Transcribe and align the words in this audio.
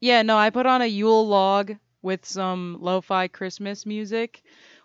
Yeah, 0.00 0.22
no, 0.22 0.36
I 0.36 0.50
put 0.50 0.66
on 0.66 0.82
a 0.82 0.86
Yule 0.86 1.26
log 1.26 1.72
with 2.02 2.24
some 2.26 2.76
lo-fi 2.80 3.28
Christmas 3.28 3.86
music. 3.86 4.42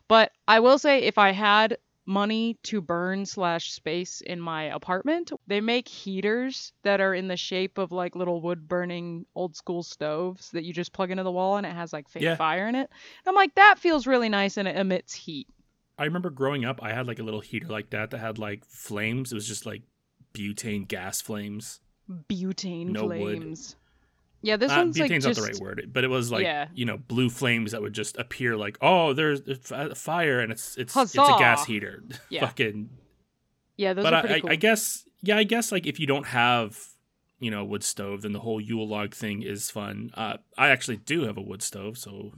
But 0.07 0.31
I 0.47 0.59
will 0.59 0.79
say, 0.79 1.03
if 1.03 1.17
I 1.17 1.31
had 1.31 1.77
money 2.05 2.57
to 2.63 2.81
burn 2.81 3.23
slash 3.25 3.71
space 3.71 4.21
in 4.21 4.41
my 4.41 4.63
apartment, 4.63 5.31
they 5.45 5.61
make 5.61 5.87
heaters 5.87 6.73
that 6.83 7.01
are 7.01 7.13
in 7.13 7.27
the 7.27 7.37
shape 7.37 7.77
of 7.77 7.91
like 7.91 8.15
little 8.15 8.41
wood 8.41 8.67
burning 8.67 9.25
old 9.35 9.55
school 9.55 9.83
stoves 9.83 10.49
that 10.51 10.63
you 10.63 10.73
just 10.73 10.91
plug 10.91 11.11
into 11.11 11.21
the 11.23 11.31
wall 11.31 11.57
and 11.57 11.67
it 11.67 11.73
has 11.73 11.93
like 11.93 12.09
fake 12.09 12.23
Yeah. 12.23 12.35
fire 12.35 12.67
in 12.67 12.73
it. 12.73 12.89
I'm 13.27 13.35
like, 13.35 13.53
that 13.55 13.77
feels 13.77 14.07
really 14.07 14.29
nice 14.29 14.57
and 14.57 14.67
it 14.67 14.75
emits 14.75 15.13
heat. 15.13 15.47
I 15.99 16.05
remember 16.05 16.31
growing 16.31 16.65
up, 16.65 16.81
I 16.81 16.93
had 16.93 17.05
like 17.05 17.19
a 17.19 17.23
little 17.23 17.41
heater 17.41 17.67
like 17.67 17.91
that 17.91 18.09
that 18.09 18.17
had 18.19 18.39
like 18.39 18.65
flames. 18.65 19.31
It 19.31 19.35
was 19.35 19.47
just 19.47 19.67
like 19.67 19.83
butane 20.33 20.87
gas 20.87 21.21
flames. 21.21 21.81
Butane 22.27 22.87
No 22.87 23.05
wood. 23.05 23.65
Yeah, 24.41 24.55
this 24.57 24.71
Uh, 24.71 24.75
one's 24.77 24.97
like 24.97 25.11
butane's 25.11 25.25
just 25.25 25.39
not 25.39 25.45
the 25.47 25.51
right 25.53 25.61
word, 25.61 25.89
but 25.93 26.03
it 26.03 26.07
was 26.09 26.31
like 26.31 26.43
Yeah. 26.43 26.67
you 26.73 26.85
know 26.85 26.97
blue 26.97 27.29
flames 27.29 27.71
that 27.71 27.81
would 27.81 27.93
just 27.93 28.17
appear 28.17 28.55
like 28.55 28.77
oh 28.81 29.13
there's 29.13 29.41
there's 29.41 29.71
a 29.71 29.95
fire 29.95 30.39
and 30.39 30.51
it's 30.51 30.77
it's 30.77 30.95
it's 30.95 31.13
a 31.15 31.17
gas 31.17 31.65
heater. 31.65 32.03
Yeah. 32.29 32.45
Fucking. 32.45 32.89
yeah, 33.77 33.93
those 33.93 34.03
but 34.03 34.13
are 34.13 34.17
I, 34.17 34.21
pretty 34.21 34.41
cool. 34.41 34.49
I 34.51 34.55
guess 34.55 35.03
yeah 35.21 35.37
I 35.37 35.43
guess 35.43 35.71
like 35.71 35.85
if 35.85 35.99
you 35.99 36.07
don't 36.07 36.27
have 36.27 36.77
you 37.39 37.51
know 37.51 37.61
a 37.61 37.65
wood 37.65 37.83
stove 37.83 38.21
then 38.21 38.31
the 38.31 38.39
whole 38.39 38.59
Yule 38.61 38.87
log 38.87 39.13
thing 39.13 39.41
is 39.43 39.69
fun. 39.71 40.11
Uh, 40.13 40.37
I 40.57 40.69
actually 40.69 40.97
do 40.97 41.23
have 41.23 41.37
a 41.37 41.41
wood 41.41 41.61
stove, 41.61 41.97
so 41.97 42.31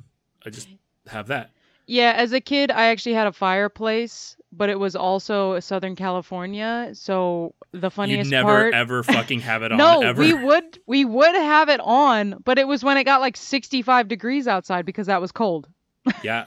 I 0.46 0.50
just 0.50 0.68
have 1.08 1.28
that. 1.28 1.52
Yeah, 1.88 2.14
as 2.16 2.32
a 2.34 2.42
kid, 2.42 2.72
I 2.72 2.86
actually 2.86 3.14
had 3.14 3.28
a 3.28 3.32
fireplace, 3.32 4.38
but 4.52 4.70
it 4.70 4.80
was 4.80 4.96
also 4.96 5.60
Southern 5.60 5.96
California. 5.96 6.92
So 6.94 7.56
the 7.72 7.90
funniest 7.92 8.30
never 8.32 8.48
part, 8.48 8.74
ever 8.74 9.04
fucking 9.04 9.42
have 9.42 9.64
it 9.64 9.72
on 9.72 9.78
no, 9.78 10.02
ever. 10.02 10.20
we 10.22 10.34
would 10.34 10.80
we 10.86 11.06
would 11.06 11.36
have 11.36 11.70
it 11.70 11.80
on, 11.82 12.42
but 12.44 12.58
it 12.60 12.68
was 12.68 12.84
when 12.84 12.98
it 12.98 13.04
got 13.04 13.22
like 13.22 13.38
65 13.38 14.08
degrees 14.08 14.48
outside 14.48 14.86
because 14.86 15.08
that 15.08 15.22
was 15.22 15.32
cold. 15.32 15.68
yeah, 16.24 16.46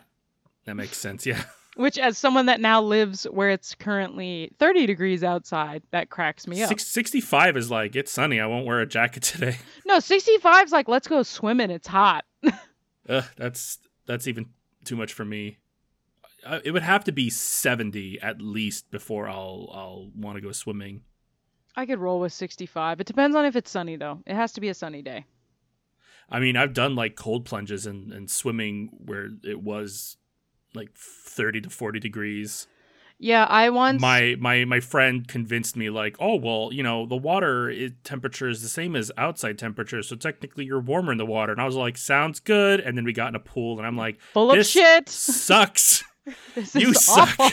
that 0.66 0.74
makes 0.74 0.96
sense. 0.96 1.26
Yeah. 1.26 1.42
Which, 1.76 1.98
as 1.98 2.16
someone 2.16 2.46
that 2.46 2.60
now 2.60 2.80
lives 2.80 3.24
where 3.24 3.50
it's 3.50 3.74
currently 3.74 4.52
30 4.60 4.86
degrees 4.86 5.24
outside, 5.24 5.82
that 5.90 6.08
cracks 6.08 6.46
me 6.46 6.62
up. 6.62 6.68
Six, 6.68 6.86
65 6.86 7.56
is 7.56 7.68
like 7.68 7.96
it's 7.96 8.12
sunny. 8.12 8.38
I 8.38 8.46
won't 8.46 8.64
wear 8.64 8.80
a 8.80 8.86
jacket 8.86 9.22
today. 9.24 9.56
No, 9.84 9.98
65 9.98 10.66
is 10.66 10.72
like 10.72 10.88
let's 10.88 11.08
go 11.08 11.22
swimming. 11.24 11.70
It's 11.70 11.88
hot. 11.88 12.24
Ugh, 13.08 13.24
that's 13.36 13.78
that's 14.06 14.28
even 14.28 14.46
too 14.84 14.96
much 14.96 15.12
for 15.12 15.24
me. 15.24 15.58
Uh, 16.44 16.60
It 16.64 16.72
would 16.72 16.82
have 16.82 17.04
to 17.04 17.12
be 17.12 17.30
70 17.30 18.20
at 18.20 18.40
least 18.42 18.90
before 18.90 19.28
I'll 19.28 19.70
I'll 19.72 20.10
want 20.14 20.36
to 20.36 20.42
go 20.42 20.52
swimming. 20.52 21.02
I 21.76 21.86
could 21.86 21.98
roll 21.98 22.20
with 22.20 22.32
65. 22.32 23.00
It 23.00 23.06
depends 23.06 23.34
on 23.34 23.44
if 23.44 23.56
it's 23.56 23.70
sunny 23.70 23.96
though. 23.96 24.22
It 24.26 24.34
has 24.34 24.52
to 24.52 24.60
be 24.60 24.68
a 24.68 24.74
sunny 24.74 25.02
day. 25.02 25.24
I 26.30 26.40
mean, 26.40 26.56
I've 26.56 26.72
done 26.72 26.94
like 26.94 27.16
cold 27.16 27.44
plunges 27.44 27.84
and, 27.86 28.12
and 28.12 28.30
swimming 28.30 28.90
where 29.04 29.30
it 29.42 29.60
was 29.62 30.16
like 30.74 30.94
30 30.96 31.62
to 31.62 31.70
40 31.70 32.00
degrees. 32.00 32.66
Yeah, 33.18 33.44
I 33.48 33.70
once 33.70 34.02
My 34.02 34.36
my 34.38 34.64
my 34.64 34.80
friend 34.80 35.26
convinced 35.26 35.76
me 35.76 35.88
like, 35.88 36.16
"Oh, 36.18 36.34
well, 36.36 36.70
you 36.72 36.82
know, 36.82 37.06
the 37.06 37.16
water 37.16 37.72
temperature 38.02 38.48
is 38.48 38.60
the 38.60 38.68
same 38.68 38.96
as 38.96 39.10
outside 39.16 39.58
temperature, 39.58 40.02
so 40.02 40.16
technically 40.16 40.64
you're 40.64 40.80
warmer 40.80 41.12
in 41.12 41.18
the 41.18 41.26
water." 41.26 41.52
And 41.52 41.60
I 41.60 41.64
was 41.64 41.76
like, 41.76 41.96
"Sounds 41.96 42.40
good." 42.40 42.80
And 42.80 42.96
then 42.96 43.04
we 43.04 43.12
got 43.12 43.28
in 43.28 43.34
a 43.34 43.40
pool 43.40 43.78
and 43.78 43.86
I'm 43.86 43.96
like, 43.96 44.20
full 44.20 44.50
of 44.52 44.66
shit. 44.66 45.08
"Sucks." 45.08 46.02
This 46.54 46.74
You 46.74 46.90
is 46.90 47.04
suck. 47.04 47.38
awful. 47.38 47.50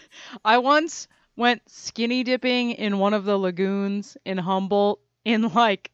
I 0.44 0.58
once 0.58 1.08
went 1.36 1.62
skinny 1.68 2.22
dipping 2.22 2.70
in 2.70 2.98
one 2.98 3.12
of 3.12 3.24
the 3.24 3.36
lagoons 3.36 4.16
in 4.24 4.38
Humboldt 4.38 5.00
in 5.24 5.52
like 5.52 5.90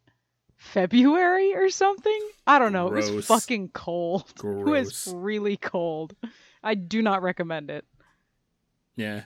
February 0.59 1.55
or 1.55 1.71
something. 1.71 2.21
I 2.47 2.59
don't 2.59 2.73
know. 2.75 2.89
It 2.89 3.15
was 3.15 3.27
fucking 3.27 3.71
cold. 3.71 4.25
It 4.39 4.45
was 4.45 5.13
really 5.15 5.57
cold. 5.57 6.15
I 6.63 6.75
do 6.75 7.01
not 7.01 7.23
recommend 7.23 7.71
it. 7.71 7.87
Yeah. 8.97 9.25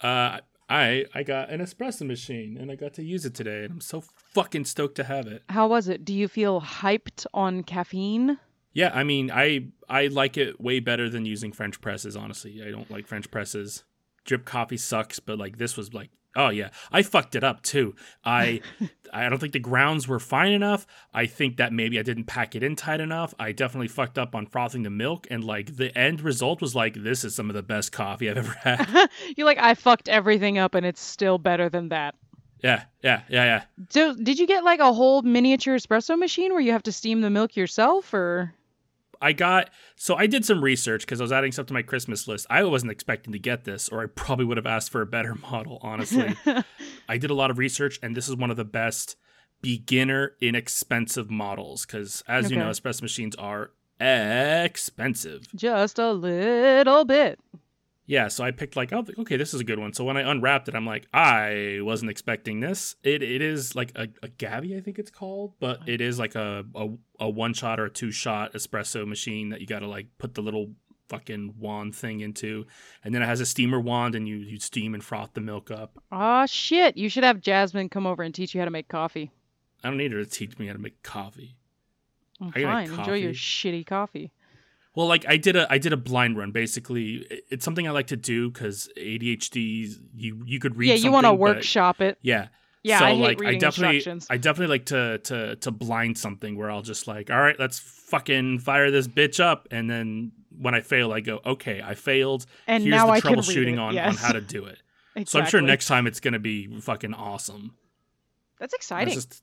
Uh 0.00 0.38
I 0.68 1.06
I 1.14 1.22
got 1.24 1.50
an 1.50 1.60
espresso 1.60 2.06
machine 2.06 2.56
and 2.56 2.70
I 2.70 2.76
got 2.76 2.94
to 2.94 3.02
use 3.02 3.24
it 3.26 3.34
today 3.34 3.64
and 3.64 3.72
I'm 3.72 3.80
so 3.80 4.02
fucking 4.34 4.64
stoked 4.66 4.94
to 4.96 5.04
have 5.04 5.26
it. 5.26 5.42
How 5.48 5.66
was 5.68 5.88
it? 5.88 6.04
Do 6.04 6.14
you 6.14 6.28
feel 6.28 6.60
hyped 6.60 7.26
on 7.34 7.64
caffeine? 7.64 8.38
Yeah, 8.72 8.92
I 8.94 9.02
mean, 9.02 9.30
I 9.32 9.66
I 9.88 10.06
like 10.06 10.36
it 10.36 10.60
way 10.60 10.78
better 10.78 11.10
than 11.10 11.26
using 11.26 11.50
French 11.52 11.80
presses, 11.80 12.16
honestly. 12.16 12.62
I 12.64 12.70
don't 12.70 12.90
like 12.90 13.06
French 13.06 13.30
presses. 13.30 13.82
Drip 14.24 14.44
coffee 14.44 14.76
sucks, 14.76 15.18
but 15.18 15.38
like 15.38 15.58
this 15.58 15.76
was 15.76 15.92
like 15.92 16.10
oh 16.36 16.48
yeah. 16.50 16.70
I 16.90 17.02
fucked 17.02 17.34
it 17.34 17.44
up 17.44 17.62
too. 17.62 17.94
I 18.24 18.60
I 19.12 19.28
don't 19.28 19.38
think 19.38 19.52
the 19.52 19.58
grounds 19.58 20.06
were 20.06 20.20
fine 20.20 20.52
enough. 20.52 20.86
I 21.12 21.26
think 21.26 21.56
that 21.56 21.72
maybe 21.72 21.98
I 21.98 22.02
didn't 22.02 22.24
pack 22.24 22.54
it 22.54 22.62
in 22.62 22.76
tight 22.76 23.00
enough. 23.00 23.34
I 23.38 23.52
definitely 23.52 23.88
fucked 23.88 24.18
up 24.18 24.34
on 24.34 24.46
frothing 24.46 24.82
the 24.82 24.90
milk 24.90 25.26
and 25.30 25.42
like 25.44 25.76
the 25.76 25.96
end 25.96 26.20
result 26.20 26.60
was 26.60 26.74
like 26.74 26.94
this 26.94 27.24
is 27.24 27.34
some 27.34 27.50
of 27.50 27.54
the 27.54 27.62
best 27.62 27.92
coffee 27.92 28.30
I've 28.30 28.38
ever 28.38 28.52
had. 28.52 29.10
You're 29.36 29.46
like, 29.46 29.58
I 29.58 29.74
fucked 29.74 30.08
everything 30.08 30.58
up 30.58 30.74
and 30.74 30.86
it's 30.86 31.00
still 31.00 31.38
better 31.38 31.68
than 31.68 31.88
that. 31.88 32.14
yeah, 32.62 32.84
yeah, 33.02 33.22
yeah, 33.28 33.44
yeah. 33.44 33.62
So, 33.88 34.14
did 34.14 34.38
you 34.38 34.46
get 34.46 34.64
like 34.64 34.80
a 34.80 34.92
whole 34.92 35.22
miniature 35.22 35.76
espresso 35.76 36.18
machine 36.18 36.52
where 36.52 36.60
you 36.60 36.72
have 36.72 36.82
to 36.84 36.92
steam 36.92 37.20
the 37.20 37.30
milk 37.30 37.56
yourself 37.56 38.12
or? 38.14 38.54
I 39.20 39.32
got 39.32 39.70
so 39.96 40.14
I 40.16 40.26
did 40.26 40.44
some 40.44 40.62
research 40.62 41.02
because 41.02 41.20
I 41.20 41.24
was 41.24 41.32
adding 41.32 41.52
stuff 41.52 41.66
to 41.66 41.74
my 41.74 41.82
Christmas 41.82 42.26
list. 42.26 42.46
I 42.48 42.62
wasn't 42.64 42.92
expecting 42.92 43.32
to 43.32 43.38
get 43.38 43.64
this, 43.64 43.88
or 43.88 44.02
I 44.02 44.06
probably 44.06 44.44
would 44.44 44.56
have 44.56 44.66
asked 44.66 44.90
for 44.90 45.02
a 45.02 45.06
better 45.06 45.34
model, 45.50 45.78
honestly. 45.82 46.34
I 47.08 47.18
did 47.18 47.30
a 47.30 47.34
lot 47.34 47.50
of 47.50 47.58
research, 47.58 47.98
and 48.02 48.16
this 48.16 48.28
is 48.28 48.36
one 48.36 48.50
of 48.50 48.56
the 48.56 48.64
best 48.64 49.16
beginner 49.62 50.32
inexpensive 50.40 51.30
models 51.30 51.84
because, 51.84 52.24
as 52.26 52.50
you 52.50 52.56
know, 52.56 52.70
espresso 52.70 53.02
machines 53.02 53.36
are 53.36 53.72
expensive. 54.00 55.46
Just 55.54 55.98
a 55.98 56.12
little 56.12 57.04
bit. 57.04 57.38
Yeah, 58.10 58.26
so 58.26 58.42
I 58.42 58.50
picked 58.50 58.74
like, 58.74 58.92
oh, 58.92 59.04
okay, 59.20 59.36
this 59.36 59.54
is 59.54 59.60
a 59.60 59.64
good 59.64 59.78
one. 59.78 59.92
So 59.92 60.02
when 60.02 60.16
I 60.16 60.28
unwrapped 60.28 60.66
it, 60.66 60.74
I'm 60.74 60.84
like, 60.84 61.06
I 61.14 61.78
wasn't 61.80 62.10
expecting 62.10 62.58
this. 62.58 62.96
It 63.04 63.22
it 63.22 63.40
is 63.40 63.76
like 63.76 63.92
a, 63.94 64.08
a 64.20 64.26
Gavi, 64.26 64.76
I 64.76 64.80
think 64.80 64.98
it's 64.98 65.12
called, 65.12 65.52
but 65.60 65.78
oh. 65.82 65.84
it 65.86 66.00
is 66.00 66.18
like 66.18 66.34
a 66.34 66.64
a, 66.74 66.88
a 67.20 67.30
one 67.30 67.54
shot 67.54 67.78
or 67.78 67.84
a 67.84 67.90
two 67.90 68.10
shot 68.10 68.52
espresso 68.52 69.06
machine 69.06 69.50
that 69.50 69.60
you 69.60 69.68
got 69.68 69.78
to 69.78 69.86
like 69.86 70.08
put 70.18 70.34
the 70.34 70.42
little 70.42 70.72
fucking 71.08 71.54
wand 71.56 71.94
thing 71.94 72.18
into, 72.18 72.66
and 73.04 73.14
then 73.14 73.22
it 73.22 73.26
has 73.26 73.40
a 73.40 73.46
steamer 73.46 73.78
wand, 73.78 74.16
and 74.16 74.26
you 74.26 74.38
you 74.38 74.58
steam 74.58 74.92
and 74.94 75.04
froth 75.04 75.30
the 75.34 75.40
milk 75.40 75.70
up. 75.70 76.02
Aw, 76.10 76.46
shit. 76.46 76.96
You 76.96 77.08
should 77.08 77.22
have 77.22 77.40
Jasmine 77.40 77.90
come 77.90 78.08
over 78.08 78.24
and 78.24 78.34
teach 78.34 78.56
you 78.56 78.60
how 78.60 78.64
to 78.64 78.72
make 78.72 78.88
coffee. 78.88 79.30
I 79.84 79.88
don't 79.88 79.98
need 79.98 80.10
her 80.10 80.24
to 80.24 80.28
teach 80.28 80.58
me 80.58 80.66
how 80.66 80.72
to 80.72 80.80
make 80.80 81.00
coffee. 81.04 81.54
Oh, 82.40 82.50
I 82.56 82.60
like 82.62 82.88
fine. 82.88 82.98
Enjoy 82.98 83.14
your 83.14 83.34
shitty 83.34 83.86
coffee. 83.86 84.32
Well, 85.00 85.08
like 85.08 85.24
I 85.26 85.38
did 85.38 85.56
a 85.56 85.66
I 85.72 85.78
did 85.78 85.94
a 85.94 85.96
blind 85.96 86.36
run. 86.36 86.50
Basically, 86.50 87.26
it's 87.48 87.64
something 87.64 87.88
I 87.88 87.90
like 87.90 88.08
to 88.08 88.18
do 88.18 88.50
because 88.50 88.90
ADHD. 88.98 89.94
You 90.14 90.42
you 90.44 90.60
could 90.60 90.76
read. 90.76 90.88
yeah, 90.90 90.94
you 90.96 91.10
want 91.10 91.24
to 91.24 91.32
workshop 91.32 92.02
it. 92.02 92.18
Yeah, 92.20 92.48
Yeah, 92.82 92.98
so 92.98 93.04
I 93.06 93.12
like 93.12 93.42
I 93.42 93.54
definitely. 93.54 94.20
I 94.28 94.36
definitely 94.36 94.66
like 94.74 94.84
to 94.86 95.16
to 95.24 95.56
to 95.56 95.70
blind 95.70 96.18
something 96.18 96.54
where 96.54 96.70
I'll 96.70 96.82
just 96.82 97.08
like, 97.08 97.30
all 97.30 97.40
right, 97.40 97.58
let's 97.58 97.78
fucking 97.78 98.58
fire 98.58 98.90
this 98.90 99.08
bitch 99.08 99.40
up, 99.40 99.68
and 99.70 99.88
then 99.88 100.32
when 100.58 100.74
I 100.74 100.82
fail, 100.82 101.14
I 101.14 101.20
go, 101.20 101.40
okay, 101.46 101.80
I 101.82 101.94
failed. 101.94 102.44
and 102.66 102.82
Here's 102.82 102.94
now 102.94 103.06
the 103.06 103.12
I 103.12 103.20
troubleshooting 103.22 103.80
on 103.80 103.94
yes. 103.94 104.06
on 104.10 104.16
how 104.16 104.32
to 104.32 104.42
do 104.42 104.66
it. 104.66 104.82
exactly. 105.16 105.24
So 105.28 105.40
I'm 105.40 105.46
sure 105.46 105.62
next 105.62 105.86
time 105.86 106.06
it's 106.08 106.20
gonna 106.20 106.38
be 106.38 106.78
fucking 106.82 107.14
awesome. 107.14 107.74
That's 108.58 108.72
That's 108.72 108.74
exciting. 108.74 109.14
just- 109.14 109.42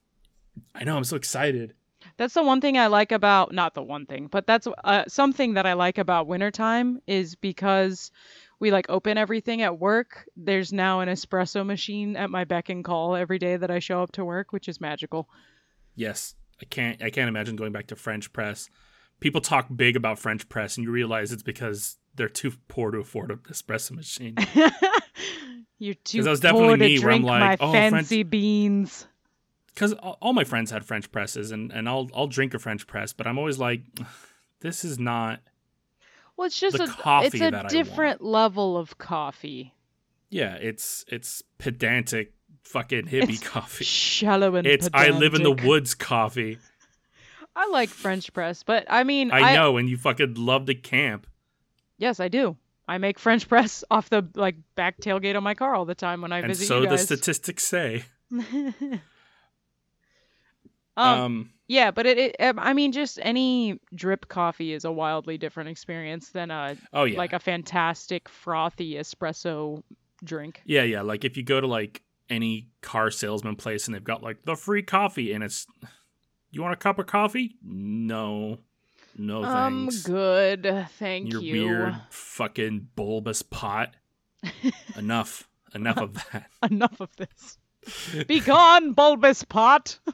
I 0.75 0.83
know 0.83 0.97
I'm 0.97 1.03
so 1.03 1.15
excited. 1.15 1.73
That's 2.17 2.33
the 2.33 2.43
one 2.43 2.61
thing 2.61 2.77
I 2.77 2.87
like 2.87 3.11
about 3.11 3.53
not 3.53 3.73
the 3.75 3.83
one 3.83 4.05
thing, 4.05 4.27
but 4.27 4.47
that's 4.47 4.67
uh, 4.83 5.03
something 5.07 5.53
that 5.53 5.65
I 5.65 5.73
like 5.73 5.97
about 5.97 6.27
wintertime 6.27 6.99
is 7.05 7.35
because 7.35 8.11
we 8.59 8.71
like 8.71 8.89
open 8.89 9.17
everything 9.17 9.61
at 9.61 9.77
work. 9.79 10.25
There's 10.35 10.73
now 10.73 11.01
an 11.01 11.09
espresso 11.09 11.63
machine 11.65 12.15
at 12.15 12.31
my 12.31 12.43
beck 12.43 12.69
and 12.69 12.83
call 12.83 13.15
every 13.15 13.37
day 13.37 13.55
that 13.55 13.69
I 13.69 13.79
show 13.79 14.01
up 14.01 14.11
to 14.13 14.25
work, 14.25 14.51
which 14.51 14.67
is 14.67 14.81
magical. 14.81 15.29
Yes, 15.95 16.33
I 16.61 16.65
can't 16.65 17.01
I 17.03 17.11
can't 17.11 17.29
imagine 17.29 17.55
going 17.55 17.71
back 17.71 17.87
to 17.87 17.95
French 17.95 18.33
press. 18.33 18.67
People 19.19 19.41
talk 19.41 19.67
big 19.75 19.95
about 19.95 20.19
French 20.19 20.47
press, 20.49 20.77
and 20.77 20.85
you 20.85 20.91
realize 20.91 21.31
it's 21.31 21.43
because 21.43 21.97
they're 22.15 22.29
too 22.29 22.53
poor 22.67 22.91
to 22.91 22.99
afford 22.99 23.31
an 23.31 23.37
espresso 23.49 23.91
machine. 23.91 24.35
You're 25.79 25.93
too 25.93 26.23
that 26.23 26.29
was 26.31 26.39
poor 26.39 26.51
definitely 26.51 26.77
to 26.77 26.77
me, 26.77 26.99
where 26.99 27.11
I'm 27.13 27.21
drink 27.21 27.25
like, 27.25 27.59
my 27.61 27.65
"Oh, 27.65 27.71
French- 27.71 27.93
fancy 27.93 28.23
beans. 28.23 29.07
Because 29.77 29.93
all 29.93 30.33
my 30.33 30.43
friends 30.43 30.71
had 30.71 30.83
French 30.83 31.11
presses, 31.11 31.51
and, 31.51 31.71
and 31.71 31.87
I'll 31.87 32.09
I'll 32.15 32.25
drink 32.25 32.55
a 32.55 32.59
French 32.59 32.87
press, 32.87 33.13
but 33.13 33.27
I'm 33.27 33.37
always 33.37 33.59
like, 33.59 33.81
this 34.61 34.83
is 34.83 34.97
not. 34.97 35.39
Well, 36.35 36.47
it's 36.47 36.59
just 36.59 36.77
the 36.77 36.85
a 36.85 36.87
coffee 36.87 37.27
it's 37.27 37.41
a 37.41 37.65
different 37.69 38.23
level 38.23 38.75
of 38.75 38.97
coffee. 38.97 39.75
Yeah, 40.31 40.55
it's 40.55 41.05
it's 41.07 41.43
pedantic 41.59 42.33
fucking 42.63 43.05
hippie 43.05 43.29
It's 43.29 43.47
coffee. 43.47 43.85
Shallow 43.85 44.55
and 44.55 44.65
It's 44.65 44.89
I 44.93 45.09
live 45.09 45.35
in 45.35 45.43
the 45.43 45.51
woods 45.51 45.93
coffee. 45.93 46.57
I 47.55 47.67
like 47.67 47.89
French 47.89 48.33
press, 48.33 48.63
but 48.63 48.85
I 48.89 49.03
mean, 49.03 49.31
I 49.31 49.55
know, 49.55 49.77
and 49.77 49.87
you 49.87 49.97
fucking 49.97 50.33
love 50.35 50.65
to 50.65 50.75
camp. 50.75 51.27
Yes, 51.99 52.19
I 52.19 52.29
do. 52.29 52.57
I 52.87 52.97
make 52.97 53.19
French 53.19 53.47
press 53.49 53.83
off 53.91 54.09
the 54.09 54.27
like 54.33 54.55
back 54.73 54.97
tailgate 54.99 55.37
of 55.37 55.43
my 55.43 55.53
car 55.53 55.75
all 55.75 55.85
the 55.85 55.95
time 55.95 56.21
when 56.21 56.31
I 56.31 56.39
And 56.39 56.47
visit 56.47 56.67
so 56.67 56.83
the 56.87 56.97
statistics 56.97 57.63
say. 57.63 58.05
um, 60.97 61.19
Um, 61.19 61.49
Yeah, 61.67 61.91
but 61.91 62.05
it, 62.05 62.17
it 62.17 62.35
um, 62.41 62.59
I 62.59 62.73
mean 62.73 62.91
just 62.91 63.19
any 63.21 63.79
drip 63.95 64.27
coffee 64.27 64.73
is 64.73 64.83
a 64.85 64.91
wildly 64.91 65.37
different 65.37 65.69
experience 65.69 66.29
than 66.29 66.51
a 66.51 66.75
Oh 66.93 67.03
yeah. 67.05 67.17
like 67.17 67.33
a 67.33 67.39
fantastic 67.39 68.27
frothy 68.29 68.95
espresso 68.95 69.83
drink. 70.23 70.61
Yeah, 70.65 70.83
yeah. 70.83 71.01
Like 71.01 71.23
if 71.25 71.37
you 71.37 71.43
go 71.43 71.61
to 71.61 71.67
like 71.67 72.01
any 72.29 72.67
car 72.81 73.09
salesman 73.11 73.55
place 73.55 73.85
and 73.87 73.95
they've 73.95 74.03
got 74.03 74.21
like 74.23 74.43
the 74.43 74.55
free 74.55 74.83
coffee 74.83 75.31
and 75.33 75.43
it's 75.43 75.65
you 76.51 76.61
want 76.61 76.73
a 76.73 76.77
cup 76.77 76.99
of 76.99 77.05
coffee? 77.07 77.55
No. 77.63 78.59
No 79.19 79.43
I'm 79.43 79.87
thanks. 79.89 80.03
good, 80.03 80.87
thank 80.99 81.31
Your 81.31 81.41
you. 81.41 81.67
weird 81.67 81.95
fucking 82.09 82.89
bulbous 82.95 83.41
pot. 83.41 83.95
Enough. 84.95 85.47
Enough 85.73 85.97
of 85.97 86.13
that. 86.31 86.49
Enough 86.69 86.99
of 87.01 87.09
this. 87.17 87.57
Be 88.27 88.39
gone, 88.39 88.93
bulbous 88.93 89.43
pot. 89.43 89.97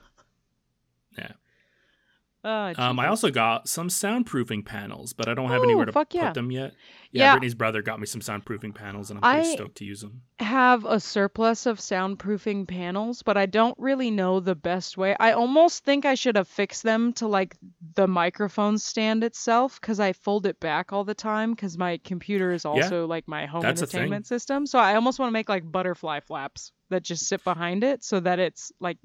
Yeah. 2.44 2.74
Oh, 2.78 2.84
Um, 2.84 3.00
I 3.00 3.08
also 3.08 3.30
got 3.32 3.68
some 3.70 3.88
soundproofing 3.88 4.66
panels, 4.66 5.14
but 5.14 5.28
I 5.30 5.34
don't 5.34 5.50
have 5.50 5.62
Ooh, 5.62 5.66
anywhere 5.66 5.86
to 5.86 5.92
fuck 5.92 6.14
yeah. 6.14 6.28
put 6.28 6.34
them 6.34 6.52
yet. 6.52 6.74
Yeah, 7.12 7.24
Yeah. 7.26 7.34
Brittany's 7.34 7.54
brother 7.56 7.82
got 7.82 8.00
me 8.00 8.06
some 8.06 8.22
soundproofing 8.22 8.76
panels, 8.76 9.10
and 9.12 9.20
I'm 9.24 9.36
pretty 9.36 9.50
I- 9.52 9.56
stoked 9.56 9.76
to 9.78 9.86
use 9.86 10.02
them. 10.02 10.22
I 10.40 10.44
have 10.46 10.84
a 10.84 11.00
surplus 11.00 11.66
of 11.66 11.80
soundproofing 11.80 12.68
panels, 12.68 13.24
but 13.24 13.38
I 13.38 13.46
don't 13.46 13.78
really 13.80 14.12
know 14.12 14.40
the 14.42 14.56
best 14.56 14.98
way. 14.98 15.16
I 15.20 15.32
almost 15.32 15.86
think 15.86 16.06
I 16.06 16.16
should 16.16 16.36
have 16.36 16.48
fixed 16.50 16.84
them 16.84 17.14
to 17.14 17.28
like 17.28 17.56
the 17.96 18.08
microphone 18.08 18.78
stand 18.78 19.24
itself 19.24 19.80
because 19.80 20.00
I 20.02 20.12
fold 20.12 20.46
it 20.46 20.60
back 20.60 20.92
all 20.92 21.06
the 21.06 21.14
time 21.16 21.52
because 21.52 21.78
my 21.78 21.98
computer 22.04 22.52
is 22.52 22.66
also 22.66 23.08
like 23.08 23.26
my 23.28 23.46
home 23.46 23.64
entertainment 23.64 24.28
system. 24.28 24.66
So 24.66 24.80
I 24.80 24.96
almost 24.96 25.18
want 25.18 25.30
to 25.30 25.34
make 25.34 25.48
like 25.50 25.72
butterfly 25.72 26.20
flaps 26.20 26.72
that 26.90 27.04
just 27.04 27.28
sit 27.28 27.44
behind 27.46 27.84
it 27.86 28.04
so 28.04 28.20
that 28.20 28.40
it's 28.40 28.72
like, 28.82 28.98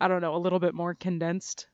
I 0.00 0.08
don't 0.08 0.22
know, 0.22 0.34
a 0.34 0.38
little 0.38 0.58
bit 0.58 0.74
more 0.74 0.94
condensed. 0.94 1.68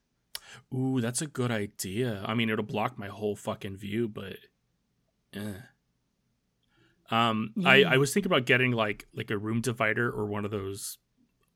Ooh, 0.75 1.01
that's 1.01 1.23
a 1.23 1.27
good 1.27 1.51
idea. 1.51 2.23
I 2.27 2.35
mean, 2.35 2.51
it'll 2.51 2.65
block 2.65 2.99
my 2.99 3.09
whole 3.09 3.37
fucking 3.37 3.77
view, 3.77 4.09
but 4.09 4.37
eh. 5.33 5.55
Um, 7.11 7.53
I 7.65 7.85
I 7.85 7.97
was 7.99 8.15
thinking 8.15 8.33
about 8.33 8.47
getting 8.47 8.73
like 8.73 9.07
like 9.15 9.31
a 9.31 9.39
room 9.39 9.61
divider 9.61 10.11
or 10.11 10.27
one 10.27 10.45
of 10.45 10.51
those 10.51 10.99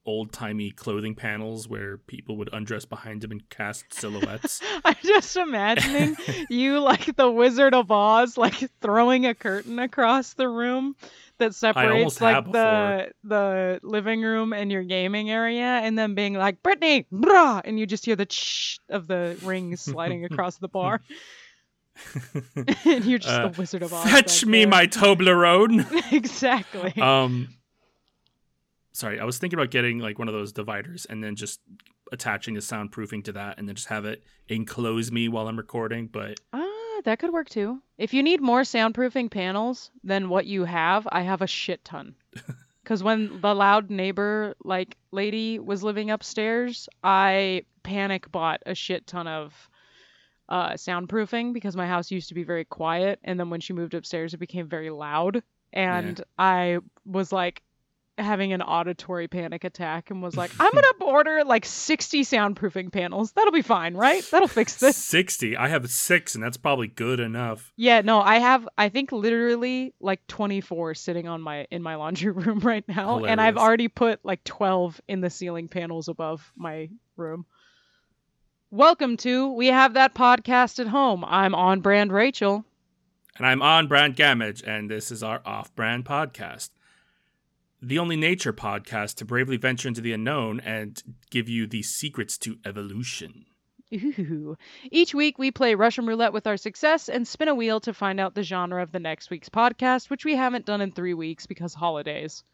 old 0.08 0.32
timey 0.32 0.70
clothing 0.70 1.14
panels 1.14 1.68
where 1.68 1.98
people 1.98 2.38
would 2.38 2.48
undress 2.52 2.86
behind 2.86 3.20
them 3.20 3.30
and 3.30 3.46
cast 3.50 3.84
silhouettes. 3.92 4.60
I'm 4.84 4.96
just 5.02 5.36
imagining 5.36 6.16
you 6.48 6.80
like 6.80 7.14
the 7.14 7.30
Wizard 7.30 7.74
of 7.74 7.90
Oz, 7.92 8.38
like 8.38 8.54
throwing 8.80 9.26
a 9.26 9.34
curtain 9.34 9.78
across 9.78 10.32
the 10.32 10.48
room 10.48 10.96
that 11.36 11.54
separates 11.54 12.20
like 12.20 12.50
the 12.50 13.12
the 13.22 13.80
living 13.82 14.22
room 14.22 14.52
and 14.54 14.72
your 14.72 14.82
gaming 14.82 15.30
area, 15.30 15.62
and 15.84 15.96
then 15.98 16.14
being 16.14 16.32
like 16.34 16.62
Brittany, 16.62 17.06
brah, 17.12 17.60
and 17.64 17.78
you 17.78 17.86
just 17.86 18.06
hear 18.06 18.16
the 18.16 18.26
ch 18.26 18.78
of 18.88 19.06
the 19.06 19.38
rings 19.44 19.80
sliding 19.92 20.24
across 20.24 20.56
the 20.56 20.68
bar, 20.68 21.02
and 22.84 23.04
you're 23.04 23.18
just 23.18 23.34
Uh, 23.40 23.48
the 23.48 23.60
Wizard 23.60 23.82
of 23.82 23.92
Oz. 23.92 24.10
Fetch 24.10 24.46
me 24.46 24.60
there. 24.60 24.68
my 24.68 24.86
Toblerone. 24.86 25.84
exactly. 26.12 26.94
um 27.00 27.48
sorry 28.98 29.18
i 29.20 29.24
was 29.24 29.38
thinking 29.38 29.58
about 29.58 29.70
getting 29.70 29.98
like 29.98 30.18
one 30.18 30.28
of 30.28 30.34
those 30.34 30.52
dividers 30.52 31.06
and 31.08 31.22
then 31.22 31.36
just 31.36 31.60
attaching 32.12 32.54
the 32.54 32.60
soundproofing 32.60 33.22
to 33.24 33.32
that 33.32 33.58
and 33.58 33.68
then 33.68 33.74
just 33.74 33.88
have 33.88 34.04
it 34.04 34.22
enclose 34.48 35.12
me 35.12 35.28
while 35.28 35.46
i'm 35.48 35.56
recording 35.56 36.06
but 36.06 36.38
Ah, 36.52 37.00
that 37.04 37.20
could 37.20 37.32
work 37.32 37.48
too. 37.48 37.80
If 37.96 38.12
you 38.12 38.22
need 38.24 38.40
more 38.40 38.62
soundproofing 38.62 39.30
panels 39.30 39.92
than 40.02 40.28
what 40.28 40.46
you 40.46 40.64
have, 40.64 41.06
I 41.12 41.20
have 41.22 41.42
a 41.42 41.46
shit 41.46 41.84
ton. 41.84 42.14
Because 42.82 43.02
when 43.02 43.40
the 43.42 43.54
loud 43.54 43.90
neighbor 43.90 44.54
like 44.64 44.96
lady 45.12 45.58
was 45.58 45.82
living 45.84 46.10
upstairs, 46.10 46.88
I 47.04 47.64
panic 47.82 48.32
bought 48.32 48.62
a 48.64 48.74
shit 48.74 49.06
ton 49.06 49.26
of 49.26 49.68
uh, 50.48 50.70
soundproofing 50.70 51.52
because 51.52 51.76
my 51.76 51.86
house 51.86 52.10
used 52.10 52.28
to 52.30 52.34
be 52.34 52.44
very 52.44 52.64
quiet, 52.64 53.20
and 53.22 53.38
then 53.38 53.50
when 53.50 53.60
she 53.60 53.74
moved 53.74 53.92
upstairs, 53.92 54.32
it 54.32 54.38
became 54.38 54.66
very 54.68 54.88
loud, 54.88 55.42
and 55.72 56.18
I 56.38 56.78
was 57.04 57.30
like 57.30 57.62
having 58.18 58.52
an 58.52 58.60
auditory 58.62 59.28
panic 59.28 59.64
attack 59.64 60.10
and 60.10 60.22
was 60.22 60.36
like, 60.36 60.50
I'm 60.58 60.72
gonna 60.72 60.86
order 61.00 61.44
like 61.44 61.64
60 61.64 62.22
soundproofing 62.22 62.92
panels. 62.92 63.32
That'll 63.32 63.52
be 63.52 63.62
fine, 63.62 63.94
right? 63.94 64.22
That'll 64.30 64.48
fix 64.48 64.76
this. 64.76 64.96
60 64.96 65.56
i 65.56 65.68
have 65.68 65.88
six 65.90 66.34
and 66.34 66.42
that's 66.44 66.56
probably 66.56 66.88
good 66.88 67.20
enough 67.20 67.72
Yeah, 67.76 68.00
no, 68.02 68.20
I 68.20 68.38
have 68.38 68.68
I 68.76 68.88
think 68.88 69.12
literally 69.12 69.94
like 70.00 70.26
24 70.26 70.94
sitting 70.94 71.28
on 71.28 71.40
my 71.40 71.66
in 71.70 71.82
my 71.82 71.94
laundry 71.94 72.32
room 72.32 72.60
right 72.60 72.84
now 72.88 73.24
and 73.24 73.40
I've 73.40 73.56
already 73.56 73.88
put 73.88 74.24
like 74.24 74.44
12 74.44 75.00
in 75.08 75.20
the 75.20 75.30
ceiling 75.30 75.68
panels 75.68 76.08
above 76.08 76.52
my 76.56 76.90
room. 77.16 77.46
Welcome 78.70 79.16
to 79.18 79.52
We 79.54 79.68
Have 79.68 79.94
That 79.94 80.14
Podcast 80.14 80.78
at 80.78 80.88
Home. 80.88 81.24
I'm 81.24 81.54
on 81.54 81.80
brand 81.80 82.12
Rachel. 82.12 82.64
and 83.36 83.46
i'm 83.46 83.62
on 83.62 83.86
brand 83.86 84.16
gamage 84.16 84.66
and 84.66 84.90
this 84.90 85.10
is 85.10 85.22
our 85.22 85.40
off-brand 85.46 86.04
podcast 86.04 86.70
the 87.80 87.98
only 87.98 88.16
nature 88.16 88.52
podcast 88.52 89.14
to 89.16 89.24
bravely 89.24 89.56
venture 89.56 89.88
into 89.88 90.00
the 90.00 90.12
unknown 90.12 90.60
and 90.60 91.02
give 91.30 91.48
you 91.48 91.66
the 91.66 91.82
secrets 91.82 92.36
to 92.38 92.58
evolution 92.64 93.46
Ooh. 93.92 94.56
Each 94.90 95.14
week 95.14 95.38
we 95.38 95.50
play 95.50 95.74
Russian 95.74 96.06
roulette 96.06 96.32
with 96.32 96.46
our 96.46 96.56
success 96.56 97.08
and 97.08 97.26
spin 97.26 97.48
a 97.48 97.54
wheel 97.54 97.80
to 97.80 97.94
find 97.94 98.20
out 98.20 98.34
the 98.34 98.42
genre 98.42 98.82
of 98.82 98.92
the 98.92 99.00
next 99.00 99.30
week's 99.30 99.48
podcast, 99.48 100.10
which 100.10 100.24
we 100.24 100.36
haven't 100.36 100.66
done 100.66 100.80
in 100.80 100.92
3 100.92 101.14
weeks 101.14 101.46
because 101.46 101.74
holidays. 101.74 102.44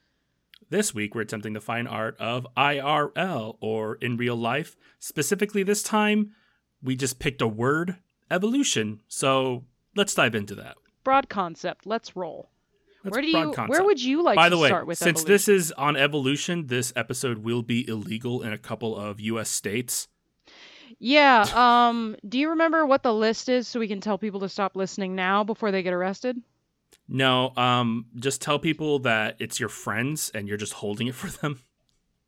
This 0.71 0.95
week, 0.95 1.15
we're 1.15 1.23
attempting 1.23 1.53
the 1.53 1.61
fine 1.61 1.87
art 1.87 2.17
of 2.19 2.47
IRL, 2.57 3.57
or 3.61 3.97
in 3.97 4.17
real 4.17 4.37
life. 4.37 4.77
Specifically, 4.99 5.63
this 5.63 5.83
time, 5.83 6.35
we 6.83 6.97
just 6.97 7.19
picked 7.19 7.43
a 7.43 7.49
word 7.49 7.97
evolution. 8.31 9.01
So 9.09 9.65
let's 9.95 10.15
dive 10.15 10.35
into 10.35 10.55
that. 10.55 10.77
Broad 11.03 11.29
concept, 11.29 11.85
let's 11.85 12.17
roll. 12.17 12.51
That's 13.05 13.13
where 13.13 13.23
do 13.23 13.29
you 13.29 13.37
where 13.39 13.53
concept. 13.53 13.85
would 13.85 14.03
you 14.03 14.23
like 14.23 14.37
By 14.37 14.49
to 14.49 14.57
the 14.57 14.59
way, 14.61 14.69
start 14.69 14.87
with 14.87 14.99
since 14.99 15.21
evolution? 15.21 15.33
this 15.33 15.49
is 15.49 15.73
on 15.73 15.97
evolution, 15.97 16.67
this 16.67 16.93
episode 16.97 17.39
will 17.39 17.63
be 17.63 17.87
illegal 17.89 18.43
in 18.43 18.53
a 18.53 18.59
couple 18.59 18.97
of 18.97 19.21
U.S. 19.21 19.51
states. 19.51 20.09
Yeah. 20.99 21.45
Um. 21.55 22.17
Do 22.29 22.39
you 22.39 22.51
remember 22.51 22.87
what 22.87 23.03
the 23.03 23.13
list 23.13 23.49
is, 23.49 23.69
so 23.69 23.79
we 23.79 23.89
can 23.89 24.01
tell 24.01 24.19
people 24.19 24.41
to 24.41 24.49
stop 24.49 24.75
listening 24.75 25.15
now 25.15 25.45
before 25.45 25.71
they 25.71 25.83
get 25.83 25.93
arrested? 25.93 26.41
No, 27.09 27.53
um, 27.57 28.07
just 28.17 28.41
tell 28.41 28.59
people 28.59 29.01
that 29.01 29.37
it's 29.39 29.61
your 29.61 29.69
friends 29.69 30.31
and 30.35 30.49
you're 30.49 30.57
just 30.57 30.73
holding 30.73 31.07
it 31.07 31.15
for 31.15 31.29
them. 31.29 31.61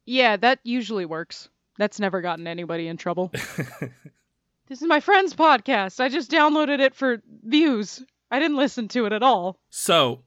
Yeah, 0.05 0.37
that 0.37 0.61
usually 0.63 1.07
works. 1.07 1.49
That's 1.79 1.99
never 1.99 2.21
gotten 2.21 2.47
anybody 2.47 2.87
in 2.89 2.97
trouble. 2.97 3.31
this 4.69 4.83
is 4.83 4.83
my 4.83 5.01
friend's 5.01 5.35
podcast. 5.35 6.01
I 6.01 6.09
just 6.09 6.31
downloaded 6.31 6.81
it 6.81 6.95
for 6.95 7.23
views. 7.45 8.05
I 8.31 8.39
didn't 8.39 8.57
listen 8.57 8.89
to 8.89 9.07
it 9.07 9.13
at 9.13 9.23
all. 9.23 9.59
So, 9.71 10.23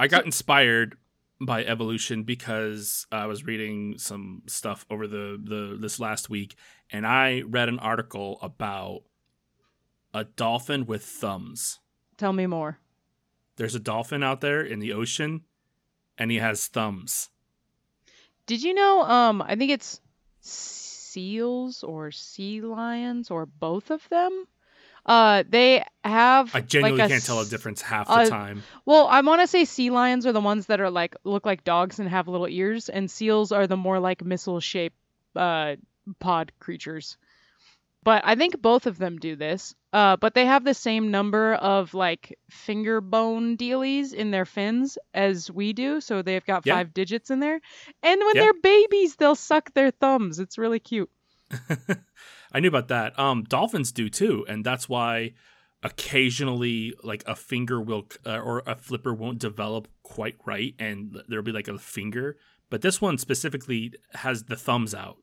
I 0.00 0.06
got 0.06 0.24
inspired 0.24 0.96
by 1.42 1.62
evolution 1.62 2.22
because 2.22 3.06
I 3.12 3.26
was 3.26 3.44
reading 3.44 3.98
some 3.98 4.40
stuff 4.46 4.86
over 4.88 5.06
the, 5.06 5.38
the 5.38 5.76
this 5.78 6.00
last 6.00 6.30
week, 6.30 6.56
and 6.90 7.06
I 7.06 7.42
read 7.42 7.68
an 7.68 7.78
article 7.78 8.38
about 8.40 9.02
a 10.14 10.24
dolphin 10.24 10.86
with 10.86 11.04
thumbs. 11.04 11.80
Tell 12.16 12.32
me 12.32 12.46
more. 12.46 12.78
There's 13.56 13.74
a 13.74 13.78
dolphin 13.78 14.22
out 14.22 14.40
there 14.40 14.62
in 14.62 14.78
the 14.78 14.94
ocean, 14.94 15.42
and 16.16 16.30
he 16.30 16.38
has 16.38 16.66
thumbs. 16.66 17.28
Did 18.46 18.62
you 18.62 18.72
know? 18.72 19.02
Um, 19.02 19.42
I 19.42 19.54
think 19.54 19.70
it's 19.70 20.00
seals 20.40 21.82
or 21.82 22.10
sea 22.10 22.62
lions 22.62 23.30
or 23.30 23.44
both 23.44 23.90
of 23.90 24.08
them. 24.08 24.46
Uh, 25.06 25.42
they 25.48 25.84
have. 26.04 26.54
I 26.54 26.60
genuinely 26.60 27.00
like 27.00 27.10
can't 27.10 27.24
tell 27.24 27.40
a 27.40 27.46
difference 27.46 27.80
half 27.82 28.08
uh, 28.08 28.24
the 28.24 28.30
time. 28.30 28.62
Well, 28.84 29.06
I 29.06 29.20
want 29.22 29.40
to 29.40 29.46
say 29.46 29.64
sea 29.64 29.90
lions 29.90 30.26
are 30.26 30.32
the 30.32 30.40
ones 30.40 30.66
that 30.66 30.80
are 30.80 30.90
like 30.90 31.16
look 31.24 31.46
like 31.46 31.64
dogs 31.64 31.98
and 31.98 32.08
have 32.08 32.28
little 32.28 32.48
ears, 32.48 32.88
and 32.88 33.10
seals 33.10 33.52
are 33.52 33.66
the 33.66 33.76
more 33.76 33.98
like 33.98 34.24
missile-shaped 34.24 34.96
uh, 35.36 35.76
pod 36.18 36.52
creatures. 36.58 37.16
But 38.02 38.22
I 38.24 38.34
think 38.34 38.60
both 38.62 38.86
of 38.86 38.96
them 38.96 39.18
do 39.18 39.36
this. 39.36 39.74
Uh, 39.92 40.16
but 40.16 40.34
they 40.34 40.46
have 40.46 40.64
the 40.64 40.72
same 40.72 41.10
number 41.10 41.52
of 41.54 41.92
like 41.94 42.38
finger 42.48 43.00
bone 43.00 43.56
dealies 43.56 44.14
in 44.14 44.30
their 44.30 44.44
fins 44.46 44.96
as 45.12 45.50
we 45.50 45.72
do, 45.72 46.00
so 46.00 46.22
they've 46.22 46.44
got 46.44 46.64
Yeah. 46.64 46.76
five 46.76 46.94
digits 46.94 47.30
in 47.30 47.40
there. 47.40 47.60
And 48.02 48.20
when 48.24 48.36
Yeah. 48.36 48.42
they're 48.42 48.54
babies, 48.62 49.16
they'll 49.16 49.34
suck 49.34 49.74
their 49.74 49.90
thumbs. 49.90 50.38
It's 50.38 50.56
really 50.58 50.78
cute. 50.78 51.10
I 52.52 52.60
knew 52.60 52.68
about 52.68 52.88
that. 52.88 53.18
Um, 53.18 53.44
dolphins 53.44 53.92
do 53.92 54.08
too, 54.08 54.44
and 54.48 54.64
that's 54.64 54.88
why 54.88 55.32
occasionally, 55.82 56.94
like 57.02 57.24
a 57.26 57.34
finger 57.34 57.80
will 57.80 58.08
uh, 58.26 58.38
or 58.38 58.62
a 58.66 58.76
flipper 58.76 59.14
won't 59.14 59.38
develop 59.38 59.88
quite 60.02 60.36
right, 60.44 60.74
and 60.78 61.16
there'll 61.28 61.44
be 61.44 61.52
like 61.52 61.68
a 61.68 61.78
finger. 61.78 62.36
But 62.68 62.82
this 62.82 63.00
one 63.00 63.18
specifically 63.18 63.92
has 64.14 64.44
the 64.44 64.56
thumbs 64.56 64.94
out. 64.94 65.18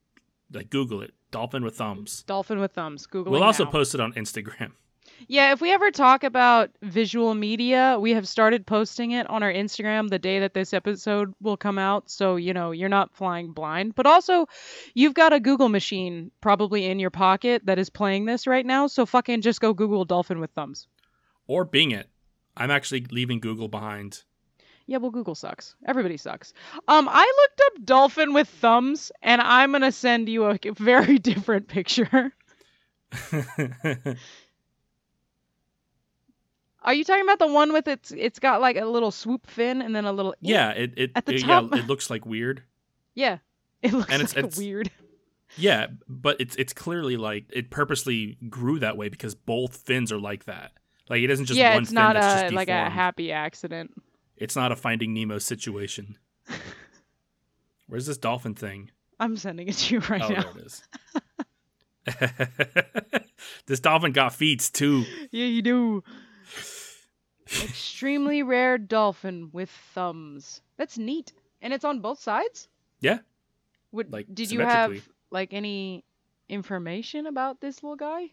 Like 0.52 0.70
Google 0.70 1.02
it, 1.02 1.14
dolphin 1.32 1.64
with 1.64 1.76
thumbs. 1.76 2.24
Dolphin 2.24 2.60
with 2.60 2.72
thumbs. 2.72 3.06
Google. 3.06 3.32
we'll 3.32 3.44
also 3.44 3.66
now. 3.66 3.72
post 3.72 3.94
it 3.94 4.00
on 4.00 4.14
Instagram. 4.14 4.72
Yeah, 5.28 5.52
if 5.52 5.62
we 5.62 5.72
ever 5.72 5.90
talk 5.92 6.24
about 6.24 6.70
visual 6.82 7.34
media, 7.34 7.98
we 8.00 8.14
have 8.14 8.28
started 8.28 8.66
posting 8.68 9.12
it 9.12 9.28
on 9.30 9.42
our 9.42 9.52
Instagram 9.52 10.10
the 10.10 10.20
day 10.20 10.40
that 10.40 10.54
this 10.54 10.74
episode 10.74 11.34
will 11.42 11.58
come 11.58 11.80
out. 11.80 12.10
So, 12.10 12.36
you 12.36 12.54
know, 12.54 12.72
you're 12.72 12.90
not 12.90 13.16
flying 13.16 13.52
blind. 13.52 13.96
But 13.96 14.06
also, 14.06 14.48
you've 14.94 15.16
got 15.16 15.34
a 15.34 15.40
Google 15.40 15.70
machine 15.70 16.32
probably 16.40 16.86
in 16.86 17.00
your 17.00 17.10
pocket 17.10 17.66
that 17.66 17.80
is 17.80 17.90
playing 17.90 18.26
this 18.26 18.46
right 18.48 18.66
now. 18.66 18.88
So 18.88 19.06
fucking 19.06 19.42
just 19.42 19.60
go 19.60 19.74
Google 19.74 20.06
dolphin 20.06 20.40
with 20.40 20.52
thumbs. 20.52 20.88
Or 21.48 21.66
Bing 21.66 21.92
it. 21.92 22.08
I'm 22.56 22.72
actually 22.72 23.06
leaving 23.12 23.40
Google 23.40 23.68
behind. 23.68 24.24
Yeah, 24.88 24.98
well, 24.98 25.12
Google 25.12 25.36
sucks. 25.36 25.76
Everybody 25.86 26.16
sucks. 26.18 26.54
Um, 26.88 27.10
I 27.12 27.24
looked 27.24 27.62
up 27.66 27.86
dolphin 27.86 28.34
with 28.34 28.48
thumbs, 28.48 29.12
and 29.22 29.42
I'm 29.42 29.74
gonna 29.74 29.92
send 29.92 30.30
you 30.30 30.46
a 30.46 30.58
very 30.78 31.20
different 31.20 31.68
picture. 31.68 32.34
Are 36.88 36.94
you 36.94 37.04
talking 37.04 37.24
about 37.24 37.38
the 37.38 37.48
one 37.48 37.74
with 37.74 37.88
its? 37.88 38.12
It's 38.12 38.40
got 38.40 38.62
like 38.62 38.78
a 38.78 38.86
little 38.86 39.12
swoop 39.12 39.46
fin 39.46 39.82
and 39.82 39.94
then 39.94 40.06
a 40.06 40.12
little. 40.14 40.34
yeah, 40.40 40.70
it 40.72 40.94
it, 40.96 41.12
At 41.16 41.26
the 41.26 41.36
it- 41.36 41.42
top. 41.42 41.66
yeah, 41.74 41.80
it 41.80 41.88
looks 41.88 42.10
like 42.10 42.26
weird. 42.26 42.64
Yeah, 43.14 43.40
it 43.82 43.92
looks 43.94 44.10
And 44.12 44.22
it's- 44.22 44.36
like 44.36 44.46
it's- 44.46 44.58
weird. 44.58 44.90
Yeah, 45.58 45.88
but 46.08 46.40
it's 46.40 46.56
it's 46.56 46.74
clearly 46.74 47.18
like 47.18 47.46
it 47.52 47.70
purposely 47.72 48.38
grew 48.50 48.80
that 48.80 48.96
way 48.98 49.10
because 49.10 49.36
both 49.36 49.78
fins 49.78 50.12
are 50.12 50.20
like 50.20 50.46
that. 50.46 50.72
Like 51.10 51.22
it 51.24 51.30
isn't 51.30 51.46
just 51.46 51.58
yeah, 51.60 51.74
one 51.74 51.84
it's 51.84 51.90
fin 51.92 51.96
not 51.96 52.14
that's 52.14 52.42
a 52.42 52.46
just 52.46 52.54
like 52.54 52.70
a 52.70 52.90
happy 52.90 53.32
accident. 53.32 53.94
It's 54.38 54.56
not 54.56 54.72
a 54.72 54.76
Finding 54.76 55.14
Nemo 55.14 55.40
situation. 55.40 56.18
Where's 57.88 58.06
this 58.06 58.18
dolphin 58.18 58.56
thing? 58.56 58.92
I'm 59.20 59.36
sending 59.36 59.68
it 59.68 59.76
to 59.76 59.96
you 59.96 60.02
right 60.10 60.22
oh, 60.22 60.30
now. 60.30 60.42
there 60.54 60.62
it 60.62 60.66
is. 60.66 60.84
this 63.66 63.80
dolphin 63.80 64.12
got 64.12 64.34
feet 64.34 64.70
too. 64.74 65.06
Yeah, 65.32 65.46
you 65.46 65.62
do. 65.62 66.04
Extremely 67.64 68.44
rare 68.56 68.78
dolphin 68.78 69.50
with 69.52 69.70
thumbs. 69.70 70.62
That's 70.78 70.98
neat, 70.98 71.34
and 71.62 71.74
it's 71.74 71.86
on 71.86 72.00
both 72.02 72.20
sides. 72.20 72.68
Yeah. 73.00 73.20
Would, 73.92 74.12
Like, 74.12 74.28
did 74.34 74.52
you 74.52 74.62
have 74.62 74.92
like 75.32 75.54
any 75.54 76.04
information 76.50 77.26
about 77.26 77.62
this 77.62 77.84
little 77.84 77.96
guy? 77.96 78.32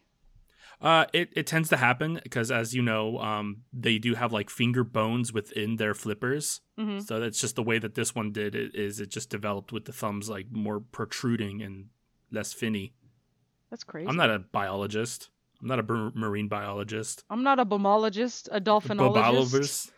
Uh, 0.81 1.05
it, 1.13 1.29
it 1.35 1.47
tends 1.47 1.69
to 1.69 1.77
happen 1.77 2.19
because, 2.23 2.51
as 2.51 2.73
you 2.73 2.81
know, 2.81 3.19
um, 3.19 3.61
they 3.71 3.97
do 3.97 4.15
have 4.15 4.33
like 4.33 4.49
finger 4.49 4.83
bones 4.83 5.31
within 5.31 5.77
their 5.77 5.93
flippers. 5.93 6.61
hmm 6.77 6.99
So 6.99 7.19
that's 7.19 7.39
just 7.39 7.55
the 7.55 7.63
way 7.63 7.79
that 7.79 7.95
this 7.95 8.13
one 8.15 8.31
did 8.31 8.55
it. 8.55 8.75
Is 8.75 8.99
it 8.99 9.09
just 9.09 9.29
developed 9.29 9.71
with 9.71 9.85
the 9.85 9.93
thumbs 9.93 10.29
like 10.29 10.47
more 10.51 10.79
protruding 10.79 11.61
and 11.61 11.87
less 12.31 12.51
finny? 12.51 12.93
That's 13.69 13.83
crazy. 13.83 14.07
I'm 14.07 14.17
not 14.17 14.29
a 14.31 14.39
biologist. 14.39 15.29
I'm 15.61 15.67
not 15.67 15.79
a 15.79 15.83
marine 15.83 16.47
biologist. 16.47 17.23
I'm 17.29 17.43
not 17.43 17.59
a 17.59 17.65
bomologist, 17.65 18.49
a 18.51 18.59
dolphinologist. 18.61 19.91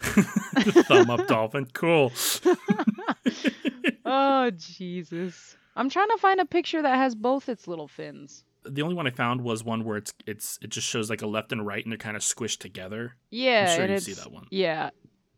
Bobologist. 0.00 0.84
Thumb 0.86 1.10
up 1.10 1.26
dolphin. 1.28 1.68
Cool. 1.72 2.10
oh 4.04 4.50
Jesus! 4.50 5.56
I'm 5.76 5.88
trying 5.88 6.08
to 6.08 6.18
find 6.18 6.40
a 6.40 6.44
picture 6.44 6.82
that 6.82 6.96
has 6.96 7.14
both 7.14 7.48
its 7.48 7.68
little 7.68 7.88
fins. 7.88 8.44
the 8.68 8.82
only 8.82 8.94
one 8.94 9.06
I 9.06 9.10
found 9.10 9.40
was 9.42 9.64
one 9.64 9.84
where 9.84 9.96
it's 9.96 10.12
it's 10.26 10.58
it 10.62 10.70
just 10.70 10.86
shows 10.88 11.08
like 11.10 11.22
a 11.22 11.26
left 11.26 11.52
and 11.52 11.66
right 11.66 11.84
and 11.84 11.92
they're 11.92 11.98
kind 11.98 12.16
of 12.16 12.22
squished 12.22 12.58
together. 12.58 13.16
Yeah, 13.30 13.68
I'm 13.70 13.76
sure 13.76 13.86
you 13.86 13.98
see 13.98 14.12
that 14.14 14.32
one. 14.32 14.46
yeah, 14.50 14.90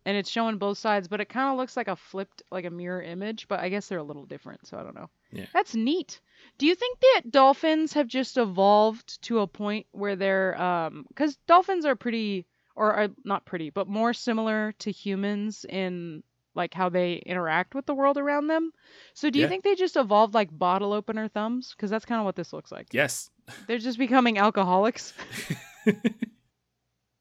and 0.07 0.17
it's 0.17 0.31
showing 0.31 0.59
both 0.59 0.79
sides, 0.79 1.09
but 1.09 1.21
it 1.21 1.29
kind 1.29 1.51
of 1.51 1.57
looks 1.57 1.77
like 1.77 1.89
a 1.89 1.97
flipped, 1.97 2.43
like 2.51 2.65
a 2.65 2.71
mirror 2.71 3.03
image. 3.03 3.49
But 3.49 3.61
I 3.61 3.69
guess 3.69 3.89
they're 3.89 3.99
a 3.99 4.03
little 4.05 4.27
different, 4.27 4.67
so 4.67 4.77
I 4.79 4.83
don't 4.83 4.95
know. 4.95 5.09
Yeah. 5.33 5.47
That's 5.53 5.75
neat. 5.75 6.21
Do 6.59 6.67
you 6.67 6.75
think 6.75 6.99
that 7.01 7.31
dolphins 7.31 7.93
have 7.95 8.07
just 8.07 8.37
evolved 8.37 9.23
to 9.23 9.41
a 9.41 9.47
point 9.47 9.87
where 9.93 10.17
they're 10.17 10.61
um 10.61 11.05
because 11.09 11.37
dolphins 11.47 11.85
are 11.85 11.97
pretty 11.97 12.47
or 12.77 12.93
are 12.93 13.09
not 13.25 13.45
pretty, 13.45 13.71
but 13.71 13.89
more 13.89 14.13
similar 14.13 14.73
to 14.81 14.91
humans 14.91 15.65
in 15.69 16.23
like 16.57 16.73
how 16.75 16.89
they 16.89 17.15
interact 17.27 17.75
with 17.75 17.85
the 17.87 17.95
world 17.95 18.17
around 18.17 18.47
them. 18.47 18.71
So 19.15 19.29
do 19.31 19.39
you 19.41 19.45
Yeah. 19.45 19.49
think 19.49 19.65
they 19.65 19.75
just 19.75 19.97
evolved 19.97 20.35
like 20.35 20.57
bottle 20.57 20.93
opener 20.93 21.27
thumbs? 21.29 21.73
Because 21.75 21.91
that's 21.91 22.05
kind 22.05 22.21
of 22.21 22.25
what 22.25 22.37
this 22.37 22.53
looks 22.53 22.71
like. 22.71 22.89
Yes. 22.93 23.29
They're 23.67 23.79
just 23.79 23.99
becoming 23.99 24.39
alcoholics. 24.39 25.13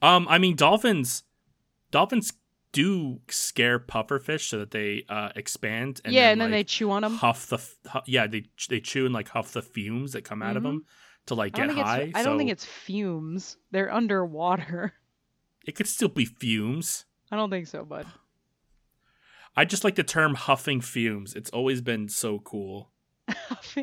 Um, 0.01 0.27
I 0.29 0.37
mean 0.37 0.55
dolphins. 0.57 1.23
Dolphins 1.89 2.33
do 2.73 3.21
scare 3.29 3.79
pufferfish 3.79 4.49
so 4.49 4.59
that 4.59 4.71
they 4.71 5.05
uh 5.07 5.29
expand. 5.37 6.01
And 6.03 6.13
yeah, 6.13 6.23
then, 6.23 6.31
and 6.33 6.41
then 6.41 6.51
they 6.51 6.63
chew 6.65 6.91
on 6.91 7.03
them. 7.03 7.15
huff 7.15 7.47
the 7.47 7.55
f- 7.57 7.75
hu- 7.91 7.99
yeah 8.07 8.27
they 8.27 8.43
they 8.69 8.81
chew 8.81 9.05
and 9.05 9.13
like 9.13 9.29
huff 9.29 9.53
the 9.53 9.61
fumes 9.61 10.11
that 10.13 10.23
come 10.25 10.41
out 10.43 10.57
of 10.57 10.63
Mhm. 10.63 10.65
them 10.65 10.85
to 11.27 11.35
like 11.35 11.53
get 11.53 11.67
think 11.69 11.79
high. 11.79 12.11
I 12.13 12.23
don't 12.23 12.37
think 12.37 12.49
it's 12.51 12.65
fumes. 12.65 13.55
They're 13.71 13.93
underwater. 13.93 14.93
it 15.65 15.75
could 15.75 15.87
still 15.87 16.09
be 16.09 16.25
fumes. 16.25 17.05
I 17.31 17.37
don't 17.37 17.49
think 17.49 17.67
so, 17.67 17.85
bud. 17.85 18.05
I 19.55 19.65
just 19.65 19.83
like 19.83 19.95
the 19.95 20.03
term 20.03 20.35
huffing 20.35 20.81
fumes. 20.81 21.35
It's 21.35 21.49
always 21.51 21.81
been 21.81 22.09
so 22.09 22.39
cool 22.39 22.89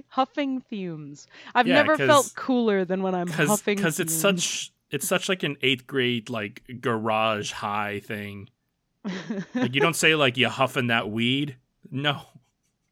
Huffing, 0.09 0.61
fumes. 0.69 1.27
I've 1.55 1.67
Yeah, 1.67 1.75
never 1.77 1.97
'cause- 1.97 2.07
felt 2.09 2.33
cooler 2.37 2.85
than 2.85 3.03
when 3.03 3.15
I'm 3.15 3.27
because 3.29 3.49
huffing 3.49 3.77
because 3.77 3.99
it's 4.01 4.13
such 4.15 4.73
it's 4.91 5.07
such 5.07 5.29
like 5.29 5.43
an 5.45 5.57
eighth 5.63 5.87
grade 5.87 6.29
like 6.29 6.63
garage 6.81 7.53
high 7.53 8.01
thing. 8.01 8.49
Like 9.55 9.75
you 9.75 9.81
don't 9.81 9.97
say 9.97 10.15
like 10.15 10.37
you 10.37 10.49
huffing 10.49 10.89
that 10.89 11.11
weed. 11.11 11.57
No, 11.91 12.23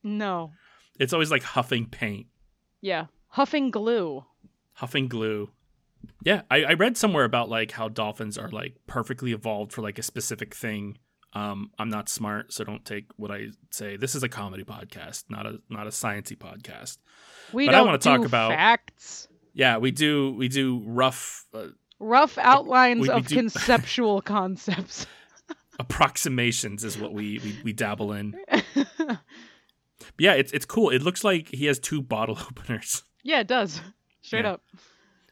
no. 0.03 0.53
it's 0.99 1.13
always 1.13 1.31
like 1.31 1.43
huffing 1.43 1.87
paint, 1.87 2.27
Yeah. 2.81 3.07
Huffing 3.29 3.71
glue. 3.71 4.25
huffing 4.73 5.09
glue. 5.09 5.51
Yeah, 6.25 6.43
I, 6.51 6.65
I 6.65 6.73
read 6.75 6.97
somewhere 6.97 7.25
about 7.25 7.49
like 7.49 7.73
how 7.73 7.89
dolphins 7.89 8.39
are 8.39 8.49
like 8.49 8.77
perfectly 8.87 9.33
evolved 9.33 9.73
for 9.73 9.83
like 9.83 9.99
a 9.99 10.03
specific 10.03 10.55
thing. 10.55 10.97
Um, 11.35 11.71
I'm 11.79 11.91
not 11.91 12.09
smart, 12.09 12.53
so 12.55 12.65
don't 12.65 12.85
take 12.85 13.07
what 13.17 13.31
I 13.31 13.49
say. 13.71 13.97
This 13.97 14.15
is 14.15 14.23
a 14.23 14.29
comedy 14.29 14.65
podcast, 14.65 15.25
not 15.29 15.45
a 15.47 15.59
not 15.69 15.87
a 15.87 15.91
sciency 15.91 16.37
podcast. 16.39 16.97
We 17.53 17.67
But 17.67 17.75
I 17.75 17.79
don't 17.79 17.87
wanna 17.87 17.99
talk 17.99 18.25
about- 18.25 18.51
facts. 18.53 19.29
Yeah, 19.53 19.77
we 19.79 19.91
do 19.91 20.33
we 20.33 20.49
do 20.49 20.83
rough 20.87 21.45
uh, 21.53 21.67
Rough 22.01 22.39
outlines 22.39 23.03
we 23.03 23.11
of 23.11 23.27
do- 23.27 23.35
conceptual 23.35 24.21
concepts. 24.37 25.07
Approximations 25.79 26.85
is 26.85 26.99
what 26.99 27.13
we, 27.13 27.39
we 27.39 27.57
we 27.65 27.73
dabble 27.73 28.13
in. 28.13 28.37
But 30.17 30.25
yeah, 30.25 30.35
it's 30.35 30.53
it's 30.53 30.65
cool. 30.65 30.91
It 30.91 31.03
looks 31.03 31.25
like 31.25 31.49
he 31.49 31.67
has 31.67 31.79
two 31.79 32.01
bottle 32.03 32.39
openers. 32.51 33.03
yeah, 33.25 33.41
it 33.41 33.49
does. 33.49 33.81
Straight 34.23 34.45
Yeah. 34.45 34.53
up. 34.53 34.63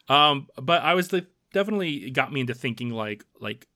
Um, 0.08 0.48
but 0.60 0.82
I 0.82 0.94
was 0.94 1.08
the, 1.08 1.26
definitely 1.52 2.10
got 2.10 2.32
me 2.32 2.40
into 2.40 2.54
thinking 2.54 2.90
like 2.90 3.24
like 3.40 3.66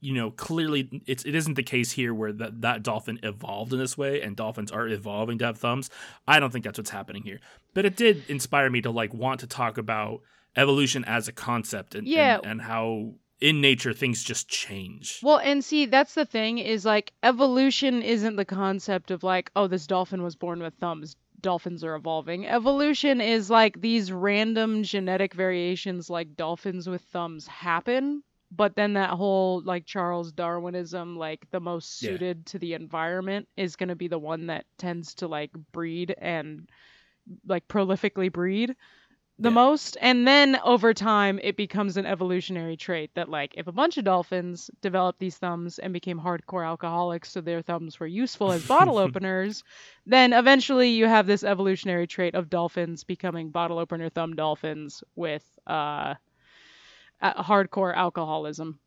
you 0.00 0.14
know 0.14 0.30
clearly 0.30 1.02
it's 1.06 1.24
it 1.24 1.34
isn't 1.34 1.54
the 1.54 1.62
case 1.64 1.90
here 1.92 2.14
where 2.14 2.32
that 2.32 2.60
that 2.62 2.82
dolphin 2.84 3.18
evolved 3.24 3.72
in 3.72 3.78
this 3.80 3.98
way 3.98 4.22
and 4.22 4.36
dolphins 4.36 4.70
are 4.70 4.86
evolving 4.88 5.38
to 5.38 5.46
have 5.46 5.58
thumbs. 5.58 5.90
I 6.28 6.38
don't 6.40 6.52
think 6.52 6.64
that's 6.64 6.78
what's 6.78 6.90
happening 6.90 7.22
here. 7.24 7.40
But 7.74 7.84
it 7.84 7.96
did 7.96 8.22
inspire 8.28 8.70
me 8.70 8.80
to 8.82 8.90
like 8.90 9.12
want 9.12 9.40
to 9.40 9.46
talk 9.48 9.78
about 9.78 10.20
evolution 10.56 11.04
as 11.04 11.26
a 11.28 11.32
concept 11.32 11.94
and 11.96 12.06
Yeah. 12.06 12.36
and, 12.38 12.46
and 12.46 12.62
how 12.62 13.14
in 13.40 13.60
nature 13.60 13.92
things 13.92 14.22
just 14.22 14.48
change. 14.48 15.20
Well, 15.22 15.38
and 15.38 15.64
see, 15.64 15.86
that's 15.86 16.14
the 16.14 16.24
thing 16.26 16.58
is 16.58 16.84
like 16.84 17.12
evolution 17.22 18.02
isn't 18.02 18.36
the 18.36 18.44
concept 18.44 19.10
of 19.10 19.22
like, 19.22 19.50
oh, 19.54 19.66
this 19.66 19.86
dolphin 19.86 20.22
was 20.22 20.36
born 20.36 20.60
with 20.60 20.74
thumbs. 20.74 21.16
Dolphins 21.40 21.84
are 21.84 21.94
evolving. 21.94 22.46
Evolution 22.48 23.20
is 23.20 23.48
like 23.48 23.80
these 23.80 24.10
random 24.10 24.82
genetic 24.82 25.34
variations, 25.34 26.10
like 26.10 26.34
dolphins 26.36 26.88
with 26.88 27.02
thumbs, 27.02 27.46
happen. 27.46 28.22
But 28.50 28.74
then 28.74 28.94
that 28.94 29.10
whole 29.10 29.60
like 29.62 29.86
Charles 29.86 30.32
Darwinism, 30.32 31.16
like 31.16 31.46
the 31.50 31.60
most 31.60 32.02
Yeah. 32.02 32.10
suited 32.10 32.46
to 32.46 32.58
the 32.58 32.74
environment, 32.74 33.46
is 33.56 33.76
going 33.76 33.90
to 33.90 33.94
be 33.94 34.08
the 34.08 34.18
one 34.18 34.46
that 34.46 34.64
tends 34.78 35.14
to 35.16 35.28
like 35.28 35.50
breed 35.70 36.14
and 36.18 36.68
like 37.46 37.68
prolifically 37.68 38.32
breed 38.32 38.74
the 39.40 39.50
Yeah. 39.50 39.54
most 39.54 39.96
and 40.00 40.26
then 40.26 40.58
over 40.64 40.92
time 40.92 41.38
it 41.42 41.56
becomes 41.56 41.96
an 41.96 42.06
evolutionary 42.06 42.76
trait 42.76 43.10
that 43.14 43.28
like 43.28 43.54
if 43.56 43.66
a 43.68 43.72
bunch 43.72 43.96
of 43.96 44.04
dolphins 44.04 44.70
developed 44.80 45.20
these 45.20 45.36
thumbs 45.38 45.78
and 45.78 45.92
became 45.92 46.18
hardcore 46.20 46.66
alcoholics 46.66 47.30
so 47.30 47.40
their 47.40 47.62
thumbs 47.62 48.00
were 48.00 48.06
useful 48.06 48.50
as 48.50 48.66
bottle 48.66 48.98
openers 49.06 49.62
then 50.06 50.32
eventually 50.32 50.88
you 50.90 51.06
have 51.06 51.26
this 51.26 51.44
evolutionary 51.44 52.06
trait 52.06 52.34
of 52.34 52.50
dolphins 52.50 53.04
becoming 53.04 53.50
bottle 53.50 53.78
opener 53.78 54.08
thumb 54.08 54.34
dolphins 54.34 55.04
with 55.14 55.44
uh 55.68 56.14
a- 57.20 57.42
hardcore 57.42 57.94
alcoholism 57.94 58.78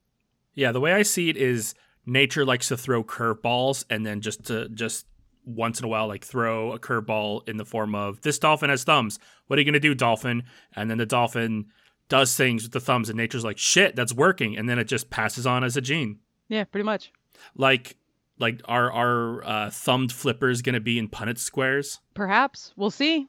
Yeah, 0.53 0.71
the 0.71 0.81
way 0.81 0.93
I 0.93 1.03
see 1.03 1.29
it 1.29 1.37
is 1.37 1.73
nature 2.05 2.45
likes 2.45 2.67
to 2.69 2.77
throw 2.77 3.03
curveballs 3.03 3.85
and 3.89 4.05
then 4.05 4.21
just 4.21 4.45
to 4.45 4.67
just 4.69 5.05
once 5.45 5.79
in 5.79 5.85
a 5.85 5.87
while 5.87 6.07
like 6.07 6.23
throw 6.23 6.71
a 6.71 6.79
curveball 6.79 7.47
in 7.49 7.57
the 7.57 7.65
form 7.65 7.95
of 7.95 8.21
this 8.21 8.37
dolphin 8.39 8.69
has 8.69 8.83
thumbs. 8.83 9.19
What 9.47 9.57
are 9.57 9.61
you 9.61 9.65
gonna 9.65 9.79
do, 9.79 9.95
dolphin? 9.95 10.43
And 10.75 10.89
then 10.89 10.97
the 10.97 11.05
dolphin 11.05 11.67
does 12.09 12.35
things 12.35 12.63
with 12.63 12.71
the 12.73 12.79
thumbs 12.79 13.09
and 13.09 13.17
nature's 13.17 13.43
like, 13.45 13.57
shit, 13.57 13.95
that's 13.95 14.13
working, 14.13 14.57
and 14.57 14.67
then 14.69 14.77
it 14.77 14.83
just 14.85 15.09
passes 15.09 15.47
on 15.47 15.63
as 15.63 15.77
a 15.77 15.81
gene. 15.81 16.19
yeah 16.49 16.63
pretty 16.65 16.83
much 16.83 17.11
Like 17.55 17.95
like 18.39 18.61
are 18.65 18.91
our 18.91 19.43
uh, 19.45 19.69
thumbed 19.69 20.11
flippers 20.11 20.61
gonna 20.61 20.79
be 20.79 20.97
in 20.99 21.07
Punnett 21.09 21.37
squares? 21.37 21.99
perhaps 22.13 22.73
we'll 22.75 22.91
see 22.91 23.27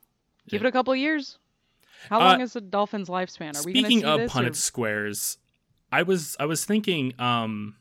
give 0.48 0.60
Yeah. 0.62 0.66
it 0.66 0.68
a 0.68 0.72
couple 0.72 0.94
years 0.96 1.38
How 2.10 2.20
Uh, 2.20 2.24
long 2.24 2.40
is 2.40 2.56
a 2.56 2.60
dolphin's 2.60 3.08
lifespan? 3.08 3.56
Are 3.58 3.62
we 3.64 3.72
Speaking 3.72 4.04
of 4.04 4.20
this? 4.20 4.30
or- 4.34 4.40
Punnett 4.40 4.56
squares, 4.56 5.38
I 5.92 6.02
was 6.02 6.36
I 6.40 6.46
was 6.46 6.64
thinking 6.64 7.12
um 7.20 7.76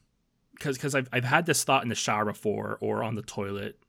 because 0.53 0.77
because 0.77 0.93
I've 0.93 1.09
I've 1.11 1.23
had 1.25 1.45
this 1.47 1.63
thought 1.63 1.81
in 1.83 1.89
the 1.89 1.95
shower 1.95 2.25
before 2.25 2.77
or 2.81 3.03
on 3.03 3.15
the 3.15 3.23
toilet. 3.23 3.79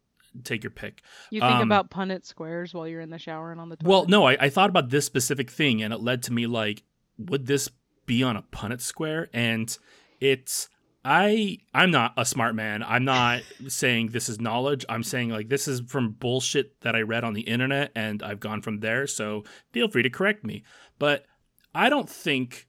Take 0.45 0.65
your 0.65 0.71
pick. 0.71 1.03
You 1.31 1.41
think 1.41 1.53
um, 1.53 1.63
about 1.63 1.91
Punnett 1.91 2.25
squares 2.25 2.75
while 2.75 2.89
you're 2.89 3.01
in 3.01 3.11
the 3.11 3.19
shower 3.19 3.53
and 3.53 3.61
on 3.61 3.69
the 3.69 3.77
toilet? 3.77 3.91
Well, 3.91 4.07
no, 4.07 4.27
I, 4.27 4.37
I 4.41 4.49
thought 4.49 4.71
about 4.71 4.91
this 4.91 5.05
specific 5.05 5.51
thing, 5.51 5.83
and 5.83 5.93
it 5.93 6.01
led 6.01 6.23
to 6.25 6.33
me 6.33 6.47
like, 6.47 6.83
would 7.19 7.47
this 7.47 7.69
be 8.07 8.23
on 8.23 8.37
a 8.37 8.43
Punnett 8.43 8.81
square? 8.81 9.29
And 9.33 9.77
it's 10.21 10.69
I 11.05 11.59
I'm 11.75 11.91
not 11.91 12.15
a 12.17 12.25
smart 12.25 12.55
man. 12.55 12.83
I'm 12.83 13.05
not 13.05 13.43
saying 13.69 14.09
this 14.09 14.29
is 14.29 14.41
knowledge. 14.41 14.85
I'm 14.89 15.03
saying 15.03 15.31
like 15.31 15.49
this 15.49 15.67
is 15.67 15.81
from 15.81 16.13
bullshit 16.13 16.81
that 16.83 16.95
I 16.95 17.01
read 17.01 17.25
on 17.25 17.35
the 17.35 17.43
internet, 17.43 17.91
and 17.95 18.23
I've 18.23 18.41
gone 18.41 18.63
from 18.63 18.81
there. 18.81 19.07
So 19.07 19.45
feel 19.73 19.89
free 19.89 20.03
to 20.03 20.11
correct 20.11 20.45
me. 20.45 20.63
But 20.99 21.27
I 21.75 21.89
don't 21.89 22.09
think. 22.09 22.69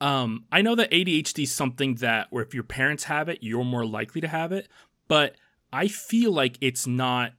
Um, 0.00 0.44
I 0.52 0.62
know 0.62 0.76
that 0.76 0.92
ADHD 0.92 1.42
is 1.42 1.50
something 1.52 1.96
that 1.96 2.28
where 2.30 2.44
if 2.44 2.54
your 2.54 2.62
parents 2.62 3.04
have 3.04 3.28
it, 3.28 3.38
you're 3.40 3.64
more 3.64 3.84
likely 3.84 4.20
to 4.20 4.28
have 4.28 4.52
it. 4.52 4.68
But 5.08 5.34
I 5.72 5.88
feel 5.88 6.32
like 6.32 6.56
it's 6.60 6.86
not 6.86 7.32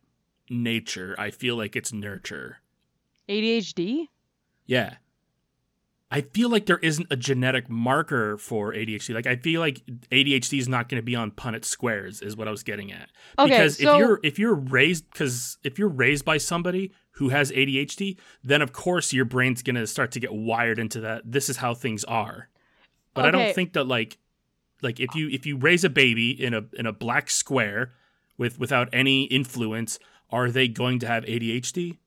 nature. 0.50 1.16
I 1.18 1.32
feel 1.32 1.56
like 1.56 1.76
it's 1.76 1.94
nurture. 1.94 2.58
ADHD? 3.28 4.08
Yeah. 4.66 4.96
I 6.12 6.22
feel 6.22 6.50
like 6.50 6.66
there 6.66 6.80
isn't 6.80 7.08
a 7.12 7.16
genetic 7.16 7.70
marker 7.70 8.38
for 8.38 8.74
ADHD. 8.74 9.14
Like 9.14 9.28
I 9.28 9.36
feel 9.36 9.62
like 9.62 9.84
ADHD 10.12 10.58
is 10.58 10.68
not 10.68 10.90
going 10.90 11.00
to 11.00 11.06
be 11.06 11.16
on 11.16 11.30
Punnett 11.30 11.66
squares 11.66 12.22
is 12.22 12.36
what 12.36 12.48
I 12.48 12.52
was 12.52 12.64
getting 12.64 12.92
at. 12.92 13.10
Okay, 13.38 13.50
because 13.50 13.78
so 13.78 13.94
if 13.94 14.00
you're 14.00 14.20
if 14.24 14.40
you're 14.40 14.56
raised 14.56 15.06
cuz 15.14 15.60
if 15.64 15.78
you're 15.78 15.88
raised 15.88 16.26
by 16.26 16.38
somebody 16.38 16.92
who 17.12 17.30
has 17.30 17.52
ADHD, 17.52 18.18
then 18.44 18.64
of 18.64 18.74
course 18.74 19.14
your 19.14 19.26
brain's 19.26 19.62
going 19.62 19.76
to 19.76 19.86
start 19.86 20.12
to 20.14 20.20
get 20.20 20.34
wired 20.34 20.80
into 20.80 21.00
that 21.02 21.32
this 21.32 21.48
is 21.48 21.58
how 21.58 21.76
things 21.76 22.04
are. 22.06 22.50
But 23.14 23.26
I 23.26 23.32
don't 23.32 23.54
think 23.54 23.74
that 23.74 23.84
like 23.84 24.18
like 24.82 25.00
if 25.00 25.14
you 25.14 25.30
if 25.30 25.46
you 25.46 25.58
raise 25.58 25.84
a 25.84 25.90
baby 25.90 26.32
in 26.32 26.56
a 26.56 26.66
in 26.74 26.88
a 26.88 26.94
black 26.94 27.30
square 27.30 27.94
with 28.40 28.58
without 28.60 28.90
any 28.92 29.26
influence, 29.26 30.00
are 30.32 30.50
they 30.50 30.68
going 30.68 30.98
to 31.00 31.08
have 31.08 31.24
ADHD? 31.26 31.98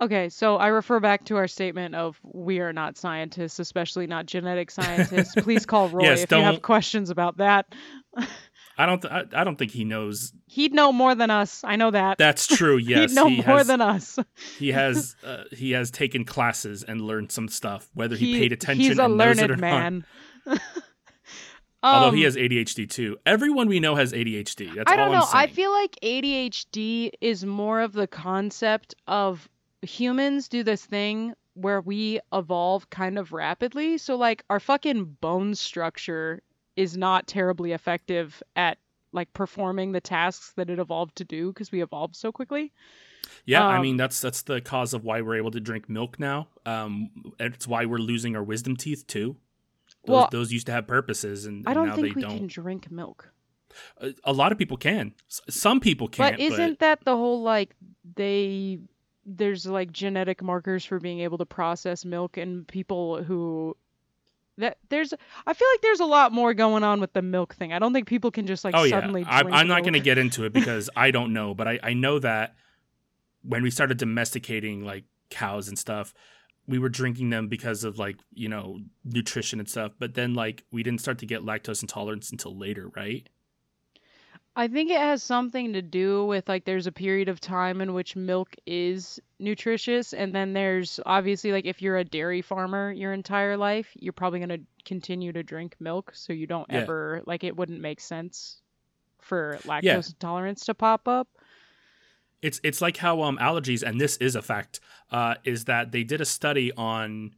Okay, 0.00 0.30
so 0.30 0.56
I 0.56 0.68
refer 0.68 0.98
back 0.98 1.26
to 1.26 1.36
our 1.36 1.46
statement 1.46 1.94
of 1.94 2.18
we 2.22 2.60
are 2.60 2.72
not 2.72 2.96
scientists, 2.96 3.58
especially 3.58 4.06
not 4.06 4.24
genetic 4.24 4.70
scientists. 4.78 5.34
Please 5.36 5.66
call 5.66 5.90
Roy 5.90 6.04
Yes, 6.04 6.22
if 6.22 6.30
you 6.30 6.38
have 6.38 6.62
questions 6.62 7.10
about 7.10 7.36
that. 7.36 7.66
I 8.78 8.86
don't 8.86 9.02
th- 9.02 9.12
I, 9.12 9.24
I 9.34 9.44
don't 9.44 9.56
think 9.56 9.72
he 9.72 9.84
knows 9.84 10.32
He'd 10.46 10.72
know 10.72 10.90
more 10.90 11.14
than 11.14 11.30
us. 11.30 11.62
I 11.64 11.76
know 11.76 11.90
that. 11.90 12.16
That's 12.16 12.46
true. 12.46 12.76
Yes, 12.82 13.10
He'd 13.10 13.16
know 13.16 13.28
he 13.28 13.36
more 13.42 13.58
has, 13.58 13.66
than 13.66 13.82
us. 13.82 14.18
he 14.58 14.72
has 14.72 15.16
uh, 15.22 15.44
he 15.52 15.72
has 15.72 15.90
taken 15.90 16.24
classes 16.24 16.82
and 16.82 17.02
learned 17.02 17.30
some 17.30 17.48
stuff. 17.48 17.90
Whether 17.92 18.16
he, 18.16 18.32
He- 18.32 18.38
paid 18.38 18.52
attention, 18.52 18.86
He's 18.86 18.98
a 18.98 19.06
learned 19.06 19.40
it 19.40 19.50
man. 21.82 21.94
Although 21.94 22.16
he 22.16 22.22
Um, 22.22 22.24
has 22.24 22.36
ADHD 22.36 22.88
too. 22.88 23.18
Everyone 23.26 23.68
we 23.68 23.80
know 23.80 23.94
has 23.96 24.12
ADHD. 24.12 24.74
That's 24.74 24.90
I 24.90 24.96
don't 24.96 25.12
know. 25.12 25.26
I 25.32 25.46
feel 25.46 25.70
like 25.72 25.96
ADHD 26.02 27.10
is 27.20 27.44
more 27.44 27.80
of 27.80 27.92
the 27.92 28.06
concept 28.06 28.94
of 29.06 29.48
humans 29.82 30.48
do 30.48 30.62
this 30.62 30.84
thing 30.84 31.34
where 31.54 31.80
we 31.80 32.20
evolve 32.32 32.88
kind 32.90 33.18
of 33.18 33.32
rapidly. 33.32 33.98
So 33.98 34.16
like 34.16 34.44
our 34.50 34.60
fucking 34.60 35.04
bone 35.20 35.54
structure 35.54 36.42
is 36.76 36.96
not 36.96 37.26
terribly 37.26 37.72
effective 37.72 38.42
at 38.56 38.78
like 39.12 39.32
performing 39.32 39.92
the 39.92 40.00
tasks 40.00 40.52
that 40.56 40.70
it 40.70 40.78
evolved 40.78 41.16
to 41.16 41.24
do 41.24 41.48
because 41.52 41.72
we 41.72 41.82
evolved 41.82 42.14
so 42.14 42.30
quickly. 42.30 42.72
yeah, 43.44 43.66
I 43.66 43.76
um, 43.76 43.82
mean 43.82 43.96
that's 43.96 44.20
that's 44.20 44.42
the 44.42 44.60
cause 44.60 44.94
of 44.94 45.02
why 45.04 45.20
we're 45.20 45.36
able 45.36 45.50
to 45.50 45.60
drink 45.60 45.88
milk 45.88 46.20
now. 46.20 46.46
Um, 46.64 47.10
it's 47.40 47.66
why 47.66 47.86
we're 47.86 47.98
losing 47.98 48.36
our 48.36 48.42
wisdom 48.44 48.76
teeth 48.76 49.06
too. 49.06 49.36
Those, 50.06 50.14
Well, 50.14 50.28
those 50.32 50.52
used 50.52 50.66
to 50.66 50.72
have 50.72 50.86
purposes, 50.86 51.46
and, 51.46 51.66
I 51.68 51.74
don't 51.74 51.94
think 51.94 52.08
they 52.08 52.12
we 52.14 52.22
don't. 52.22 52.38
can 52.38 52.46
drink 52.46 52.90
milk. 52.90 53.30
A, 53.98 54.12
a 54.24 54.32
lot 54.32 54.50
of 54.52 54.58
people 54.58 54.76
can. 54.76 55.14
S- 55.28 55.42
Some 55.50 55.80
people 55.80 56.08
can't. 56.08 56.36
but 56.36 56.40
isn't 56.40 56.78
that 56.80 57.04
the 57.04 57.16
whole 57.16 57.42
like 57.42 57.74
they 58.16 58.80
there's 59.26 59.66
like 59.66 59.92
genetic 59.92 60.42
markers 60.42 60.84
for 60.84 60.98
being 60.98 61.20
able 61.20 61.38
to 61.38 61.46
process 61.46 62.04
milk 62.04 62.36
and 62.36 62.66
people 62.66 63.22
who 63.22 63.76
that 64.58 64.78
there's 64.88 65.12
I 65.46 65.52
feel 65.52 65.68
like 65.72 65.82
there's 65.82 66.00
a 66.00 66.06
lot 66.06 66.32
more 66.32 66.54
going 66.54 66.82
on 66.82 67.00
with 67.00 67.12
the 67.12 67.22
milk 67.22 67.54
thing. 67.54 67.72
I 67.72 67.78
don't 67.78 67.92
think 67.92 68.08
people 68.08 68.30
can 68.30 68.46
just 68.46 68.64
like 68.64 68.74
oh 68.74 68.84
yeah, 68.84 68.90
suddenly 68.90 69.24
I'm, 69.28 69.44
drink 69.44 69.56
I'm 69.56 69.68
not 69.68 69.82
going 69.82 69.92
to 69.92 70.00
get 70.00 70.18
into 70.18 70.44
it 70.44 70.52
because 70.54 70.90
I 70.96 71.10
don't 71.10 71.32
know, 71.32 71.54
but 71.54 71.68
I, 71.68 71.78
I 71.82 71.92
know 71.92 72.18
that 72.18 72.54
when 73.42 73.62
we 73.62 73.70
started 73.70 73.98
domesticating 73.98 74.84
like 74.84 75.04
cows 75.30 75.68
and 75.68 75.78
stuff, 75.78 76.12
we 76.70 76.78
were 76.78 76.88
drinking 76.88 77.30
them 77.30 77.48
because 77.48 77.82
of 77.84 77.98
like 77.98 78.16
you 78.32 78.48
know 78.48 78.78
nutrition 79.04 79.58
and 79.58 79.68
stuff. 79.68 79.92
But 79.98 80.14
then 80.14 80.34
like 80.34 80.64
we 80.70 80.82
didn't 80.82 81.00
start 81.00 81.18
to 81.18 81.26
get 81.26 81.42
lactose 81.42 81.82
intolerance 81.82 82.30
until 82.30 82.56
later, 82.56 82.88
right? 82.96 83.28
I 84.56 84.66
think 84.68 84.90
it 84.90 84.98
has 84.98 85.22
something 85.22 85.72
to 85.74 85.82
do 85.82 86.24
with 86.26 86.48
like 86.48 86.64
there's 86.64 86.86
a 86.86 86.92
period 86.92 87.28
of 87.28 87.40
time 87.40 87.80
in 87.80 87.94
which 87.94 88.16
milk 88.16 88.54
is 88.66 89.20
nutritious 89.38 90.12
and 90.12 90.34
then 90.34 90.52
there's 90.52 90.98
obviously 91.06 91.52
like 91.52 91.66
if 91.66 91.80
you're 91.80 91.96
a 91.96 92.04
dairy 92.04 92.42
farmer 92.42 92.92
your 92.92 93.12
entire 93.12 93.56
life, 93.56 93.88
you're 93.94 94.12
probably 94.12 94.40
going 94.40 94.48
to 94.60 94.60
continue 94.84 95.32
to 95.32 95.42
drink 95.42 95.76
milk 95.80 96.10
so 96.14 96.32
you 96.32 96.46
don't 96.46 96.66
Yeah. 96.70 96.78
ever 96.80 97.22
like 97.26 97.44
it 97.44 97.56
wouldn't 97.56 97.80
make 97.80 98.00
sense 98.00 98.60
for 99.20 99.58
lactose 99.64 99.82
Yeah. 99.84 99.96
intolerance 99.96 100.64
to 100.66 100.74
pop 100.74 101.06
up. 101.08 101.28
It's 102.42 102.60
it's 102.62 102.80
like 102.80 102.96
how 102.98 103.22
um 103.22 103.38
allergies, 103.38 103.82
and 103.82 104.00
this 104.00 104.16
is 104.16 104.34
a 104.34 104.42
fact, 104.42 104.80
uh, 105.10 105.34
is 105.44 105.64
that 105.66 105.92
they 105.92 106.04
did 106.04 106.20
a 106.20 106.24
study 106.24 106.72
on 106.72 107.34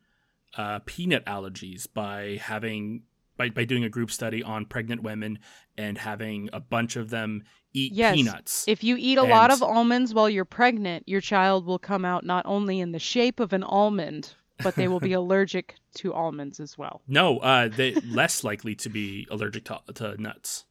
uh, 0.56 0.80
peanut 0.84 1.24
allergies 1.26 1.86
by 1.92 2.38
having 2.42 3.02
by, 3.36 3.48
by 3.48 3.64
doing 3.64 3.82
a 3.82 3.88
group 3.88 4.10
study 4.10 4.42
on 4.42 4.66
pregnant 4.66 5.02
women 5.02 5.38
and 5.78 5.96
having 5.98 6.50
a 6.52 6.60
bunch 6.60 6.96
of 6.96 7.08
them 7.10 7.42
eat 7.72 7.92
Yes. 7.94 8.14
peanuts. 8.14 8.64
If 8.68 8.84
you 8.84 8.96
eat 8.98 9.16
a 9.16 9.22
lot 9.24 9.50
of 9.50 9.62
almonds 9.62 10.12
while 10.12 10.28
you're 10.28 10.44
pregnant, 10.44 11.08
your 11.08 11.22
child 11.22 11.64
will 11.64 11.78
come 11.78 12.04
out 12.04 12.24
not 12.24 12.44
only 12.44 12.78
in 12.78 12.92
the 12.92 12.98
shape 12.98 13.40
of 13.40 13.54
an 13.54 13.62
almond, 13.62 14.34
but 14.62 14.76
they 14.76 14.86
will 14.86 15.00
be 15.00 15.12
allergic 15.20 15.76
to 15.94 16.12
almonds 16.12 16.60
as 16.60 16.76
well. 16.76 17.00
no, 17.08 17.38
uh, 17.38 17.68
they 17.68 17.94
less 18.06 18.44
likely 18.44 18.74
to 18.76 18.90
be 18.90 19.26
allergic 19.30 19.64
to, 19.64 19.80
to 19.94 20.20
nuts. 20.20 20.66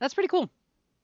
That's 0.00 0.14
pretty 0.14 0.28
cool. 0.28 0.50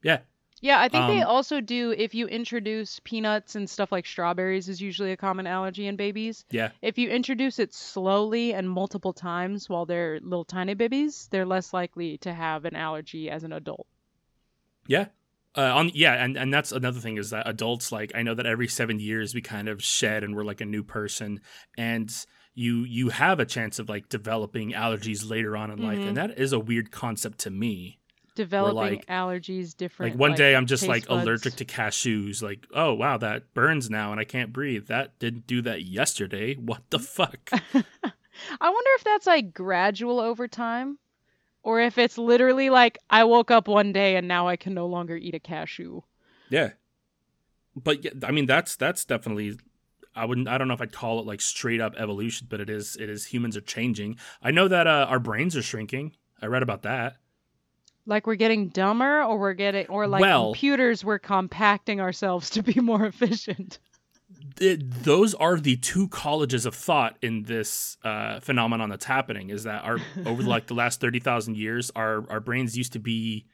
Yeah, 0.03 0.19
Yeah, 0.67 0.81
I 0.81 0.89
think 0.89 1.07
they 1.07 1.23
Um, 1.23 1.29
also 1.29 1.61
do 1.61 1.93
if 1.97 2.13
you 2.13 2.27
introduce 2.27 2.99
peanuts 3.05 3.55
and 3.55 3.71
stuff 3.71 3.93
like 3.93 4.05
strawberries 4.05 4.69
is 4.69 4.81
usually 4.81 5.13
a 5.13 5.17
common 5.17 5.47
allergy 5.47 5.87
in 5.87 5.95
babies. 5.95 6.45
yeah, 6.51 6.71
If 6.83 6.99
you 6.99 7.09
introduce 7.09 7.61
it 7.61 7.73
slowly 7.73 8.53
and 8.53 8.69
multiple 8.69 9.13
times 9.13 9.69
while 9.69 9.87
they're 9.87 10.19
little 10.21 10.45
tiny 10.45 10.75
babies, 10.75 11.29
they're 11.31 11.47
less 11.47 11.73
likely 11.73 12.19
to 12.19 12.35
have 12.35 12.65
an 12.65 12.75
allergy 12.75 13.31
as 13.31 13.45
an 13.45 13.53
adult. 13.53 13.87
yeah. 14.89 15.07
Uh, 15.55 15.73
on 15.75 15.91
yeah, 15.95 16.13
and 16.23 16.37
and 16.37 16.53
that's 16.53 16.71
another 16.71 17.01
thing 17.01 17.17
is 17.17 17.31
that 17.31 17.49
adults 17.49 17.91
like 17.91 18.13
I 18.15 18.23
know 18.23 18.35
that 18.35 18.45
every 18.45 18.69
seven 18.69 19.01
years 19.01 19.35
we 19.35 19.41
kind 19.41 19.69
of 19.69 19.83
shed 19.83 20.23
and 20.23 20.37
we're 20.37 20.45
like 20.45 20.61
a 20.61 20.67
new 20.67 20.83
person, 20.83 21.41
and 21.79 22.13
you 22.55 22.85
you 22.85 23.09
have 23.09 23.41
a 23.41 23.47
chance 23.47 23.79
of 23.79 23.89
like 23.89 24.09
developing 24.11 24.73
allergies 24.73 25.29
later 25.31 25.57
on 25.57 25.71
in 25.71 25.79
life, 25.81 26.01
Mhm. 26.01 26.09
and 26.09 26.17
that 26.19 26.39
is 26.39 26.53
a 26.53 26.59
weird 26.59 26.91
concept 26.91 27.39
to 27.39 27.51
me. 27.51 27.99
Developing 28.37 28.99
like- 28.99 29.07
allergies 29.07 29.77
different. 29.77 30.13
Like 30.13 30.21
one 30.21 30.35
day 30.35 30.55
I'm 30.55 30.67
just 30.67 30.87
like 30.87 31.09
buds. 31.09 31.23
allergic 31.25 31.57
to 31.57 31.65
cashews. 31.65 32.43
Like, 32.43 32.67
oh 32.73 32.95
wow, 32.95 33.17
that 33.19 33.53
burns 33.55 33.91
now 33.91 34.13
and 34.13 34.21
I 34.21 34.25
can't 34.25 34.53
breathe. 34.53 34.87
That 34.87 35.19
didn't 35.19 35.47
do 35.47 35.63
that 35.63 35.83
yesterday. 35.83 36.55
What 36.61 36.83
the 36.91 36.99
fuck? 36.99 37.51
I 37.53 38.71
wonder 38.71 38.91
if 38.97 39.05
that's 39.05 39.27
like 39.27 39.53
gradual 39.55 40.21
over 40.21 40.47
time 40.47 40.99
or 41.63 41.81
if 41.81 41.99
it's 41.99 42.19
literally 42.19 42.71
like 42.71 42.99
I 43.11 43.25
woke 43.25 43.51
up 43.51 43.67
one 43.67 43.93
day 43.93 44.17
and 44.17 44.29
now 44.29 44.47
I 44.47 44.57
can 44.57 44.75
no 44.75 44.87
longer 44.87 45.17
eat 45.17 45.35
a 45.35 45.41
cashew. 45.41 46.03
yeah. 46.51 46.71
But 47.75 48.05
yeah, 48.05 48.13
I 48.25 48.31
mean 48.31 48.47
that's 48.47 48.77
that's 48.77 49.05
definitely 49.05 49.59
I 50.15 50.25
wouldn't 50.25 50.49
I 50.49 50.57
don't 50.59 50.69
know 50.69 50.75
if 50.75 50.81
I'd 50.81 50.93
call 50.93 51.21
it 51.21 51.27
like 51.27 51.41
straight 51.41 51.81
up 51.81 51.95
evolution, 51.97 52.47
but 52.51 52.61
it 52.61 52.71
is 52.71 52.97
it 52.97 53.09
is 53.11 53.27
humans 53.27 53.57
are 53.57 53.61
changing. 53.63 54.17
I 54.43 54.51
know 54.51 54.69
that 54.69 54.87
uh, 54.87 55.07
our 55.09 55.19
brains 55.19 55.57
are 55.57 55.63
shrinking. 55.63 56.13
I 56.41 56.47
read 56.47 56.63
about 56.63 56.83
that. 56.83 57.17
Like 58.07 58.27
we're 58.27 58.37
getting 58.37 58.69
dumber 58.69 59.23
or 59.23 59.37
we're 59.39 59.55
getting 59.55 59.87
or 59.89 60.07
like 60.07 60.21
Well- 60.21 60.53
computers 60.53 61.05
we're 61.05 61.19
compacting 61.19 62.01
ourselves 62.01 62.51
to 62.51 62.63
be 62.63 62.81
more 62.81 63.05
efficient. 63.07 63.79
it, 64.61 65.03
those 65.03 65.35
are 65.35 65.59
the 65.59 65.77
two 65.77 66.09
colleges 66.09 66.67
of 66.67 66.75
thought 66.75 67.17
in 67.21 67.43
this 67.43 67.97
uh, 68.05 68.39
phenomenon 68.41 68.89
that's 68.91 69.05
happening. 69.05 69.51
Is 69.51 69.65
that 69.65 69.85
our 69.85 69.99
over 70.27 70.43
like 70.43 70.67
the 70.69 70.75
last 70.75 71.01
thirty 71.01 71.19
thousand 71.21 71.57
years, 71.57 71.91
our 71.97 72.25
our 72.31 72.41
brains 72.41 72.77
used 72.79 72.93
to 72.95 72.99
be 73.01 73.47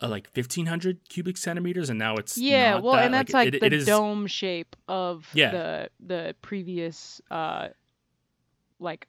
uh, 0.00 0.08
like 0.08 0.28
fifteen 0.30 0.66
hundred 0.66 1.00
cubic 1.08 1.36
centimeters, 1.36 1.90
and 1.90 1.98
now 1.98 2.14
it's 2.16 2.38
Yeah, 2.38 2.78
well, 2.78 2.94
that. 2.94 3.04
and 3.04 3.14
that's 3.14 3.32
like, 3.32 3.48
it- 3.54 3.60
the 3.60 3.66
it 3.66 3.72
is- 3.72 3.86
dome 3.86 4.26
shape 4.26 4.76
of 4.88 5.28
Yeah. 5.34 5.50
the 5.50 5.90
the 6.00 6.34
previous 6.42 7.20
uh 7.30 7.68
like 8.80 9.08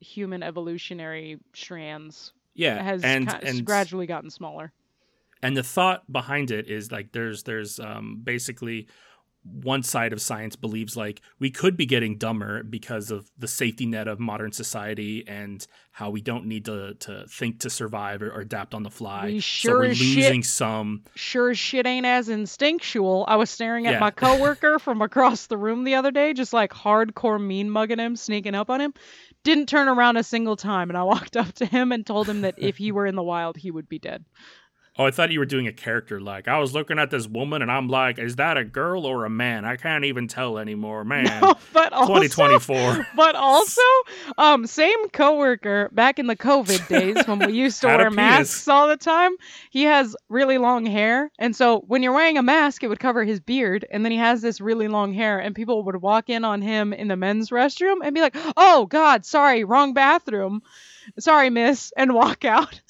human 0.00 0.42
evolutionary 0.42 1.38
strands 1.54 2.32
yeah, 2.58 2.82
has 2.82 3.02
and 3.02 3.34
and 3.42 3.64
gradually 3.64 4.06
gotten 4.06 4.28
smaller. 4.30 4.72
and 5.42 5.56
the 5.56 5.62
thought 5.62 6.10
behind 6.12 6.50
it 6.50 6.68
is 6.68 6.92
like 6.92 7.12
there's 7.12 7.44
there's 7.44 7.80
um 7.80 8.20
basically 8.22 8.86
one 9.44 9.82
side 9.82 10.12
of 10.12 10.20
science 10.20 10.56
believes 10.56 10.94
like 10.96 11.22
we 11.38 11.50
could 11.50 11.74
be 11.76 11.86
getting 11.86 12.18
dumber 12.18 12.62
because 12.64 13.10
of 13.10 13.30
the 13.38 13.48
safety 13.48 13.86
net 13.86 14.06
of 14.06 14.18
modern 14.20 14.52
society 14.52 15.24
and 15.26 15.66
how 15.92 16.10
we 16.10 16.20
don't 16.20 16.44
need 16.44 16.64
to 16.66 16.92
to 16.94 17.24
think 17.30 17.60
to 17.60 17.70
survive 17.70 18.20
or, 18.20 18.30
or 18.30 18.40
adapt 18.40 18.74
on 18.74 18.82
the 18.82 18.90
fly. 18.90 19.26
We 19.26 19.40
so 19.40 19.44
sure 19.44 19.78
we're 19.78 19.84
as 19.86 20.00
losing 20.00 20.42
shit- 20.42 20.50
some. 20.50 21.04
Sure 21.14 21.50
as 21.50 21.58
shit 21.58 21.86
ain't 21.86 22.04
as 22.04 22.28
instinctual. 22.28 23.24
I 23.28 23.36
was 23.36 23.48
staring 23.48 23.86
at 23.86 23.94
Yeah. 23.94 23.98
my 24.00 24.10
coworker 24.10 24.78
from 24.86 25.00
across 25.00 25.46
the 25.46 25.56
room 25.56 25.84
the 25.84 25.94
other 25.94 26.10
day, 26.10 26.34
just 26.34 26.52
like 26.52 26.72
hardcore 26.72 27.40
mean 27.42 27.70
mugging 27.70 27.98
him, 28.00 28.16
sneaking 28.16 28.54
up 28.56 28.68
on 28.68 28.80
him. 28.82 28.92
Didn't 29.44 29.68
turn 29.68 29.88
around 29.88 30.16
a 30.16 30.22
single 30.24 30.56
time, 30.56 30.90
and 30.90 30.96
I 30.98 31.02
walked 31.04 31.36
up 31.36 31.52
to 31.54 31.66
him 31.66 31.92
and 31.92 32.06
told 32.06 32.28
him 32.28 32.42
that 32.42 32.54
if 32.58 32.76
he 32.76 32.92
were 32.92 33.06
in 33.06 33.14
the 33.14 33.22
wild, 33.22 33.56
he 33.56 33.70
would 33.70 33.88
be 33.88 33.98
dead. 33.98 34.24
Oh, 35.00 35.04
I 35.04 35.12
thought 35.12 35.30
you 35.30 35.38
were 35.38 35.46
doing 35.46 35.68
a 35.68 35.72
character 35.72 36.20
like 36.20 36.48
I 36.48 36.58
was 36.58 36.74
looking 36.74 36.98
at 36.98 37.08
this 37.10 37.28
woman 37.28 37.62
and 37.62 37.70
I'm 37.70 37.86
like, 37.86 38.18
is 38.18 38.34
that 38.36 38.56
a 38.56 38.64
girl 38.64 39.06
or 39.06 39.24
a 39.24 39.30
man? 39.30 39.64
I 39.64 39.76
can't 39.76 40.04
even 40.04 40.26
tell 40.26 40.58
anymore, 40.58 41.04
man. 41.04 41.40
No, 41.40 41.54
but 41.72 41.92
also, 41.92 42.14
2024. 42.14 43.06
but 43.16 43.36
also, 43.36 43.80
um, 44.38 44.66
same 44.66 45.08
coworker 45.10 45.88
back 45.92 46.18
in 46.18 46.26
the 46.26 46.34
COVID 46.34 46.88
days 46.88 47.24
when 47.28 47.38
we 47.38 47.52
used 47.52 47.80
to 47.82 47.86
wear 47.86 48.10
masks 48.10 48.66
all 48.66 48.88
the 48.88 48.96
time. 48.96 49.36
He 49.70 49.84
has 49.84 50.16
really 50.28 50.58
long 50.58 50.84
hair, 50.84 51.30
and 51.38 51.54
so 51.54 51.84
when 51.86 52.02
you're 52.02 52.12
wearing 52.12 52.36
a 52.36 52.42
mask, 52.42 52.82
it 52.82 52.88
would 52.88 52.98
cover 52.98 53.22
his 53.22 53.38
beard, 53.38 53.86
and 53.92 54.04
then 54.04 54.10
he 54.10 54.18
has 54.18 54.42
this 54.42 54.60
really 54.60 54.88
long 54.88 55.12
hair, 55.12 55.38
and 55.38 55.54
people 55.54 55.84
would 55.84 56.02
walk 56.02 56.28
in 56.28 56.44
on 56.44 56.60
him 56.60 56.92
in 56.92 57.06
the 57.06 57.16
men's 57.16 57.50
restroom 57.50 57.98
and 58.02 58.16
be 58.16 58.20
like, 58.20 58.34
"Oh 58.56 58.86
God, 58.86 59.24
sorry, 59.24 59.62
wrong 59.62 59.94
bathroom, 59.94 60.62
sorry, 61.20 61.50
miss," 61.50 61.92
and 61.96 62.14
walk 62.14 62.44
out, 62.44 62.80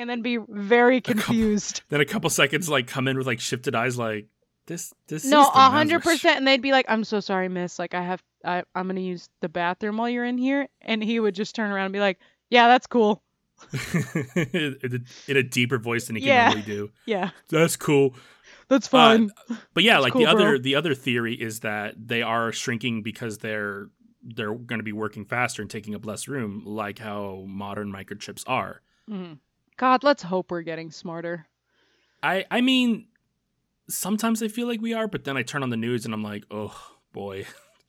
and 0.00 0.08
then 0.10 0.22
be 0.22 0.38
very 0.48 1.00
couple- 1.00 1.22
confused. 1.22 1.82
Then 1.90 2.00
a 2.00 2.04
couple 2.04 2.30
seconds 2.30 2.68
like 2.68 2.86
come 2.86 3.06
in 3.08 3.16
with 3.16 3.26
like 3.26 3.40
shifted 3.40 3.74
eyes 3.74 3.96
like 3.98 4.26
this 4.66 4.92
this 5.08 5.24
No, 5.24 5.42
a 5.42 5.70
hundred 5.70 6.02
percent, 6.02 6.38
and 6.38 6.46
they'd 6.46 6.62
be 6.62 6.72
like, 6.72 6.86
"I'm 6.88 7.04
so 7.04 7.20
sorry, 7.20 7.48
miss. 7.48 7.78
Like, 7.78 7.94
I 7.94 8.02
have, 8.02 8.22
I, 8.44 8.62
I'm 8.74 8.86
gonna 8.86 9.00
use 9.00 9.28
the 9.40 9.48
bathroom 9.48 9.96
while 9.96 10.08
you're 10.08 10.24
in 10.24 10.38
here," 10.38 10.68
and 10.82 11.02
he 11.02 11.18
would 11.20 11.34
just 11.34 11.54
turn 11.54 11.70
around 11.70 11.86
and 11.86 11.92
be 11.92 12.00
like, 12.00 12.18
"Yeah, 12.50 12.68
that's 12.68 12.86
cool. 12.86 13.22
in, 14.52 15.04
a, 15.36 15.42
deeper 15.42 15.78
voice 15.78 16.06
than 16.06 16.16
he 16.16 16.22
can 16.22 16.28
Yeah. 16.28 16.44
normally 16.46 16.62
do. 16.66 16.90
Yeah, 17.06 17.30
That's 17.48 17.76
cool. 17.76 18.14
that's 18.68 18.86
fine." 18.88 19.30
But 19.74 19.82
yeah, 19.84 19.94
That's 19.94 20.04
like 20.04 20.12
cool, 20.12 20.22
the 20.22 20.26
other 20.28 20.48
bro. 20.50 20.58
the 20.58 20.74
other 20.76 20.94
theory 20.94 21.34
is 21.34 21.60
that 21.60 21.94
they 21.98 22.22
are 22.22 22.52
shrinking 22.52 23.02
because 23.02 23.38
they're 23.38 23.88
they're 24.22 24.54
going 24.54 24.78
to 24.78 24.84
be 24.84 24.92
working 24.92 25.24
faster 25.24 25.62
and 25.62 25.70
taking 25.70 25.94
up 25.94 26.04
less 26.06 26.28
room, 26.28 26.62
like 26.66 26.98
how 26.98 27.44
modern 27.48 27.90
microchips 27.92 28.44
are. 28.46 28.82
Mhm. 29.10 29.38
God, 29.80 30.04
let's 30.04 30.22
hope 30.22 30.50
we're 30.50 30.60
getting 30.60 30.90
smarter. 30.90 31.46
I 32.22 32.44
I 32.50 32.60
mean, 32.60 33.06
sometimes 33.88 34.42
I 34.42 34.48
feel 34.48 34.68
like 34.68 34.82
we 34.82 34.92
are, 34.92 35.08
but 35.08 35.24
then 35.24 35.38
I 35.38 35.42
turn 35.42 35.62
on 35.62 35.70
the 35.70 35.76
news 35.78 36.04
and 36.04 36.12
I'm 36.12 36.22
like, 36.22 36.44
oh 36.50 36.76
boy. 37.14 37.46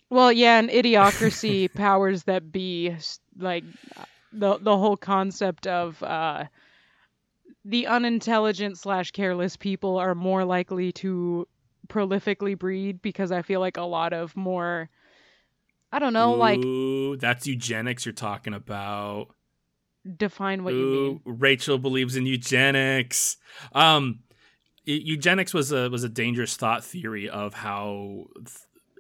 Well, 0.10 0.32
yeah, 0.32 0.58
and 0.58 0.69
idiocracy 0.69 1.71
powers 1.73 2.23
that 2.23 2.49
be, 2.49 2.95
like 3.38 3.65
the 4.32 4.58
the 4.58 4.77
whole 4.77 4.95
concept 4.95 5.67
of 5.67 6.01
uh, 6.01 6.45
the 7.65 7.88
unintelligent 7.88 8.77
slash 8.77 9.12
careless 9.12 9.58
people 9.58 9.97
are 9.97 10.15
more 10.15 10.45
likely 10.45 10.93
to 10.93 11.45
prolifically 11.89 12.58
breed 12.58 13.01
because 13.01 13.34
I 13.34 13.41
feel 13.41 13.60
like 13.60 13.75
a 13.75 13.84
lot 13.84 14.13
of 14.13 14.38
more, 14.38 14.89
I 15.91 15.99
don't 15.99 16.13
know, 16.13 16.36
like 16.36 16.60
Ooh, 16.63 17.17
that's 17.17 17.47
eugenics 17.47 18.06
you're 18.06 18.13
talking 18.13 18.54
about. 18.54 19.36
Define 20.17 20.63
what 20.63 20.73
you 20.73 20.85
mean. 20.85 21.21
Rachel 21.25 21.77
believes 21.77 22.15
in 22.15 22.25
eugenics. 22.25 23.37
Um, 23.73 24.19
eugenics 24.85 25.53
was 25.53 25.71
a 25.71 25.89
was 25.89 26.03
a 26.03 26.09
dangerous 26.09 26.55
thought 26.55 26.83
theory 26.83 27.29
of 27.29 27.53
how 27.53 28.25
th- 28.35 28.49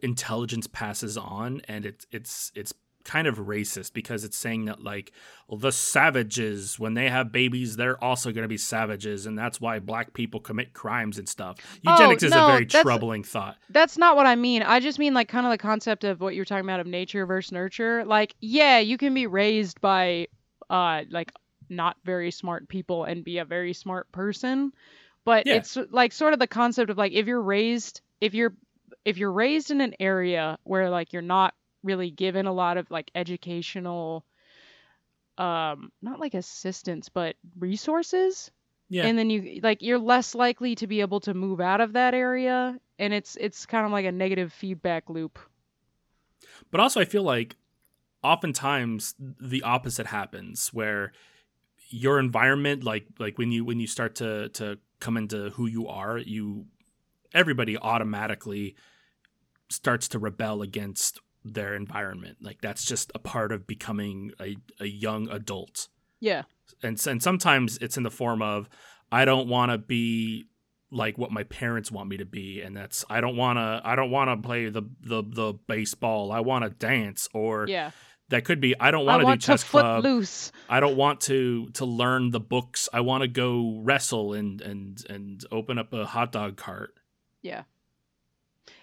intelligence 0.03 0.67
passes 0.67 1.17
on, 1.17 1.61
and 1.67 1.85
it's 1.85 2.05
it's 2.11 2.51
it's 2.55 2.73
kind 3.03 3.27
of 3.27 3.37
racist 3.37 3.93
because 3.93 4.23
it's 4.23 4.37
saying 4.37 4.65
that 4.65 4.83
like 4.83 5.11
the 5.49 5.71
savages 5.71 6.77
when 6.79 6.93
they 6.93 7.09
have 7.09 7.31
babies 7.31 7.75
they're 7.75 8.01
also 8.03 8.31
going 8.31 8.43
to 8.43 8.47
be 8.47 8.57
savages 8.57 9.25
and 9.25 9.35
that's 9.35 9.59
why 9.59 9.79
black 9.79 10.13
people 10.13 10.39
commit 10.39 10.73
crimes 10.73 11.17
and 11.17 11.27
stuff 11.27 11.57
Oh, 11.85 11.93
eugenics 11.93 12.21
is 12.21 12.31
a 12.31 12.35
very 12.35 12.65
troubling 12.67 13.23
thought 13.23 13.57
That's 13.71 13.97
not 13.97 14.15
what 14.15 14.27
I 14.27 14.35
mean. 14.35 14.61
I 14.61 14.79
just 14.79 14.99
mean 14.99 15.15
like 15.15 15.27
kind 15.29 15.47
of 15.47 15.51
the 15.51 15.57
concept 15.57 16.03
of 16.03 16.21
what 16.21 16.35
you're 16.35 16.45
talking 16.45 16.63
about 16.63 16.79
of 16.79 16.85
nature 16.85 17.25
versus 17.25 17.51
nurture. 17.51 18.05
Like, 18.05 18.35
yeah, 18.39 18.77
you 18.77 18.97
can 18.97 19.13
be 19.15 19.25
raised 19.25 19.81
by 19.81 20.27
uh 20.71 21.03
like 21.09 21.31
not 21.69 21.97
very 22.03 22.31
smart 22.31 22.67
people 22.67 23.03
and 23.03 23.23
be 23.23 23.37
a 23.37 23.45
very 23.45 23.73
smart 23.73 24.11
person, 24.11 24.73
but 25.23 25.45
Yeah. 25.45 25.55
it's 25.55 25.77
like 25.91 26.11
sort 26.11 26.33
of 26.33 26.39
the 26.39 26.47
concept 26.47 26.89
of 26.89 26.97
like 26.97 27.11
if 27.11 27.27
you're 27.27 27.41
raised 27.41 28.01
if 28.19 28.33
you're 28.33 28.55
if 29.05 29.17
you're 29.17 29.31
raised 29.31 29.69
in 29.69 29.81
an 29.81 29.93
area 29.99 30.57
where 30.63 30.89
like 30.89 31.13
you're 31.13 31.21
not 31.21 31.53
really 31.83 32.09
given 32.09 32.47
a 32.47 32.53
lot 32.53 32.77
of 32.77 32.89
like 32.89 33.11
educational 33.13 34.25
um 35.37 35.91
not 36.01 36.19
like 36.19 36.33
assistance 36.33 37.09
but 37.09 37.35
resources 37.57 38.51
yeah. 38.89 39.05
and 39.05 39.17
then 39.17 39.29
you 39.29 39.59
like 39.63 39.81
you're 39.81 39.97
less 39.97 40.35
likely 40.35 40.75
to 40.75 40.85
be 40.85 41.01
able 41.01 41.19
to 41.21 41.33
move 41.33 41.61
out 41.61 41.81
of 41.81 41.93
that 41.93 42.13
area 42.13 42.77
and 43.01 43.13
it's 43.13 43.35
it's 43.37 43.65
kind 43.65 43.85
of 43.85 43.91
like 43.91 44.05
a 44.05 44.11
negative 44.11 44.53
feedback 44.53 45.09
loop. 45.09 45.39
But 46.69 46.79
also, 46.79 47.01
I 47.01 47.05
feel 47.05 47.23
like 47.23 47.55
oftentimes 48.23 49.15
the 49.19 49.63
opposite 49.63 50.07
happens, 50.07 50.69
where 50.73 51.11
your 51.89 52.19
environment, 52.19 52.83
like 52.83 53.05
like 53.19 53.37
when 53.37 53.51
you 53.51 53.65
when 53.65 53.79
you 53.79 53.87
start 53.87 54.15
to 54.15 54.49
to 54.49 54.77
come 54.99 55.17
into 55.17 55.49
who 55.51 55.67
you 55.67 55.87
are, 55.87 56.17
you 56.17 56.65
everybody 57.33 57.77
automatically 57.77 58.75
starts 59.69 60.07
to 60.09 60.19
rebel 60.19 60.61
against 60.61 61.19
their 61.43 61.75
environment. 61.75 62.37
Like 62.41 62.61
that's 62.61 62.85
just 62.85 63.11
a 63.15 63.19
part 63.19 63.51
of 63.51 63.65
becoming 63.65 64.31
a, 64.39 64.55
a 64.79 64.85
young 64.85 65.29
adult. 65.29 65.87
yeah 66.19 66.43
And, 66.83 67.01
and 67.07 67.21
sometimes 67.21 67.77
it's 67.79 67.97
in 67.97 68.03
the 68.03 68.11
form 68.11 68.41
of 68.41 68.69
I 69.11 69.25
don't 69.25 69.47
want 69.47 69.71
to 69.71 69.77
be 69.77 70.45
like 70.91 71.17
what 71.17 71.31
my 71.31 71.43
parents 71.43 71.89
want 71.91 72.09
me 72.09 72.17
to 72.17 72.25
be 72.25 72.61
and 72.61 72.75
that's 72.75 73.05
I 73.09 73.21
don't 73.21 73.37
want 73.37 73.57
to 73.57 73.81
I 73.83 73.95
don't 73.95 74.11
want 74.11 74.29
to 74.29 74.47
play 74.47 74.69
the 74.69 74.83
the 75.01 75.23
the 75.23 75.53
baseball. 75.67 76.31
I 76.31 76.41
want 76.41 76.63
to 76.63 76.69
dance 76.69 77.27
or 77.33 77.65
yeah 77.67 77.91
that 78.31 78.45
could 78.45 78.59
be 78.59 78.73
I 78.79 78.91
don't 78.91 79.07
i 79.07 79.11
want 79.11 79.19
to 79.19 79.23
do 79.23 79.27
want 79.27 79.41
chess 79.41 79.63
club. 79.63 80.03
loose 80.03 80.51
I 80.67 80.79
don't 80.79 80.95
want 80.95 81.21
to 81.21 81.69
to 81.73 81.85
learn 81.85 82.31
the 82.31 82.39
books. 82.39 82.87
I 82.91 83.01
want 83.01 83.21
to 83.21 83.27
go 83.27 83.81
wrestle 83.83 84.33
and 84.33 84.59
and 84.61 85.03
and 85.09 85.45
open 85.51 85.77
up 85.77 85.93
a 85.93 86.05
hot 86.05 86.31
dog 86.31 86.57
cart. 86.57 86.95
yeah 87.41 87.63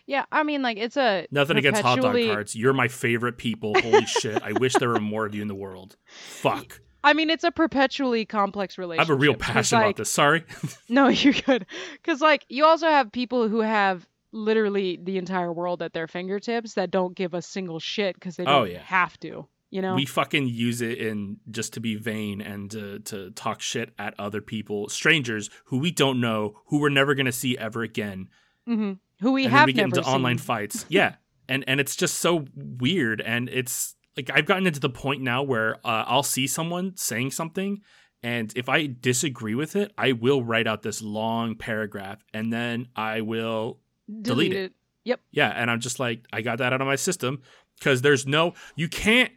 yeah 0.07 0.25
i 0.31 0.43
mean 0.43 0.63
like 0.63 0.77
it's 0.77 0.97
a 0.97 1.27
Nothing 1.31 1.57
against 1.57 1.83
hot 1.83 2.01
dog 2.01 2.15
carts. 2.15 2.55
You're 2.55 2.73
my 2.73 2.89
favorite 2.89 3.39
people. 3.39 3.75
Holy 3.81 4.07
shit. 4.21 4.43
I 4.43 4.53
wish 4.53 4.75
there 4.75 4.91
were 4.91 5.01
more 5.01 5.27
of 5.27 5.35
you 5.35 5.43
in 5.43 5.49
the 5.49 5.55
world. 5.55 5.97
Fuck. 6.07 6.81
i 7.03 7.13
mean 7.13 7.31
it's 7.31 7.45
a 7.45 7.51
perpetually 7.51 8.25
complex 8.25 8.79
relationship. 8.79 9.01
I 9.01 9.13
have 9.13 9.17
a 9.17 9.21
real 9.21 9.35
passion 9.35 9.79
like, 9.79 9.87
about 9.87 9.97
this. 9.97 10.11
Sorry. 10.11 10.45
no 10.89 11.09
you're 11.09 11.33
good 11.33 11.67
because 11.95 12.21
like 12.21 12.45
you 12.49 12.65
also 12.65 12.87
have 12.87 13.11
people 13.11 13.49
who 13.49 13.61
have 13.61 14.07
literally 14.33 14.99
the 15.03 15.19
entire 15.19 15.53
world 15.53 15.83
at 15.83 15.93
their 15.93 16.07
fingertips 16.07 16.75
that 16.75 16.91
don't 16.91 17.14
give 17.17 17.35
a 17.35 17.43
single 17.43 17.79
shit 17.81 18.14
because 18.14 18.37
they 18.37 18.45
Oh, 18.45 18.64
don't 18.64 18.71
yeah. 18.73 18.83
have 18.83 19.19
to 19.21 19.49
you 19.71 19.83
know 19.83 19.95
We 19.95 20.07
fucking 20.07 20.49
use 20.49 20.81
it 20.81 20.99
in 20.99 21.38
just 21.51 21.75
to 21.75 21.81
be 21.81 21.95
vain 21.97 22.41
and 22.41 22.71
to, 22.71 22.99
to 23.01 23.31
talk 23.33 23.61
shit 23.61 23.91
at 23.99 24.14
other 24.19 24.41
people, 24.41 24.88
strangers 24.88 25.51
who 25.67 25.79
we 25.79 25.91
don't 25.91 26.21
know, 26.21 26.61
who 26.67 26.81
we're 26.81 26.88
never 26.88 27.14
gonna 27.14 27.33
see 27.33 27.57
ever 27.59 27.83
again. 27.83 28.29
hmm 28.67 28.93
who 29.21 29.33
we 29.33 29.45
and 29.45 29.53
have 29.53 29.61
then 29.62 29.67
we 29.67 29.73
get 29.73 29.83
never 29.88 29.99
into 29.99 30.09
online 30.09 30.38
fights. 30.38 30.87
Yeah, 30.91 31.17
and 31.49 31.64
and 31.67 31.81
it's 31.81 31.97
just 31.97 32.19
so 32.19 32.45
weird, 32.55 33.21
and 33.21 33.49
it's 33.49 33.97
like 34.17 34.31
I've 34.33 34.47
gotten 34.47 34.67
into 34.67 34.81
the 34.81 34.88
point 34.91 35.23
now 35.23 35.43
where 35.43 35.77
uh, 35.85 36.05
I'll 36.07 36.23
see 36.23 36.47
someone 36.47 36.97
saying 36.97 37.33
something, 37.33 37.81
and 38.23 38.53
if 38.57 38.69
I 38.69 38.87
disagree 38.87 39.55
with 39.57 39.75
it, 39.77 39.93
I 39.99 40.12
will 40.12 40.43
write 40.45 40.67
out 40.69 40.83
this 40.83 41.03
long 41.03 41.57
paragraph, 41.57 42.23
and 42.33 42.53
then 42.53 42.88
I 42.97 43.23
will 43.23 43.81
delete 44.23 44.53
it. 44.53 44.73
Yep. 45.05 45.21
yeah, 45.31 45.49
and 45.49 45.71
I'm 45.71 45.81
just 45.81 45.99
like 45.99 46.25
I 46.33 46.42
got 46.42 46.59
that 46.59 46.73
out 46.73 46.81
of 46.81 46.87
my 46.87 46.97
system 46.97 47.42
because 47.79 48.03
there's 48.03 48.27
no 48.27 48.55
you 48.77 48.88
can't 48.88 49.33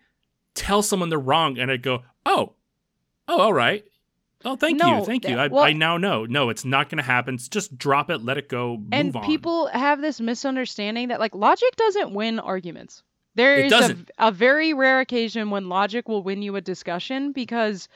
tell 0.54 0.82
someone 0.82 1.10
they're 1.10 1.18
wrong 1.20 1.58
and 1.58 1.72
I 1.72 1.78
go 1.78 2.04
oh 2.26 2.54
oh 3.28 3.40
all 3.40 3.54
right. 3.54 3.86
Oh, 4.44 4.56
thank 4.56 4.80
No, 4.80 4.98
you, 5.00 5.06
thank 5.06 5.28
you. 5.30 5.38
I, 5.38 5.48
well- 5.50 5.64
I 5.64 5.72
now 5.74 5.98
know. 5.98 6.26
No, 6.26 6.50
it's 6.50 6.66
not 6.66 6.90
going 6.90 6.98
to 6.98 7.04
happen. 7.04 7.38
Just 7.38 7.78
drop 7.78 8.10
it, 8.10 8.24
let 8.24 8.40
it 8.40 8.50
go, 8.50 8.76
move 8.78 8.88
and 8.92 9.16
on. 9.16 9.24
people 9.24 9.68
have 9.68 10.02
this 10.02 10.20
misunderstanding 10.20 11.10
that 11.10 11.20
like 11.20 11.36
logic 11.36 11.76
doesn't 11.76 12.12
win 12.16 12.40
arguments. 12.40 13.04
There 13.36 13.56
It 13.60 13.72
is 13.72 13.90
a, 13.90 13.98
a 14.18 14.32
very 14.32 14.74
rare 14.74 15.00
occasion 15.00 15.52
when 15.52 15.70
logic 15.70 16.10
will 16.10 16.22
win 16.22 16.42
you 16.42 16.56
a 16.58 16.62
discussion 16.62 17.32
because 17.32 17.88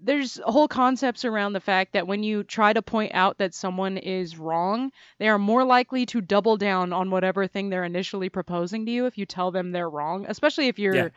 there's 0.00 0.40
whole 0.44 0.68
concepts 0.68 1.24
around 1.24 1.54
the 1.54 1.60
fact 1.60 1.92
that 1.94 2.06
when 2.06 2.22
you 2.22 2.44
try 2.44 2.72
to 2.72 2.82
point 2.82 3.12
out 3.12 3.38
that 3.38 3.52
someone 3.52 3.96
is 3.98 4.38
wrong, 4.38 4.92
they 5.18 5.28
are 5.28 5.38
more 5.38 5.64
likely 5.64 6.06
to 6.06 6.20
double 6.20 6.56
down 6.56 6.92
on 6.92 7.10
whatever 7.10 7.48
thing 7.48 7.68
they're 7.68 7.84
initially 7.84 8.28
proposing 8.28 8.86
to 8.86 8.92
you 8.92 9.06
if 9.06 9.18
you 9.18 9.26
tell 9.26 9.50
them 9.50 9.72
they're 9.72 9.90
wrong, 9.90 10.24
especially 10.28 10.68
if 10.68 10.78
you're 10.78 10.94
Yeah. 10.94 11.08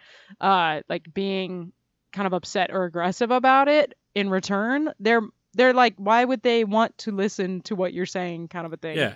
uh 0.41 0.81
like 0.89 1.13
being 1.13 1.71
kind 2.11 2.25
of 2.25 2.33
upset 2.33 2.71
or 2.71 2.85
aggressive 2.85 3.29
about 3.29 3.67
it 3.67 3.93
in 4.15 4.31
return. 4.31 4.91
They're 4.99 5.21
they're 5.53 5.73
like 5.73 5.93
why 5.97 6.25
would 6.25 6.41
they 6.41 6.63
want 6.63 6.97
to 6.99 7.11
listen 7.11 7.61
to 7.61 7.75
what 7.75 7.93
you're 7.93 8.05
saying 8.07 8.47
kind 8.47 8.65
of 8.65 8.73
a 8.73 8.77
thing. 8.77 8.97
Yeah. 8.97 9.15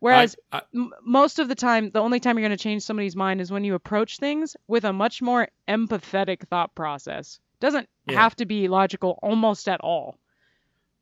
Whereas 0.00 0.36
I, 0.52 0.58
I, 0.58 0.62
m- 0.74 0.92
most 1.02 1.38
of 1.38 1.48
the 1.48 1.54
time, 1.54 1.90
the 1.90 2.00
only 2.00 2.20
time 2.20 2.38
you're 2.38 2.46
going 2.48 2.56
to 2.56 2.62
change 2.62 2.82
somebody's 2.82 3.16
mind 3.16 3.40
is 3.40 3.50
when 3.50 3.64
you 3.64 3.74
approach 3.74 4.18
things 4.18 4.56
with 4.68 4.84
a 4.84 4.92
much 4.92 5.20
more 5.20 5.48
empathetic 5.66 6.46
thought 6.48 6.74
process. 6.74 7.40
Doesn't 7.60 7.88
Yeah. 8.06 8.20
have 8.20 8.36
to 8.36 8.46
be 8.46 8.68
logical 8.68 9.18
almost 9.22 9.68
at 9.68 9.80
all. 9.80 10.16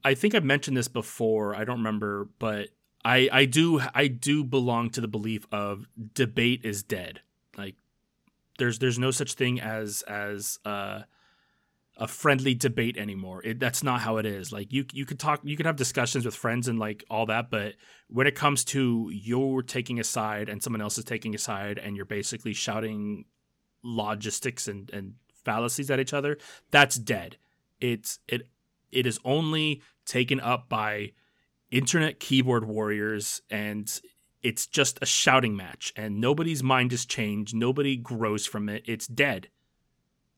I 0.04 0.14
think 0.14 0.34
I've 0.34 0.44
mentioned 0.44 0.76
this 0.76 0.88
before. 0.88 1.54
I 1.54 1.64
don't 1.64 1.78
remember, 1.78 2.28
but 2.38 2.68
I 3.04 3.28
I 3.32 3.44
do 3.44 3.80
I 3.94 4.06
do 4.08 4.44
belong 4.44 4.90
to 4.90 5.00
the 5.00 5.08
belief 5.08 5.46
of 5.52 5.86
debate 6.14 6.64
is 6.64 6.82
dead. 6.82 7.20
Like 7.56 7.74
there's 8.58 8.78
there's 8.78 8.98
no 8.98 9.10
such 9.10 9.34
thing 9.34 9.60
as 9.60 10.02
as 10.02 10.58
uh, 10.64 11.02
a 11.98 12.06
friendly 12.06 12.54
debate 12.54 12.98
anymore. 12.98 13.42
It, 13.42 13.58
that's 13.58 13.82
not 13.82 14.00
how 14.00 14.18
it 14.18 14.26
is. 14.26 14.52
Like 14.52 14.72
you 14.72 14.84
you 14.92 15.06
could 15.06 15.18
talk 15.18 15.40
you 15.42 15.56
could 15.56 15.66
have 15.66 15.76
discussions 15.76 16.24
with 16.24 16.34
friends 16.34 16.68
and 16.68 16.78
like 16.78 17.04
all 17.10 17.26
that, 17.26 17.50
but 17.50 17.74
when 18.08 18.26
it 18.26 18.34
comes 18.34 18.64
to 18.66 19.10
you're 19.12 19.62
taking 19.62 19.98
a 19.98 20.04
side 20.04 20.48
and 20.48 20.62
someone 20.62 20.82
else 20.82 20.98
is 20.98 21.04
taking 21.04 21.34
a 21.34 21.38
side 21.38 21.78
and 21.78 21.96
you're 21.96 22.04
basically 22.04 22.52
shouting 22.52 23.24
logistics 23.82 24.68
and 24.68 24.90
and 24.90 25.14
fallacies 25.44 25.90
at 25.90 26.00
each 26.00 26.12
other, 26.12 26.36
that's 26.70 26.96
dead. 26.96 27.38
It's 27.80 28.18
it 28.28 28.48
it 28.92 29.06
is 29.06 29.18
only 29.24 29.82
taken 30.04 30.40
up 30.40 30.68
by 30.68 31.12
internet 31.70 32.20
keyboard 32.20 32.64
warriors 32.64 33.40
and 33.50 34.00
it's 34.42 34.66
just 34.66 34.98
a 35.02 35.06
shouting 35.06 35.56
match 35.56 35.92
and 35.96 36.20
nobody's 36.20 36.62
mind 36.62 36.92
is 36.92 37.04
changed 37.04 37.54
nobody 37.56 37.96
grows 37.96 38.46
from 38.46 38.68
it 38.68 38.84
it's 38.86 39.08
dead 39.08 39.48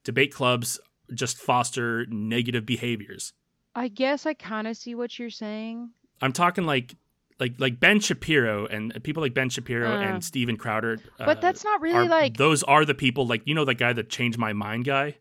debate 0.05 0.33
clubs 0.33 0.81
just 1.15 1.39
foster 1.39 2.07
negative 2.09 2.65
behaviors 2.67 3.33
I 3.75 3.89
guess 3.89 4.27
I 4.27 4.35
kind 4.35 4.67
of 4.67 4.77
see 4.77 4.95
what 4.95 5.19
you're 5.19 5.31
saying. 5.31 5.91
i'm 6.21 6.33
talking 6.33 6.65
like 6.65 6.97
like 7.39 7.55
like 7.59 7.79
ben 7.79 8.01
shapiro 8.01 8.67
and 8.67 8.93
people 9.05 9.23
like 9.23 9.35
ben 9.35 9.49
shapiro 9.49 9.93
Uh. 9.93 10.01
and 10.01 10.25
steven 10.25 10.57
crowder 10.57 10.99
But 11.19 11.39
uh, 11.39 11.41
that's 11.41 11.63
not 11.65 11.81
really 11.81 12.07
are- 12.07 12.09
like 12.09 12.37
those 12.37 12.63
are 12.65 12.85
the 12.85 12.95
people 12.95 13.27
like 13.27 13.43
you 13.47 13.55
know 13.55 13.65
that 13.65 13.75
guy 13.77 13.93
that 13.93 14.09
changed 14.09 14.39
my 14.39 14.53
mind 14.53 14.85
guy 14.85 15.17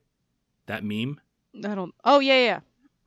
that 0.66 0.84
meme 0.84 1.20
I 1.66 1.74
don't. 1.74 1.94
Oh 2.04 2.20
yeah, 2.20 2.40
yeah. 2.44 2.60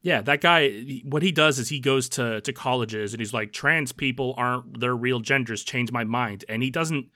Yeah, 0.02 0.22
that 0.22 0.40
guy. 0.40 0.70
What 1.04 1.22
he 1.22 1.30
does 1.30 1.58
is 1.60 1.68
he 1.68 1.78
goes 1.78 2.08
to 2.10 2.40
to 2.40 2.52
colleges 2.52 3.12
and 3.14 3.20
he's 3.20 3.32
like, 3.34 3.52
trans 3.52 3.92
people 3.92 4.34
aren't 4.36 4.80
their 4.80 4.96
real 4.96 5.20
genders. 5.20 5.62
Change 5.62 5.92
my 5.92 6.02
mind. 6.02 6.44
And 6.48 6.60
he 6.62 6.70
doesn't. 6.70 7.06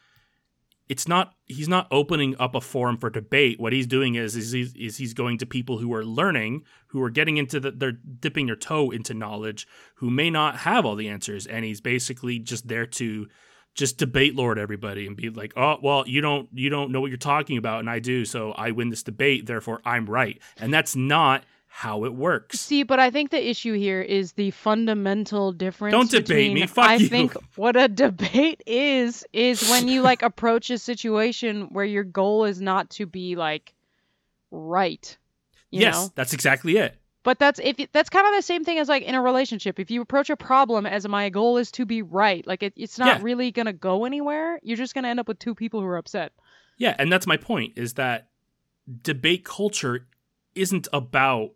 It's 0.88 1.08
not. 1.08 1.34
He's 1.46 1.68
not 1.68 1.88
opening 1.90 2.36
up 2.38 2.54
a 2.54 2.60
forum 2.60 2.98
for 2.98 3.08
debate. 3.08 3.58
What 3.58 3.72
he's 3.72 3.86
doing 3.86 4.16
is 4.16 4.36
is 4.36 4.54
is 4.54 4.98
he's 4.98 5.14
going 5.14 5.38
to 5.38 5.46
people 5.46 5.78
who 5.78 5.92
are 5.94 6.04
learning, 6.04 6.62
who 6.88 7.02
are 7.02 7.10
getting 7.10 7.38
into 7.38 7.58
the. 7.58 7.70
They're 7.70 7.92
dipping 7.92 8.46
their 8.46 8.56
toe 8.56 8.90
into 8.90 9.14
knowledge, 9.14 9.66
who 9.96 10.10
may 10.10 10.28
not 10.28 10.58
have 10.58 10.84
all 10.84 10.94
the 10.94 11.08
answers, 11.08 11.46
and 11.46 11.64
he's 11.64 11.80
basically 11.80 12.38
just 12.38 12.68
there 12.68 12.86
to 12.86 13.28
just 13.74 13.98
debate 13.98 14.36
lord 14.36 14.56
everybody 14.56 15.04
and 15.04 15.16
be 15.16 15.30
like 15.30 15.52
oh 15.56 15.76
well 15.82 16.04
you 16.06 16.20
don't 16.20 16.48
you 16.52 16.70
don't 16.70 16.92
know 16.92 17.00
what 17.00 17.10
you're 17.10 17.16
talking 17.16 17.58
about 17.58 17.80
and 17.80 17.90
i 17.90 17.98
do 17.98 18.24
so 18.24 18.52
i 18.52 18.70
win 18.70 18.88
this 18.88 19.02
debate 19.02 19.46
therefore 19.46 19.80
i'm 19.84 20.06
right 20.06 20.40
and 20.58 20.72
that's 20.72 20.94
not 20.94 21.44
how 21.76 22.04
it 22.04 22.14
works 22.14 22.60
See, 22.60 22.84
but 22.84 23.00
I 23.00 23.10
think 23.10 23.32
the 23.32 23.48
issue 23.50 23.72
here 23.74 24.00
is 24.00 24.32
the 24.34 24.52
fundamental 24.52 25.50
difference. 25.50 25.90
Don't 25.92 26.08
debate 26.08 26.28
between- 26.28 26.54
me. 26.54 26.66
Fuck 26.68 26.84
I 26.88 26.94
you. 26.94 27.08
think 27.08 27.32
what 27.56 27.74
a 27.76 27.88
debate 27.88 28.62
is 28.64 29.26
is 29.32 29.68
when 29.68 29.88
you 29.88 30.00
like 30.00 30.22
approach 30.22 30.70
a 30.70 30.78
situation 30.78 31.62
where 31.72 31.84
your 31.84 32.04
goal 32.04 32.44
is 32.44 32.60
not 32.60 32.90
to 32.90 33.06
be 33.06 33.34
like 33.34 33.74
right. 34.52 35.18
You 35.70 35.80
yes, 35.80 35.94
know? 35.96 36.12
that's 36.14 36.32
exactly 36.32 36.76
it. 36.76 36.96
But 37.24 37.40
that's 37.40 37.58
if 37.62 37.76
that's 37.90 38.08
kind 38.08 38.26
of 38.28 38.34
the 38.34 38.42
same 38.42 38.64
thing 38.64 38.78
as 38.78 38.88
like 38.88 39.02
in 39.02 39.16
a 39.16 39.20
relationship. 39.20 39.80
If 39.80 39.90
you 39.90 40.00
approach 40.00 40.30
a 40.30 40.36
problem 40.36 40.86
as 40.86 41.08
my 41.08 41.28
goal 41.28 41.56
is 41.56 41.72
to 41.72 41.84
be 41.84 42.02
right, 42.02 42.46
like 42.46 42.62
it, 42.62 42.74
it's 42.76 42.98
not 43.00 43.18
Yeah. 43.18 43.24
really 43.24 43.50
gonna 43.50 43.72
go 43.72 44.04
anywhere. 44.04 44.60
You're 44.62 44.76
just 44.76 44.94
gonna 44.94 45.08
end 45.08 45.18
up 45.18 45.26
with 45.26 45.40
two 45.40 45.56
people 45.56 45.80
who 45.80 45.86
are 45.86 45.96
upset. 45.96 46.32
Yeah, 46.78 46.94
and 46.98 47.10
that's 47.12 47.26
my 47.26 47.36
point 47.36 47.72
is 47.76 47.94
that 47.94 48.28
debate 49.02 49.44
culture 49.44 50.06
isn't 50.54 50.86
about 50.92 51.50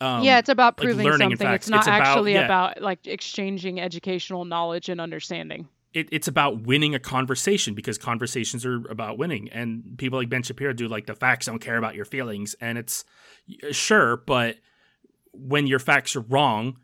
um, 0.00 0.22
yeah, 0.24 0.38
it's 0.38 0.48
about 0.48 0.78
like 0.78 0.86
proving 0.86 1.06
learning 1.06 1.32
and 1.32 1.38
something. 1.38 1.54
It's 1.54 1.68
not 1.68 1.78
It's 1.78 1.86
about- 1.86 2.00
actually 2.02 2.34
yeah. 2.34 2.44
about 2.44 2.80
like 2.82 3.06
exchanging 3.06 3.80
educational 3.80 4.44
knowledge 4.44 4.88
and 4.88 5.00
understanding. 5.00 5.68
it, 5.94 6.08
it's 6.12 6.28
about 6.28 6.62
winning 6.62 6.94
a 6.94 6.98
conversation 6.98 7.74
because 7.74 7.96
conversations 7.96 8.66
are 8.66 8.86
about 8.88 9.16
winning 9.16 9.48
and 9.50 9.96
people 9.96 10.18
like 10.18 10.28
ben 10.28 10.42
shapiro 10.42 10.72
do 10.74 10.88
like 10.88 11.06
the 11.06 11.14
facts 11.14 11.46
don't 11.46 11.60
care 11.60 11.78
about 11.78 11.94
your 11.94 12.04
feelings 12.04 12.54
and 12.60 12.76
it's 12.76 13.04
sure 13.72 14.18
but 14.18 14.56
when 15.32 15.66
your 15.66 15.78
facts 15.78 16.14
are 16.16 16.20
wrong 16.20 16.76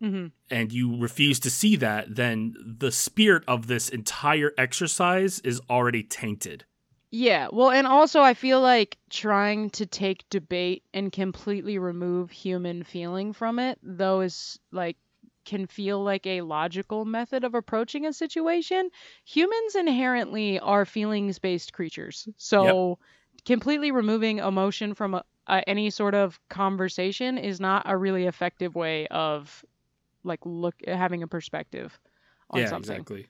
hmm 0.00 0.26
and 0.50 0.72
you 0.72 0.96
refuse 0.98 1.38
to 1.40 1.50
see 1.50 1.76
that 1.76 2.14
then 2.14 2.54
the 2.78 2.90
spirit 2.92 3.42
of 3.46 3.66
this 3.66 3.88
entire 3.90 4.52
exercise 4.56 5.40
is 5.40 5.60
already 5.68 6.02
tainted 6.02 6.64
Yeah, 7.16 7.46
well, 7.52 7.70
and 7.70 7.86
also 7.86 8.22
I 8.22 8.34
feel 8.34 8.60
like 8.60 8.98
trying 9.08 9.70
to 9.70 9.86
take 9.86 10.28
debate 10.30 10.82
and 10.92 11.12
completely 11.12 11.78
remove 11.78 12.32
human 12.32 12.82
feeling 12.82 13.32
from 13.32 13.60
it, 13.60 13.78
though, 13.84 14.20
is 14.20 14.58
like 14.72 14.96
can 15.44 15.66
feel 15.68 16.02
like 16.02 16.26
a 16.26 16.40
logical 16.40 17.04
method 17.04 17.44
of 17.44 17.54
approaching 17.54 18.04
a 18.04 18.12
situation. 18.12 18.90
Humans 19.26 19.76
inherently 19.76 20.58
are 20.58 20.84
feelings 20.84 21.38
based 21.38 21.72
creatures. 21.72 22.26
So, 22.36 22.98
completely 23.44 23.92
removing 23.92 24.38
emotion 24.38 24.92
from 24.94 25.14
a, 25.14 25.24
a, 25.46 25.68
any 25.68 25.90
sort 25.90 26.16
of 26.16 26.40
conversation 26.48 27.38
is 27.38 27.60
not 27.60 27.84
a 27.86 27.96
really 27.96 28.24
effective 28.24 28.74
way 28.74 29.06
of 29.06 29.64
like 30.24 30.40
look 30.44 30.74
having 30.86 31.22
a 31.22 31.28
perspective 31.28 31.98
on 32.50 32.60
yeah 32.60 32.66
something. 32.66 33.06
exactly 33.06 33.28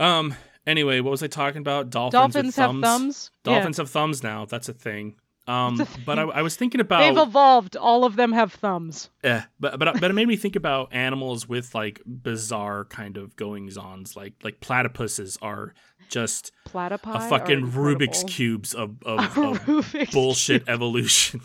um 0.00 0.34
anyway 0.66 0.98
what 1.00 1.10
was 1.12 1.22
i 1.22 1.26
talking 1.28 1.60
about 1.60 1.90
dolphins, 1.90 2.12
Dolphins 2.34 2.56
have 2.56 2.70
thumbs. 2.70 2.82
thumbs. 2.84 3.30
Yeah. 3.46 3.52
dolphins 3.54 3.76
have 3.76 3.90
thumbs 3.90 4.22
now 4.24 4.44
that's 4.46 4.68
a 4.68 4.72
thing 4.72 5.14
um 5.46 5.80
a 5.80 5.86
but 6.04 6.18
I. 6.18 6.22
I 6.22 6.42
was 6.42 6.54
thinking 6.54 6.80
about 6.82 7.00
They've 7.00 7.26
evolved. 7.26 7.74
All 7.74 8.04
of 8.04 8.14
them 8.14 8.30
have 8.32 8.52
thumbs. 8.52 9.08
Yeah, 9.24 9.44
but 9.58 9.78
but 9.78 9.98
but 9.98 10.10
it 10.10 10.12
made 10.14 10.28
me 10.28 10.36
think 10.36 10.54
about 10.54 10.92
animals 10.92 11.48
with 11.48 11.74
like 11.74 12.02
bizarre 12.06 12.84
kind 12.84 13.16
of 13.16 13.34
goings 13.36 13.76
ons. 13.78 14.14
Like 14.14 14.34
like 14.44 14.60
platypuses 14.60 15.38
are 15.40 15.72
just 16.10 16.52
Platypi. 16.68 17.16
a 17.16 17.28
fucking 17.28 17.72
Rubik's 17.72 18.22
cubes 18.24 18.74
of 18.74 19.02
of, 19.02 19.18
of 19.38 19.58
Rubik's 19.64 20.12
bullshit 20.12 20.68
evolution. 20.68 21.40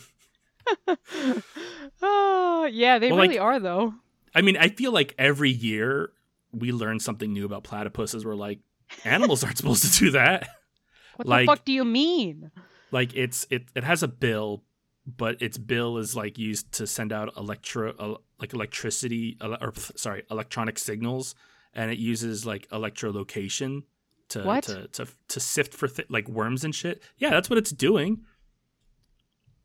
oh, 2.02 2.66
yeah, 2.72 3.00
they 3.00 3.08
Well, 3.10 3.18
like- 3.20 3.30
really 3.30 3.40
are 3.40 3.60
though. 3.60 3.94
I 4.36 4.42
mean, 4.42 4.58
I 4.58 4.68
feel 4.68 4.92
like 4.92 5.16
every 5.18 5.52
year 5.52 6.12
we 6.58 6.72
learn 6.72 7.00
something 7.00 7.32
new 7.34 7.46
about 7.46 7.64
platypuses. 7.64 8.26
We're 8.26 8.36
like, 8.36 8.60
animals 9.04 9.44
aren't 9.44 9.58
supposed 9.58 9.84
to 9.94 10.00
do 10.00 10.12
that. 10.12 10.48
What 11.18 11.28
like- 11.30 11.46
the 11.48 11.52
fuck 11.56 11.66
do 11.66 11.72
you 11.72 11.86
mean? 11.86 12.52
Like 12.92 13.16
it's 13.16 13.48
it 13.50 13.70
it 13.74 13.86
has 13.86 14.04
a 14.04 14.08
bill, 14.10 14.64
but 15.08 15.42
its 15.42 15.58
bill 15.58 15.98
is 15.98 16.14
like 16.14 16.38
used 16.38 16.74
to 16.74 16.86
send 16.88 17.14
out 17.14 17.32
electro 17.38 17.94
uh, 17.98 18.18
like 18.38 18.54
electricity 18.54 19.38
ele- 19.40 19.58
or 19.62 19.72
sorry 19.96 20.24
electronic 20.30 20.78
signals, 20.78 21.34
and 21.74 21.90
it 21.90 21.98
uses 22.00 22.46
like 22.46 22.68
electrolocation 22.70 23.84
to 24.30 24.44
What? 24.44 24.64
to 24.66 24.88
to 24.90 25.08
to 25.30 25.40
sift 25.40 25.74
for 25.74 25.88
th- 25.88 26.10
like 26.10 26.28
worms 26.28 26.66
and 26.66 26.76
shit. 26.76 27.02
Yeah, 27.18 27.30
that's 27.30 27.50
what 27.50 27.58
it's 27.58 27.72
doing. 27.72 28.26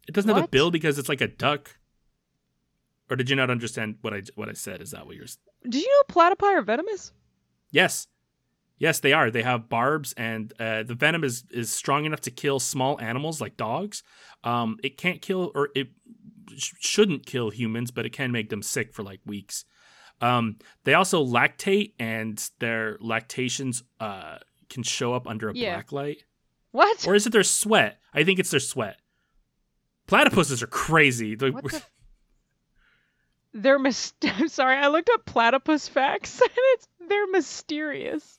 It 0.09 0.14
doesn't 0.14 0.33
have 0.33 0.44
a 0.44 0.48
bill 0.48 0.70
because 0.70 0.98
it's 1.00 1.09
like 1.09 1.20
a 1.20 1.26
duck. 1.29 1.79
Or 3.11 3.16
did 3.16 3.29
you 3.29 3.35
not 3.35 3.50
understand 3.50 3.96
what 4.03 4.14
I 4.14 4.22
what 4.37 4.48
I 4.48 4.53
said? 4.53 4.81
Is 4.83 4.92
that 4.92 5.05
what 5.07 5.16
you're? 5.16 5.26
Did 5.68 5.83
you 5.83 5.88
know 6.09 6.14
platypi 6.14 6.44
are 6.59 6.62
venomous? 6.62 7.12
Yes, 7.70 8.07
yes, 8.79 9.01
they 9.01 9.12
are. 9.12 9.31
They 9.31 9.42
have 9.42 9.68
barbs, 9.68 10.12
and 10.16 10.53
uh, 10.59 10.83
the 10.83 10.94
venom 10.94 11.23
is 11.25 11.44
is 11.51 11.70
strong 11.70 12.05
enough 12.05 12.20
to 12.23 12.31
kill 12.31 12.59
small 12.61 13.01
animals 13.01 13.40
like 13.40 13.57
dogs. 13.57 14.03
Um, 14.42 14.79
it 14.83 14.96
can't 14.96 15.20
kill, 15.23 15.53
or 15.55 15.68
it 15.75 15.88
sh- 16.57 16.73
shouldn't 16.81 17.27
kill 17.27 17.51
humans, 17.51 17.90
but 17.90 18.07
it 18.07 18.11
can 18.11 18.33
make 18.33 18.49
them 18.51 18.62
sick 18.62 18.92
for 18.94 19.03
like 19.03 19.20
weeks. 19.27 19.64
Um, 20.23 20.57
they 20.85 20.94
also 20.94 21.25
lactate, 21.25 21.92
and 21.99 22.42
their 22.59 22.96
lactations 23.01 23.83
uh, 24.01 24.38
can 24.68 24.83
show 24.83 25.14
up 25.14 25.27
under 25.29 25.49
a 25.51 25.55
Yeah. 25.55 25.75
black 25.75 25.92
light. 25.92 26.25
What? 26.73 27.07
Or 27.07 27.14
is 27.14 27.27
it 27.27 27.31
their 27.33 27.42
sweat? 27.42 27.99
I 28.14 28.23
think 28.25 28.38
it's 28.38 28.51
their 28.51 28.61
sweat. 28.61 28.99
Platypuses 30.09 30.62
are 30.62 30.66
crazy. 30.66 31.37
What 31.37 31.64
the- 31.64 31.83
They're 33.53 33.79
mis- 33.79 34.13
I'm 34.23 34.49
sorry, 34.49 34.77
I 34.77 34.89
looked 34.89 35.11
up 35.13 35.25
platypus 35.25 35.89
facts 35.89 36.41
and 36.41 36.51
it's 36.55 36.89
they're 37.09 37.27
mysterious. 37.29 38.39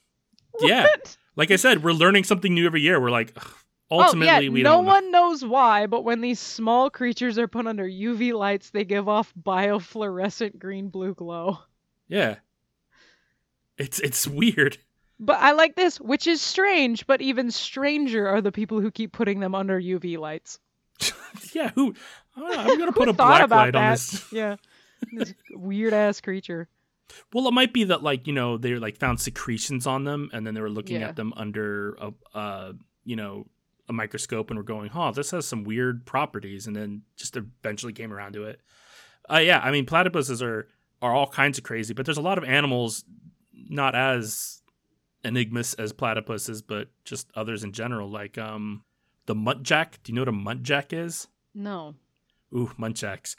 Yeah. 0.60 0.86
Like 1.34 1.50
I 1.50 1.56
said, 1.56 1.82
we're 1.82 1.92
learning 1.92 2.24
something 2.24 2.52
new 2.52 2.66
every 2.66 2.82
year. 2.82 3.00
We're 3.00 3.08
like, 3.08 3.32
ugh, 3.34 3.54
oh, 3.90 4.02
ultimately, 4.02 4.48
yeah, 4.48 4.52
we 4.52 4.62
no 4.62 4.72
don't. 4.72 4.84
No 4.84 4.90
one 4.90 5.10
knows 5.10 5.42
why, 5.42 5.86
but 5.86 6.04
when 6.04 6.20
these 6.20 6.38
small 6.38 6.90
creatures 6.90 7.38
are 7.38 7.48
put 7.48 7.66
under 7.66 7.88
UV 7.88 8.34
lights, 8.34 8.68
they 8.68 8.84
give 8.84 9.08
off 9.08 9.32
biofluorescent 9.42 10.58
green 10.58 10.90
blue 10.90 11.14
glow. 11.14 11.60
Yeah, 12.06 12.34
it's 13.78 13.98
it's 14.00 14.28
weird. 14.28 14.76
But 15.18 15.38
I 15.40 15.52
like 15.52 15.74
this, 15.74 15.98
which 15.98 16.26
is 16.26 16.42
strange, 16.42 17.06
but 17.06 17.22
even 17.22 17.50
stranger 17.50 18.28
are 18.28 18.42
the 18.42 18.52
people 18.52 18.82
who 18.82 18.90
keep 18.90 19.12
putting 19.12 19.40
them 19.40 19.54
under 19.54 19.80
UV 19.80 20.18
lights. 20.18 20.58
yeah, 21.54 21.70
who? 21.74 21.94
Know, 22.36 22.46
I'm 22.46 22.78
gonna 22.78 22.92
put 22.92 23.08
a 23.08 23.14
black 23.14 23.48
light 23.48 23.72
that? 23.72 23.74
on 23.74 23.90
this. 23.92 24.30
Yeah. 24.32 24.56
This 25.12 25.34
weird 25.50 25.92
ass 25.92 26.20
creature. 26.20 26.68
Well, 27.32 27.46
it 27.48 27.52
might 27.52 27.72
be 27.74 27.84
that 27.84 28.02
like 28.02 28.26
you 28.26 28.32
know 28.32 28.56
they 28.58 28.74
like 28.76 28.96
found 28.98 29.20
secretions 29.20 29.86
on 29.86 30.04
them, 30.04 30.30
and 30.32 30.46
then 30.46 30.54
they 30.54 30.60
were 30.60 30.70
looking 30.70 31.00
Yeah. 31.00 31.08
at 31.08 31.16
them 31.16 31.32
under 31.36 31.94
a, 32.00 32.12
uh, 32.34 32.72
you 33.04 33.16
know, 33.16 33.46
a 33.88 33.92
microscope, 33.92 34.50
and 34.50 34.56
were 34.58 34.62
going, 34.64 34.88
"Huh, 34.90 35.10
this 35.10 35.30
has 35.32 35.46
some 35.46 35.64
weird 35.64 36.06
properties," 36.06 36.66
and 36.66 36.74
then 36.74 37.02
just 37.16 37.36
eventually 37.36 37.92
came 37.92 38.12
around 38.12 38.32
to 38.34 38.44
it. 38.44 38.60
Uh, 39.30 39.38
yeah, 39.38 39.60
I 39.60 39.70
mean, 39.70 39.84
platypuses 39.86 40.40
are 40.42 40.68
are 41.02 41.12
all 41.12 41.26
kinds 41.28 41.58
of 41.58 41.64
crazy, 41.64 41.92
but 41.92 42.06
there's 42.06 42.16
a 42.18 42.22
lot 42.22 42.38
of 42.38 42.44
animals 42.44 43.04
not 43.52 43.94
as 43.94 44.62
enigmas 45.24 45.74
as 45.74 45.92
platypuses, 45.92 46.62
but 46.66 46.88
just 47.04 47.30
others 47.34 47.62
in 47.64 47.72
general, 47.72 48.08
like 48.08 48.38
um 48.38 48.84
the 49.26 49.34
muntjac. 49.34 49.94
Do 50.02 50.12
you 50.12 50.14
know 50.14 50.22
what 50.22 50.28
a 50.28 50.32
muntjac 50.32 50.92
is? 50.92 51.28
No. 51.54 51.94
Ooh, 52.54 52.70
muntjacs. 52.78 53.36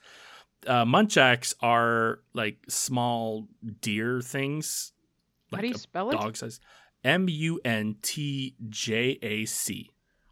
Uh, 0.68 0.86
muntjacs 0.86 1.54
are 1.62 2.20
like 2.34 2.58
small 2.68 3.48
deer 3.82 4.22
things. 4.22 4.92
How 5.54 5.62
do 5.62 5.68
you 5.68 5.74
spell 5.76 6.10
it? 6.10 6.14
dog 6.14 6.36
size. 6.38 6.60
M 7.04 7.28
U 7.30 7.60
N 7.66 7.96
T 8.02 8.56
J 8.70 9.20
A 9.22 9.46
C. 9.46 9.90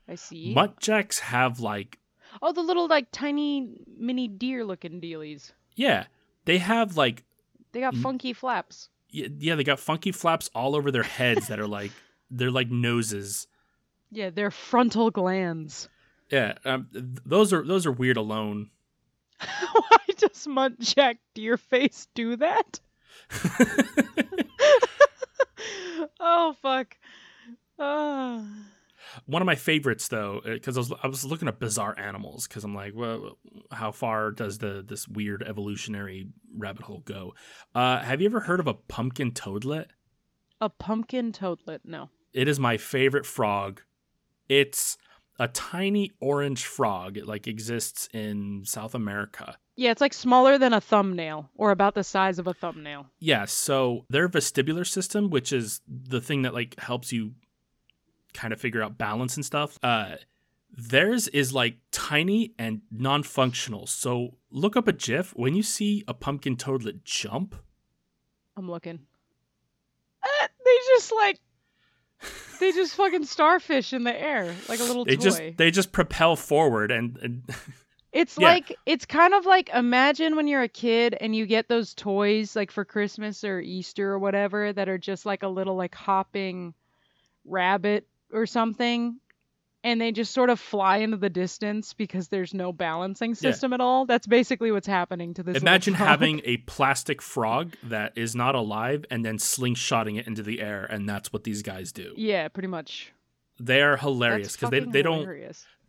I 0.08 0.16
see. 0.16 0.54
Muntjacs 0.56 1.20
have 1.20 1.60
like 1.60 2.00
oh, 2.42 2.52
the 2.54 2.62
little 2.62 2.88
like 2.88 3.08
tiny 3.12 3.70
mini 3.98 4.28
deer 4.28 4.64
looking 4.66 5.00
dealies. 5.02 5.52
yeah, 5.76 6.06
they 6.46 6.58
have 6.60 6.98
like 6.98 7.24
They 7.74 7.82
got 7.82 7.96
funky 7.96 8.34
flaps. 8.34 8.90
y- 9.14 9.30
yeah, 9.40 9.56
they 9.56 9.64
got 9.64 9.80
funky 9.80 10.12
flaps 10.12 10.50
all 10.56 10.76
over 10.76 10.92
their 10.92 11.04
heads 11.04 11.48
that 11.50 11.60
are 11.60 11.68
like 11.68 11.92
they're 12.32 12.52
like 12.52 12.70
noses. 12.72 13.48
Yeah, 14.12 14.30
they're 14.30 14.52
frontal 14.52 15.12
glands. 15.12 15.88
Yeah, 16.30 16.54
um, 16.66 16.88
th- 16.94 17.06
those 17.26 17.52
are 17.54 17.64
those 17.66 17.86
are 17.86 17.92
weird 17.92 18.18
alone. 18.18 18.70
Why 19.74 19.98
does 20.18 20.48
Muntjac 20.48 21.18
Deerface 21.36 22.08
do 22.14 22.36
that? 22.38 22.80
oh 26.20 26.56
fuck. 26.62 26.98
Ah. 27.80 28.46
One 29.26 29.42
of 29.42 29.46
my 29.46 29.56
favorites, 29.56 30.08
though, 30.08 30.42
because 30.46 30.78
I 30.78 30.80
was 30.80 30.94
I 31.04 31.08
was 31.08 31.26
looking 31.26 31.48
at 31.48 31.60
bizarre 31.60 31.98
animals, 31.98 32.48
because 32.48 32.64
I'm 32.64 32.76
like, 32.76 32.94
well, 32.96 33.38
how 33.72 33.92
far 33.92 34.32
does 34.32 34.60
the 34.60 34.84
this 34.88 35.08
weird 35.08 35.44
evolutionary 35.44 36.30
rabbit 36.56 36.84
hole 36.84 37.02
go? 37.04 37.34
Uh, 37.76 38.00
have 38.00 38.22
you 38.22 38.28
ever 38.28 38.40
heard 38.42 38.60
of 38.60 38.68
a 38.68 38.74
pumpkin 38.74 39.32
toadlet? 39.32 39.92
a 40.62 40.70
pumpkin 40.70 41.32
toadlet. 41.34 41.82
No. 41.84 42.10
It 42.34 42.48
is 42.48 42.60
my 42.60 42.78
favorite 42.78 43.26
frog. 43.26 43.82
It's 44.48 44.98
a 45.40 45.48
tiny 45.48 46.12
orange 46.20 46.66
frog. 46.66 47.18
It 47.18 47.28
like 47.28 47.48
exists 47.48 48.08
in 48.14 48.64
South 48.66 48.96
America. 48.96 49.58
Yeah, 49.76 49.92
it's 49.92 50.02
like 50.02 50.14
smaller 50.14 50.58
than 50.58 50.74
a 50.74 50.82
thumbnail, 50.82 51.50
or 51.56 51.72
about 51.72 51.96
the 51.96 52.04
size 52.04 52.38
of 52.40 52.48
a 52.48 52.54
thumbnail. 52.54 53.08
Yeah, 53.20 53.46
so 53.46 54.06
their 54.10 54.30
vestibular 54.30 54.86
system, 54.86 55.30
which 55.30 55.52
is 55.52 55.82
the 55.88 56.22
thing 56.22 56.44
that 56.44 56.54
like 56.54 56.80
helps 56.80 57.12
you 57.12 57.34
kind 58.34 58.54
of 58.54 58.62
figure 58.62 58.84
out 58.84 58.98
balance 58.98 59.36
and 59.36 59.46
stuff, 59.46 59.80
uh 59.84 60.16
theirs 60.74 61.28
is 61.28 61.54
like 61.54 61.78
tiny 61.92 62.54
and 62.58 62.82
non-functional. 62.92 63.88
So 63.88 64.38
look 64.50 64.78
up 64.78 64.88
a 64.88 64.94
GIF 64.94 65.32
when 65.36 65.54
you 65.54 65.64
see 65.64 66.04
a 66.08 66.14
pumpkin 66.14 66.56
toadlet 66.56 67.04
jump. 67.04 67.56
I'm 68.56 68.70
looking. 68.70 69.00
Ah, 70.24 70.48
they 70.64 70.78
just 70.90 71.12
like 71.12 71.40
they 72.60 72.72
just 72.72 72.96
fucking 72.96 73.26
starfish 73.26 73.94
in 73.94 74.04
the 74.04 74.14
air 74.14 74.54
like 74.70 74.80
a 74.80 74.84
little 74.84 75.06
They 75.06 75.16
toy. 75.16 75.22
just 75.24 75.42
they 75.58 75.72
just 75.72 75.92
propel 75.92 76.36
forward 76.36 76.92
and, 76.92 77.18
and 77.22 77.44
It's 78.14 78.38
Yeah. 78.38 78.50
like 78.50 78.78
it's 78.86 79.06
kind 79.06 79.34
of 79.34 79.46
like 79.46 79.70
imagine 79.70 80.36
when 80.36 80.46
you're 80.48 80.64
a 80.64 80.68
kid 80.68 81.16
and 81.22 81.34
you 81.34 81.46
get 81.46 81.70
those 81.70 81.94
toys 81.94 82.58
like 82.58 82.70
for 82.70 82.84
Christmas 82.84 83.46
or 83.46 83.62
Easter 83.62 84.12
or 84.12 84.20
whatever 84.20 84.74
that 84.74 84.90
are 84.90 84.98
just 84.98 85.26
like 85.26 85.44
a 85.44 85.48
little 85.48 85.78
like 85.78 85.96
hopping 85.96 86.74
rabbit 87.46 88.06
or 88.34 88.46
something 88.46 89.18
and 89.84 90.00
they 90.00 90.12
just 90.12 90.34
sort 90.34 90.50
of 90.50 90.60
fly 90.60 90.98
into 90.98 91.18
the 91.18 91.30
distance 91.30 91.94
because 91.94 92.28
there's 92.28 92.54
no 92.54 92.72
balancing 92.72 93.36
system 93.36 93.74
at 93.74 93.82
all. 93.82 94.06
That's 94.06 94.28
basically 94.28 94.72
what's 94.72 94.88
happening 94.88 95.34
to 95.36 95.44
this. 95.44 95.58
imagine 95.58 95.94
having 95.94 96.42
a 96.46 96.58
plastic 96.68 97.22
frog 97.22 97.74
that 97.84 98.14
is 98.16 98.36
not 98.36 98.56
alive 98.56 99.06
and 99.10 99.26
then 99.26 99.38
slingshotting 99.38 100.20
it 100.20 100.28
into 100.28 100.44
the 100.44 100.62
air 100.62 100.86
and 100.86 101.08
that's 101.10 101.34
what 101.34 101.44
these 101.44 101.62
guys 101.62 101.92
do. 101.92 102.14
Yeah, 102.16 102.48
pretty 102.48 102.68
much. 102.68 103.12
They 103.60 103.82
are 103.82 103.98
hilarious 103.98 104.56
because 104.56 104.70
they 104.70 104.80
they 104.80 105.02
don't 105.02 105.28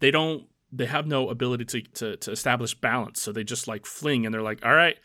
they 0.01 0.11
don't 0.11 0.47
they 0.73 0.87
have 0.87 1.07
no 1.07 1.29
ability 1.29 1.65
to, 1.65 1.83
to 1.83 2.17
to 2.17 2.31
establish 2.31 2.75
balance 2.75 3.21
so 3.21 3.33
they 3.33 3.45
just 3.45 3.69
like 3.69 3.87
fling 3.87 4.27
and 4.27 4.35
they're 4.35 4.43
like 4.43 4.65
all 4.65 4.75
right 4.75 4.99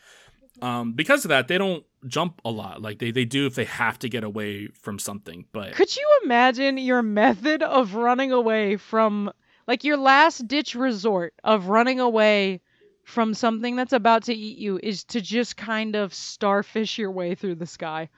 um 0.62 0.92
because 0.92 1.24
of 1.24 1.28
that 1.30 1.48
they 1.48 1.58
don't 1.58 1.84
jump 2.06 2.40
a 2.44 2.50
lot 2.50 2.80
like 2.80 2.98
they 2.98 3.10
they 3.10 3.24
do 3.24 3.46
if 3.46 3.54
they 3.54 3.64
have 3.64 3.98
to 3.98 4.08
get 4.08 4.22
away 4.24 4.68
from 4.68 4.98
something 4.98 5.44
but 5.52 5.72
Could 5.74 5.94
you 5.96 6.20
imagine 6.24 6.78
your 6.78 7.02
method 7.02 7.62
of 7.62 7.94
running 7.94 8.32
away 8.32 8.76
from, 8.76 9.32
like, 9.66 9.84
your 9.84 9.96
last 9.96 10.46
ditch 10.46 10.74
resort 10.74 11.34
of 11.42 11.66
running 11.66 12.00
away 12.00 12.60
from 13.04 13.34
something 13.34 13.74
that's 13.76 13.92
about 13.92 14.24
to 14.24 14.34
eat 14.34 14.58
you 14.58 14.78
is 14.82 15.04
to 15.04 15.20
just 15.20 15.56
kind 15.56 15.96
of 15.96 16.12
starfish 16.14 16.98
your 16.98 17.10
way 17.10 17.34
through 17.34 17.56
the 17.56 17.66
sky? 17.66 18.08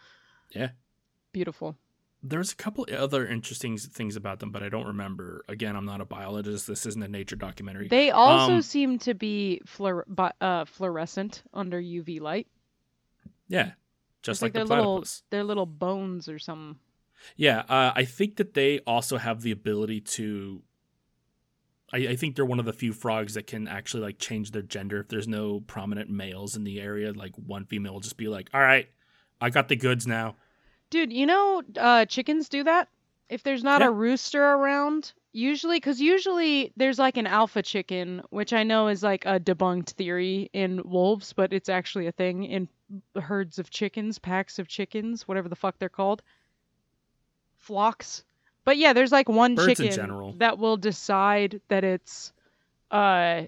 Yeah. 0.51 0.71
Beautiful. 1.33 1.77
There's 2.23 2.53
a 2.53 2.57
couple 2.57 2.87
other 2.97 3.27
interesting 3.27 3.79
things 3.79 4.15
about 4.17 4.41
them 4.41 4.51
but 4.51 4.63
i 4.63 4.69
don't 4.69 4.87
remember 4.87 5.43
again 5.49 5.75
i'm 5.75 5.87
not 5.87 6.01
a 6.01 6.05
biologist 6.05 6.67
this 6.67 6.85
isn't 6.85 7.03
a 7.03 7.09
nature 7.09 7.37
documentary 7.37 7.89
They 7.89 8.11
also 8.11 8.55
Um, 8.57 8.63
seem 8.63 8.99
to 9.01 9.15
be 9.15 9.63
fluor- 9.67 10.05
uh, 10.41 10.65
fluorescent 10.67 11.43
under 11.55 11.81
UV 11.81 12.21
light. 12.21 12.47
yeah 13.49 13.73
just 14.23 14.39
It's 14.39 14.43
like, 14.43 14.55
like 14.55 14.65
the 14.65 14.69
their 14.69 14.79
little- 14.79 15.05
They're 15.31 15.45
little 15.45 15.67
bones 15.67 16.29
or 16.29 16.39
something. 16.39 16.79
yeah 17.37 17.61
uh, 17.69 17.93
i 17.95 18.05
think 18.05 18.37
that 18.37 18.53
they 18.55 18.81
also 18.81 19.17
have 19.17 19.41
the 19.43 19.51
ability 19.53 20.01
to 20.03 20.63
I, 21.93 21.99
I 22.11 22.17
think 22.17 22.37
they're 22.37 22.45
one 22.45 22.61
of 22.61 22.67
the 22.67 22.73
few 22.73 22.93
frogs 22.93 23.35
that 23.35 23.47
can 23.49 23.67
actually 23.67 24.03
like 24.05 24.19
change 24.19 24.53
their 24.53 24.63
gender 24.63 25.01
if 25.01 25.09
there's 25.09 25.27
no 25.27 25.61
prominent 25.61 26.09
males 26.09 26.55
in 26.55 26.63
the 26.63 26.81
area. 26.81 27.13
Like 27.13 27.33
one 27.35 27.65
female 27.65 27.95
will 27.95 28.01
just 28.01 28.17
be 28.17 28.29
like, 28.29 28.49
"All 28.55 28.61
right, 28.61 28.89
I 29.41 29.51
got 29.51 29.67
the 29.67 29.75
goods 29.75 30.07
now." 30.07 30.37
Dude, 30.91 31.13
you 31.13 31.27
know, 31.27 31.63
uh, 31.77 32.05
chickens 32.05 32.49
do 32.49 32.65
that. 32.65 32.89
If 33.29 33.45
there's 33.45 33.63
not 33.63 33.81
Yeah. 33.81 33.89
a 33.89 33.93
rooster 33.93 34.43
around, 34.43 35.13
usually, 35.33 35.77
because 35.77 36.01
usually 36.01 36.73
there's 36.77 36.99
like 36.99 37.17
an 37.17 37.29
alpha 37.29 37.63
chicken, 37.63 38.23
which 38.31 38.53
I 38.53 38.65
know 38.65 38.89
is 38.89 39.03
like 39.03 39.25
a 39.25 39.39
debunked 39.39 39.91
theory 39.91 40.51
in 40.53 40.83
wolves, 40.85 41.33
but 41.33 41.53
it's 41.53 41.69
actually 41.69 42.09
a 42.09 42.13
thing 42.13 42.45
in 42.45 42.69
herds 43.21 43.61
of 43.61 43.71
chickens, 43.71 44.19
packs 44.19 44.59
of 44.59 44.67
chickens, 44.67 45.29
whatever 45.29 45.49
the 45.49 45.55
fuck 45.55 45.79
they're 45.79 45.89
called, 45.89 46.23
flocks. 47.57 48.25
But 48.65 48.77
yeah, 48.77 48.93
there's 48.93 49.13
like 49.13 49.29
one 49.29 49.55
Birds 49.55 49.79
chicken 49.79 50.39
that 50.39 50.59
will 50.59 50.77
decide 50.77 51.61
that 51.69 51.85
it's, 51.85 52.33
uh, 52.91 53.45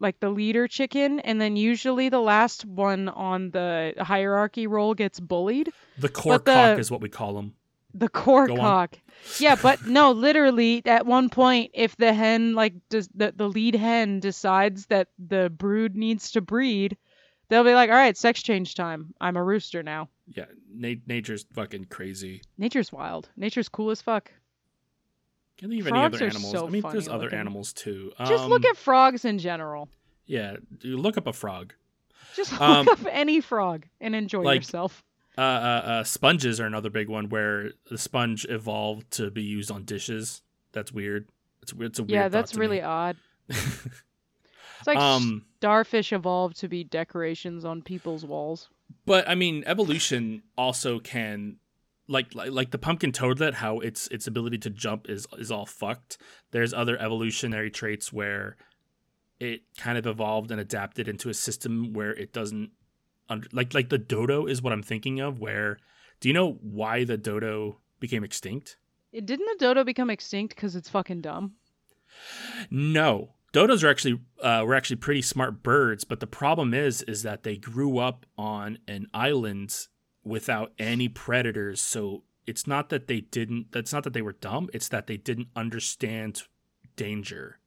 like 0.00 0.20
the 0.20 0.30
leader 0.30 0.66
chicken, 0.68 1.20
and 1.20 1.40
then 1.40 1.56
usually 1.56 2.08
the 2.08 2.20
last 2.20 2.64
one 2.64 3.08
on 3.08 3.50
the 3.50 3.94
hierarchy 4.00 4.66
roll 4.66 4.94
gets 4.94 5.20
bullied. 5.20 5.70
The 5.98 6.08
core 6.08 6.34
But 6.34 6.44
the- 6.44 6.52
cock 6.52 6.78
is 6.78 6.90
what 6.90 7.00
we 7.00 7.08
call 7.08 7.34
them. 7.34 7.54
The 7.96 8.08
core 8.08 8.48
Go 8.48 8.54
on. 8.54 8.58
cock. 8.60 8.98
Yeah, 9.38 9.54
but 9.54 9.86
no, 9.86 10.10
literally 10.26 10.82
at 10.84 11.06
one 11.06 11.28
point 11.30 11.70
if 11.74 11.96
the 11.96 12.12
hen 12.12 12.54
like 12.56 12.74
does 12.88 13.08
the, 13.14 13.32
the 13.36 13.48
lead 13.48 13.76
hen 13.76 14.18
decides 14.18 14.86
that 14.86 15.08
the 15.16 15.48
brood 15.48 15.94
needs 15.96 16.32
to 16.32 16.40
breed, 16.40 16.96
they'll 17.48 17.62
be 17.62 17.72
like, 17.74 17.90
"All 17.90 17.96
right, 17.96 18.16
sex 18.16 18.42
change 18.42 18.74
time. 18.74 19.14
I'm 19.20 19.36
a 19.36 19.44
rooster 19.44 19.84
now." 19.84 20.08
Yeah, 20.26 20.46
na- 20.74 20.94
nature's 21.06 21.46
fucking 21.54 21.84
crazy. 21.84 22.42
Nature's 22.58 22.90
wild. 22.92 23.28
Nature's 23.36 23.68
cool 23.68 23.90
as 23.92 24.02
fuck. 24.02 24.28
Can't 25.56 25.70
think 25.70 25.82
of 25.82 25.88
any 25.88 25.98
other 26.00 26.24
animals. 26.24 26.50
so 26.50 26.66
I 26.66 26.70
mean, 26.70 26.82
there's 26.90 27.08
other 27.08 27.24
looking. 27.24 27.38
animals 27.38 27.72
too. 27.72 28.12
Just 28.26 28.46
look 28.48 28.64
Um, 28.64 28.70
at 28.70 28.76
frogs 28.76 29.24
in 29.24 29.38
general. 29.38 29.88
yeah. 30.26 30.56
You 30.80 30.96
look 30.96 31.16
up 31.16 31.26
a 31.26 31.32
frog. 31.32 31.74
Just 32.34 32.52
look 32.60 32.60
um, 32.60 32.88
up 32.88 32.98
any 33.10 33.40
frog 33.40 33.86
and 34.00 34.14
enjoy 34.14 34.42
like, 34.42 34.60
yourself. 34.62 35.04
Uh, 35.38 35.40
uh, 35.40 35.44
uh, 35.44 36.04
sponges 36.04 36.60
are 36.60 36.66
another 36.66 36.90
big 36.90 37.08
one 37.08 37.28
where 37.28 37.70
the 37.90 37.98
sponge 37.98 38.46
evolved 38.48 39.10
to 39.12 39.30
be 39.30 39.42
used 39.42 39.70
on 39.70 39.84
dishes. 39.84 40.42
That's 40.72 40.92
weird. 40.92 41.28
It's 41.62 41.72
weird. 41.72 41.90
It's 41.92 41.98
a 41.98 42.02
weird. 42.02 42.10
Yeah, 42.10 42.28
that's 42.28 42.54
really 42.56 42.78
me. 42.78 42.82
odd. 42.82 43.16
It's 44.78 44.86
like 44.86 44.98
um, 44.98 45.46
starfish 45.56 46.12
evolved 46.12 46.58
to 46.60 46.68
be 46.68 46.84
decorations 46.84 47.64
on 47.64 47.80
people's 47.80 48.22
walls. 48.26 48.68
but 49.06 49.26
I 49.26 49.34
mean, 49.34 49.64
evolution 49.66 50.42
also 50.58 50.98
can, 50.98 51.56
like, 52.08 52.34
like, 52.34 52.50
like 52.50 52.70
the 52.70 52.78
pumpkin 52.78 53.12
toadlet, 53.12 53.54
how 53.54 53.80
its 53.80 54.06
its 54.08 54.26
ability 54.26 54.58
to 54.58 54.70
jump 54.70 55.08
is 55.08 55.26
is 55.38 55.50
all 55.50 55.66
fucked. 55.66 56.18
There's 56.50 56.74
other 56.74 57.00
evolutionary 57.00 57.70
traits 57.70 58.12
where 58.12 58.56
it 59.40 59.62
kind 59.76 59.98
of 59.98 60.06
evolved 60.06 60.50
and 60.50 60.60
adapted 60.60 61.08
into 61.08 61.28
a 61.28 61.34
system 61.34 61.92
where 61.92 62.14
it 62.14 62.32
doesn't, 62.32 62.70
under, 63.28 63.48
like, 63.52 63.74
like 63.74 63.88
the 63.88 63.98
dodo 63.98 64.46
is 64.46 64.62
what 64.62 64.72
I'm 64.72 64.82
thinking 64.82 65.20
of. 65.20 65.40
Where, 65.40 65.78
do 66.20 66.28
you 66.28 66.34
know 66.34 66.58
why 66.62 67.04
the 67.04 67.16
dodo 67.16 67.80
became 68.00 68.24
extinct? 68.24 68.76
It 69.12 69.26
didn't 69.26 69.46
the 69.46 69.64
dodo 69.64 69.84
become 69.84 70.10
extinct 70.10 70.54
because 70.54 70.76
it's 70.76 70.88
fucking 70.88 71.20
dumb? 71.20 71.54
No, 72.70 73.34
dodos 73.52 73.82
are 73.82 73.88
actually 73.88 74.20
uh, 74.42 74.62
were 74.66 74.74
actually 74.74 74.96
pretty 74.96 75.22
smart 75.22 75.62
birds, 75.62 76.04
but 76.04 76.20
the 76.20 76.26
problem 76.26 76.74
is 76.74 77.02
is 77.02 77.22
that 77.22 77.44
they 77.44 77.56
grew 77.56 77.98
up 77.98 78.26
on 78.36 78.78
an 78.86 79.06
island 79.14 79.86
without 80.24 80.72
any 80.78 81.08
predators. 81.08 81.80
So 81.80 82.22
it's 82.46 82.66
not 82.66 82.88
that 82.90 83.06
they 83.06 83.20
didn't. 83.20 83.72
That's 83.72 83.92
not 83.92 84.04
that 84.04 84.12
they 84.12 84.22
were 84.22 84.32
dumb. 84.32 84.68
It's 84.72 84.88
that 84.88 85.06
they 85.06 85.16
didn't 85.16 85.48
understand 85.56 86.42
danger. 86.96 87.58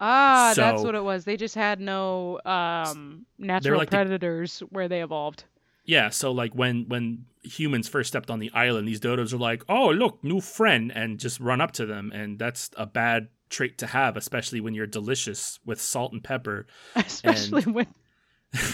Ah, 0.00 0.52
that's 0.54 0.82
what 0.82 0.94
it 0.94 1.02
was. 1.02 1.24
They 1.24 1.36
just 1.36 1.56
had 1.56 1.80
no 1.80 2.40
um, 2.44 3.26
natural 3.36 3.78
like 3.78 3.90
the- 3.90 3.96
predators 3.96 4.60
where 4.70 4.88
they 4.88 5.02
evolved. 5.02 5.44
Yeah, 5.84 6.10
so 6.10 6.32
like 6.32 6.54
when 6.54 6.84
when 6.88 7.24
humans 7.42 7.88
first 7.88 8.08
stepped 8.08 8.30
on 8.30 8.40
the 8.40 8.50
island, 8.52 8.86
these 8.86 9.00
dodos 9.00 9.32
are 9.32 9.38
like, 9.38 9.64
"Oh, 9.70 9.88
look, 9.88 10.22
new 10.22 10.40
friend," 10.40 10.92
and 10.94 11.18
just 11.18 11.40
run 11.40 11.62
up 11.62 11.72
to 11.72 11.86
them, 11.86 12.12
and 12.14 12.38
that's 12.38 12.70
a 12.76 12.84
bad 12.84 13.28
trait 13.48 13.78
to 13.78 13.86
have, 13.86 14.14
especially 14.16 14.60
when 14.60 14.74
you're 14.74 14.86
delicious 14.86 15.58
with 15.64 15.80
salt 15.80 16.12
and 16.12 16.22
pepper. 16.22 16.66
Especially 16.94 17.62
when 17.62 17.86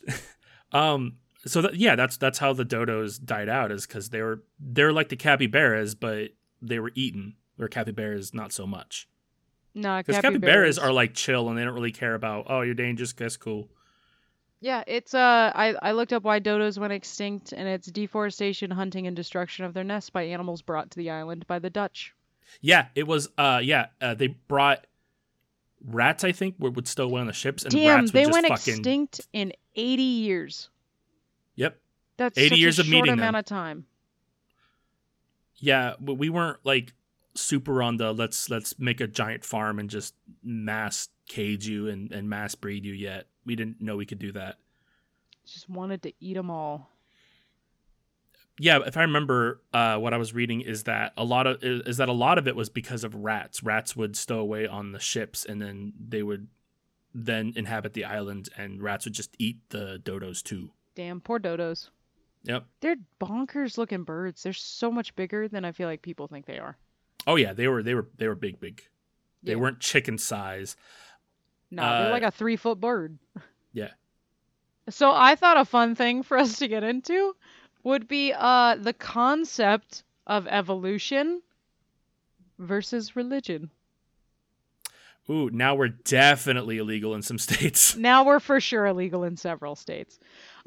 Um, 0.72 1.16
so 1.46 1.62
that 1.62 1.76
yeah, 1.76 1.96
that's 1.96 2.16
that's 2.16 2.38
how 2.38 2.52
the 2.52 2.64
dodos 2.64 3.18
died 3.24 3.48
out 3.48 3.70
is 3.72 3.86
because 3.86 4.10
they 4.10 4.22
were 4.22 4.42
they're 4.58 4.92
like 4.92 5.08
the 5.08 5.16
capybaras, 5.16 5.94
but 5.94 6.30
they 6.60 6.78
were 6.78 6.92
eaten. 6.94 7.36
Or 7.58 7.68
capybaras, 7.68 8.34
not 8.34 8.52
so 8.52 8.66
much. 8.66 9.08
nah, 9.74 10.02
Because 10.02 10.20
capybaras 10.20 10.78
are 10.78 10.92
like 10.92 11.14
chill 11.14 11.48
and 11.48 11.56
they 11.56 11.64
don't 11.64 11.72
really 11.72 11.90
care 11.90 12.14
about 12.14 12.46
oh 12.50 12.60
you're 12.60 12.74
dangerous, 12.74 13.14
that's 13.14 13.38
cool. 13.38 13.70
Yeah, 14.60 14.84
it's 14.86 15.14
uh 15.14 15.52
I, 15.54 15.74
I 15.80 15.92
looked 15.92 16.12
up 16.12 16.22
why 16.22 16.38
dodos 16.38 16.76
went 16.78 16.92
extinct 16.92 17.52
and 17.52 17.66
it's 17.66 17.86
deforestation, 17.86 18.70
hunting, 18.70 19.06
and 19.06 19.16
destruction 19.16 19.64
of 19.64 19.72
their 19.72 19.84
nests 19.84 20.10
by 20.10 20.24
animals 20.24 20.60
brought 20.60 20.90
to 20.90 20.98
the 20.98 21.08
island 21.08 21.46
by 21.46 21.58
the 21.58 21.70
Dutch. 21.70 22.14
Yeah, 22.60 22.88
it 22.94 23.06
was. 23.06 23.28
Uh, 23.38 23.60
yeah, 23.62 23.86
uh, 24.00 24.14
they 24.14 24.28
brought 24.28 24.86
rats. 25.84 26.24
I 26.24 26.32
think 26.32 26.56
would, 26.58 26.76
would 26.76 26.88
stow 26.88 27.04
away 27.04 27.20
on 27.20 27.26
the 27.26 27.32
ships, 27.32 27.64
and 27.64 27.72
Damn, 27.72 28.00
rats 28.00 28.12
would 28.12 28.24
they 28.24 28.30
went 28.30 28.46
fucking. 28.46 28.74
extinct 28.74 29.20
in 29.32 29.52
80 29.74 30.02
years. 30.02 30.68
Yep. 31.56 31.78
That's 32.16 32.38
80 32.38 32.48
such 32.48 32.58
years 32.58 32.78
a 32.78 32.82
of 32.82 32.86
short 32.86 32.92
meeting 33.04 33.12
amount 33.14 33.32
them. 33.32 33.38
of 33.40 33.44
time. 33.44 33.86
Yeah, 35.56 35.94
but 35.98 36.14
we 36.14 36.28
weren't 36.28 36.58
like 36.64 36.94
super 37.34 37.82
on 37.82 37.96
the 37.96 38.12
let's 38.12 38.48
let's 38.48 38.78
make 38.78 39.00
a 39.00 39.06
giant 39.06 39.44
farm 39.44 39.78
and 39.78 39.90
just 39.90 40.14
mass 40.42 41.08
cage 41.28 41.66
you 41.66 41.88
and 41.88 42.12
and 42.12 42.28
mass 42.28 42.54
breed 42.54 42.84
you 42.84 42.92
yet. 42.92 43.26
We 43.44 43.56
didn't 43.56 43.80
know 43.80 43.96
we 43.96 44.06
could 44.06 44.18
do 44.18 44.32
that. 44.32 44.56
Just 45.46 45.68
wanted 45.68 46.02
to 46.02 46.12
eat 46.20 46.34
them 46.34 46.50
all. 46.50 46.90
Yeah, 48.58 48.78
if 48.86 48.96
I 48.96 49.02
remember, 49.02 49.60
uh, 49.74 49.98
what 49.98 50.14
I 50.14 50.16
was 50.16 50.32
reading 50.32 50.62
is 50.62 50.84
that 50.84 51.12
a 51.16 51.24
lot 51.24 51.46
of 51.46 51.62
is, 51.62 51.82
is 51.82 51.96
that 51.98 52.08
a 52.08 52.12
lot 52.12 52.38
of 52.38 52.48
it 52.48 52.56
was 52.56 52.70
because 52.70 53.04
of 53.04 53.14
rats. 53.14 53.62
Rats 53.62 53.94
would 53.94 54.16
stow 54.16 54.38
away 54.38 54.66
on 54.66 54.92
the 54.92 54.98
ships, 54.98 55.44
and 55.44 55.60
then 55.60 55.92
they 56.08 56.22
would 56.22 56.48
then 57.14 57.52
inhabit 57.54 57.92
the 57.92 58.04
island, 58.04 58.48
and 58.56 58.82
rats 58.82 59.04
would 59.04 59.12
just 59.14 59.36
eat 59.38 59.58
the 59.68 60.00
dodos 60.02 60.42
too. 60.42 60.70
Damn, 60.96 61.20
poor 61.20 61.38
dodos. 61.38 61.90
Yep. 62.44 62.64
They're 62.80 62.96
bonkers 63.20 63.78
looking 63.78 64.02
birds. 64.02 64.42
They're 64.42 64.52
so 64.52 64.90
much 64.90 65.14
bigger 65.14 65.46
than 65.46 65.64
I 65.64 65.70
feel 65.72 65.88
like 65.88 66.02
people 66.02 66.26
think 66.26 66.46
they 66.46 66.58
are. 66.58 66.76
Oh 67.26 67.36
yeah, 67.36 67.52
they 67.52 67.68
were 67.68 67.82
they 67.84 67.94
were 67.94 68.08
they 68.16 68.26
were 68.26 68.34
big 68.34 68.58
big. 68.58 68.82
They 69.44 69.52
Yeah. 69.52 69.58
weren't 69.58 69.78
chicken 69.80 70.16
size. 70.18 70.76
No, 71.70 71.82
they're 71.82 72.08
Uh, 72.08 72.10
like 72.10 72.22
a 72.24 72.30
three 72.32 72.56
foot 72.56 72.80
bird. 72.80 73.18
Yeah. 73.72 73.90
So 74.88 75.12
I 75.12 75.34
thought 75.34 75.58
a 75.58 75.66
fun 75.66 75.94
thing 75.96 76.22
for 76.22 76.38
us 76.38 76.58
to 76.60 76.68
get 76.68 76.82
into 76.82 77.36
would 77.82 78.08
be 78.08 78.32
uh 78.34 78.76
the 78.76 78.94
concept 78.94 80.02
of 80.26 80.46
evolution 80.46 81.42
versus 82.58 83.14
religion. 83.14 83.70
Ooh, 85.28 85.50
now 85.50 85.74
we're 85.74 85.88
definitely 85.88 86.78
illegal 86.78 87.14
in 87.14 87.20
some 87.22 87.38
states. 87.48 87.96
Now 87.96 88.24
we're 88.24 88.40
for 88.40 88.60
sure 88.60 88.86
illegal 88.86 89.24
in 89.24 89.36
several 89.36 89.74
states. 89.74 90.18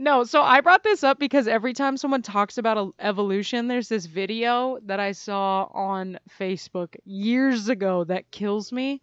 No, 0.01 0.23
so 0.23 0.41
I 0.41 0.61
brought 0.61 0.81
this 0.81 1.03
up 1.03 1.19
because 1.19 1.45
every 1.47 1.73
time 1.73 1.97
someone 1.97 2.21
talks 2.21 2.57
about 2.57 2.77
a- 2.77 3.05
evolution, 3.05 3.67
there's 3.67 3.89
this 3.89 4.05
video 4.05 4.79
that 4.83 4.99
I 5.01 5.11
saw 5.11 5.65
on 5.73 6.19
Facebook 6.39 6.95
years 7.03 7.67
ago 7.67 8.05
that 8.05 8.31
kills 8.31 8.71
me. 8.71 9.01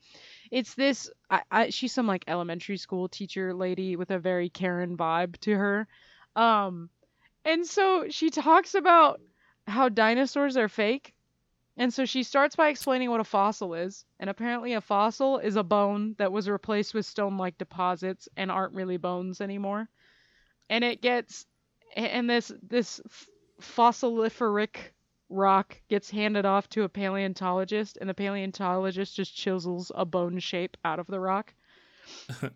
It's 0.51 0.75
this 0.75 1.11
I, 1.31 1.43
I 1.51 1.71
she's 1.71 1.93
some 1.93 2.07
like 2.07 2.25
elementary 2.27 2.79
school 2.79 3.09
teacher 3.11 3.53
lady 3.53 3.95
with 3.97 4.11
a 4.11 4.19
very 4.19 4.49
Karen 4.49 4.97
vibe 4.97 5.37
to 5.41 5.55
her. 5.55 5.87
Um 6.35 6.89
and 7.45 7.67
so 7.67 8.09
she 8.11 8.31
talks 8.31 8.75
about 8.75 9.21
how 9.67 9.89
dinosaurs 9.91 10.57
are 10.57 10.69
fake. 10.69 11.15
And 11.77 11.93
so 11.95 12.05
she 12.07 12.23
starts 12.23 12.57
by 12.57 12.69
explaining 12.69 13.11
what 13.11 13.21
a 13.21 13.25
fossil 13.25 13.75
is. 13.75 14.05
And 14.21 14.31
apparently, 14.31 14.75
a 14.75 14.81
fossil 14.81 15.39
is 15.39 15.57
a 15.57 15.65
bone 15.65 16.15
that 16.19 16.33
was 16.33 16.49
replaced 16.49 16.95
with 16.95 17.07
stone 17.07 17.39
like 17.39 17.59
deposits 17.59 18.29
and 18.37 18.51
aren't 18.51 18.75
really 18.75 18.99
bones 18.99 19.41
anymore. 19.41 19.89
And 20.69 20.85
it 20.85 21.01
gets, 21.01 21.47
and 21.95 22.29
this, 22.29 22.53
this 22.63 23.01
fossiliferic 23.61 24.77
rock 25.29 25.81
gets 25.89 26.11
handed 26.11 26.45
off 26.45 26.69
to 26.71 26.83
a 26.83 26.89
paleontologist, 26.89 27.99
and 28.01 28.09
the 28.09 28.15
paleontologist 28.15 29.17
just 29.17 29.37
chisels 29.37 29.91
a 29.95 30.05
bone 30.05 30.39
shape 30.39 30.77
out 30.85 30.99
of 30.99 31.07
the 31.07 31.21
rock. 31.21 31.55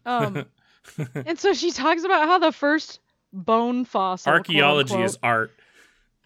Um, 0.06 0.44
and 1.14 1.38
so 1.38 1.52
she 1.52 1.70
talks 1.70 2.04
about 2.04 2.28
how 2.28 2.38
the 2.38 2.52
first 2.52 3.00
bone 3.32 3.84
fossil. 3.84 4.32
Archaeology 4.32 4.94
unquote, 4.94 5.06
is 5.06 5.18
art. 5.22 5.52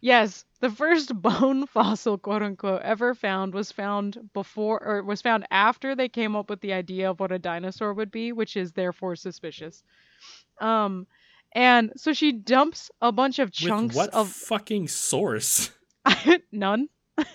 Yes, 0.01 0.45
the 0.61 0.71
first 0.71 1.15
bone 1.15 1.67
fossil, 1.75 2.19
quote 2.19 2.43
unquote, 2.43 2.83
ever 2.83 3.15
found 3.15 3.55
was 3.55 3.73
found 3.73 4.31
before 4.35 4.83
or 4.83 5.03
was 5.03 5.23
found 5.23 5.47
after 5.51 5.95
they 5.95 6.09
came 6.09 6.37
up 6.37 6.51
with 6.51 6.61
the 6.61 6.73
idea 6.75 7.11
of 7.11 7.21
what 7.21 7.33
a 7.33 7.39
dinosaur 7.39 7.95
would 7.95 8.11
be, 8.11 8.33
which 8.33 8.57
is 8.57 8.73
therefore 8.73 9.17
suspicious. 9.17 9.83
Um, 10.61 11.07
and 11.55 11.93
so 11.97 12.13
she 12.13 12.33
dumps 12.33 12.91
a 13.01 13.13
bunch 13.13 13.39
of 13.39 13.53
chunks 13.53 13.95
With 13.95 14.13
what 14.13 14.15
of 14.15 14.31
fucking 14.31 14.89
source? 14.89 15.71
none. 16.53 16.89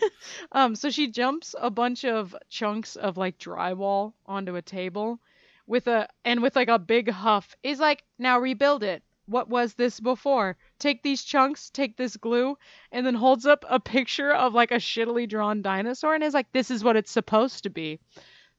um, 0.51 0.75
so 0.75 0.89
she 0.89 1.09
jumps 1.09 1.55
a 1.59 1.69
bunch 1.69 2.03
of 2.03 2.35
chunks 2.49 2.95
of 2.95 3.17
like 3.17 3.39
drywall 3.39 4.13
onto 4.25 4.55
a 4.55 4.61
table 4.61 5.19
with 5.67 5.87
a 5.87 6.09
and 6.25 6.41
with 6.41 6.55
like 6.55 6.67
a 6.67 6.79
big 6.79 7.09
huff 7.09 7.55
is 7.63 7.79
like 7.79 8.03
now 8.17 8.39
rebuild 8.39 8.83
it. 8.83 9.03
What 9.27 9.47
was 9.47 9.75
this 9.75 9.99
before? 9.99 10.57
Take 10.79 11.03
these 11.03 11.23
chunks, 11.23 11.69
take 11.69 11.95
this 11.95 12.17
glue, 12.17 12.57
and 12.91 13.05
then 13.05 13.13
holds 13.13 13.45
up 13.45 13.63
a 13.69 13.79
picture 13.79 14.33
of 14.33 14.55
like 14.55 14.71
a 14.71 14.79
shittily 14.79 15.29
drawn 15.29 15.61
dinosaur 15.61 16.15
and 16.15 16.23
is 16.23 16.33
like, 16.33 16.51
this 16.51 16.71
is 16.71 16.83
what 16.83 16.95
it's 16.95 17.11
supposed 17.11 17.61
to 17.63 17.69
be. 17.69 17.99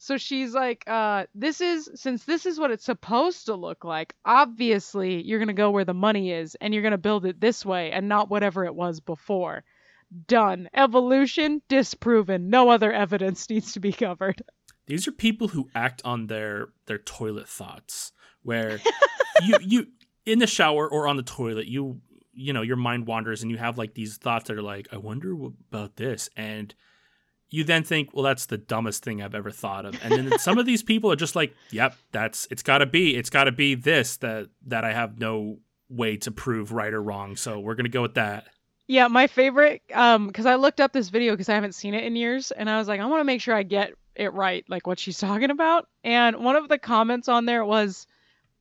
So 0.02 0.16
she's 0.16 0.54
like, 0.54 0.82
uh, 0.86 1.26
this 1.34 1.60
is 1.60 1.90
since 1.94 2.24
this 2.24 2.46
is 2.46 2.58
what 2.58 2.70
it's 2.70 2.86
supposed 2.86 3.44
to 3.46 3.54
look 3.54 3.84
like, 3.84 4.14
obviously 4.24 5.22
you're 5.22 5.38
gonna 5.38 5.52
go 5.52 5.70
where 5.70 5.84
the 5.84 5.92
money 5.92 6.32
is 6.32 6.54
and 6.58 6.72
you're 6.72 6.82
gonna 6.82 6.96
build 6.96 7.26
it 7.26 7.38
this 7.38 7.66
way 7.66 7.92
and 7.92 8.08
not 8.08 8.30
whatever 8.30 8.64
it 8.64 8.74
was 8.74 9.00
before. 9.00 9.62
Done. 10.26 10.70
Evolution 10.72 11.60
disproven. 11.68 12.48
No 12.48 12.70
other 12.70 12.90
evidence 12.90 13.50
needs 13.50 13.72
to 13.72 13.80
be 13.80 13.92
covered. 13.92 14.42
These 14.86 15.06
are 15.06 15.12
people 15.12 15.48
who 15.48 15.68
act 15.74 16.00
on 16.02 16.28
their 16.28 16.68
their 16.86 16.98
toilet 16.98 17.46
thoughts, 17.46 18.12
where 18.42 18.80
you 19.42 19.58
you 19.60 19.86
in 20.24 20.38
the 20.38 20.46
shower 20.46 20.90
or 20.90 21.08
on 21.08 21.18
the 21.18 21.22
toilet, 21.22 21.66
you 21.66 22.00
you 22.32 22.54
know 22.54 22.62
your 22.62 22.76
mind 22.76 23.06
wanders 23.06 23.42
and 23.42 23.50
you 23.50 23.58
have 23.58 23.76
like 23.76 23.92
these 23.92 24.16
thoughts 24.16 24.48
that 24.48 24.56
are 24.56 24.62
like, 24.62 24.88
I 24.92 24.96
wonder 24.96 25.36
about 25.70 25.96
this, 25.96 26.30
and 26.38 26.74
you 27.50 27.64
then 27.64 27.82
think, 27.82 28.10
well, 28.12 28.22
that's 28.22 28.46
the 28.46 28.58
dumbest 28.58 29.04
thing 29.04 29.22
I've 29.22 29.34
ever 29.34 29.50
thought 29.50 29.84
of, 29.84 29.98
and 30.02 30.12
then 30.12 30.38
some 30.38 30.58
of 30.58 30.66
these 30.66 30.82
people 30.82 31.10
are 31.10 31.16
just 31.16 31.36
like, 31.36 31.54
yep, 31.70 31.94
that's 32.12 32.46
it's 32.50 32.62
got 32.62 32.78
to 32.78 32.86
be, 32.86 33.16
it's 33.16 33.30
got 33.30 33.44
to 33.44 33.52
be 33.52 33.74
this 33.74 34.16
that 34.18 34.48
that 34.66 34.84
I 34.84 34.92
have 34.92 35.18
no 35.18 35.58
way 35.88 36.16
to 36.18 36.30
prove 36.30 36.72
right 36.72 36.92
or 36.92 37.02
wrong, 37.02 37.36
so 37.36 37.58
we're 37.58 37.74
gonna 37.74 37.88
go 37.88 38.02
with 38.02 38.14
that. 38.14 38.46
Yeah, 38.86 39.06
my 39.06 39.28
favorite, 39.28 39.82
um, 39.94 40.26
because 40.26 40.46
I 40.46 40.56
looked 40.56 40.80
up 40.80 40.92
this 40.92 41.10
video 41.10 41.32
because 41.32 41.48
I 41.48 41.54
haven't 41.54 41.76
seen 41.76 41.94
it 41.94 42.02
in 42.04 42.16
years, 42.16 42.50
and 42.50 42.68
I 42.68 42.78
was 42.78 42.88
like, 42.88 43.00
I 43.00 43.06
want 43.06 43.20
to 43.20 43.24
make 43.24 43.40
sure 43.40 43.54
I 43.54 43.62
get 43.62 43.92
it 44.16 44.32
right, 44.32 44.64
like 44.68 44.86
what 44.86 44.98
she's 44.98 45.18
talking 45.20 45.50
about. 45.50 45.88
And 46.02 46.36
one 46.38 46.56
of 46.56 46.68
the 46.68 46.78
comments 46.78 47.28
on 47.28 47.46
there 47.46 47.64
was, 47.64 48.06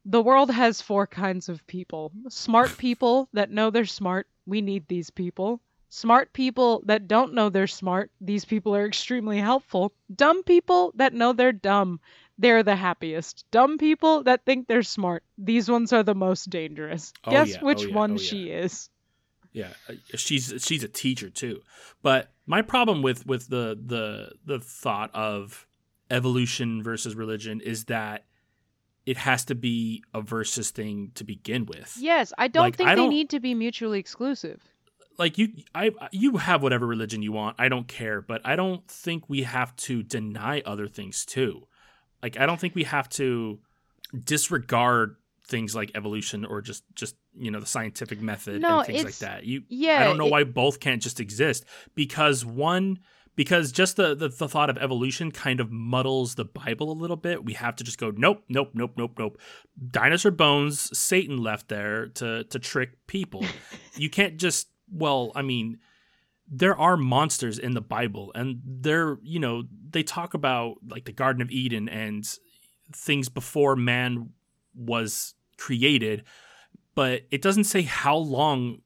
the 0.06 0.22
world 0.22 0.52
has 0.52 0.82
four 0.82 1.08
kinds 1.08 1.50
of 1.50 1.66
people 1.68 2.12
smart 2.30 2.78
people 2.78 3.28
that 3.34 3.52
know 3.52 3.70
they're 3.70 3.86
smart. 3.86 4.28
We 4.46 4.62
need 4.62 4.88
these 4.88 5.10
people. 5.10 5.62
Smart 5.90 6.34
people 6.34 6.84
that 6.86 7.08
don't 7.08 7.34
know 7.34 7.50
they're 7.50 7.66
smart. 7.68 8.12
These 8.22 8.46
people 8.46 8.76
are 8.76 8.86
extremely 8.86 9.40
helpful. 9.40 9.92
Dumb 10.16 10.44
people 10.44 10.92
that 10.96 11.14
know 11.14 11.34
they're 11.34 11.52
dumb. 11.52 12.00
They're 12.38 12.64
the 12.64 12.76
happiest. 12.76 13.44
Dumb 13.52 13.78
people 13.78 14.24
that 14.24 14.46
think 14.46 14.68
they're 14.68 14.84
smart. 14.84 15.24
These 15.38 15.70
ones 15.70 15.92
are 15.92 16.04
the 16.04 16.16
most 16.16 16.50
dangerous. 16.50 17.12
Oh, 17.26 17.32
Guess 17.32 17.50
yeah. 17.54 17.64
which 17.64 17.84
Oh, 17.84 17.88
yeah. 17.88 17.96
one 17.96 18.14
Oh, 18.14 18.18
she 18.18 18.50
is. 18.50 18.90
Yeah, 19.52 19.74
uh, 19.90 19.94
she's 20.16 20.54
she's 20.64 20.84
a 20.84 20.88
teacher 20.88 21.32
too. 21.32 21.62
But 22.04 22.32
my 22.46 22.62
problem 22.62 23.02
with 23.02 23.26
with 23.26 23.48
the 23.50 23.76
the 23.84 24.34
the 24.46 24.60
thought 24.60 25.10
of 25.16 25.66
evolution 26.12 26.84
versus 26.84 27.16
religion 27.16 27.60
is 27.62 27.86
that 27.86 28.26
it 29.08 29.18
has 29.18 29.46
to 29.46 29.56
be 29.56 30.04
a 30.14 30.22
versus 30.22 30.70
thing 30.70 31.12
to 31.16 31.24
begin 31.24 31.66
with. 31.66 31.98
Yes, 32.00 32.32
I 32.38 32.48
don't 32.48 32.62
Like, 32.64 32.76
think 32.76 32.90
I 32.90 32.96
they 32.96 33.02
don't- 33.02 33.10
need 33.10 33.32
to 33.32 33.40
be 33.40 33.56
mutually 33.56 33.98
exclusive. 34.00 34.62
Like 35.20 35.38
you 35.38 35.50
I 35.76 35.92
you 36.12 36.38
have 36.38 36.64
whatever 36.64 36.88
religion 36.88 37.22
you 37.22 37.34
want. 37.34 37.58
I 37.60 37.68
don't 37.68 37.88
care, 37.88 38.22
but 38.22 38.42
I 38.46 38.56
don't 38.56 38.88
think 38.88 39.26
we 39.28 39.44
have 39.44 39.76
to 39.76 40.02
deny 40.02 40.62
other 40.66 40.88
things 40.88 41.26
too. 41.26 41.68
Like 42.24 42.40
I 42.40 42.46
don't 42.46 42.60
think 42.60 42.74
we 42.74 42.86
have 42.86 43.10
to 43.10 43.60
disregard 44.24 45.18
things 45.46 45.76
like 45.76 45.92
evolution 45.96 46.46
or 46.46 46.62
just 46.62 46.84
just 46.96 47.16
you 47.38 47.52
know 47.52 47.60
the 47.60 47.66
scientific 47.66 48.22
method 48.22 48.62
No, 48.62 48.78
and 48.80 48.88
things 48.88 49.04
like 49.04 49.18
that. 49.18 49.46
You 49.46 49.64
yeah, 49.68 50.00
I 50.00 50.04
don't 50.06 50.18
know 50.18 50.28
it- 50.28 50.32
why 50.32 50.44
both 50.46 50.80
can't 50.80 51.02
just 51.02 51.20
exist 51.20 51.66
because 51.96 52.46
one 52.46 53.00
because 53.36 53.72
just 53.72 53.96
the, 53.98 54.16
the 54.16 54.30
the 54.30 54.48
thought 54.48 54.70
of 54.70 54.78
evolution 54.78 55.32
kind 55.32 55.60
of 55.60 55.72
muddles 55.72 56.36
the 56.36 56.46
Bible 56.46 56.92
a 56.92 56.98
little 57.00 57.16
bit. 57.18 57.44
We 57.44 57.54
have 57.54 57.76
to 57.78 57.84
just 57.84 57.98
go 57.98 58.12
nope, 58.16 58.44
nope, 58.48 58.72
nope, 58.74 58.94
nope, 58.96 59.14
nope. 59.18 59.38
Dinosaur 59.92 60.32
bones, 60.32 60.98
Satan 60.98 61.38
left 61.44 61.68
there 61.68 62.08
to 62.16 62.44
to 62.46 62.60
trick 62.60 62.92
people. 63.08 63.46
you 63.96 64.10
can't 64.10 64.38
just 64.38 64.68
well, 64.92 65.32
I 65.36 65.42
mean, 65.42 65.80
there 66.52 66.78
are 66.78 66.98
monsters 66.98 67.60
in 67.60 67.74
the 67.74 67.82
Bible 67.82 68.32
and 68.34 68.60
they're, 68.66 69.18
you 69.22 69.40
know, 69.40 69.64
they 69.90 70.04
talk 70.04 70.34
about 70.34 70.76
like 70.88 71.06
the 71.06 71.12
Garden 71.12 71.42
of 71.42 71.52
Eden 71.52 71.88
and 71.88 72.26
things 72.94 73.30
before 73.30 73.76
man 73.76 74.32
was 74.76 75.36
created, 75.58 76.24
but 76.96 77.24
it 77.32 77.42
doesn't 77.42 77.66
say 77.66 77.84
how 77.84 78.16
long 78.18 78.82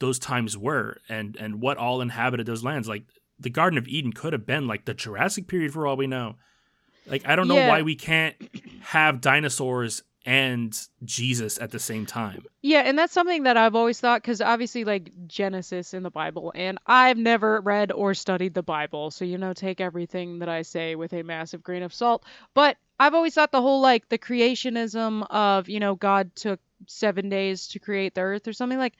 those 0.00 0.18
times 0.18 0.56
were 0.56 0.98
and 1.08 1.36
and 1.36 1.60
what 1.60 1.76
all 1.76 2.00
inhabited 2.00 2.46
those 2.46 2.64
lands. 2.64 2.88
Like 2.88 3.04
the 3.38 3.50
Garden 3.50 3.78
of 3.78 3.88
Eden 3.88 4.12
could 4.12 4.32
have 4.32 4.46
been 4.46 4.66
like 4.66 4.84
the 4.84 4.94
Jurassic 4.94 5.46
period 5.46 5.72
for 5.72 5.86
all 5.86 5.96
we 5.96 6.06
know. 6.06 6.36
Like 7.06 7.26
I 7.26 7.36
don't 7.36 7.48
know 7.48 7.54
Yeah. 7.54 7.68
why 7.68 7.82
we 7.82 7.94
can't 7.94 8.34
have 8.82 9.20
dinosaurs 9.20 10.02
and 10.26 10.78
Jesus 11.04 11.58
at 11.60 11.70
the 11.70 11.78
same 11.78 12.04
time. 12.06 12.44
Yeah, 12.62 12.80
and 12.80 12.98
that's 12.98 13.12
something 13.12 13.44
that 13.44 13.56
I've 13.56 13.74
always 13.74 13.98
thought 14.00 14.20
because 14.22 14.40
obviously, 14.40 14.84
like 14.84 15.10
Genesis 15.26 15.94
in 15.94 16.02
the 16.02 16.10
Bible, 16.10 16.52
and 16.54 16.78
I've 16.86 17.16
never 17.16 17.60
read 17.60 17.90
or 17.92 18.14
studied 18.14 18.54
the 18.54 18.62
Bible, 18.62 19.10
so 19.10 19.24
you 19.24 19.38
know, 19.38 19.52
take 19.52 19.80
everything 19.80 20.40
that 20.40 20.48
I 20.48 20.62
say 20.62 20.94
with 20.94 21.12
a 21.12 21.22
massive 21.22 21.62
grain 21.62 21.82
of 21.82 21.94
salt. 21.94 22.24
But 22.54 22.76
I've 22.98 23.14
always 23.14 23.34
thought 23.34 23.50
the 23.52 23.62
whole 23.62 23.80
like 23.80 24.08
the 24.08 24.18
creationism 24.18 25.26
of 25.30 25.68
you 25.68 25.80
know 25.80 25.94
God 25.94 26.34
took 26.36 26.60
seven 26.86 27.28
days 27.28 27.68
to 27.68 27.78
create 27.78 28.14
the 28.14 28.22
earth 28.22 28.46
or 28.48 28.52
something 28.52 28.78
like 28.78 28.94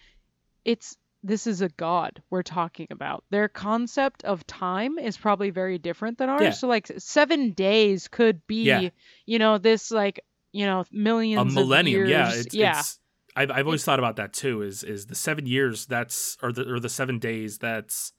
it's 0.65 0.97
this 1.23 1.47
is 1.47 1.61
a 1.61 1.69
god 1.69 2.23
we're 2.31 2.43
talking 2.43 2.87
about. 2.91 3.25
Their 3.29 3.49
concept 3.49 4.25
of 4.25 4.47
time 4.47 4.99
is 4.99 5.19
probably 5.19 5.51
very 5.51 5.77
different 5.77 6.17
than 6.17 6.31
ours. 6.31 6.41
Yeah. 6.41 6.51
So 6.53 6.67
like 6.67 6.91
seven 6.97 7.53
days 7.53 8.09
could 8.09 8.47
be 8.47 8.65
Yeah. 8.65 8.89
you 9.27 9.39
know 9.39 9.59
this 9.59 9.91
like 9.91 10.21
you 10.53 10.67
know 10.67 10.85
millions 10.91 11.39
a 11.39 11.47
of 11.47 11.55
millennium 11.55 12.07
yeah 12.07 12.33
it's, 12.33 12.55
yeah. 12.55 12.79
it's 12.79 12.99
I've, 13.37 13.51
I've 13.51 13.67
always 13.67 13.85
thought 13.85 13.99
about 13.99 14.17
that 14.17 14.33
too 14.33 14.63
is 14.63 14.83
is 14.83 15.07
the 15.07 15.15
seven 15.15 15.47
years 15.47 15.87
that's 15.87 16.37
or 16.43 16.53
the 16.53 16.69
or 16.69 16.81
the 16.81 16.89
seven 16.89 17.19
days 17.19 17.59
that's 17.59 18.13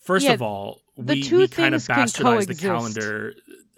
first 0.00 0.26
Yeah, 0.26 0.32
of 0.32 0.42
all 0.42 0.80
we, 0.96 1.28
we 1.30 1.48
kind 1.48 1.74
of 1.74 1.82
bastardized 1.82 2.48
the 2.48 2.54
calendar 2.54 3.34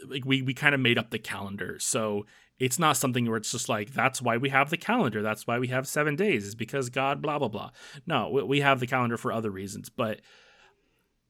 like 0.09 0.25
we, 0.25 0.43
we 0.43 0.55
kind 0.55 0.75
of 0.75 0.81
made 0.81 0.97
up 0.97 1.11
the 1.11 1.19
calendar. 1.19 1.79
So 1.79 2.25
it's 2.59 2.79
not 2.79 2.97
something 2.97 3.27
where 3.27 3.37
it's 3.37 3.53
just 3.53 3.69
like 3.69 3.93
that's 3.93 4.23
why 4.23 4.37
we 4.39 4.49
have 4.49 4.71
the 4.71 4.77
calendar 4.77 5.23
that's 5.23 5.47
why 5.47 5.59
we 5.59 5.69
have 5.69 5.87
seven 5.87 6.17
days 6.17 6.47
is 6.47 6.55
because 6.55 6.89
god 6.89 7.21
blah 7.21 7.39
blah 7.39 7.49
blah. 7.49 7.71
No 8.07 8.31
we, 8.31 8.43
we 8.43 8.61
have 8.61 8.81
the 8.81 8.87
calendar 8.87 9.17
for 9.17 9.33
other 9.33 9.51
reasons 9.51 9.89
but 9.89 10.21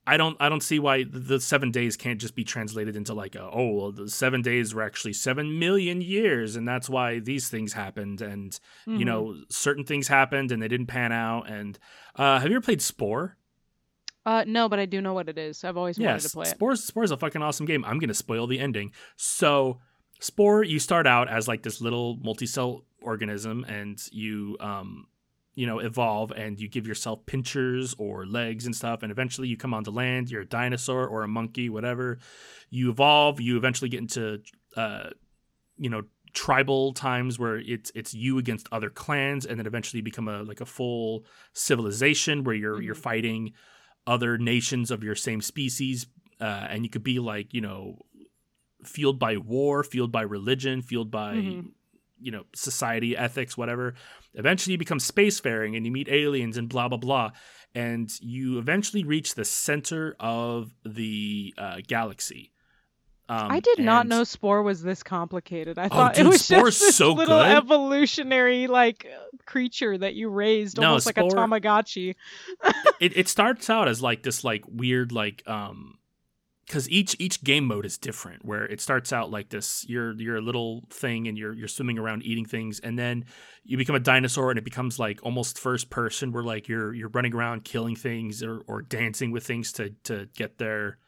I 0.06 0.16
don't 0.16 0.36
I 0.40 0.48
don't 0.48 0.62
see 0.62 0.78
why 0.78 1.04
the- 1.04 1.40
seven 1.40 1.70
days 1.70 1.96
can't 1.96 2.20
just 2.20 2.34
be 2.34 2.42
translated 2.42 2.96
into 2.96 3.14
like 3.14 3.34
a, 3.34 3.42
oh 3.42 3.70
well 3.72 3.92
the 3.92 4.08
seven 4.08 4.42
days 4.42 4.74
were 4.74 4.82
actually 4.82 5.12
seven 5.12 5.58
million 5.58 6.00
years 6.00 6.56
and 6.56 6.66
that's 6.66 6.88
why 6.88 7.18
these 7.20 7.48
things 7.48 7.72
happened 7.74 8.20
and 8.20 8.58
you 8.86 8.98
Mhm. 8.98 9.04
know 9.06 9.36
certain 9.50 9.84
things 9.84 10.08
happened 10.08 10.50
and 10.52 10.60
they 10.62 10.68
didn't 10.68 10.86
pan 10.86 11.12
out 11.12 11.48
and 11.50 11.78
uh, 12.16 12.40
have 12.40 12.50
you 12.50 12.56
ever 12.56 12.64
played 12.64 12.82
Spore? 12.82 13.36
Uh, 14.26 14.44
no, 14.46 14.68
but 14.68 14.78
I 14.78 14.84
do 14.86 15.00
know 15.00 15.14
what 15.14 15.28
it 15.28 15.38
is. 15.38 15.64
I've 15.64 15.76
always 15.78 15.98
wanted 15.98 16.20
to 16.20 16.28
play 16.30 16.46
it. 16.46 16.50
Spore 16.50 16.76
Spore 16.76 17.04
is 17.04 17.10
a 17.10 17.16
fucking 17.16 17.42
awesome 17.42 17.66
game. 17.66 17.84
I'm 17.84 17.98
gonna 17.98 18.14
spoil 18.14 18.46
the 18.46 18.58
ending. 18.58 18.92
So 19.16 19.80
Spore, 20.20 20.64
you 20.64 20.78
start 20.78 21.06
out 21.06 21.28
as 21.28 21.46
like 21.48 21.62
this 21.62 21.80
little 21.80 22.16
multi-cell 22.22 22.84
organism 23.02 23.64
and 23.68 23.98
you 24.12 24.56
um 24.60 25.06
you 25.54 25.66
know 25.66 25.78
evolve 25.80 26.30
and 26.32 26.60
you 26.60 26.68
give 26.68 26.86
yourself 26.86 27.26
pinchers 27.26 27.94
or 27.98 28.24
legs 28.26 28.66
and 28.66 28.74
stuff 28.76 29.02
and 29.02 29.10
eventually 29.10 29.48
you 29.48 29.56
come 29.56 29.74
onto 29.74 29.90
land 29.90 30.30
you're 30.30 30.42
a 30.42 30.46
dinosaur 30.46 31.06
or 31.06 31.22
a 31.22 31.28
monkey 31.28 31.68
whatever 31.68 32.18
you 32.70 32.88
evolve 32.90 33.40
you 33.40 33.56
eventually 33.56 33.88
get 33.88 33.98
into 34.00 34.40
uh 34.76 35.10
you 35.76 35.90
know 35.90 36.02
tribal 36.32 36.92
times 36.92 37.36
where 37.38 37.56
it's 37.56 37.90
it's 37.96 38.14
you 38.14 38.38
against 38.38 38.68
other 38.70 38.88
clans 38.90 39.44
and 39.44 39.58
then 39.58 39.66
eventually 39.66 40.00
become 40.00 40.28
a 40.28 40.42
like 40.44 40.60
a 40.60 40.66
full 40.66 41.24
civilization 41.52 42.44
where 42.44 42.54
you're 42.54 42.80
you're 42.80 42.94
Mhm. 42.94 42.98
fighting 43.02 43.52
other 44.06 44.38
nations 44.38 44.90
of 44.92 45.02
your 45.02 45.16
same 45.16 45.40
species 45.40 46.06
uh 46.40 46.66
and 46.70 46.84
you 46.84 46.90
could 46.90 47.02
be 47.02 47.18
like 47.18 47.52
you 47.52 47.60
know 47.60 47.98
fueled 48.84 49.18
by 49.18 49.36
war 49.36 49.82
fueled 49.82 50.12
by 50.12 50.22
religion 50.22 50.80
fueled 50.82 51.10
by 51.10 51.34
Mhm. 51.34 51.72
You 52.20 52.30
know 52.30 52.44
society 52.54 53.16
ethics 53.16 53.56
whatever 53.56 53.94
eventually 54.34 54.72
you 54.72 54.78
become 54.78 54.98
spacefaring 54.98 55.76
and 55.76 55.84
you 55.86 55.92
meet 55.92 56.08
aliens 56.08 56.56
and 56.56 56.68
blah 56.68 56.88
blah 56.88 56.98
blah 56.98 57.30
and 57.74 58.10
you 58.20 58.58
eventually 58.58 59.04
reach 59.04 59.34
the 59.34 59.44
center 59.44 60.16
of 60.20 60.74
the 60.84 61.54
uh, 61.58 61.76
galaxy 61.86 62.52
um, 63.28 63.48
I 63.48 63.60
did 63.60 63.78
not 63.78 64.08
know 64.08 64.24
Spore 64.24 64.64
was 64.64 64.82
this 64.82 65.04
complicated. 65.04 65.78
I 65.78 65.84
Oh, 65.84 65.88
thought 65.88 66.14
dude, 66.16 66.26
it 66.26 66.28
was 66.30 66.44
Spore's 66.44 66.74
just 66.76 66.80
this 66.80 66.96
so 66.96 67.12
little 67.12 67.38
good. 67.38 67.46
evolutionary 67.58 68.66
like 68.66 69.06
creature 69.46 69.96
that 69.96 70.14
you 70.16 70.28
raised, 70.30 70.80
No, 70.80 70.88
almost 70.88 71.06
like 71.06 71.16
a 71.16 71.22
Tamagotchi. 71.22 72.16
it, 73.00 73.16
it 73.16 73.28
starts 73.28 73.70
out 73.70 73.86
as 73.86 74.02
like 74.02 74.24
this 74.24 74.42
like 74.42 74.64
weird 74.66 75.12
like 75.12 75.44
um 75.46 75.98
because 76.70 76.88
each 76.88 77.16
each 77.18 77.42
game 77.42 77.64
mode 77.66 77.84
is 77.84 77.98
different 77.98 78.44
where 78.44 78.64
it 78.64 78.80
starts 78.80 79.12
out 79.12 79.28
like 79.28 79.48
this 79.48 79.84
you're 79.88 80.12
you're 80.20 80.36
a 80.36 80.40
little 80.40 80.84
thing 80.88 81.26
and 81.26 81.36
you're 81.36 81.52
you're 81.52 81.66
swimming 81.66 81.98
around 81.98 82.22
eating 82.22 82.44
things 82.44 82.78
and 82.78 82.96
then 82.96 83.24
you 83.64 83.76
become 83.76 83.96
a 83.96 84.00
dinosaur 84.00 84.50
and 84.50 84.58
it 84.58 84.64
becomes 84.64 84.96
like 84.96 85.18
almost 85.24 85.58
first 85.58 85.90
person 85.90 86.30
where 86.30 86.44
like 86.44 86.68
you're 86.68 86.94
you're 86.94 87.08
running 87.08 87.34
around 87.34 87.64
killing 87.64 87.96
things 87.96 88.40
or, 88.40 88.60
or 88.68 88.82
dancing 88.82 89.32
with 89.32 89.44
things 89.44 89.72
to 89.72 89.90
to 90.04 90.28
get 90.36 90.58
their 90.58 90.98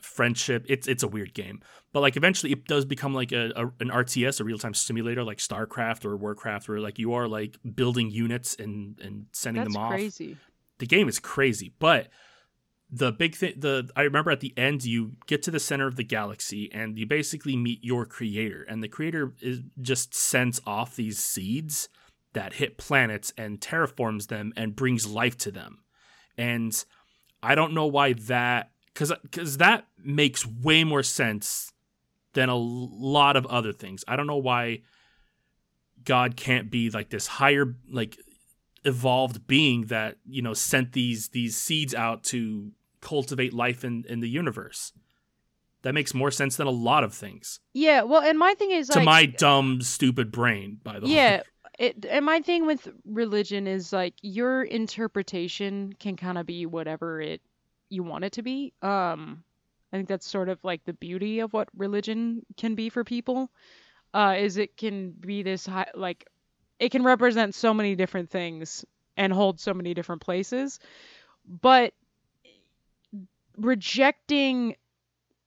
friendship. 0.00 0.66
It's 0.68 0.88
it's 0.88 1.04
a 1.04 1.08
weird 1.08 1.32
game. 1.32 1.60
But 1.92 2.00
like 2.00 2.16
eventually 2.16 2.50
it 2.50 2.64
does 2.66 2.84
become 2.84 3.14
like 3.14 3.30
a, 3.30 3.52
a 3.54 3.66
an 3.78 3.90
rts 3.90 4.40
a 4.40 4.44
real-time 4.44 4.74
simulator 4.74 5.22
like 5.22 5.38
starcraft 5.38 6.04
or 6.04 6.16
warcraft 6.16 6.68
where 6.68 6.80
like 6.80 6.98
you 6.98 7.12
are 7.14 7.28
like 7.28 7.56
building 7.76 8.10
units 8.10 8.56
and 8.58 8.98
and 9.00 9.26
sending 9.32 9.62
That's 9.62 9.74
them 9.74 9.82
off. 9.82 9.92
crazy. 9.92 10.36
the 10.78 10.86
game 10.86 11.08
is 11.08 11.20
crazy 11.20 11.72
but 11.78 12.08
the 12.94 13.10
big 13.10 13.34
thing 13.34 13.54
the 13.56 13.88
i 13.96 14.02
remember 14.02 14.30
at 14.30 14.40
the 14.40 14.52
end 14.56 14.84
you 14.84 15.12
get 15.26 15.42
to 15.42 15.50
the 15.50 15.58
center 15.58 15.86
of 15.86 15.96
the 15.96 16.04
galaxy 16.04 16.70
and 16.72 16.98
you 16.98 17.06
basically 17.06 17.56
meet 17.56 17.82
your 17.82 18.04
creator 18.04 18.66
and 18.68 18.82
the 18.82 18.88
creator 18.88 19.32
is 19.40 19.60
just 19.80 20.14
sends 20.14 20.60
off 20.66 20.94
these 20.94 21.18
seeds 21.18 21.88
that 22.34 22.54
hit 22.54 22.78
planets 22.78 23.32
and 23.36 23.60
terraforms 23.60 24.28
them 24.28 24.52
and 24.56 24.76
brings 24.76 25.06
life 25.06 25.36
to 25.38 25.50
them. 25.50 25.78
And 26.36 26.84
i 27.42 27.54
don't 27.54 27.74
know 27.74 27.86
why 27.86 28.12
that 28.12 28.70
because 28.92 29.12
because 29.22 29.56
that 29.56 29.86
makes 30.02 30.46
way 30.46 30.84
more 30.84 31.02
sense 31.02 31.72
than 32.34 32.48
a 32.48 32.56
lot 32.56 33.36
of 33.36 33.44
other 33.46 33.72
things. 33.72 34.04
I 34.06 34.16
don't 34.16 34.26
know 34.26 34.36
why 34.36 34.82
god 36.04 36.36
can't 36.36 36.70
be 36.70 36.90
like 36.90 37.10
this 37.10 37.26
higher 37.26 37.76
like 37.88 38.18
evolved 38.84 39.46
being 39.46 39.86
that 39.86 40.16
you 40.26 40.42
know 40.42 40.52
sent 40.52 40.92
these 40.92 41.28
these 41.28 41.56
seeds 41.56 41.94
out 41.94 42.24
to 42.24 42.72
cultivate 43.02 43.52
life 43.52 43.84
in 43.84 44.04
in 44.08 44.20
the 44.20 44.28
universe 44.28 44.92
that 45.82 45.92
makes 45.92 46.14
more 46.14 46.30
sense 46.30 46.56
than 46.56 46.66
a 46.66 46.70
lot 46.70 47.04
of 47.04 47.12
things 47.12 47.60
Yeah, 47.74 48.02
well, 48.02 48.22
and 48.22 48.38
my 48.38 48.54
thing 48.54 48.70
is 48.70 48.88
to 48.88 48.98
like, 48.98 49.04
my 49.04 49.26
dumb 49.26 49.82
stupid 49.82 50.32
brain 50.32 50.78
by 50.82 50.98
the 50.98 51.06
way 51.06 51.12
yeah, 51.12 51.42
it, 51.78 52.06
and 52.08 52.24
my 52.24 52.40
thing 52.40 52.66
with 52.66 52.88
religion 53.04 53.66
is 53.66 53.92
like 53.92 54.14
your 54.22 54.62
interpretation 54.62 55.92
can 55.98 56.16
kind 56.16 56.38
of 56.38 56.46
be 56.46 56.66
whatever 56.66 57.20
it 57.20 57.40
you 57.88 58.02
want 58.02 58.24
it 58.24 58.32
to 58.32 58.42
be. 58.42 58.72
Um, 58.82 59.44
I 59.92 59.96
think 59.96 60.08
that's 60.08 60.26
sort 60.26 60.48
of 60.48 60.58
like 60.64 60.84
the 60.84 60.94
beauty 60.94 61.40
of 61.40 61.52
what 61.52 61.68
religion 61.76 62.44
can 62.56 62.74
be 62.74 62.88
for 62.88 63.04
people. 63.04 63.50
Uh, 64.14 64.36
is 64.38 64.56
it 64.56 64.76
can 64.76 65.10
be 65.10 65.42
this 65.42 65.66
high, 65.66 65.88
like 65.94 66.26
it 66.78 66.90
can 66.90 67.04
represent 67.04 67.54
so 67.54 67.72
many 67.72 67.94
different 67.94 68.30
things 68.30 68.84
and 69.16 69.32
hold 69.32 69.60
so 69.60 69.74
many 69.74 69.94
different 69.94 70.22
places, 70.22 70.80
but 71.60 71.92
rejecting 73.64 74.76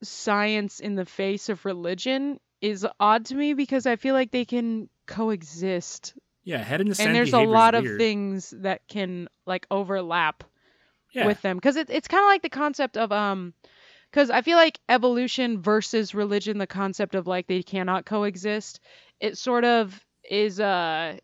science 0.04 0.80
in 0.80 0.96
the 0.96 1.06
face 1.06 1.50
of 1.50 1.66
religion 1.66 2.40
is 2.62 2.86
odd 3.00 3.26
to 3.26 3.36
me 3.36 3.54
because 3.54 3.86
I 3.86 3.96
feel 3.96 4.14
like 4.14 4.32
they 4.32 4.46
can 4.46 4.90
coexist 5.06 6.14
yeah 6.44 6.58
head 6.58 6.82
in 6.82 6.90
the 6.90 6.96
sand 6.96 7.10
and 7.10 7.16
there's 7.16 7.34
a 7.34 7.40
lot 7.40 7.76
of 7.76 7.84
weird. 7.84 8.00
things 8.00 8.54
that 8.58 8.88
can 8.88 9.28
like 9.46 9.68
overlap 9.70 10.44
yeah. 11.14 11.28
with 11.28 11.42
them 11.42 11.58
because 11.58 11.76
it, 11.76 11.90
it's 11.90 12.08
kind 12.08 12.24
of 12.24 12.28
like 12.28 12.42
the 12.42 12.50
concept 12.50 12.98
of 12.98 13.12
um 13.12 13.54
because 14.10 14.30
i 14.30 14.42
feel 14.42 14.58
like 14.58 14.80
evolution 14.90 15.62
versus 15.62 16.16
religion 16.16 16.58
the 16.58 16.68
concept 16.68 17.14
of 17.14 17.28
like 17.28 17.48
they 17.48 17.62
cannot 17.62 18.06
coexist 18.06 18.80
it 19.20 19.38
sort 19.38 19.64
of 19.64 20.04
is 20.30 20.60
a 20.60 21.20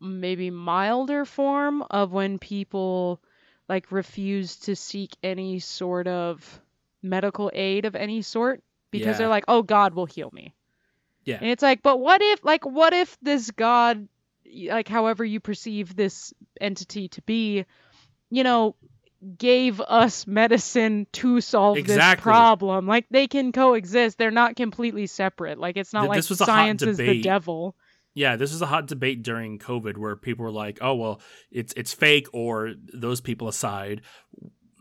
maybe 0.00 0.50
milder 0.50 1.24
form 1.24 1.82
of 1.90 2.12
when 2.12 2.38
people 2.38 3.20
like 3.72 3.90
refuse 3.90 4.56
to 4.56 4.76
seek 4.76 5.10
any 5.22 5.58
sort 5.58 6.06
of 6.06 6.60
medical 7.02 7.50
aid 7.54 7.84
of 7.86 7.96
any 7.96 8.20
sort 8.22 8.62
because 8.90 9.06
Yeah. 9.14 9.18
they're 9.18 9.28
like 9.28 9.44
oh 9.48 9.62
god 9.62 9.94
will 9.94 10.06
heal 10.06 10.30
me 10.32 10.54
Yeah. 11.24 11.38
And 11.40 11.50
it's 11.50 11.62
like, 11.62 11.82
but 11.82 12.00
what 12.00 12.20
if, 12.20 12.44
like, 12.44 12.66
what 12.66 12.92
if 12.92 13.16
this 13.22 13.50
God, 13.52 14.08
like, 14.66 14.88
however 14.88 15.24
you 15.24 15.38
perceive 15.38 15.94
this 15.94 16.34
entity 16.60 17.06
to 17.14 17.22
be, 17.22 17.64
you 18.28 18.42
know, 18.42 18.74
gave 19.38 19.80
us 19.80 20.26
medicine 20.26 21.06
to 21.12 21.40
solve 21.40 21.76
this 21.76 21.84
Exactly. 21.94 22.22
problem? 22.22 22.88
Like, 22.88 23.06
they 23.08 23.28
can 23.28 23.52
coexist. 23.52 24.18
They're 24.18 24.32
not 24.32 24.56
completely 24.56 25.06
separate. 25.06 25.58
Like, 25.60 25.76
it's 25.76 25.92
not 25.92 26.00
Th- 26.02 26.08
like 26.10 26.18
this 26.18 26.30
was 26.30 26.40
a 26.40 26.44
hot 26.44 26.50
science 26.50 26.82
is 26.82 26.96
the 26.96 27.22
devil. 27.22 27.76
Yeah, 28.14 28.36
this 28.36 28.52
was 28.52 28.62
a 28.62 28.66
hot 28.66 28.86
debate 28.86 29.22
during 29.22 29.58
COVID 29.58 29.96
where 29.96 30.16
people 30.16 30.44
were 30.44 30.50
like, 30.50 30.78
"Oh, 30.80 30.94
well, 30.94 31.20
it's 31.50 31.72
it's 31.76 31.92
fake," 31.92 32.28
or 32.32 32.74
those 32.92 33.20
people 33.20 33.48
aside, 33.48 34.02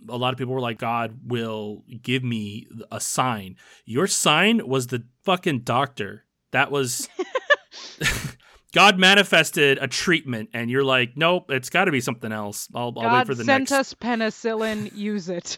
a 0.10 0.18
lot 0.18 0.34
of 0.34 0.38
people 0.38 0.54
were 0.54 0.62
like, 0.62 0.80
"God 0.80 1.20
will 1.26 1.84
give 2.02 2.24
me 2.24 2.68
a 2.92 3.00
sign." 3.00 3.56
Your 3.86 4.08
sign 4.08 4.68
was 4.68 4.88
the 4.88 5.06
fucking 5.24 5.60
doctor. 5.60 6.26
That 6.52 6.72
was 6.72 7.08
God 8.74 8.98
manifested 8.98 9.78
a 9.82 9.88
treatment, 9.88 10.50
and 10.54 10.70
you're 10.70 10.84
like, 10.84 11.14
"Nope, 11.16 11.52
it's 11.52 11.70
got 11.70 11.86
to 11.86 11.92
be 11.92 12.02
something 12.02 12.32
else." 12.32 12.68
I'll, 12.74 12.94
I'll 12.98 13.18
wait 13.18 13.28
for 13.28 13.36
the 13.36 13.44
sent 13.44 13.70
next. 13.70 13.70
Sent 13.70 13.80
us 13.80 13.94
penicillin. 13.94 14.92
use 14.96 15.30
it. 15.30 15.58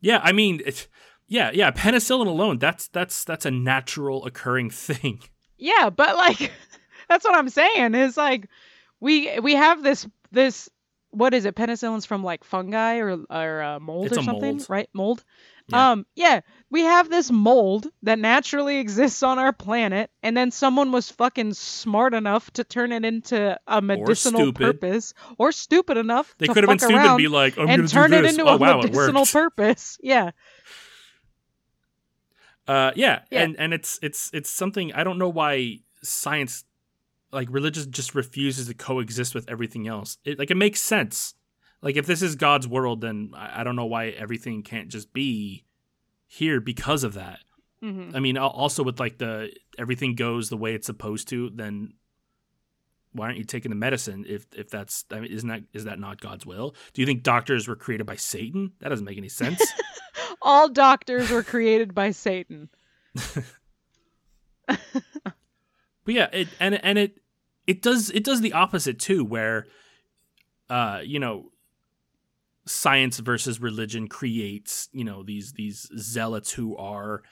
Yeah, 0.00 0.20
I 0.22 0.32
mean, 0.32 0.60
it's, 0.66 0.88
yeah, 1.28 1.52
yeah. 1.54 1.70
Penicillin 1.70 2.26
alone, 2.26 2.58
that's 2.58 2.88
that's 2.88 3.24
that's 3.24 3.46
a 3.46 3.50
natural 3.50 4.24
occurring 4.26 4.70
thing. 4.70 5.20
Yeah, 5.62 5.90
but 5.90 6.16
like 6.16 6.52
that's 7.08 7.24
what 7.24 7.34
I'm 7.36 7.48
saying 7.48 7.94
is 7.94 8.16
like 8.16 8.48
we 9.00 9.38
we 9.40 9.54
have 9.54 9.82
this 9.82 10.06
this 10.32 10.68
what 11.10 11.34
is 11.34 11.44
it? 11.44 11.54
Penicillin's 11.54 12.06
from 12.06 12.24
like 12.24 12.42
fungi 12.44 12.96
or 12.96 13.18
or 13.30 13.62
uh, 13.62 13.78
mold 13.80 14.06
It's 14.06 14.18
or 14.18 14.22
something, 14.22 14.56
mold. 14.56 14.66
right? 14.68 14.88
Mold. 14.94 15.22
Yeah. 15.68 15.92
Um 15.92 16.06
yeah, 16.16 16.40
we 16.70 16.82
have 16.82 17.08
this 17.10 17.30
mold 17.30 17.86
that 18.02 18.18
naturally 18.18 18.78
exists 18.78 19.22
on 19.22 19.38
our 19.38 19.52
planet 19.52 20.10
and 20.22 20.36
then 20.36 20.50
someone 20.50 20.90
was 20.90 21.10
fucking 21.10 21.54
smart 21.54 22.14
enough 22.14 22.50
to 22.54 22.64
turn 22.64 22.90
it 22.92 23.04
into 23.04 23.56
a 23.68 23.80
medicinal 23.80 24.40
stupid. 24.42 24.80
purpose 24.80 25.14
or 25.38 25.52
stupid 25.52 25.98
enough 25.98 26.34
They 26.38 26.46
to 26.46 26.54
could 26.54 26.64
have 26.64 26.68
been 26.70 26.78
stupid 26.80 27.04
and 27.10 27.16
be 27.18 27.28
like, 27.28 27.56
"I'm 27.58 27.68
and 27.68 27.76
gonna 27.76 27.88
turn 27.88 28.12
it 28.12 28.22
this." 28.22 28.32
into 28.32 28.44
oh 28.50 28.54
a 28.54 28.56
wow, 28.56 28.80
medicinal 28.80 29.24
purpose. 29.26 29.98
Yeah. 30.02 30.30
Uh, 32.68 32.92
yeah, 32.94 33.22
Yeah. 33.30 33.42
and 33.42 33.56
and 33.58 33.74
it's 33.74 33.98
it's 34.02 34.30
it's 34.32 34.50
something 34.50 34.92
I 34.92 35.02
don't 35.04 35.18
know 35.18 35.28
why 35.28 35.80
science, 36.02 36.64
like 37.32 37.48
religious, 37.50 37.86
just 37.86 38.14
refuses 38.14 38.68
to 38.68 38.74
coexist 38.74 39.34
with 39.34 39.48
everything 39.50 39.88
else. 39.88 40.18
It, 40.24 40.38
like 40.38 40.50
it 40.50 40.56
makes 40.56 40.80
sense. 40.80 41.34
Like 41.80 41.96
if 41.96 42.06
this 42.06 42.22
is 42.22 42.36
God's 42.36 42.68
world, 42.68 43.00
then 43.00 43.32
I, 43.34 43.60
I 43.60 43.64
don't 43.64 43.74
know 43.76 43.86
why 43.86 44.08
everything 44.10 44.62
can't 44.62 44.88
just 44.88 45.12
be 45.12 45.64
here 46.28 46.60
because 46.60 47.02
of 47.04 47.14
that. 47.14 47.40
hmm 47.80 48.10
I 48.14 48.20
mean, 48.20 48.38
also 48.38 48.82
with 48.84 49.00
like 49.00 49.18
the 49.18 49.50
everything 49.76 50.14
goes 50.14 50.48
the 50.48 50.56
way 50.56 50.74
it's 50.74 50.86
supposed 50.86 51.28
to, 51.28 51.50
then 51.50 51.94
why 53.12 53.26
aren't 53.26 53.38
you 53.38 53.44
taking 53.44 53.70
the 53.70 53.76
medicine 53.76 54.24
if 54.28 54.46
if 54.56 54.70
that's 54.70 55.04
I 55.10 55.20
mean, 55.20 55.30
isn't 55.30 55.48
that 55.48 55.62
is 55.72 55.84
that 55.84 55.98
not 55.98 56.20
God's 56.20 56.46
will? 56.46 56.74
Do 56.92 57.02
you 57.02 57.06
think 57.06 57.22
doctors 57.22 57.68
were 57.68 57.76
created 57.76 58.04
by 58.06 58.16
Satan? 58.16 58.72
That 58.80 58.88
doesn't 58.88 59.04
make 59.04 59.18
any 59.18 59.28
sense. 59.28 59.62
All 60.42 60.68
doctors 60.68 61.30
were 61.30 61.42
created 61.42 61.94
by 61.94 62.10
Satan. 62.10 62.68
But 66.04 66.14
yeah, 66.14 66.28
it 66.32 66.48
and 66.58 66.84
and 66.84 66.98
it 66.98 67.18
it 67.66 67.82
does 67.82 68.10
it 68.10 68.24
does 68.24 68.40
the 68.40 68.52
opposite 68.52 68.98
too, 68.98 69.24
where 69.24 69.66
uh 70.68 71.00
you 71.04 71.18
know 71.18 71.50
science 72.66 73.18
versus 73.18 73.60
religion 73.60 74.08
creates 74.08 74.88
you 74.92 75.04
know 75.04 75.22
these 75.22 75.52
these 75.52 75.88
zealots 75.96 76.52
who 76.52 76.76
are 76.76 77.22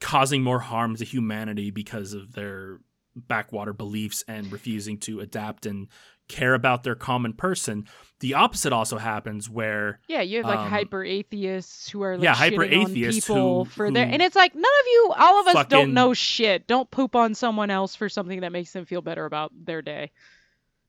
causing 0.00 0.42
more 0.42 0.60
harm 0.60 0.96
to 0.96 1.04
humanity 1.04 1.70
because 1.70 2.12
of 2.12 2.32
their 2.32 2.80
backwater 3.26 3.72
beliefs 3.72 4.22
and 4.28 4.52
refusing 4.52 4.98
to 5.00 5.20
adapt 5.20 5.66
and 5.66 5.88
care 6.28 6.52
about 6.52 6.82
their 6.82 6.94
common 6.94 7.32
person. 7.32 7.86
The 8.20 8.34
opposite 8.34 8.72
also 8.72 8.98
happens 8.98 9.48
where 9.48 10.00
Yeah, 10.08 10.20
you 10.20 10.38
have 10.38 10.46
like 10.46 10.58
Um, 10.58 10.68
hyper 10.68 11.02
atheists 11.02 11.88
who 11.88 12.02
are 12.02 12.16
like 12.18 12.24
yeah, 12.24 12.34
hyper-atheists 12.34 13.26
people 13.26 13.64
who- 13.64 13.70
for 13.70 13.90
their 13.90 14.04
and 14.06 14.20
it's 14.20 14.36
like 14.36 14.54
none 14.54 14.62
of 14.64 14.86
you 14.86 15.12
all 15.16 15.40
of 15.40 15.46
us 15.46 15.54
fucking- 15.54 15.70
don't 15.70 15.94
know 15.94 16.12
shit. 16.12 16.66
Don't 16.66 16.90
poop 16.90 17.16
on 17.16 17.34
someone 17.34 17.70
else 17.70 17.94
for 17.96 18.08
something 18.10 18.40
that 18.42 18.52
makes 18.52 18.72
them 18.72 18.84
feel 18.84 19.00
better 19.00 19.24
about 19.24 19.52
their 19.54 19.80
day. 19.80 20.10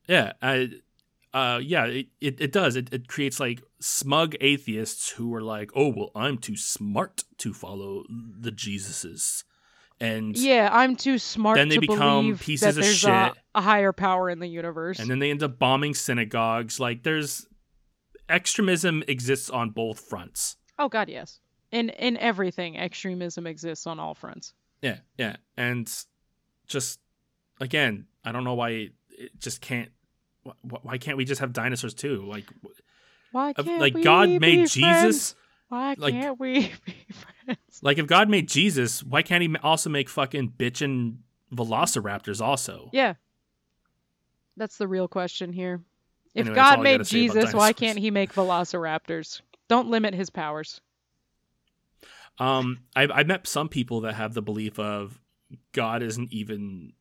Yeah, 0.10 0.34
I, 0.42 0.72
uh, 1.34 1.60
yeah, 1.64 1.86
it, 1.86 2.08
it, 2.20 2.42
it 2.42 2.52
does. 2.52 2.76
It, 2.76 2.92
it 2.92 3.08
creates 3.08 3.40
like 3.40 3.62
smug 3.80 4.36
atheists 4.42 5.12
who 5.12 5.34
are 5.36 5.44
like, 5.44 5.70
oh, 5.76 5.90
well, 5.96 6.12
I'm 6.16 6.38
too 6.40 6.58
smart 6.58 7.24
to 7.38 7.54
follow 7.54 8.04
the 8.10 8.52
Jesuses. 8.52 9.44
And, 10.02 10.38
Yeah, 10.38 10.70
I'm 10.72 10.96
too 10.96 11.18
smart 11.18 11.58
Then 11.58 11.68
they 11.70 11.76
to 11.76 11.82
become 11.82 12.38
pieces 12.38 12.78
of 12.78 12.84
there's 12.84 13.04
A, 13.04 13.32
shit. 13.34 13.34
a 13.54 13.62
higher 13.62 13.92
power 13.92 14.30
in 14.30 14.40
the 14.40 14.48
universe. 14.48 14.98
and 15.00 15.10
then 15.10 15.20
they 15.20 15.30
end 15.30 15.44
up 15.44 15.60
bombing 15.60 15.94
synagogues. 15.94 16.80
Like, 16.80 17.04
there's 17.04 17.46
extremism 18.30 19.04
exists 19.08 19.50
on 19.50 19.72
both 19.72 20.00
fronts. 20.00 20.58
oh 20.78 20.88
god, 20.90 21.10
yes. 21.10 21.40
In 21.72 21.90
in 21.90 22.18
everything, 22.18 22.78
extremism 22.78 23.46
exists 23.46 23.86
on 23.86 24.00
all 24.00 24.16
fronts. 24.16 24.54
Yeah, 24.82 25.00
yeah. 25.18 25.36
And 25.58 25.92
just, 26.68 27.00
again, 27.60 28.06
I 28.24 28.32
don't 28.32 28.44
know 28.44 28.54
why 28.56 28.70
it 29.10 29.38
just 29.40 29.62
can't. 29.62 29.90
wh- 30.44 30.84
Why 30.84 30.98
can't 30.98 31.18
we 31.18 31.26
just 31.26 31.42
have 31.42 31.54
dinosaurs 31.54 31.94
too? 31.94 32.24
Like, 32.26 32.46
Why 33.32 33.54
can't 33.54 33.80
like 33.80 33.94
we 33.94 34.02
God 34.04 34.28
be 34.28 34.40
made 34.40 34.72
friends? 34.72 34.74
Jesus. 34.74 35.36
Why 35.70 35.96
like- 35.98 36.14
can't 36.14 36.40
we 36.40 36.60
be 36.86 36.94
friends? 37.46 37.80
Like 37.82 37.98
if 37.98 38.08
God 38.08 38.30
made 38.30 38.48
Jesus, 38.48 39.04
why 39.04 39.22
can't 39.22 39.42
he 39.42 39.56
also 39.64 39.90
make 39.90 40.10
fucking 40.10 40.54
bitchin' 40.58 41.18
velociraptors 41.54 42.42
also? 42.42 42.90
Yeah. 42.92 43.14
That's 44.58 44.78
the 44.78 44.88
real 44.88 45.08
question 45.08 45.54
here. 45.54 45.82
If 46.36 46.42
Anyway, 46.42 46.56
God 46.56 46.82
made 46.82 46.98
gotta 46.98 47.06
say 47.06 47.26
about 47.26 47.34
Jesus, 47.36 47.54
why 47.54 47.74
can't 47.74 47.98
he 47.98 48.12
make 48.12 48.34
velociraptors? 48.34 49.42
Don't 49.68 49.90
limit 49.90 50.14
his 50.14 50.30
powers. 50.30 50.82
Um, 52.40 52.80
I've 52.96 53.12
I've 53.12 53.28
met 53.28 53.48
some 53.48 53.70
people 53.70 54.02
that 54.02 54.16
have 54.16 54.34
the 54.34 54.42
belief 54.42 54.80
of 54.80 55.20
God 55.72 56.04
isn't 56.04 56.32
even 56.32 56.94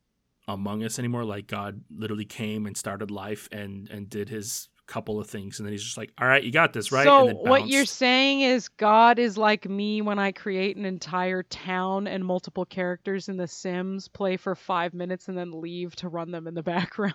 among 0.47 0.83
us 0.83 0.99
anymore. 0.99 1.23
Like 1.23 1.47
God 1.47 1.81
literally 1.89 2.25
came 2.25 2.65
and 2.65 2.75
started 2.75 3.11
life 3.11 3.47
and 3.51 3.89
and 3.89 4.09
did 4.09 4.29
his 4.29 4.69
couple 4.89 5.19
of 5.19 5.27
things, 5.29 5.59
and 5.59 5.65
then 5.65 5.71
he's 5.71 5.83
just 5.83 5.97
like, 5.97 6.11
"All 6.19 6.27
right, 6.27 6.43
you 6.43 6.51
got 6.51 6.73
this, 6.73 6.91
right?" 6.91 7.03
So 7.05 7.27
what 7.35 7.67
you're 7.67 7.85
saying 7.85 8.41
is 8.41 8.67
God 8.67 9.19
is 9.19 9.37
like 9.37 9.69
me 9.69 10.01
when 10.01 10.19
I 10.19 10.31
create 10.33 10.75
an 10.75 10.85
entire 10.85 11.43
town 11.43 12.07
and 12.07 12.25
multiple 12.25 12.65
characters 12.65 13.29
in 13.29 13.37
The 13.37 13.47
Sims, 13.47 14.07
play 14.07 14.35
for 14.37 14.55
five 14.55 14.93
minutes, 14.93 15.27
and 15.29 15.37
then 15.37 15.51
leave 15.61 15.95
to 15.97 16.09
run 16.09 16.31
them 16.31 16.47
in 16.47 16.53
the 16.55 16.63
background. 16.75 17.13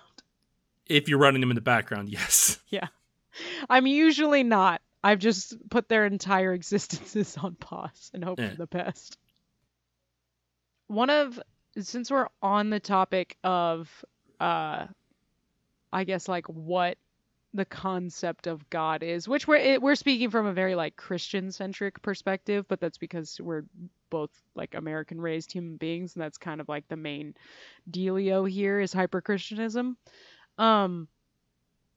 if 0.87 1.07
you're 1.09 1.19
running 1.19 1.41
them 1.41 1.51
in 1.51 1.55
the 1.55 1.61
background, 1.61 2.09
yes. 2.09 2.59
Yeah 2.69 2.87
i'm 3.69 3.85
usually 3.85 4.43
not. 4.43 4.81
I've 5.03 5.19
just 5.19 5.55
put 5.69 5.89
their 5.89 6.05
entire 6.05 6.53
existences 6.53 7.35
on 7.37 7.55
pause 7.55 8.09
and 8.13 8.23
hope 8.23 8.39
Yeah. 8.39 8.51
for 8.51 8.55
the 8.55 8.67
best. 8.67 9.17
One 10.87 11.09
of 11.09 11.39
since 11.79 12.09
we're 12.09 12.27
on 12.41 12.69
the 12.69 12.79
topic 12.79 13.37
of 13.43 13.89
uh 14.39 14.85
I 15.91 16.03
guess 16.05 16.27
like 16.29 16.47
what 16.47 16.97
the 17.55 17.65
concept 17.65 18.47
of 18.47 18.69
God 18.69 19.01
is, 19.01 19.27
which 19.27 19.47
we're 19.47 19.55
it, 19.55 19.81
we're 19.81 19.95
speaking 19.95 20.29
from 20.29 20.45
a 20.45 20.53
very 20.53 20.75
like 20.75 20.95
Christian 20.97 21.51
centric 21.51 22.01
perspective, 22.01 22.65
but 22.67 22.79
that's 22.79 22.97
because 22.97 23.39
we're 23.41 23.63
both 24.09 24.29
like 24.55 24.75
American 24.75 25.19
raised 25.19 25.51
human 25.51 25.77
beings 25.77 26.15
and 26.15 26.21
that's 26.23 26.37
kind 26.37 26.61
of 26.61 26.69
like 26.69 26.87
the 26.87 26.95
main 26.95 27.33
dealio 27.89 28.49
here 28.49 28.79
is 28.79 28.93
hyper 28.93 29.21
Christianism. 29.21 29.97
Um 30.57 31.07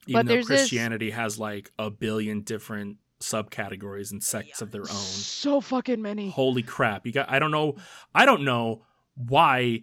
Even 0.07 0.21
But 0.21 0.27
though 0.27 0.35
there's 0.35 0.47
this- 0.49 0.61
Christianity 0.63 1.11
has 1.11 1.39
like 1.39 1.71
a 1.79 1.91
billion 1.91 2.43
different 2.43 2.97
subcategories 3.21 4.13
and 4.13 4.23
sects 4.23 4.63
of 4.63 4.71
their 4.71 4.83
own. 4.83 4.87
so 4.89 5.61
fucking 5.61 6.01
many. 6.01 6.31
Holy 6.31 6.63
crap! 6.63 7.05
You 7.05 7.11
got. 7.13 7.29
I 7.29 7.41
don't 7.41 7.51
know. 7.51 7.75
I 8.15 8.25
don't 8.27 8.45
know 8.45 8.85
why. 9.17 9.83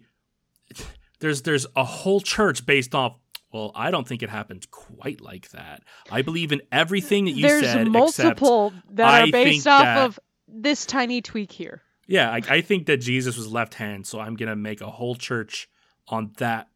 There's 1.18 1.40
there's 1.42 1.66
a 1.74 1.84
whole 1.84 2.20
church 2.20 2.66
based 2.66 2.94
off. 2.94 3.16
Well, 3.52 3.72
I 3.74 3.90
don't 3.90 4.06
think 4.06 4.22
it 4.22 4.28
happened 4.30 4.70
quite 4.70 5.20
like 5.20 5.50
that. 5.50 5.82
I 6.10 6.22
believe 6.22 6.52
in 6.52 6.62
everything 6.72 7.24
that 7.26 7.30
you 7.32 7.42
There's 7.42 7.64
said. 7.64 7.76
There's 7.78 7.88
multiple 7.88 8.72
that 8.90 9.06
I 9.06 9.22
are 9.28 9.32
based 9.32 9.66
off 9.66 9.82
that- 9.82 9.98
of 10.04 10.20
this 10.48 10.84
tiny 10.86 11.22
tweak 11.22 11.52
here. 11.52 11.82
yeah, 12.06 12.30
I, 12.30 12.40
I 12.48 12.60
think 12.60 12.86
that 12.86 12.98
Jesus 12.98 13.36
was 13.36 13.50
left 13.50 13.74
hand, 13.74 14.06
so 14.06 14.20
I'm 14.20 14.36
gonna 14.36 14.56
make 14.56 14.80
a 14.80 14.90
whole 14.90 15.14
church 15.16 15.68
on 16.08 16.32
that 16.38 16.68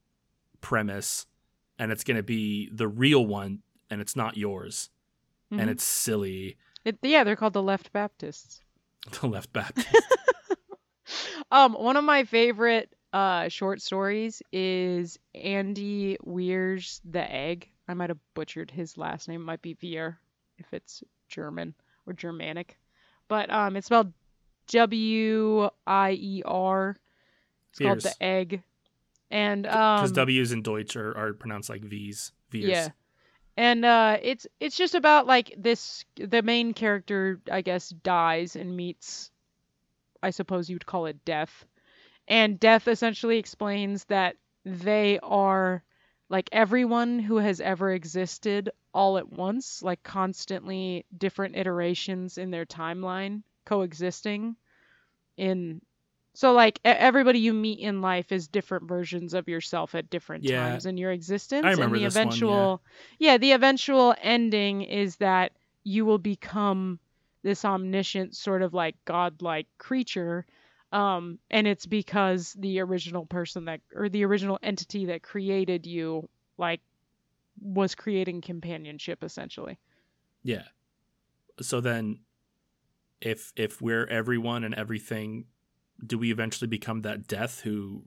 premise, 0.61 1.27
and 1.79 1.93
it's 1.93 2.03
gonna 2.05 2.23
be 2.23 2.69
the 2.73 2.89
real 2.89 3.25
one, 3.27 3.61
and 3.91 4.01
it's 4.01 4.17
not 4.17 4.37
yours, 4.37 4.91
Mhm. 5.53 5.61
and 5.61 5.71
it's 5.71 5.85
silly. 5.85 6.57
It, 6.85 6.99
yeah, 7.03 7.25
they're 7.25 7.37
called 7.37 7.53
the 7.53 7.63
Left 7.63 7.93
Baptists. 7.93 8.61
The 9.21 9.27
left 9.29 9.53
Baptist. 9.53 9.89
Um, 11.53 11.73
one 11.73 11.97
of 11.97 12.05
my 12.05 12.25
favorite 12.25 12.95
uh 13.13 13.49
short 13.49 13.83
stories 13.83 14.43
is 14.53 15.19
Andy 15.35 16.17
Weir's 16.25 17.01
The 17.05 17.31
Egg. 17.31 17.69
I 17.89 17.95
might 17.95 18.11
have 18.11 18.19
butchered 18.35 18.71
his 18.71 18.97
last 18.97 19.29
name. 19.29 19.41
It 19.41 19.45
might 19.45 19.63
be 19.63 19.75
Vier 19.75 20.19
if 20.59 20.73
it's 20.73 21.03
German 21.29 21.75
or 22.07 22.13
Germanic. 22.13 22.79
But 23.29 23.51
um 23.51 23.77
it's 23.77 23.87
spelled 23.87 24.13
W 24.69 25.69
I 25.87 26.13
E 26.13 26.43
R 26.45 26.97
It's 27.71 27.79
called 27.81 28.01
the 28.01 28.23
egg. 28.23 28.63
And 29.31 29.63
Because 29.63 30.11
um 30.11 30.15
W's 30.15 30.53
in 30.53 30.63
Deutsch 30.63 30.97
are, 30.97 31.17
are 31.17 31.33
pronounced 31.33 31.71
like 31.71 31.83
V's. 31.83 32.33
Veers. 32.51 32.69
Yeah. 32.69 32.89
And 33.57 33.85
uh 33.85 34.19
it's 34.23 34.47
it's 34.61 34.77
just 34.77 34.95
about 34.95 35.27
like 35.27 35.55
this 35.59 36.05
the 36.17 36.43
main 36.43 36.75
character 36.75 37.41
I 37.51 37.63
guess 37.63 37.91
dies 37.91 38.55
and 38.57 38.77
meets 38.77 39.31
I 40.23 40.31
suppose 40.31 40.71
you'd 40.71 40.87
call 40.87 41.07
it 41.07 41.25
death. 41.25 41.65
And 42.31 42.59
death 42.59 42.89
essentially 42.89 43.39
explains 43.39 44.07
that 44.07 44.37
they 44.65 45.19
are 45.21 45.85
like 46.31 46.49
everyone 46.53 47.19
who 47.19 47.37
has 47.39 47.61
ever 47.61 47.93
existed 47.93 48.71
all 48.95 49.19
at 49.19 49.31
once, 49.31 49.83
like 49.83 50.03
constantly 50.03 51.05
different 51.17 51.57
iterations 51.57 52.39
in 52.39 52.51
their 52.51 52.65
timeline 52.67 53.43
coexisting 53.67 54.57
in 55.37 55.81
so 56.35 56.53
like 56.53 56.81
everybody 56.85 57.41
you 57.41 57.53
meet 57.53 57.81
in 57.81 58.01
life 58.03 58.33
is 58.33 58.49
different 58.49 58.89
versions 58.89 59.35
of 59.35 59.49
yourself 59.49 59.95
at 59.95 60.11
different 60.11 60.45
Yeah. 60.45 60.57
times 60.57 60.87
in 60.87 60.97
your 60.97 61.13
existence 61.13 61.65
I 61.67 61.71
remember 61.73 61.97
and 61.97 62.03
the 62.03 62.07
this 62.07 62.23
one, 62.23 62.47
yeah. 62.47 62.69
eventual 62.69 62.83
yeah 63.19 63.39
the 63.39 63.53
eventual 63.53 64.15
ending 64.21 64.83
is 64.83 65.17
that 65.17 65.53
you 65.85 66.05
will 66.05 66.19
become 66.19 67.01
this 67.43 67.65
omniscient 67.65 68.37
sort 68.37 68.63
of 68.63 68.75
like 68.75 68.97
godlike 69.05 69.67
creature 69.79 70.47
um 70.93 71.39
and 71.51 71.67
it's 71.67 71.87
because 71.87 72.53
the 72.59 72.81
original 72.81 73.27
person 73.27 73.67
that 73.67 73.81
or 73.95 74.09
the 74.09 74.25
original 74.25 74.59
entity 74.63 75.07
that 75.07 75.23
created 75.23 75.87
you 75.87 76.29
like 76.59 76.81
was 77.61 77.95
creating 77.95 78.41
companionship 78.41 79.23
essentially 79.23 79.79
Yeah. 80.43 80.65
So 81.61 81.81
then 81.81 82.21
if 83.21 83.53
if 83.57 83.83
we're 83.83 84.07
everyone 84.07 84.65
and 84.65 84.75
everything, 84.75 85.45
do 86.05 86.17
we 86.19 86.31
eventually 86.31 86.69
become 86.69 87.03
that 87.03 87.27
death 87.27 87.61
who 87.61 88.03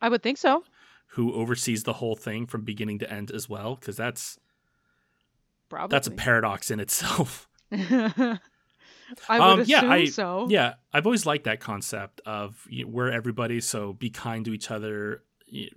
i 0.00 0.08
would 0.08 0.22
think 0.22 0.38
so 0.38 0.62
who 1.14 1.32
oversees 1.32 1.84
the 1.84 1.94
whole 1.94 2.16
thing 2.16 2.46
from 2.46 2.62
beginning 2.62 2.98
to 2.98 3.12
end 3.12 3.30
as 3.30 3.48
well? 3.48 3.76
Because 3.76 3.96
that's 3.96 4.38
probably 5.68 5.94
that's 5.94 6.08
a 6.08 6.10
paradox 6.10 6.70
in 6.70 6.80
itself. 6.80 7.48
i 9.28 9.38
would 9.38 9.44
Um, 9.44 9.60
assume 9.60 9.70
yeah, 9.84 9.90
I- 9.90 10.04
so 10.06 10.46
yeah, 10.50 10.74
I've 10.92 11.06
always 11.06 11.26
liked 11.26 11.44
that 11.44 11.60
concept 11.60 12.20
of 12.26 12.66
you 12.68 12.84
know, 12.84 12.90
we're 12.90 13.10
everybody, 13.10 13.60
so 13.60 13.92
be 13.92 14.10
kind 14.10 14.44
to 14.46 14.52
each 14.54 14.70
other. 14.70 15.22
You- 15.46 15.70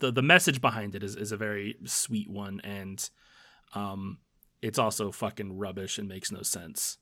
The 0.00 0.12
the 0.12 0.22
message 0.22 0.60
behind 0.60 0.94
it 0.94 1.02
is, 1.02 1.16
is 1.16 1.32
a 1.32 1.36
very 1.36 1.76
sweet 1.84 2.30
one, 2.30 2.60
and 2.62 2.98
um, 3.74 4.18
it's 4.62 4.78
also 4.78 5.10
fucking 5.10 5.58
rubbish 5.58 5.98
and 5.98 6.08
makes 6.08 6.30
no 6.30 6.42
sense. 6.42 6.98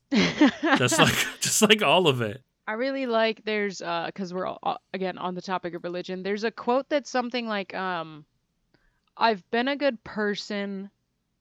Just 0.77 0.97
like 1.05 1.15
just 1.41 1.61
like 1.61 1.81
all 1.83 2.07
of 2.07 2.21
it. 2.21 2.41
I 2.67 2.73
really 2.73 3.05
like 3.05 3.43
there's 3.45 3.81
uh 3.81 4.07
because 4.07 4.33
we're 4.33 4.47
all, 4.47 4.81
again 4.93 5.17
on 5.17 5.35
the 5.35 5.41
topic 5.41 5.73
of 5.75 5.83
religion. 5.83 6.23
There's 6.23 6.43
a 6.43 6.51
quote 6.51 6.89
that's 6.89 7.09
something 7.09 7.47
like 7.47 7.73
um 7.75 8.25
I've 9.15 9.43
been 9.51 9.67
a 9.67 9.75
good 9.77 10.03
person. 10.03 10.89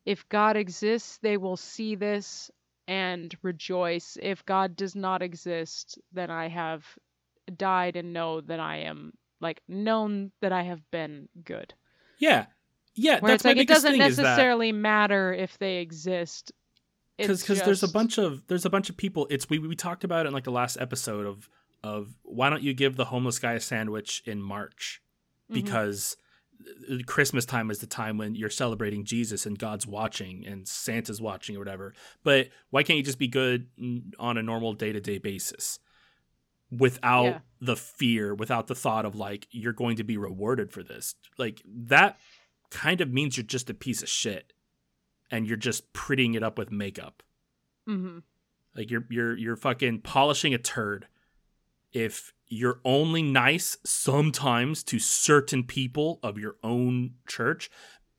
If 0.04 0.28
God 0.28 0.56
exists, 0.56 1.18
they 1.18 1.36
will 1.36 1.56
see 1.56 1.96
this 1.96 2.50
and 2.88 3.34
rejoice. 3.42 4.16
If 4.20 4.44
God 4.46 4.76
does 4.76 4.94
not 4.94 5.22
exist, 5.22 5.98
then 6.12 6.30
I 6.30 6.48
have 6.48 6.84
died 7.56 7.96
and 7.96 8.12
know 8.12 8.40
that 8.42 8.60
I 8.60 8.78
am 8.78 9.12
like 9.40 9.60
known 9.68 10.32
that 10.40 10.52
I 10.52 10.62
have 10.62 10.80
been 10.90 11.28
good. 11.44 11.74
Yeah, 12.18 12.46
yeah. 12.94 13.20
Where 13.20 13.32
that's 13.32 13.40
it's 13.40 13.44
like 13.44 13.56
it 13.58 13.68
doesn't 13.68 13.92
thing 13.92 14.00
is 14.02 14.16
that 14.16 14.22
necessarily 14.22 14.72
matter 14.72 15.32
if 15.32 15.58
they 15.58 15.76
exist. 15.76 16.52
because 17.18 17.48
It's 17.48 17.60
there's 17.62 17.82
a 17.82 17.88
bunch 17.88 18.18
of 18.18 18.46
there's 18.46 18.64
a 18.64 18.70
bunch 18.70 18.88
of 18.90 18.96
people. 18.96 19.26
It's 19.30 19.48
we 19.50 19.58
we 19.58 19.76
talked 19.76 20.04
about 20.04 20.26
it 20.26 20.28
in 20.28 20.34
like 20.34 20.44
the 20.44 20.50
last 20.52 20.76
episode 20.80 21.26
of 21.26 21.48
of 21.84 22.14
why 22.22 22.50
don't 22.50 22.62
you 22.62 22.72
give 22.74 22.96
the 22.96 23.04
homeless 23.06 23.38
guy 23.38 23.52
a 23.52 23.60
sandwich 23.60 24.22
in 24.26 24.40
March 24.42 25.02
Mhm. 25.50 25.54
because 25.54 26.16
uh, 26.18 26.22
Christmas 27.06 27.44
time 27.44 27.70
is 27.70 27.78
the 27.78 27.86
time 27.86 28.18
when 28.18 28.34
you're 28.34 28.50
celebrating 28.50 29.04
Jesus 29.04 29.46
and 29.46 29.58
God's 29.58 29.86
watching 29.86 30.46
and 30.46 30.66
Santa's 30.66 31.20
watching 31.20 31.56
or 31.56 31.58
whatever. 31.58 31.94
But 32.22 32.48
why 32.70 32.82
can't 32.82 32.96
you 32.96 33.02
just 33.02 33.18
be 33.18 33.28
good 33.28 33.68
on 34.18 34.36
a 34.38 34.42
normal 34.42 34.72
day 34.74 34.92
to 34.92 35.00
day 35.00 35.18
basis 35.18 35.78
without 36.70 37.24
Yeah. 37.24 37.38
the 37.60 37.76
fear, 37.76 38.34
without 38.34 38.66
the 38.66 38.74
thought 38.74 39.04
of 39.04 39.14
like 39.14 39.46
you're 39.50 39.72
going 39.72 39.96
to 39.96 40.04
be 40.04 40.16
rewarded 40.16 40.72
for 40.72 40.82
this? 40.82 41.14
Like 41.38 41.62
that 41.66 42.18
kind 42.70 43.00
of 43.00 43.12
means 43.12 43.36
you're 43.36 43.44
just 43.44 43.70
a 43.70 43.74
piece 43.74 44.02
of 44.02 44.08
shit 44.08 44.52
and 45.30 45.46
you're 45.46 45.56
just 45.56 45.92
prettying 45.92 46.34
it 46.36 46.42
up 46.42 46.58
with 46.58 46.70
makeup. 46.72 47.22
Mhm. 47.88 48.22
Like 48.74 48.90
you're 48.90 49.06
you're 49.10 49.36
you're 49.36 49.56
fucking 49.56 50.00
polishing 50.02 50.52
a 50.54 50.58
turd 50.58 51.06
if 51.92 52.32
you're 52.48 52.80
only 52.84 53.22
nice 53.22 53.76
sometimes 53.84 54.82
to 54.84 54.98
certain 54.98 55.64
people 55.64 56.18
of 56.22 56.38
your 56.38 56.56
own 56.62 57.14
church 57.26 57.70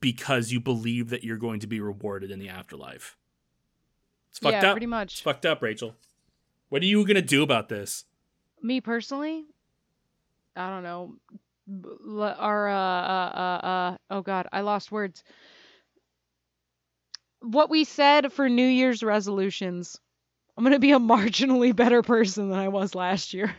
because 0.02 0.52
you 0.52 0.60
believe 0.60 1.10
that 1.10 1.24
you're 1.24 1.38
going 1.38 1.60
to 1.62 1.68
be 1.68 1.80
rewarded 1.80 2.30
in 2.32 2.40
the 2.40 2.50
afterlife. 2.50 3.18
It's 4.30 4.40
fucked 4.40 4.54
yeah, 4.62 4.70
up. 4.70 4.74
pretty 4.74 4.86
It's 4.86 4.90
much. 4.90 5.24
fucked 5.24 5.46
up, 5.46 5.62
Rachel. 5.62 5.96
What 6.70 6.82
are 6.82 6.86
you 6.86 7.06
gonna 7.06 7.22
do 7.22 7.44
about 7.44 7.70
this? 7.70 8.06
me 8.62 8.82
personally 8.82 9.46
i 10.56 10.70
don't 10.70 10.84
know 10.84 11.16
our 12.38 12.70
uh, 12.70 12.74
uh 12.74 13.32
uh 13.36 13.66
uh 13.66 13.98
oh 14.10 14.22
god 14.22 14.48
i 14.52 14.62
lost 14.62 14.92
words 14.92 15.24
what 17.42 17.70
we 17.70 17.84
said 17.84 18.32
for 18.34 18.50
new 18.50 18.66
year's 18.66 19.04
resolutions 19.04 20.00
i'm 20.58 20.64
going 20.64 20.74
to 20.74 20.80
be 20.80 20.92
a 20.92 21.00
marginally 21.00 21.76
better 21.76 22.02
person 22.02 22.50
than 22.50 22.58
i 22.58 22.68
was 22.68 22.96
last 22.96 23.34
year 23.34 23.56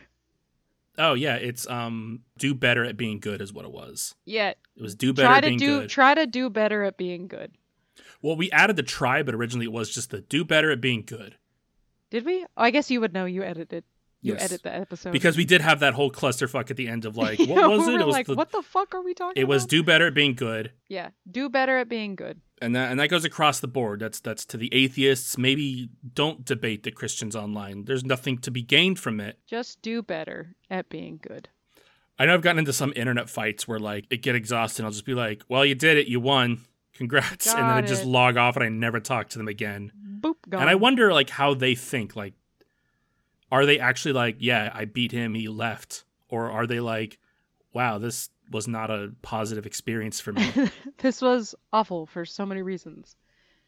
Oh 0.99 1.13
yeah, 1.13 1.35
it's 1.35 1.67
um 1.69 2.19
do 2.37 2.53
better 2.53 2.83
at 2.83 2.97
being 2.97 3.19
good 3.19 3.41
is 3.41 3.51
what 3.53 3.65
it 3.65 3.71
was. 3.71 4.15
yeah 4.25 4.49
It 4.49 4.81
was 4.81 4.93
do 4.95 5.13
better 5.13 5.27
try 5.27 5.37
at 5.37 5.41
to 5.41 5.47
being 5.47 5.57
do 5.59 5.79
good. 5.81 5.89
try 5.89 6.13
to 6.13 6.27
do 6.27 6.49
better 6.49 6.83
at 6.83 6.97
being 6.97 7.27
good 7.27 7.51
well, 8.21 8.35
we 8.35 8.51
added 8.51 8.75
the 8.75 8.83
try, 8.83 9.23
but 9.23 9.33
originally 9.33 9.65
it 9.65 9.71
was 9.71 9.89
just 9.89 10.09
the 10.11 10.19
do 10.21 10.43
better 10.43 10.71
at 10.71 10.81
being 10.81 11.03
good. 11.05 11.37
did 12.09 12.25
we 12.25 12.43
oh, 12.43 12.47
i 12.63 12.69
guess 12.71 12.91
you 12.91 12.99
would 13.01 13.13
know 13.13 13.25
you 13.25 13.43
edited 13.43 13.83
you 14.21 14.33
Yes. 14.33 14.43
edit 14.43 14.63
the 14.63 14.75
episode 14.75 15.11
Because 15.13 15.37
we 15.37 15.45
did 15.45 15.61
have 15.61 15.79
that 15.79 15.93
whole 15.93 16.11
clusterfuck 16.11 16.69
at 16.69 16.75
the 16.75 16.89
end 16.89 17.05
of 17.05 17.15
like, 17.15 17.39
what 17.47 17.69
was 17.69 17.87
it? 17.87 18.01
It 18.01 18.05
was 18.05 18.13
like 18.13 18.27
the, 18.27 18.35
what 18.35 18.51
the 18.51 18.61
fuck 18.61 18.93
are 18.93 19.01
we 19.01 19.13
talking 19.13 19.39
it 19.41 19.47
was 19.47 19.65
do 19.65 19.81
better 19.83 20.07
at 20.07 20.13
being 20.13 20.33
good. 20.35 20.71
yeah 20.89 21.09
do 21.31 21.47
better 21.49 21.77
at 21.77 21.87
being 21.87 22.15
good 22.17 22.41
and 22.61 22.75
that 22.75 22.91
and 22.91 22.99
that 22.99 23.09
goes 23.09 23.25
across 23.25 23.59
the 23.59 23.67
board. 23.67 23.99
That's 23.99 24.19
that's 24.19 24.45
to 24.47 24.57
the 24.57 24.73
atheists. 24.73 25.37
Maybe 25.37 25.89
don't 26.13 26.45
debate 26.45 26.83
the 26.83 26.91
Christians 26.91 27.35
online. 27.35 27.85
There's 27.85 28.03
nothing 28.03 28.37
to 28.39 28.51
be 28.51 28.61
gained 28.61 28.99
from 28.99 29.19
it. 29.19 29.39
just 29.47 29.81
do 29.81 30.01
better 30.01 30.55
at 30.69 30.89
being 30.89 31.19
good 31.21 31.49
I 32.19 32.25
know 32.25 32.33
I've 32.33 32.41
gotten 32.41 32.59
into 32.59 32.73
some 32.73 32.91
internet 32.97 33.29
fights 33.29 33.65
where 33.67 33.79
like 33.79 34.05
it 34.09 34.21
get 34.21 34.35
exhausted. 34.35 34.81
and 34.81 34.87
I'll 34.87 34.91
just 34.91 35.05
be 35.05 35.13
like, 35.13 35.41
"Well, 35.47 35.65
you 35.65 35.73
did 35.73 35.97
it. 35.97 36.07
You 36.07 36.19
won. 36.19 36.59
Congrats!" 36.93 37.47
and 37.47 37.57
then 37.57 37.65
I 37.65 37.81
just 37.81 38.03
log 38.03 38.35
off 38.35 38.57
and 38.57 38.65
I 38.65 38.69
never 38.69 38.99
talk 38.99 39.29
to 39.29 39.37
them 39.37 39.47
again. 39.47 39.93
boop 40.19 40.35
gone. 40.49 40.61
And 40.61 40.69
I 40.69 40.75
wonder 40.75 41.13
like 41.13 41.29
how 41.29 41.53
they 41.53 41.75
think. 41.75 42.17
Like, 42.17 42.33
are 43.49 43.65
they 43.65 43.79
actually 43.79 44.13
like, 44.13 44.35
"Yeah, 44.39 44.69
I 44.73 44.83
beat 44.83 45.13
him. 45.13 45.33
He 45.33 45.47
left," 45.47 46.03
or 46.27 46.51
are 46.51 46.67
they 46.67 46.81
like, 46.81 47.19
"Wow, 47.71 47.99
this 47.99 48.29
was 48.49 48.67
not 48.67 48.89
a 48.89 49.11
positive 49.21 49.65
experience 49.65 50.19
for 50.19 50.33
me." 50.33 50.51
this 50.97 51.21
was 51.21 51.55
awful 51.71 52.05
for 52.05 52.25
so 52.25 52.45
many 52.45 52.61
reasons. 52.61 53.15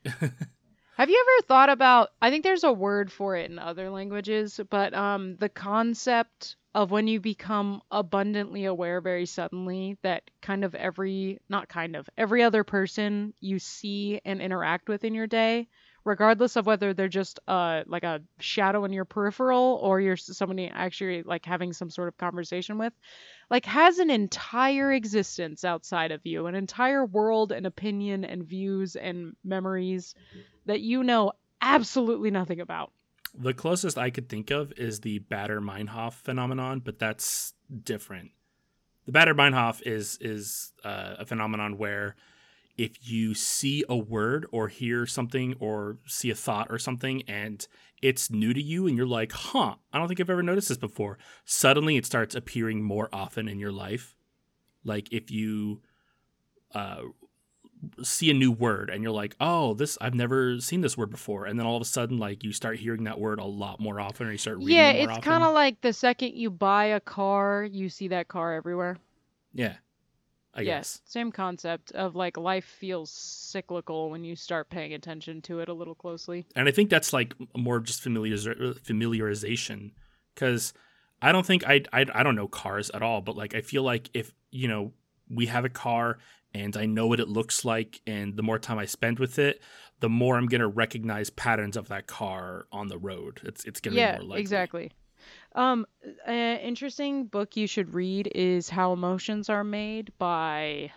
Have 0.06 1.10
you 1.10 1.26
ever 1.26 1.48
thought 1.48 1.70
about 1.70 2.10
I 2.22 2.30
think 2.30 2.44
there's 2.44 2.64
a 2.64 2.72
word 2.72 3.12
for 3.12 3.36
it 3.36 3.50
in 3.50 3.60
other 3.60 3.90
languages, 3.90 4.60
but 4.70 4.94
um 4.94 5.36
the 5.38 5.50
concept 5.50 6.56
of 6.74 6.92
when 6.92 7.08
you 7.08 7.20
become 7.20 7.82
abundantly 7.92 8.66
aware 8.66 9.02
very 9.02 9.26
suddenly 9.26 9.98
that 10.04 10.24
kind 10.42 10.64
of 10.64 10.74
every 10.76 11.40
not 11.50 11.68
kind 11.68 11.96
of 11.96 12.10
every 12.18 12.44
other 12.44 12.64
person 12.64 13.34
you 13.40 13.60
see 13.60 14.22
and 14.24 14.42
interact 14.42 14.88
with 14.88 15.04
in 15.04 15.14
your 15.14 15.28
day 15.28 15.68
regardless 16.04 16.56
of 16.56 16.66
whether 16.66 16.94
they're 16.94 17.08
just 17.08 17.40
uh 17.48 17.84
like 17.88 18.04
a 18.04 18.22
shadow 18.40 18.86
in 18.86 18.94
your 18.94 19.06
peripheral 19.06 19.80
or 19.82 20.00
you're 20.00 20.18
somebody 20.18 20.68
actually 20.74 21.24
like 21.24 21.46
having 21.46 21.74
some 21.74 21.90
sort 21.90 22.08
of 22.08 22.18
conversation 22.18 22.78
with 22.78 22.94
like 23.52 23.66
has 23.66 24.00
an 24.00 24.10
entire 24.10 24.92
existence 24.94 25.64
outside 25.64 26.12
of 26.12 26.22
you 26.24 26.48
an 26.48 26.56
entire 26.56 27.06
world 27.06 27.52
and 27.52 27.68
opinion 27.68 28.26
and 28.26 28.44
views 28.44 28.96
and 28.96 29.36
memories 29.44 30.16
that 30.66 30.80
you 30.80 31.04
know 31.04 31.34
absolutely 31.62 32.32
nothing 32.32 32.60
about 32.60 32.92
The 33.38 33.54
closest 33.54 33.98
I 33.98 34.10
could 34.10 34.28
think 34.30 34.50
of 34.50 34.74
is 34.78 35.02
the 35.02 35.20
Baader 35.20 35.60
Meinhof 35.60 36.14
phenomenon, 36.14 36.82
but 36.84 37.00
that's 37.00 37.54
different. 37.84 38.32
The 39.06 39.12
Baader 39.12 39.36
Meinhof 39.36 39.82
is 39.86 40.18
is 40.20 40.74
uh, 40.84 41.16
a 41.20 41.26
phenomenon 41.26 41.78
where 41.78 42.16
if 42.82 43.08
you 43.08 43.36
see 43.36 43.84
a 43.88 43.96
word 43.96 44.48
or 44.52 44.68
hear 44.68 45.06
something 45.06 45.54
or 45.60 45.98
see 46.08 46.32
a 46.32 46.36
thought 46.36 46.68
or 46.72 46.80
something 46.80 47.22
and 47.28 47.68
it's 48.02 48.32
new 48.32 48.52
to 48.52 48.62
you 48.62 48.88
and 48.88 48.98
you're 48.98 49.06
like, 49.06 49.32
"Huh, 49.32 49.76
I 49.94 50.00
don't 50.00 50.08
think 50.08 50.20
I've 50.20 50.32
ever 50.32 50.42
noticed 50.42 50.70
this 50.70 50.80
before." 50.80 51.20
Suddenly 51.46 51.96
it 51.98 52.08
starts 52.08 52.34
appearing 52.34 52.82
more 52.82 53.08
often 53.14 53.48
in 53.48 53.60
your 53.60 53.72
life. 53.72 54.16
Like 54.84 55.14
if 55.14 55.30
you 55.30 55.82
uh 56.74 57.04
see 58.04 58.30
a 58.30 58.34
new 58.34 58.52
word 58.52 58.90
and 58.90 59.04
you're 59.04 59.12
like, 59.12 59.36
"Oh, 59.40 59.76
this 59.76 59.98
I've 60.02 60.16
never 60.16 60.60
seen 60.60 60.82
this 60.82 60.98
word 60.98 61.12
before." 61.12 61.46
And 61.46 61.60
then 61.60 61.68
all 61.68 61.76
of 61.76 61.82
a 61.84 61.86
sudden 61.86 62.18
like 62.18 62.44
you 62.44 62.52
start 62.52 62.80
hearing 62.80 63.04
that 63.04 63.20
word 63.20 63.40
a 63.40 63.46
lot 63.46 63.80
more 63.80 64.00
often 64.00 64.26
or 64.28 64.32
you 64.32 64.40
start 64.40 64.58
reading 64.58 64.76
Yeah, 64.76 64.92
it's 64.92 65.18
kind 65.20 65.44
of 65.44 65.54
like 65.54 65.82
the 65.82 65.94
second 65.94 66.34
you 66.34 66.50
buy 66.50 66.86
a 66.86 67.00
car, 67.00 67.64
you 67.64 67.90
see 67.90 68.08
that 68.08 68.28
car 68.28 68.54
everywhere. 68.54 68.98
Yeah. 69.54 69.76
I 70.54 70.62
yes, 70.62 70.98
guess. 70.98 71.12
same 71.12 71.32
concept 71.32 71.92
of 71.94 72.16
like 72.16 72.38
life 72.38 72.66
feels 72.66 73.10
cyclical 73.12 74.10
when 74.10 74.24
you 74.24 74.36
start 74.36 74.70
paying 74.70 74.94
attention 74.94 75.42
to 75.44 75.60
it 75.60 75.70
a 75.70 75.74
little 75.74 75.96
closely. 75.96 76.46
And 76.56 76.68
I 76.68 76.72
think 76.72 76.90
that's 76.90 77.14
like 77.14 77.34
more 77.56 77.80
just 77.80 78.04
familiariz- 78.04 78.48
uh, 78.48 78.74
familiarization 78.80 79.92
cuz 80.36 80.74
I 81.22 81.32
don't 81.32 81.46
think 81.46 81.66
I, 81.68 81.84
I 81.94 82.06
I 82.14 82.24
don't 82.24 82.36
know 82.36 82.48
cars 82.48 82.90
at 82.90 83.02
all, 83.02 83.22
but 83.22 83.38
like 83.38 83.56
I 83.56 83.62
feel 83.62 83.84
like 83.84 84.10
if, 84.14 84.34
you 84.50 84.68
know, 84.68 84.94
we 85.30 85.46
have 85.46 85.64
a 85.66 85.70
car 85.70 86.18
and 86.54 86.76
I 86.76 86.86
know 86.86 87.08
what 87.08 87.20
it 87.20 87.30
looks 87.30 87.64
like 87.64 88.02
and 88.06 88.36
the 88.36 88.44
more 88.44 88.60
time 88.60 88.78
I 88.78 88.86
spend 88.86 89.20
with 89.20 89.40
it, 89.40 89.62
the 90.02 90.10
more 90.10 90.36
I'm 90.36 90.48
going 90.48 90.62
to 90.62 90.68
recognize 90.68 91.30
patterns 91.30 91.78
of 91.78 91.88
that 91.88 92.08
car 92.08 92.66
on 92.72 92.88
the 92.88 92.98
road. 92.98 93.40
It's 93.44 93.64
it's 93.64 93.80
to 93.80 93.92
yeah, 93.92 94.14
be 94.14 94.18
more 94.18 94.30
likely. 94.32 94.42
exactly. 94.42 94.92
Um, 95.54 95.86
an 96.26 96.60
interesting 96.60 97.26
book 97.26 97.58
you 97.58 97.68
should 97.68 97.94
read 97.94 98.32
is 98.34 98.70
How 98.70 98.94
Emotions 98.94 99.50
Are 99.50 99.64
Made 99.64 100.12
by. 100.18 100.92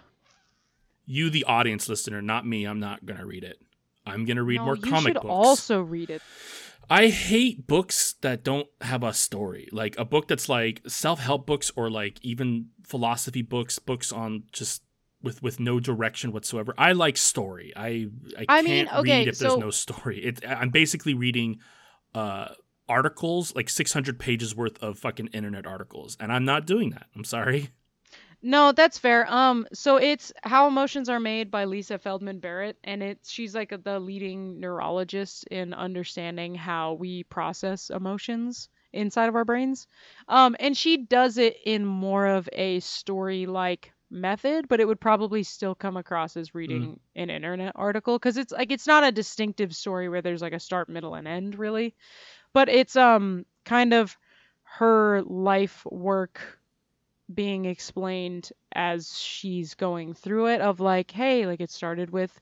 You 1.06 1.28
the 1.30 1.44
audience 1.44 1.88
listener, 1.88 2.22
not 2.22 2.46
me, 2.46 2.64
I'm 2.64 2.80
not 2.80 3.04
going 3.04 3.18
to 3.18 3.26
read 3.26 3.44
it. 3.44 3.60
I'm 4.06 4.24
going 4.24 4.36
to 4.36 4.42
read 4.42 4.58
no, 4.58 4.66
more 4.66 4.76
you 4.76 4.82
comic 4.82 5.14
should 5.14 5.22
books. 5.22 5.26
also 5.26 5.80
read 5.80 6.10
it. 6.10 6.22
I 6.88 7.08
hate 7.08 7.66
books 7.66 8.14
that 8.20 8.44
don't 8.44 8.68
have 8.82 9.02
a 9.02 9.12
story. 9.14 9.68
Like 9.72 9.98
a 9.98 10.04
book 10.04 10.28
that's 10.28 10.48
like 10.48 10.82
self-help 10.86 11.46
books 11.46 11.72
or 11.76 11.90
like 11.90 12.18
even 12.22 12.68
philosophy 12.82 13.42
books, 13.42 13.78
books 13.78 14.12
on 14.12 14.44
just 14.52 14.82
with 15.22 15.42
with 15.42 15.58
no 15.58 15.80
direction 15.80 16.32
whatsoever. 16.32 16.74
I 16.76 16.92
like 16.92 17.16
story. 17.16 17.72
I 17.74 18.08
I, 18.36 18.44
I 18.48 18.62
can't 18.62 18.66
mean, 18.66 18.88
okay, 18.88 19.20
read 19.20 19.28
if 19.28 19.38
there's 19.38 19.56
no 19.56 19.70
story. 19.70 20.22
It 20.22 20.46
I'm 20.46 20.68
basically 20.68 21.14
reading 21.14 21.60
uh 22.14 22.48
articles, 22.88 23.54
like 23.54 23.68
600 23.68 24.18
pages 24.18 24.54
worth 24.54 24.82
of 24.82 24.98
fucking 24.98 25.28
internet 25.28 25.66
articles, 25.66 26.16
and 26.20 26.32
I'm 26.32 26.44
not 26.44 26.66
doing 26.66 26.90
that. 26.90 27.06
I'm 27.14 27.24
sorry. 27.24 27.70
No, 28.46 28.72
that's 28.72 28.98
fair. 28.98 29.26
Um, 29.32 29.66
so 29.72 29.96
it's 29.96 30.30
How 30.42 30.68
Emotions 30.68 31.08
Are 31.08 31.18
Made 31.18 31.50
by 31.50 31.64
Lisa 31.64 31.98
Feldman 31.98 32.40
Barrett, 32.40 32.76
and 32.84 33.02
it's 33.02 33.30
she's 33.30 33.54
like 33.54 33.72
the 33.84 33.98
leading 33.98 34.60
neurologist 34.60 35.44
in 35.44 35.72
understanding 35.72 36.54
how 36.54 36.92
we 36.92 37.24
process 37.24 37.88
emotions 37.88 38.68
inside 38.92 39.30
of 39.30 39.34
our 39.34 39.46
brains. 39.46 39.86
Um, 40.28 40.56
and 40.60 40.76
she 40.76 40.98
does 40.98 41.38
it 41.38 41.56
in 41.64 41.86
more 41.86 42.26
of 42.26 42.46
a 42.52 42.80
story-like 42.80 43.94
method, 44.10 44.68
but 44.68 44.78
it 44.78 44.86
would 44.86 45.00
probably 45.00 45.42
still 45.42 45.74
come 45.74 45.96
across 45.96 46.36
as 46.36 46.54
reading 46.54 47.00
an 47.16 47.30
internet 47.30 47.72
article 47.74 48.18
because 48.18 48.36
it's 48.36 48.52
like 48.52 48.70
it's 48.70 48.86
not 48.86 49.04
a 49.04 49.10
distinctive 49.10 49.74
story 49.74 50.08
where 50.08 50.22
there's 50.22 50.42
like 50.42 50.52
a 50.52 50.60
start, 50.60 50.90
middle, 50.90 51.14
and 51.14 51.26
end 51.26 51.58
really, 51.58 51.94
but 52.54 52.68
it's 52.70 52.96
um 52.96 53.44
kind 53.64 53.92
of 53.92 54.16
her 54.62 55.22
life 55.22 55.84
work 55.86 56.40
being 57.32 57.64
explained 57.64 58.50
as 58.74 59.16
she's 59.16 59.74
going 59.74 60.14
through 60.14 60.46
it 60.46 60.60
of 60.60 60.80
like 60.80 61.10
hey 61.10 61.46
like 61.46 61.60
it 61.60 61.70
started 61.70 62.10
with 62.10 62.40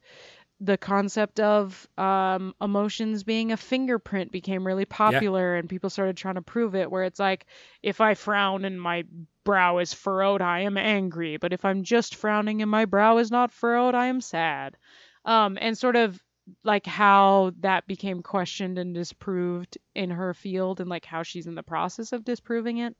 the 0.61 0.77
concept 0.77 1.41
of 1.41 1.87
um, 1.97 2.53
emotions 2.61 3.23
being 3.23 3.51
a 3.51 3.57
fingerprint 3.57 4.31
became 4.31 4.65
really 4.65 4.85
popular 4.85 5.55
and 5.55 5.67
people 5.67 5.89
started 5.89 6.15
trying 6.15 6.35
to 6.35 6.41
prove 6.41 6.75
it 6.75 6.89
where 6.89 7.03
it's 7.03 7.19
like 7.19 7.45
if 7.81 7.99
i 7.99 8.13
frown 8.13 8.63
and 8.63 8.81
my 8.81 9.03
brow 9.43 9.79
is 9.79 9.93
furrowed 9.93 10.41
i 10.41 10.61
am 10.61 10.77
angry 10.77 11.37
but 11.37 11.51
if 11.53 11.65
i'm 11.65 11.83
just 11.83 12.15
frowning 12.15 12.61
and 12.61 12.71
my 12.71 12.85
brow 12.85 13.17
is 13.17 13.31
not 13.31 13.51
furrowed 13.51 13.95
i 13.95 14.05
am 14.07 14.21
sad. 14.21 14.77
Um, 15.25 15.57
and 15.59 15.77
sort 15.77 15.95
of 15.95 16.21
like 16.63 16.85
how 16.85 17.51
that 17.59 17.87
became 17.87 18.21
questioned 18.21 18.77
and 18.77 18.93
disproved 18.93 19.77
in 19.95 20.09
her 20.09 20.33
field 20.33 20.81
and 20.81 20.89
like 20.89 21.05
how 21.05 21.23
she's 21.23 21.47
in 21.47 21.55
the 21.55 21.63
process 21.63 22.11
of 22.11 22.25
disproving 22.25 22.79
it 22.79 22.95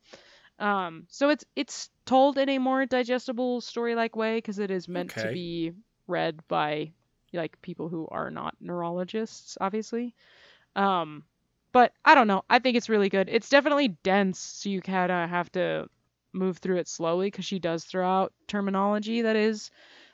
um, 0.59 1.05
so 1.09 1.29
it's 1.29 1.43
it's 1.55 1.89
told 2.05 2.37
in 2.37 2.49
a 2.49 2.57
more 2.57 2.85
digestible 2.85 3.61
story-like 3.61 4.15
way 4.15 4.37
because 4.37 4.59
it 4.59 4.71
is 4.71 4.87
meant 4.87 5.09
to 5.09 5.33
be 5.33 5.73
read 6.07 6.39
by 6.47 6.91
like 7.33 7.59
people 7.61 7.89
who 7.89 8.07
are 8.11 8.29
not 8.29 8.55
neurologists, 8.61 9.57
obviously. 9.59 10.13
Um, 10.75 11.23
but 11.71 11.91
I 12.05 12.13
don't 12.15 12.27
know. 12.27 12.43
I 12.49 12.59
think 12.59 12.77
it's 12.77 12.89
really 12.89 13.09
good. 13.09 13.29
It's 13.29 13.49
definitely 13.49 13.89
dense, 14.03 14.39
so 14.39 14.69
you 14.69 14.81
kind 14.81 15.11
of 15.11 15.29
have 15.29 15.51
to 15.53 15.89
move 16.33 16.59
through 16.59 16.77
it 16.77 16.87
slowly 16.87 17.27
because 17.27 17.45
she 17.45 17.59
does 17.59 17.83
throw 17.83 18.07
out 18.07 18.33
terminology 18.47 19.23
that 19.23 19.35
is 19.35 19.71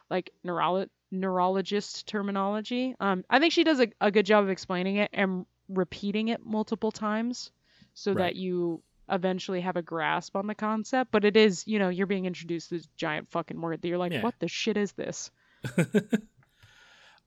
like 0.10 0.32
neurolo- 0.46 0.90
neurologist 1.12 2.08
terminology. 2.08 2.96
Um, 3.00 3.24
I 3.30 3.40
think 3.40 3.54
she 3.54 3.64
does 3.64 3.80
a, 3.80 3.88
a 4.02 4.12
good 4.12 4.26
job 4.26 4.44
of 4.44 4.50
explaining 4.50 4.98
it 4.98 5.10
and 5.14 5.46
repeating 5.68 6.28
it 6.30 6.46
multiple 6.46 6.92
times 6.92 7.52
so 7.94 8.12
Right. 8.14 8.18
that 8.26 8.36
you 8.36 8.82
eventually 9.10 9.62
have 9.62 9.76
a 9.76 9.82
grasp 9.82 10.36
on 10.36 10.46
the 10.48 10.56
concept. 10.56 11.12
But 11.12 11.26
it 11.26 11.36
is, 11.36 11.66
you 11.68 11.80
know, 11.80 11.90
you're 11.90 12.08
being 12.08 12.26
introduced 12.26 12.70
to 12.70 12.76
this 12.76 12.88
giant 12.96 13.28
fucking 13.30 13.60
word 13.60 13.82
that 13.82 13.88
you're 13.88 13.98
like, 13.98 14.12
Yeah. 14.12 14.22
what 14.22 14.36
the 14.40 14.48
shit 14.48 14.78
is 14.78 14.92
this? 14.94 15.32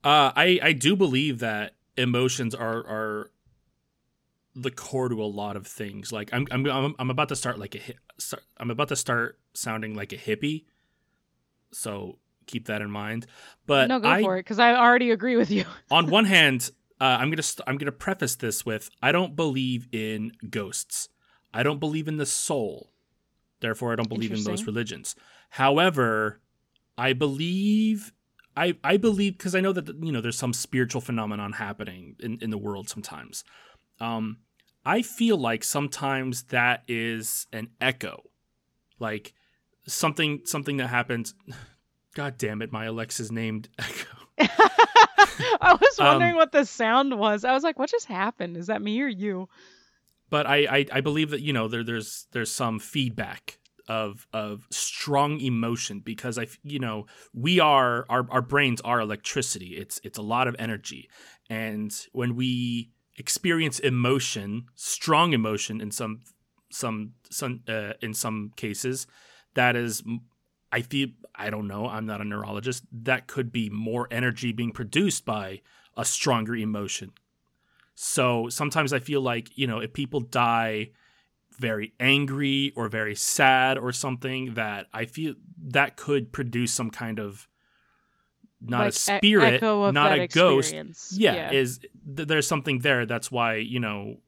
Uh, 0.05 0.33
I 0.35 0.59
I 0.61 0.73
do 0.73 0.97
believe 0.97 1.39
that 1.41 1.75
emotions 1.97 2.57
are 2.57 2.79
are 2.79 3.31
the 4.57 4.71
core 4.73 5.09
to 5.09 5.23
a 5.23 5.27
lot 5.27 5.55
of 5.57 5.65
things. 5.67 6.11
Like 6.11 6.31
I'm 6.33 6.47
I'm 6.51 6.67
I'm, 6.67 6.95
I'm 6.99 7.11
about 7.11 7.29
to 7.29 7.37
start 7.37 7.59
like 7.61 7.77
a 7.77 7.79
hi- 7.79 7.95
start, 8.19 8.43
I'm 8.57 8.71
about 8.73 8.89
to 8.89 8.97
start 8.97 9.39
sounding 9.55 9.95
like 9.95 10.13
a 10.13 10.17
hippie, 10.17 10.65
so 11.73 12.19
keep 12.47 12.67
that 12.67 12.83
in 12.83 12.91
mind. 12.91 13.27
But 13.67 13.89
no, 13.89 14.01
go 14.01 14.09
I, 14.09 14.23
for 14.23 14.37
it, 14.37 14.41
because 14.41 14.59
I 14.59 14.75
already 14.75 15.11
agree 15.11 15.37
with 15.37 15.51
you. 15.51 15.65
on 15.91 16.09
one 16.09 16.25
hand, 16.25 16.71
uh, 17.01 17.19
I'm 17.21 17.31
gonna 17.31 17.43
st- 17.43 17.69
I'm 17.69 17.79
gonna 17.79 17.93
preface 17.93 18.37
this 18.37 18.65
with 18.65 18.91
I 19.03 19.13
don't 19.13 19.37
believe 19.37 19.89
in 19.93 20.33
ghosts. 20.49 21.09
I 21.55 21.63
don't 21.63 21.81
believe 21.81 22.09
in 22.09 22.17
the 22.17 22.27
soul. 22.27 22.93
Therefore, 23.61 23.93
I 23.93 23.97
don't 23.97 24.09
believe 24.09 24.33
in 24.33 24.43
those 24.45 24.67
religions. 24.67 25.15
However, 25.51 26.41
I 26.99 27.13
believe 27.13 28.13
I 28.57 28.77
I 28.85 28.97
believe 28.97 29.39
because 29.39 29.55
I 29.55 29.61
know 29.61 29.73
that 29.73 29.89
you 30.03 30.13
know 30.13 30.21
there's 30.21 30.39
some 30.39 30.53
spiritual 30.53 31.01
phenomenon 31.01 31.53
happening 31.53 32.17
in 32.21 32.39
in 32.41 32.51
the 32.51 32.59
world 32.59 32.89
sometimes. 32.89 33.45
Um, 34.01 34.39
I 34.85 35.03
feel 35.03 35.37
like 35.37 35.65
sometimes 35.65 36.45
that 36.45 36.83
is 36.89 37.47
an 37.53 37.71
echo, 37.81 38.25
like 38.99 39.33
something 39.87 40.43
something 40.45 40.77
that 40.79 40.89
happens. 40.89 41.35
God 42.15 42.37
damn 42.39 42.63
it, 42.63 42.73
my 42.73 42.85
Alexa's 42.87 43.33
named 43.33 43.69
Echo. 43.79 44.09
I 45.61 45.77
was 45.81 45.99
Um, 45.99 46.07
wondering 46.07 46.35
what 46.37 46.53
the 46.53 46.65
sound 46.65 47.19
was. 47.19 47.45
I 47.45 47.53
was 47.53 47.63
like, 47.63 47.79
what 47.79 47.91
just 47.91 48.07
happened? 48.07 48.57
Is 48.57 48.67
that 48.67 48.83
me 48.83 49.01
or 49.01 49.09
you? 49.09 49.49
but 50.31 50.47
I, 50.47 50.79
I 50.79 50.87
I 50.93 51.01
believe 51.03 51.31
that 51.31 51.43
you 51.43 51.53
know 51.53 51.69
there 51.69 51.85
there's 51.85 52.27
there's 52.33 52.51
some 52.51 52.79
feedback 52.79 53.59
of 53.89 54.27
of 54.33 54.67
strong 54.71 55.41
emotion 55.41 56.01
because 56.01 56.39
I 56.39 56.47
you 56.63 56.79
know 56.79 57.07
we 57.35 57.61
are 57.61 58.07
our 58.09 58.27
our 58.31 58.41
brains 58.43 58.81
are 58.81 59.01
electricity. 59.01 59.77
It's 59.77 60.01
it's 60.05 60.19
a 60.19 60.23
lot 60.23 60.49
of 60.49 60.57
energy, 60.59 61.09
and 61.51 61.93
when 62.13 62.35
we 62.35 62.91
experience 63.19 63.79
emotion, 63.79 64.65
strong 64.75 65.35
emotion 65.35 65.81
in 65.83 65.91
some 65.91 66.21
some 66.71 67.13
some 67.31 67.61
uh, 67.69 67.93
in 68.01 68.15
some 68.15 68.53
cases, 68.57 69.07
that 69.55 69.77
is. 69.77 70.03
I 70.73 70.81
feel 70.83 71.09
I 71.35 71.51
don't 71.51 71.69
know. 71.69 71.87
I'm 71.87 72.07
not 72.07 72.21
a 72.21 72.25
neurologist. 72.25 72.85
That 72.93 73.27
could 73.27 73.53
be 73.53 73.69
more 73.71 74.09
energy 74.11 74.53
being 74.53 74.73
produced 74.73 75.25
by 75.25 75.61
a 75.97 76.05
stronger 76.05 76.57
emotion. 76.57 77.13
So 77.95 78.49
sometimes 78.49 78.93
I 78.93 78.99
feel 78.99 79.21
like, 79.21 79.57
you 79.57 79.67
know, 79.67 79.79
if 79.81 79.93
people 79.93 80.21
die 80.21 80.91
very 81.59 81.93
angry 82.01 82.73
or 82.75 82.89
very 82.89 83.15
sad 83.15 83.77
or 83.79 83.93
something, 83.93 84.55
that 84.55 84.87
I 84.93 85.05
feel 85.05 85.35
that 85.69 85.97
could 85.97 86.33
produce 86.33 86.73
some 86.73 86.91
kind 86.91 87.19
of 87.21 87.49
not 88.61 88.79
Like, 88.79 88.87
a 88.87 88.89
e- 88.89 89.19
spirit, 89.19 89.63
of 89.63 89.95
not 89.95 90.13
a 90.13 90.27
ghost. 90.29 90.69
experience. 90.69 91.15
Yeah, 91.17 91.53
is 91.53 91.81
th- 92.17 92.29
there's 92.29 92.47
something 92.47 92.79
there. 92.79 93.05
That's 93.07 93.31
why, 93.31 93.57
you 93.57 93.81
know, 93.81 94.21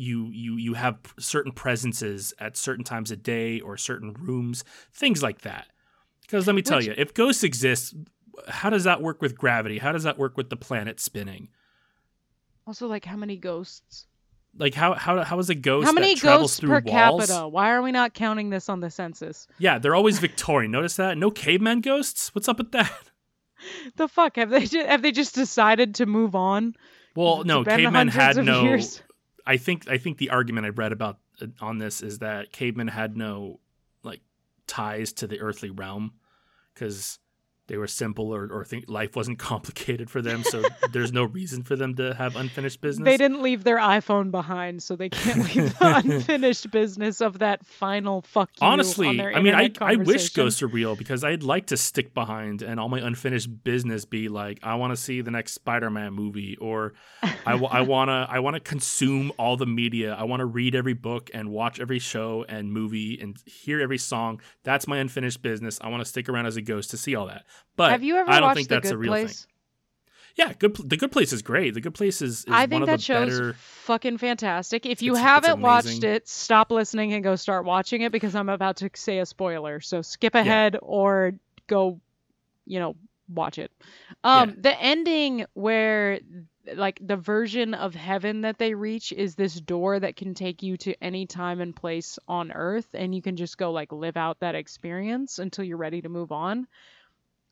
you 0.00 0.30
you 0.32 0.56
you 0.56 0.74
have 0.74 0.98
certain 1.18 1.52
presences 1.52 2.32
at 2.38 2.56
certain 2.56 2.84
times 2.84 3.10
a 3.10 3.16
day 3.16 3.60
or 3.60 3.76
certain 3.76 4.14
rooms, 4.14 4.64
things 4.94 5.22
like 5.22 5.42
that. 5.42 5.66
Because 6.22 6.46
let 6.46 6.56
me 6.56 6.62
tell 6.62 6.78
Which- 6.78 6.86
you, 6.86 6.94
if 6.96 7.12
ghosts 7.12 7.44
exist, 7.44 7.94
how 8.48 8.70
does 8.70 8.84
that 8.84 9.02
work 9.02 9.20
with 9.20 9.36
gravity? 9.36 9.78
How 9.78 9.92
does 9.92 10.04
that 10.04 10.18
work 10.18 10.36
with 10.36 10.48
the 10.48 10.56
planet 10.56 11.00
spinning? 11.00 11.48
Also, 12.66 12.86
like, 12.86 13.04
how 13.04 13.16
many 13.16 13.36
ghosts? 13.36 14.06
Like 14.56 14.74
how 14.74 14.94
how 14.94 15.22
how 15.22 15.38
is 15.38 15.48
a 15.50 15.54
ghost 15.54 15.86
how 15.86 15.92
many 15.92 16.16
ghosts 16.16 16.58
through 16.58 16.70
per 16.70 16.80
walls? 16.80 17.26
capita? 17.26 17.46
Why 17.48 17.70
are 17.70 17.82
we 17.82 17.92
not 17.92 18.14
counting 18.14 18.50
this 18.50 18.68
on 18.68 18.80
the 18.80 18.90
census? 18.90 19.46
Yeah, 19.58 19.78
they're 19.78 19.94
always 19.94 20.18
Victorian. 20.28 20.72
Notice 20.72 20.96
that? 20.96 21.18
No 21.18 21.30
caveman 21.30 21.82
ghosts? 21.82 22.34
What's 22.34 22.48
up 22.48 22.58
with 22.58 22.72
that? 22.72 22.90
The 23.96 24.08
fuck 24.08 24.36
have 24.36 24.48
they 24.48 24.64
just, 24.64 24.86
have 24.86 25.02
they 25.02 25.12
just 25.12 25.34
decided 25.34 25.96
to 25.96 26.06
move 26.06 26.34
on? 26.34 26.74
Well, 27.14 27.44
no, 27.44 27.62
cavemen 27.62 28.08
had 28.08 28.38
no 28.38 28.62
years. 28.62 29.02
I 29.50 29.56
think 29.56 29.90
I 29.90 29.98
think 29.98 30.18
the 30.18 30.30
argument 30.30 30.64
I 30.64 30.68
read 30.68 30.92
about 30.92 31.18
uh, 31.42 31.46
on 31.60 31.78
this 31.78 32.02
is 32.02 32.20
that 32.20 32.52
cavemen 32.52 32.86
had 32.86 33.16
no 33.16 33.58
like 34.04 34.20
ties 34.68 35.12
to 35.14 35.26
the 35.26 35.40
earthly 35.40 35.70
realm 35.70 36.12
cuz 36.76 37.18
they 37.70 37.78
were 37.78 37.86
simple 37.86 38.34
or, 38.34 38.46
or 38.52 38.64
think 38.64 38.84
life 38.88 39.16
wasn't 39.16 39.38
complicated 39.50 40.10
for 40.10 40.20
them 40.20 40.44
so 40.44 40.62
there's 40.92 41.12
no 41.12 41.24
reason 41.24 41.62
for 41.62 41.76
them 41.76 41.94
to 41.94 42.14
have 42.14 42.36
unfinished 42.36 42.80
business? 42.80 43.04
They 43.04 43.16
didn't 43.16 43.42
leave 43.42 43.64
their 43.64 43.78
iPhone 43.78 44.30
behind, 44.30 44.82
so 44.82 44.96
they 44.96 45.08
can't 45.08 45.44
leave 45.54 45.78
the 45.78 45.96
unfinished 46.04 46.70
business 46.70 47.22
of 47.22 47.38
that 47.38 47.64
final 47.64 48.22
fuck 48.22 48.50
you. 48.60 48.66
on 48.66 48.72
honestly 48.74 49.20
i 49.20 49.40
mean 49.40 49.54
I, 49.54 49.70
I 49.80 49.96
wish 49.96 50.30
ghosts 50.30 50.62
are 50.62 50.66
real 50.66 50.96
because 50.96 51.24
i'd 51.24 51.42
like 51.42 51.66
to 51.66 51.76
stick 51.76 52.12
behind 52.12 52.62
and 52.62 52.78
all 52.78 52.88
my 52.88 53.00
unfinished 53.00 53.64
business 53.64 54.04
be 54.04 54.28
like 54.28 54.58
i 54.62 54.74
want 54.74 54.92
to 54.92 54.96
see 54.96 55.20
the 55.20 55.30
next 55.30 55.54
spider-man 55.54 56.12
movie 56.12 56.56
or 56.60 56.92
i, 57.22 57.54
I 57.54 57.80
want 57.82 58.08
to 58.08 58.26
i 58.28 58.38
want 58.40 58.54
to 58.54 58.60
consume 58.60 59.30
all 59.38 59.56
the 59.56 59.66
media. 59.66 60.14
I 60.14 60.24
want 60.24 60.40
to 60.40 60.46
read 60.46 60.74
every 60.74 60.92
book 60.92 61.30
and 61.32 61.50
watch 61.50 61.80
every 61.80 61.98
show 61.98 62.44
and 62.48 62.72
movie 62.72 63.18
and 63.20 63.36
hear 63.46 63.80
every 63.80 63.98
song. 63.98 64.40
That's 64.64 64.86
my 64.86 64.98
unfinished 64.98 65.42
business. 65.42 65.78
I 65.80 65.88
want 65.88 66.02
to 66.02 66.08
stick 66.08 66.28
around 66.28 66.46
as 66.46 66.56
a 66.56 66.62
ghost 66.62 66.90
to 66.90 66.96
see 66.96 67.14
all 67.14 67.26
that 67.26 67.44
but 67.76 67.90
Have 67.90 68.02
you 68.02 68.16
ever 68.16 68.30
i 68.30 68.34
don't 68.40 68.48
watched 68.48 68.56
think 68.56 68.68
The 68.68 68.74
that's 68.76 68.88
Good 68.88 68.94
a 68.94 68.98
real 68.98 69.12
Place? 69.12 69.40
thing 69.40 69.46
yeah 70.36 70.52
good 70.58 70.76
the 70.88 70.96
good 70.96 71.10
place 71.12 71.32
is 71.32 71.42
great 71.42 71.74
the 71.74 71.80
good 71.80 71.94
place 71.94 72.22
is, 72.22 72.40
is 72.40 72.44
I 72.48 72.60
one 72.62 72.68
think 72.70 72.82
of 72.82 72.86
that 72.86 72.96
the 72.98 73.02
show's 73.02 73.30
better 73.38 73.52
fucking 73.54 74.18
fantastic. 74.18 74.86
If 74.86 75.02
you 75.02 75.12
It's- 75.12 75.22
it's 75.24 75.28
haven't 75.46 75.60
watched 75.60 76.04
it, 76.04 76.28
stop 76.28 76.70
listening 76.70 77.12
and 77.12 77.24
go 77.24 77.34
start 77.36 77.64
watching 77.64 78.02
it 78.02 78.12
because 78.12 78.36
I'm 78.36 78.48
about 78.48 78.76
to 78.78 78.90
say 78.94 79.18
a 79.18 79.26
spoiler. 79.26 79.80
So 79.80 80.02
skip 80.02 80.36
ahead 80.36 80.76
or 80.80 81.32
go, 81.66 82.00
you 82.66 82.78
know, 82.78 82.94
watch 83.28 83.58
it. 83.58 83.72
Um, 84.22 84.50
Yeah. 84.50 84.54
the 84.58 84.80
ending 84.80 85.46
where 85.54 86.20
like 86.74 87.00
the 87.04 87.16
version 87.16 87.74
of 87.74 87.96
heaven 87.96 88.42
that 88.42 88.58
they 88.58 88.74
reach 88.74 89.10
is 89.12 89.34
this 89.34 89.54
door 89.60 89.98
that 89.98 90.14
can 90.14 90.34
take 90.34 90.62
you 90.62 90.76
to 90.76 90.94
any 91.02 91.26
time 91.26 91.60
and 91.60 91.74
place 91.74 92.18
on 92.28 92.52
earth 92.52 92.86
and 92.94 93.12
you 93.14 93.22
can 93.22 93.34
just 93.34 93.58
go 93.58 93.72
like 93.72 93.90
live 93.90 94.16
out 94.16 94.38
that 94.40 94.54
experience 94.54 95.40
until 95.40 95.64
you're 95.64 95.76
ready 95.76 96.00
to 96.02 96.08
move 96.08 96.30
on. 96.30 96.68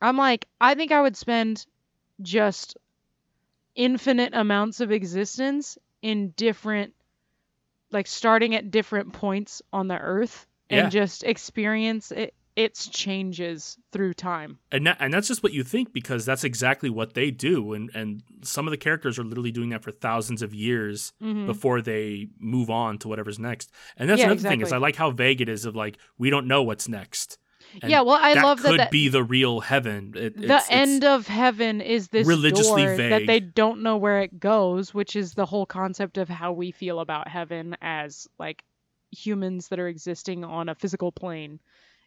I'm 0.01 0.17
like, 0.17 0.47
I 0.61 0.75
think 0.75 0.91
I 0.91 1.01
would 1.01 1.17
spend 1.17 1.65
just 2.21 2.77
infinite 3.75 4.33
amounts 4.33 4.79
of 4.79 4.91
existence 4.91 5.77
in 6.01 6.29
different 6.31 6.93
like 7.91 8.07
starting 8.07 8.55
at 8.55 8.71
different 8.71 9.13
points 9.13 9.61
on 9.73 9.87
the 9.87 9.97
earth 9.97 10.45
and 10.69 10.77
Yeah. 10.85 10.89
just 10.89 11.23
experience 11.23 12.11
it 12.11 12.33
its 12.55 12.87
changes 12.89 13.77
through 13.93 14.13
time. 14.13 14.59
and 14.71 14.85
that, 14.85 14.97
and 14.99 15.13
that's 15.13 15.29
just 15.29 15.41
what 15.43 15.53
you 15.53 15.63
think 15.63 15.93
because 15.93 16.25
that's 16.25 16.43
exactly 16.43 16.89
what 16.89 17.13
they 17.13 17.31
do 17.31 17.73
and 17.73 17.89
and 17.95 18.21
some 18.41 18.67
of 18.67 18.71
the 18.71 18.77
characters 18.77 19.17
are 19.17 19.23
literally 19.23 19.51
doing 19.51 19.69
that 19.69 19.81
for 19.83 19.91
thousands 19.91 20.41
of 20.41 20.53
years 20.53 21.13
Mhm. 21.21 21.45
before 21.45 21.81
they 21.81 22.27
move 22.37 22.69
on 22.69 22.97
to 22.97 23.07
whatever's 23.07 23.39
next 23.39 23.71
and 23.95 24.09
that's 24.09 24.19
Yeah, 24.19 24.25
another 24.25 24.41
thing 24.41 24.61
is 24.61 24.73
i 24.73 24.77
like 24.77 24.97
how 24.97 25.09
vague 25.11 25.39
it 25.41 25.47
is 25.49 25.63
of 25.65 25.73
like 25.75 25.97
we 26.17 26.29
don't 26.29 26.47
know 26.47 26.61
what's 26.63 26.89
next 26.89 27.37
And 27.81 27.91
yeah, 27.91 28.01
well, 28.01 28.17
I 28.19 28.33
that 28.33 28.43
love 28.43 28.61
that, 28.63 28.69
could 28.69 28.79
that 28.79 28.91
be 28.91 29.09
the 29.09 29.23
real 29.23 29.59
heaven 29.59 30.13
It- 30.15 30.35
the 30.37 30.43
it's- 30.45 30.65
it's- 30.65 30.89
end 30.89 31.03
of 31.03 31.27
heaven 31.27 31.81
is 31.81 32.07
this 32.07 32.27
religiously 32.27 32.85
door 32.85 32.97
that 32.97 33.27
they 33.27 33.39
don't 33.39 33.81
know 33.83 33.97
where 33.97 34.21
it 34.21 34.39
goes, 34.39 34.93
which 34.93 35.15
is 35.15 35.33
the 35.33 35.45
whole 35.45 35.65
concept 35.65 36.17
of 36.17 36.27
how 36.29 36.51
we 36.51 36.71
feel 36.71 36.99
about 36.99 37.27
heaven 37.27 37.77
as 37.81 38.27
like 38.39 38.63
humans 39.11 39.67
that 39.69 39.79
are 39.79 39.87
existing 39.87 40.43
on 40.43 40.69
a 40.69 40.75
physical 40.75 41.11
plane. 41.11 41.59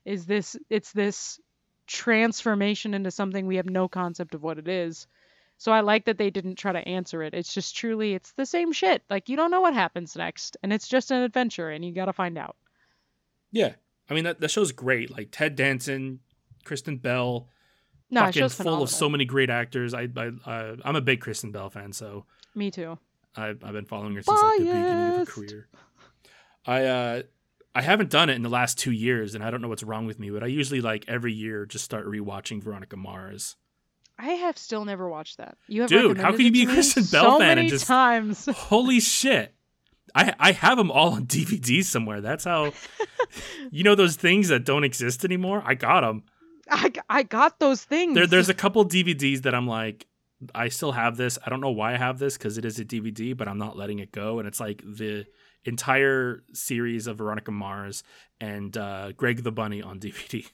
Is 0.04 0.26
this 0.26 0.56
it's 0.68 0.92
this 0.92 1.38
transformation 1.86 2.94
into 2.94 3.10
something 3.10 3.46
we 3.46 3.56
have 3.56 3.68
no 3.68 3.88
concept 3.88 4.34
of 4.34 4.42
what 4.42 4.58
it 4.58 4.68
is. 4.68 5.06
So 5.58 5.70
I 5.70 5.80
like 5.80 6.06
that 6.06 6.18
they 6.18 6.30
didn't 6.30 6.56
try 6.56 6.72
to 6.72 6.88
answer 6.88 7.22
it. 7.22 7.34
It's 7.34 7.54
just 7.54 7.76
truly 7.76 8.14
it's 8.14 8.32
the 8.32 8.46
same 8.46 8.72
shit. 8.72 9.02
Like 9.10 9.28
you 9.28 9.36
don't 9.36 9.50
know 9.50 9.60
what 9.60 9.74
happens 9.74 10.16
next 10.16 10.56
and 10.62 10.72
it's 10.72 10.88
just 10.88 11.10
an 11.12 11.22
adventure 11.22 11.70
and 11.70 11.84
you 11.84 11.92
got 11.92 12.06
to 12.06 12.12
find 12.12 12.36
out. 12.38 12.56
yeah 13.52 13.74
i 14.10 14.14
mean 14.14 14.24
that, 14.24 14.40
that 14.40 14.50
show's 14.50 14.72
great 14.72 15.10
like 15.10 15.28
ted 15.32 15.54
danson 15.56 16.20
kristen 16.64 16.96
bell 16.96 17.48
No, 18.10 18.20
fucking 18.22 18.40
full 18.42 18.48
phenomenal. 18.50 18.82
of 18.84 18.90
so 18.90 19.08
many 19.08 19.24
great 19.24 19.50
actors 19.50 19.94
i, 19.94 20.08
I 20.16 20.30
uh, 20.44 20.76
i'm 20.84 20.96
a 20.96 21.00
big 21.00 21.20
kristen 21.20 21.50
bell 21.52 21.70
fan 21.70 21.92
so 21.92 22.26
Me 22.54 22.70
too. 22.70 22.98
I've, 23.34 23.64
I've 23.64 23.72
been 23.72 23.86
following 23.86 24.14
her 24.16 24.22
since 24.22 24.42
like 24.42 24.58
the 24.58 24.64
beginning 24.66 25.10
of 25.12 25.16
her 25.16 25.24
career. 25.26 25.68
I 26.66 26.84
uh 26.84 27.22
I 27.74 27.80
haven't 27.80 28.10
done 28.10 28.28
it 28.28 28.34
in 28.34 28.42
the 28.42 28.50
last 28.50 28.78
two 28.78 28.92
years, 28.92 29.34
and 29.34 29.42
I 29.42 29.50
don't 29.50 29.62
know 29.62 29.68
what's 29.68 29.82
wrong 29.82 30.04
with 30.06 30.18
me, 30.18 30.28
but 30.28 30.42
I 30.42 30.46
usually 30.48 30.82
like 30.82 31.06
every 31.08 31.32
year 31.32 31.64
just 31.64 31.82
start 31.86 32.04
rewatching 32.06 32.62
Veronica 32.62 32.96
Mars. 32.98 33.56
I 34.18 34.32
have 34.32 34.58
still 34.58 34.84
never 34.84 35.08
watched 35.08 35.38
that. 35.38 35.56
You 35.66 35.80
have 35.80 35.88
Dude, 35.88 36.18
how 36.18 36.32
can 36.32 36.42
you 36.42 36.52
be 36.52 36.64
a 36.64 36.66
Kristen 36.66 37.04
Bell 37.04 37.32
so 37.32 37.38
fan 37.38 37.52
and 37.52 37.58
many 37.60 37.70
just- 37.70 37.86
times? 37.86 38.44
Holy 38.54 39.00
shit! 39.00 39.54
I 40.14 40.34
I 40.38 40.52
have 40.52 40.78
them 40.78 40.90
all 40.90 41.12
on 41.14 41.26
DVD 41.26 41.82
somewhere. 41.84 42.20
That's 42.20 42.44
how 42.44 42.72
you 43.70 43.84
know 43.84 43.94
those 43.94 44.16
things 44.16 44.48
that 44.48 44.64
don't 44.64 44.84
exist 44.84 45.24
anymore. 45.24 45.62
I 45.64 45.74
got 45.74 46.00
them. 46.02 46.24
I, 46.70 46.90
I 47.08 47.22
got 47.24 47.58
those 47.58 47.82
things. 47.84 48.14
There, 48.14 48.26
there's 48.26 48.48
a 48.48 48.54
couple 48.54 48.84
DVDs 48.86 49.42
that 49.42 49.54
I'm 49.54 49.66
like, 49.66 50.06
I 50.54 50.68
still 50.68 50.92
have 50.92 51.16
this. 51.16 51.38
I 51.44 51.50
don't 51.50 51.60
know 51.60 51.70
why 51.70 51.94
I 51.94 51.96
have 51.98 52.18
this 52.18 52.38
because 52.38 52.56
it 52.56 52.64
is 52.64 52.78
a 52.78 52.84
DVD, 52.84 53.36
but 53.36 53.48
I'm 53.48 53.58
not 53.58 53.76
letting 53.76 53.98
it 53.98 54.12
go. 54.12 54.38
And 54.38 54.48
it's 54.48 54.60
like 54.60 54.82
the 54.84 55.26
entire 55.64 56.42
series 56.54 57.06
of 57.08 57.18
Veronica 57.18 57.50
Mars 57.50 58.02
and 58.40 58.74
uh, 58.76 59.12
Greg 59.12 59.42
the 59.42 59.52
Bunny 59.52 59.82
on 59.82 59.98
DVD. 60.00 60.46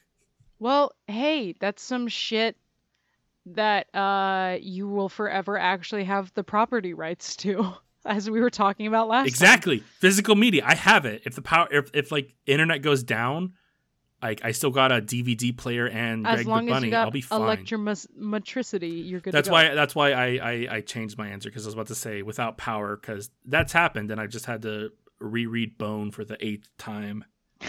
well, 0.58 0.92
hey, 1.06 1.54
that's 1.60 1.82
some 1.82 2.08
shit 2.08 2.56
that 3.46 3.86
uh 3.94 4.58
you 4.60 4.86
will 4.88 5.08
forever 5.08 5.56
actually 5.56 6.04
have 6.04 6.32
the 6.34 6.44
property 6.44 6.92
rights 6.94 7.36
to, 7.36 7.72
as 8.04 8.28
we 8.30 8.40
were 8.40 8.50
talking 8.50 8.86
about 8.86 9.08
last. 9.08 9.22
time. 9.22 9.26
exactly, 9.28 9.78
physical 10.00 10.34
media. 10.34 10.62
I 10.66 10.74
have 10.74 11.04
it. 11.04 11.22
If 11.24 11.34
the 11.34 11.42
power, 11.42 11.68
if, 11.70 11.90
if 11.94 12.12
like 12.12 12.34
internet 12.46 12.82
goes 12.82 13.02
down, 13.02 13.54
like 14.22 14.44
I 14.44 14.52
still 14.52 14.70
got 14.70 14.90
a 14.92 15.00
DVD 15.00 15.56
player 15.56 15.86
and 15.88 16.26
As 16.26 16.36
Greg 16.36 16.46
long 16.46 16.66
the 16.66 16.72
as 16.72 16.76
Bunny. 16.76 16.86
you 16.86 16.90
got 16.90 17.04
I'll 17.06 17.10
be 17.10 17.20
fine. 17.20 17.40
electrometricity, 17.40 19.08
you're 19.08 19.20
good. 19.20 19.32
that's 19.32 19.46
to 19.48 19.50
go. 19.50 19.54
why. 19.54 19.74
That's 19.74 19.94
why 19.94 20.12
I 20.12 20.26
I, 20.26 20.66
I 20.76 20.80
changed 20.80 21.16
my 21.18 21.28
answer 21.28 21.48
because 21.50 21.64
I 21.64 21.68
was 21.68 21.74
about 21.74 21.86
to 21.88 21.94
say 21.94 22.22
without 22.22 22.56
power 22.58 22.96
because 22.96 23.30
that's 23.44 23.72
happened 23.72 24.10
and 24.10 24.20
I 24.20 24.26
just 24.26 24.46
had 24.46 24.62
to 24.62 24.90
reread 25.20 25.78
Bone 25.78 26.10
for 26.10 26.24
the 26.24 26.36
eighth 26.44 26.68
time. 26.78 27.24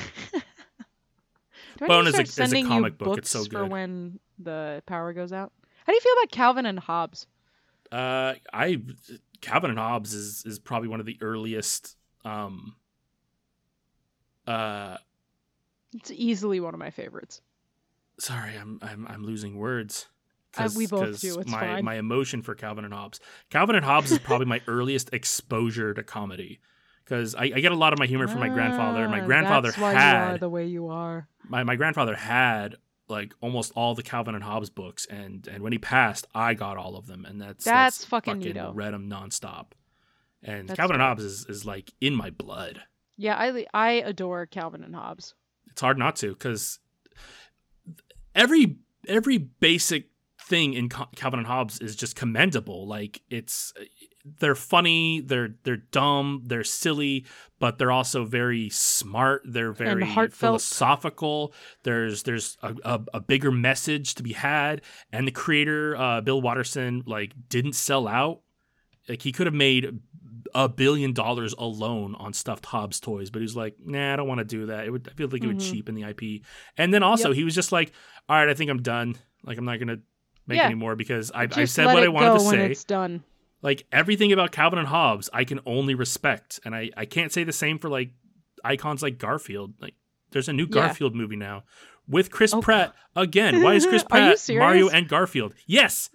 Bone 1.79 2.07
is 2.07 2.15
a- 2.19 2.43
is 2.43 2.53
a 2.53 2.63
comic 2.63 2.97
book. 2.97 3.17
It's 3.17 3.29
so 3.29 3.43
for 3.45 3.49
good. 3.61 3.71
when 3.71 4.19
the 4.37 4.83
power 4.85 5.13
goes 5.13 5.31
out. 5.31 5.51
How 5.85 5.93
do 5.93 5.95
you 5.95 6.01
feel 6.01 6.13
about 6.13 6.31
Calvin 6.31 6.65
and 6.65 6.77
Hobbes? 6.79 7.25
Uh, 7.91 8.33
I 8.53 8.81
Calvin 9.41 9.69
and 9.69 9.79
Hobbes 9.79 10.13
is 10.13 10.43
is 10.45 10.59
probably 10.59 10.87
one 10.89 10.99
of 10.99 11.05
the 11.05 11.17
earliest. 11.21 11.95
Um. 12.25 12.75
Uh, 14.47 14.97
It's 15.93 16.11
easily 16.11 16.59
one 16.59 16.73
of 16.73 16.79
my 16.79 16.89
favorites. 16.91 17.41
sorry, 18.19 18.55
I'm 18.57 18.79
I'm 18.81 19.07
I'm 19.07 19.23
losing 19.23 19.57
words. 19.57 20.07
Uh, 20.57 20.67
we 20.75 20.87
both 20.87 21.21
do, 21.21 21.39
it's 21.39 21.51
my 21.51 21.59
fine. 21.59 21.85
my 21.85 21.95
emotion 21.95 22.41
for 22.41 22.55
Calvin 22.55 22.83
and 22.83 22.93
Hobbes. 22.93 23.19
Calvin 23.51 23.75
and 23.75 23.85
Hobbes 23.85 24.11
is 24.11 24.17
probably 24.19 24.47
my 24.47 24.61
earliest 24.67 25.13
exposure 25.13 25.93
to 25.93 26.01
comedy 26.03 26.59
because 27.05 27.35
I, 27.35 27.43
I 27.43 27.59
get 27.59 27.71
a 27.71 27.75
lot 27.75 27.93
of 27.93 27.99
my 27.99 28.07
humor 28.07 28.27
from 28.27 28.39
my 28.39 28.49
grandfather. 28.49 29.03
and 29.03 29.11
My 29.11 29.21
Ah, 29.21 29.25
grandfather 29.25 29.67
that's 29.69 29.77
why 29.79 29.91
you 29.91 29.97
are 29.97 30.01
had 30.31 30.39
the 30.39 30.49
way 30.49 30.65
you 30.65 30.87
are. 30.87 31.27
my, 31.47 31.63
my 31.63 31.75
grandfather 31.75 32.15
had 32.15 32.75
like 33.09 33.33
almost 33.41 33.71
all 33.75 33.95
the 33.95 34.03
Calvin 34.03 34.35
and 34.35 34.43
Hobbes 34.43 34.69
books, 34.69 35.05
and 35.05 35.47
and 35.47 35.63
when 35.63 35.71
he 35.71 35.79
passed, 35.79 36.27
I 36.35 36.53
got 36.53 36.77
all 36.77 36.95
of 36.95 37.07
them, 37.07 37.25
and 37.25 37.41
that's 37.41 37.65
That's 37.65 38.05
fucking 38.05 38.35
fucking 38.41 38.53
neato. 38.53 38.71
read 38.73 38.93
them 38.93 39.09
nonstop. 39.09 39.71
And 40.43 40.69
That's 40.69 40.77
Calvin 40.77 40.95
and. 40.95 41.01
Hobbes 41.03 41.23
is, 41.23 41.45
is 41.47 41.65
like 41.65 41.91
in 41.99 42.15
my 42.15 42.29
blood. 42.29 42.81
Yeah, 43.17 43.35
I 43.35 43.65
I 43.73 43.91
adore 43.91 44.45
Calvin 44.45 44.83
and 44.83 44.95
Hobbes. 44.95 45.33
It's 45.69 45.81
hard 45.81 45.97
not 45.97 46.15
to 46.17 46.29
because 46.29 46.79
every 48.35 48.77
every 49.07 49.37
basic 49.37 50.09
thing 50.41 50.73
in 50.73 50.89
Calvin 50.89 51.39
and 51.39 51.47
Hobbes 51.47 51.79
is 51.79 51.95
just 51.95 52.15
commendable. 52.15 52.87
Like 52.87 53.21
it's 53.29 53.73
they're 54.39 54.55
funny, 54.55 55.21
they're 55.21 55.55
they're 55.63 55.77
dumb, 55.77 56.43
they're 56.45 56.63
silly, 56.63 57.25
but 57.59 57.77
they're 57.77 57.91
also 57.91 58.25
very 58.25 58.69
smart. 58.69 59.41
They're 59.45 59.71
very 59.71 60.03
philosophical. 60.29 61.53
There's 61.83 62.23
there's 62.23 62.57
a, 62.61 62.75
a, 62.83 63.01
a 63.15 63.19
bigger 63.19 63.51
message 63.51 64.15
to 64.15 64.23
be 64.23 64.33
had, 64.33 64.81
and 65.11 65.27
the 65.27 65.31
creator 65.31 65.95
uh, 65.95 66.21
Bill 66.21 66.41
Watterson 66.41 67.03
like 67.05 67.33
didn't 67.49 67.73
sell 67.73 68.07
out. 68.07 68.41
Like 69.07 69.21
he 69.21 69.31
could 69.31 69.47
have 69.47 69.53
made 69.55 69.99
a 70.53 70.67
billion 70.69 71.13
dollars 71.13 71.53
alone 71.57 72.15
on 72.15 72.33
stuffed 72.33 72.65
Hobbes 72.65 72.99
toys, 72.99 73.29
but 73.29 73.39
he 73.39 73.43
was 73.43 73.55
like, 73.55 73.75
"Nah, 73.83 74.13
I 74.13 74.15
don't 74.15 74.27
want 74.27 74.39
to 74.39 74.45
do 74.45 74.67
that. 74.67 74.85
It 74.85 74.91
would 74.91 75.07
I 75.09 75.15
feel 75.15 75.27
like 75.29 75.43
it 75.43 75.47
would 75.47 75.57
Mhm. 75.59 75.71
cheapen 75.71 75.95
the 75.95 76.03
IP." 76.03 76.43
And 76.77 76.93
then 76.93 77.03
also 77.03 77.29
Yep. 77.29 77.35
he 77.37 77.43
was 77.43 77.55
just 77.55 77.71
like, 77.71 77.91
"All 78.27 78.35
right, 78.35 78.49
I 78.49 78.53
think 78.53 78.69
I'm 78.69 78.81
done. 78.81 79.15
Like 79.43 79.57
I'm 79.57 79.65
not 79.65 79.79
gonna 79.79 79.99
make 80.47 80.57
Yeah. 80.57 80.65
any 80.65 80.75
more 80.75 80.95
because 80.95 81.31
I, 81.31 81.47
I 81.51 81.65
said 81.65 81.85
what 81.87 82.03
I 82.03 82.07
wanted 82.07 82.29
go 82.29 82.37
to 82.39 82.43
when 82.43 82.55
say. 82.55 82.71
it's 82.71 82.83
done. 82.83 83.23
Like 83.61 83.85
everything 83.91 84.31
about 84.31 84.51
Calvin 84.51 84.79
and 84.79 84.87
Hobbes, 84.87 85.29
I 85.33 85.43
can 85.43 85.59
only 85.65 85.93
respect, 85.95 86.59
and 86.63 86.73
I 86.75 86.91
I 86.95 87.05
can't 87.05 87.31
say 87.31 87.43
the 87.43 87.51
same 87.53 87.77
for 87.79 87.89
like 87.89 88.11
icons 88.63 89.01
like 89.03 89.17
Garfield. 89.17 89.73
Like 89.81 89.95
there's 90.31 90.47
a 90.49 90.53
new 90.53 90.63
Yeah. 90.63 90.85
Garfield 90.87 91.15
movie 91.15 91.35
now 91.35 91.63
with 92.07 92.31
Chris 92.31 92.53
Oh, 92.53 92.61
Pratt 92.61 92.93
again. 93.15 93.61
Why 93.63 93.73
is 93.75 93.85
Chris 93.85 94.03
Pratt 94.03 94.37
Mario 94.49 94.89
and 94.89 95.07
Garfield? 95.09 95.53
Yes, 95.67 96.09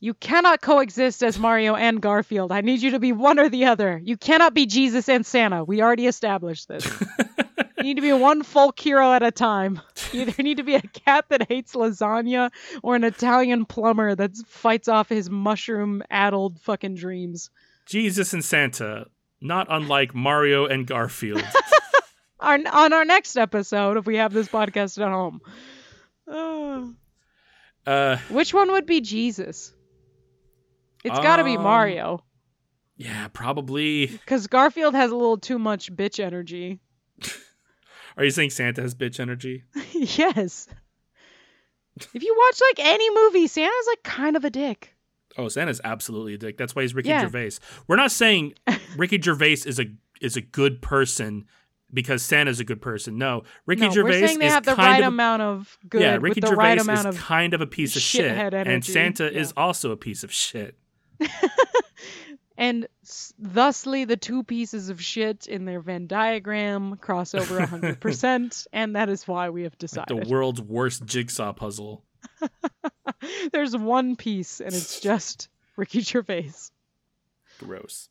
You 0.00 0.14
cannot 0.14 0.60
coexist 0.60 1.22
as 1.24 1.38
Mario 1.38 1.74
and 1.74 2.00
Garfield. 2.00 2.52
I 2.52 2.60
need 2.60 2.82
you 2.82 2.90
to 2.92 2.98
be 3.00 3.12
one 3.12 3.38
or 3.38 3.48
the 3.48 3.64
other. 3.66 4.00
You 4.04 4.16
cannot 4.16 4.54
be 4.54 4.66
Jesus 4.66 5.08
and 5.08 5.24
Santa. 5.26 5.64
We 5.64 5.82
already 5.82 6.06
established 6.06 6.68
this. 6.68 6.86
need 7.88 7.96
to 7.96 8.02
be 8.02 8.12
one 8.12 8.42
folk 8.42 8.78
hero 8.78 9.12
at 9.12 9.22
a 9.22 9.30
time. 9.30 9.80
You 10.12 10.22
either 10.22 10.42
need 10.42 10.56
to 10.56 10.62
be 10.62 10.74
a 10.74 10.80
cat 10.80 11.26
that 11.28 11.48
hates 11.48 11.74
lasagna 11.74 12.50
or 12.82 12.96
an 12.96 13.04
Italian 13.04 13.66
plumber 13.66 14.14
that 14.14 14.34
fights 14.46 14.88
off 14.88 15.10
his 15.10 15.28
mushroom 15.28 16.02
addled 16.10 16.58
fucking 16.60 16.94
dreams. 16.94 17.50
Jesus 17.84 18.32
and 18.32 18.42
Santa, 18.42 19.06
not 19.42 19.66
unlike 19.68 20.14
Mario 20.14 20.64
and 20.66 20.86
Garfield. 20.86 21.42
Our, 22.40 22.54
on 22.72 22.92
our 22.92 23.04
next 23.04 23.36
episode, 23.36 23.96
if 23.98 24.06
we 24.06 24.16
have 24.16 24.32
this 24.32 24.46
podcast 24.48 24.96
at 25.04 25.10
home. 25.10 25.40
Uh, 26.26 26.86
uh, 27.90 28.16
which 28.30 28.54
one 28.54 28.70
would 28.72 28.86
be 28.86 29.00
Jesus? 29.00 29.74
It's 31.04 31.18
got 31.18 31.36
to 31.36 31.44
be 31.44 31.56
Um, 31.56 31.64
Mario. 31.64 32.22
yeah, 32.96 33.26
probably. 33.28 34.06
Because 34.06 34.46
Garfield 34.46 34.94
has 34.94 35.10
a 35.10 35.16
little 35.16 35.36
too 35.38 35.58
much 35.58 35.92
bitch 35.94 36.18
energy. 36.22 36.78
Are 38.18 38.24
you 38.24 38.30
saying 38.30 38.50
Santa 38.50 38.82
has 38.82 38.94
bitch 38.94 39.20
energy? 39.20 39.62
yes. 39.92 40.66
If 42.14 42.22
you 42.22 42.34
watch 42.36 42.60
like 42.60 42.86
any 42.86 43.08
movie, 43.14 43.46
Santa's 43.46 43.86
like 43.86 44.02
kind 44.02 44.36
of 44.36 44.44
a 44.44 44.50
dick. 44.50 44.94
Oh, 45.36 45.48
Santa's 45.48 45.80
absolutely 45.84 46.34
a 46.34 46.38
dick. 46.38 46.58
That's 46.58 46.74
why 46.74 46.82
he's 46.82 46.94
Ricky 46.94 47.08
Yeah. 47.10 47.22
Gervais. 47.22 47.52
We're 47.86 47.96
not 47.96 48.10
saying 48.10 48.54
Ricky 48.96 49.20
Gervais 49.20 49.52
is 49.64 49.78
a 49.80 49.86
is 50.20 50.36
a 50.36 50.40
good 50.40 50.82
person 50.82 51.46
because 51.94 52.22
Santa's 52.22 52.58
a 52.60 52.64
good 52.64 52.82
person. 52.82 53.18
No, 53.18 53.44
Ricky 53.66 53.82
no, 53.82 53.90
Gervais 53.90 54.20
we're 54.20 54.26
saying 54.26 54.38
they 54.40 54.46
is 54.46 54.52
have 54.52 54.64
the 54.64 54.74
kind 54.74 54.92
right 54.94 55.00
of 55.02 55.08
amount 55.08 55.42
of 55.42 55.78
good 55.88 56.00
yeah. 56.02 56.18
Ricky 56.20 56.40
Gervais 56.40 56.56
right 56.56 56.78
is 56.78 57.18
kind 57.18 57.54
of 57.54 57.60
a 57.60 57.66
piece 57.66 57.94
of 57.96 58.02
shit, 58.02 58.32
shithead 58.32 58.66
and. 58.66 58.84
Santa 58.84 59.24
Yeah. 59.32 59.40
is 59.40 59.52
also 59.56 59.92
a 59.92 59.96
piece 59.96 60.24
of 60.24 60.32
shit. 60.32 60.76
and 62.58 62.86
s- 63.04 63.32
thusly 63.38 64.04
the 64.04 64.16
two 64.18 64.42
pieces 64.44 64.90
of 64.90 65.00
shit 65.02 65.46
in 65.46 65.64
their 65.64 65.80
Venn 65.80 66.06
diagram 66.08 66.96
cross 66.96 67.34
over 67.34 67.58
100% 67.60 68.66
and 68.74 68.96
that 68.96 69.08
is 69.08 69.26
why 69.26 69.48
we 69.48 69.62
have 69.62 69.72
Like 69.72 69.78
decided. 69.78 70.24
the 70.26 70.28
world's 70.30 70.60
worst 70.60 71.06
jigsaw 71.06 71.52
puzzle. 71.54 72.04
There's 73.52 73.76
one 73.76 74.16
piece 74.16 74.60
and 74.60 74.74
it's 74.74 75.00
just 75.00 75.48
Ricky 75.76 76.00
Gervais. 76.00 76.52
Gross. 77.58 78.08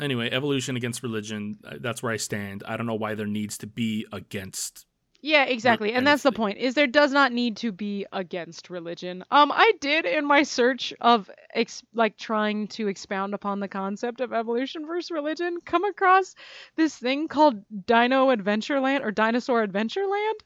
Anyway, 0.00 0.30
evolution 0.30 0.76
against 0.76 1.02
religion. 1.02 1.58
uh, 1.64 1.74
That's 1.80 2.02
where 2.02 2.12
I 2.12 2.16
stand. 2.18 2.62
I 2.66 2.76
don't 2.76 2.86
know 2.86 2.94
why 2.94 3.14
there 3.14 3.26
needs 3.26 3.58
to 3.58 3.66
be 3.66 4.06
against. 4.12 4.86
Yeah, 5.20 5.44
exactly. 5.44 5.92
And 5.92 6.06
that's 6.06 6.22
the 6.22 6.30
point. 6.32 6.58
Is 6.58 6.74
there 6.74 6.86
does 6.86 7.12
not 7.12 7.32
need 7.32 7.56
to 7.58 7.72
be 7.72 8.06
against 8.12 8.70
religion. 8.70 9.24
Um 9.32 9.50
I 9.52 9.72
did 9.80 10.06
in 10.06 10.24
my 10.24 10.44
search 10.44 10.94
of 11.00 11.28
ex- 11.52 11.82
like 11.92 12.16
trying 12.16 12.68
to 12.68 12.86
expound 12.86 13.34
upon 13.34 13.58
the 13.58 13.68
concept 13.68 14.20
of 14.20 14.32
evolution 14.32 14.86
versus 14.86 15.10
religion 15.10 15.58
come 15.64 15.84
across 15.84 16.34
this 16.76 16.96
thing 16.96 17.26
called 17.26 17.64
Dino 17.86 18.28
Adventureland 18.34 19.02
or 19.04 19.10
Dinosaur 19.10 19.66
Adventureland 19.66 20.40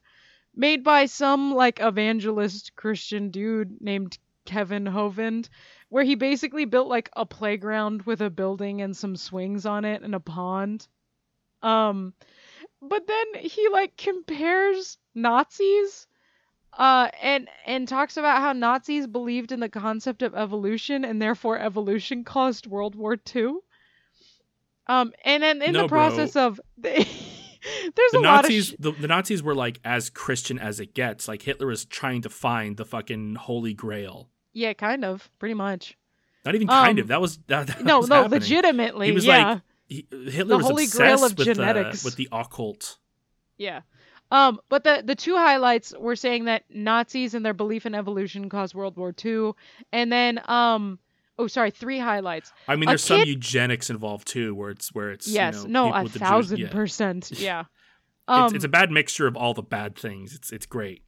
made 0.55 0.83
by 0.83 1.05
some 1.07 1.55
like 1.55 1.81
evangelist 1.81 2.75
Christian 2.75 3.31
dude 3.31 3.81
named 3.81 4.19
Kevin 4.47 4.87
Hovind 4.87 5.49
where 5.91 6.05
he 6.05 6.15
basically 6.15 6.65
built 6.65 6.89
like 6.89 7.11
a 7.15 7.27
playground 7.27 8.03
with 8.03 8.23
a 8.23 8.31
building 8.31 8.81
and 8.81 8.97
some 8.97 9.17
swings 9.17 9.67
on 9.67 9.85
it 9.85 10.03
and 10.03 10.15
a 10.15 10.21
pond. 10.21 10.89
Um 11.63 12.15
but 12.83 13.07
then 13.07 13.27
he 13.41 13.69
like 13.69 13.97
compares 13.97 14.99
Nazis 15.15 16.07
uh 16.79 17.09
and 17.23 17.49
and 17.67 17.87
talks 17.87 18.17
about 18.17 18.41
how 18.41 18.53
Nazis 18.53 19.07
believed 19.07 19.53
in 19.53 19.61
the 19.61 19.69
concept 19.69 20.23
of 20.23 20.35
evolution 20.35 21.05
and 21.05 21.21
therefore 21.23 21.59
evolution 21.59 22.25
caused 22.25 22.67
World 22.67 22.95
War 22.95 23.17
II. 23.35 23.55
Um 24.87 25.13
and 25.25 25.43
then 25.43 25.63
in 25.63 25.73
No, 25.73 25.83
the 25.83 25.89
process 25.89 26.35
of 26.37 26.61
there's 26.79 27.07
The 28.13 28.19
a 28.19 28.21
lot 28.21 28.45
of 28.45 28.53
sh- 28.53 28.75
the, 28.79 28.93
the 28.93 29.07
Nazis 29.07 29.43
were 29.43 29.55
like 29.55 29.81
as 29.85 30.11
Christian 30.11 30.59
as 30.59 30.81
it 30.81 30.95
gets. 30.95 31.29
Like 31.29 31.43
Hitler 31.43 31.67
was 31.69 31.85
trying 31.85 32.23
to 32.23 32.29
find 32.31 32.77
the 32.77 32.85
fucking 32.85 33.37
Holy 33.37 33.75
Grail. 33.75 34.29
yeah, 34.53 34.73
kind 34.73 35.05
of, 35.05 35.31
pretty 35.39 35.55
much. 35.55 35.97
Not 36.45 36.57
even 36.57 36.67
kind 36.67 36.99
Um, 36.99 37.03
of. 37.03 37.09
That 37.09 37.21
was 37.21 37.39
that. 37.47 37.69
that 37.69 37.85
No, 37.85 38.01
was 38.01 38.09
no, 38.09 38.17
happening. 38.23 38.41
legitimately. 38.41 39.07
He 39.07 39.13
was 39.13 39.25
yeah. 39.25 39.49
like 39.53 39.61
he, 39.93 40.07
Hitler 40.31 40.45
The 40.45 40.57
was 40.59 40.67
Holy 40.67 40.85
obsessed 40.85 40.99
Grail 40.99 41.25
of 41.25 41.37
with 41.39 41.47
genetics. 41.47 42.03
the 42.03 42.07
with 42.07 42.17
the 42.17 42.29
occult. 42.33 42.99
Yeah. 43.59 43.81
Um, 44.31 44.61
but 44.69 44.83
the 44.85 45.03
the 45.05 45.15
two 45.15 45.37
highlights 45.37 45.93
were 45.99 46.17
saying 46.17 46.47
that 46.47 46.65
Nazis 46.71 47.35
and 47.35 47.45
their 47.45 47.53
belief 47.55 47.85
in 47.85 47.95
evolution 47.95 48.49
caused 48.49 48.75
World 48.75 48.97
War 48.97 49.15
II, 49.25 49.53
and 49.93 50.11
then 50.11 50.41
um, 50.47 50.99
oh 51.39 51.47
sorry, 51.49 51.71
three 51.71 51.99
highlights. 51.99 52.51
I 52.67 52.77
mean, 52.77 52.89
A 52.89 52.93
there's 52.93 53.05
some 53.05 53.19
kid- 53.19 53.29
eugenics 53.29 53.91
involved 53.91 54.27
too, 54.27 54.55
where 54.55 54.71
it's 54.71 54.95
where 54.95 55.11
it's 55.11 55.29
you 55.29 55.35
yes, 55.35 55.65
know, 55.65 55.91
no, 55.91 55.95
a 55.95 56.03
with 56.05 56.15
the 56.15 56.19
Jewish- 56.19 56.29
thousand 56.31 56.59
yeah. 56.61 56.69
percent, 56.71 57.31
yeah. 57.39 57.65
Um, 58.27 58.47
it's, 58.47 58.55
it's 58.55 58.65
a 58.65 58.69
bad 58.69 58.91
mixture 58.91 59.27
of 59.27 59.37
all 59.37 59.53
the 59.53 59.63
bad 59.63 59.97
things. 59.97 60.35
It's 60.35 60.51
it's 60.51 60.65
great. 60.65 61.03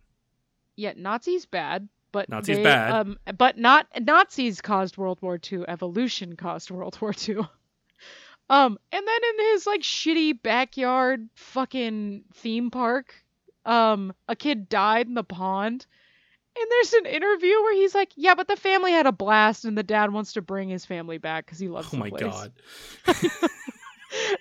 yeah, 0.76 0.93
Nazis 0.97 1.47
bad, 1.47 1.89
but 2.12 2.28
Nazis 2.28 2.59
they, 2.59 2.62
bad. 2.62 2.93
Um, 2.93 3.18
but 3.39 3.57
not 3.57 3.87
Nazis 3.99 4.61
caused 4.61 4.99
World 4.99 5.22
War 5.22 5.41
II. 5.51 5.64
Evolution 5.66 6.37
caused 6.37 6.70
World 6.70 6.99
War 7.01 7.14
II. 7.26 7.39
Um, 8.51 8.79
and 8.93 9.07
then 9.07 9.21
in 9.31 9.47
his 9.53 9.67
like 9.67 9.81
shitty 9.81 10.43
backyard 10.43 11.29
fucking 11.35 12.25
theme 12.35 12.71
park, 12.71 13.15
um, 13.65 14.13
a 14.29 14.37
kid 14.37 14.69
died 14.69 15.07
in 15.07 15.15
the 15.15 15.25
pond. 15.25 15.87
And 16.57 16.67
there's 16.71 16.93
an 16.93 17.07
interview 17.07 17.51
where 17.63 17.75
he's 17.75 17.95
like, 17.95 18.13
"Yeah, 18.15 18.35
but 18.37 18.47
the 18.47 18.55
family 18.57 18.93
had 18.93 19.07
a 19.07 19.13
blast, 19.13 19.65
and 19.65 19.77
the 19.77 19.83
dad 19.83 20.13
wants 20.13 20.35
to 20.35 20.43
bring 20.43 20.69
his 20.69 20.85
family 20.85 21.19
back 21.19 21.47
because 21.47 21.59
he 21.59 21.69
loves 21.69 21.93
Oh 21.93 21.97
my 21.97 22.11
place." 22.11 22.23
god. 22.23 22.53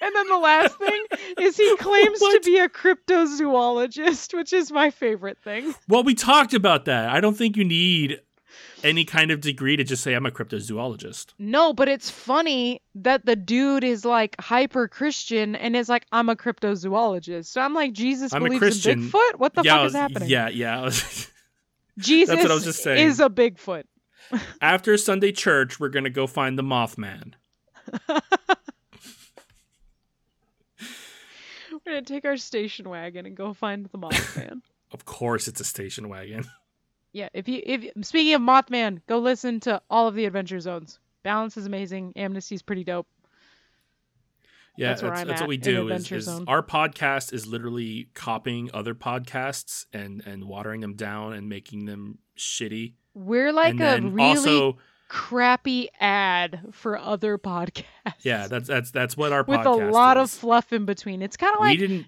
And 0.02 0.16
then 0.16 0.28
the 0.28 0.38
last 0.38 0.78
thing 0.78 1.04
is 1.40 1.58
he 1.58 1.76
claims 1.80 2.20
to 2.20 2.42
be 2.46 2.60
a 2.60 2.70
cryptozoologist, 2.70 4.34
which 4.36 4.54
is 4.54 4.72
my 4.72 4.92
favorite 4.92 5.40
thing. 5.40 5.74
Well, 5.88 6.04
we 6.04 6.14
talked 6.14 6.54
about 6.54 6.86
that. 6.86 7.10
I 7.10 7.20
don't 7.20 7.36
think 7.36 7.58
you 7.58 7.64
need 7.64 8.20
any 8.84 9.06
kind 9.06 9.32
of 9.32 9.42
degree 9.42 9.76
to 9.78 9.84
just 9.84 10.04
say 10.04 10.14
I'm 10.14 10.26
a 10.26 10.32
cryptozoologist. 10.32 11.34
No, 11.40 11.74
but 11.74 11.88
it's 11.88 12.10
funny 12.10 12.82
that 12.96 13.26
the 13.26 13.36
dude 13.36 13.84
is 13.84 14.06
like 14.06 14.36
hyper 14.40 14.88
Christian 14.88 15.56
and 15.56 15.76
is 15.76 15.90
like, 15.90 16.06
I'm 16.12 16.30
a 16.30 16.36
cryptozoologist. 16.36 17.46
So 17.46 17.62
I'm 17.62 17.74
like, 17.74 17.94
Jesus 17.94 18.34
I'm 18.34 18.42
a 18.42 18.46
believes 18.46 18.60
Christian. 18.60 19.00
in 19.04 19.10
Bigfoot? 19.10 19.36
What 19.38 19.54
the 19.54 19.64
yeah, 19.64 19.76
fuck 19.76 19.84
was- 19.84 19.92
is 19.94 20.00
happening? 20.00 20.30
Yeah, 20.30 20.50
yeah. 20.50 20.90
Jesus 22.00 22.36
what 22.42 22.50
I 22.52 22.54
was 22.54 22.64
just 22.64 22.82
saying. 22.84 23.06
is 23.08 23.20
a 23.20 23.30
Bigfoot. 23.30 23.84
After 24.62 24.98
Sunday 24.98 25.32
church, 25.32 25.80
we're 25.80 25.90
gonna 25.90 26.10
go 26.10 26.28
find 26.28 26.58
the 26.58 26.64
Mothman. 26.64 27.34
We're 31.72 31.80
gonna 31.86 32.02
take 32.04 32.26
our 32.26 32.38
station 32.38 32.90
wagon 32.90 33.26
and 33.26 33.36
go 33.36 33.54
find 33.54 33.86
the 33.86 33.98
Mothman. 33.98 34.62
Of 34.92 35.06
course, 35.06 35.48
it's 35.48 35.60
a 35.60 35.64
station 35.64 36.08
wagon. 36.08 36.46
Yeah, 37.14 37.30
if 37.34 37.48
you 37.48 37.62
if 37.64 38.06
speaking 38.06 38.34
of 38.34 38.42
Mothman, 38.42 39.02
go 39.08 39.20
listen 39.20 39.60
to 39.62 39.82
all 39.90 40.08
of 40.08 40.16
the 40.16 40.26
Adventure 40.26 40.60
Zones. 40.60 41.00
Balance 41.22 41.56
is 41.56 41.66
amazing. 41.66 42.14
Amnesty's 42.16 42.62
pretty 42.62 42.84
dope. 42.84 43.08
Yeah, 44.76 44.90
That's 44.90 45.02
that's, 45.02 45.24
that's 45.24 45.42
what 45.42 45.48
we 45.48 45.58
do. 45.58 45.90
Is, 45.90 46.12
is 46.12 46.28
our 46.48 46.64
podcast 46.64 47.32
is 47.32 47.46
literally 47.46 48.10
copying 48.16 48.72
other 48.74 48.96
podcasts 48.96 49.86
and 49.94 50.24
and 50.26 50.46
watering 50.46 50.82
them 50.82 50.96
down 50.96 51.34
and 51.34 51.48
making 51.48 51.86
them 51.86 52.18
shitty. 52.38 52.94
We're 53.14 53.54
like 53.54 53.80
and 53.80 54.08
a 54.08 54.10
really 54.10 54.30
also, 54.30 54.78
crappy 55.08 55.90
ad 56.00 56.62
for 56.72 56.98
other 56.98 57.38
podcasts. 57.38 57.86
yeah, 58.22 58.48
that's 58.48 58.68
that's 58.68 58.90
that's 58.90 59.16
what 59.16 59.32
our 59.32 59.44
with 59.44 59.64
a 59.64 59.72
lot 59.72 60.18
of 60.18 60.32
fluff 60.32 60.74
in 60.74 60.86
between. 60.86 61.22
It's 61.22 61.38
kind 61.38 61.54
of 61.54 61.60
like 61.60 61.80
we 61.80 61.88
didn't. 61.88 62.08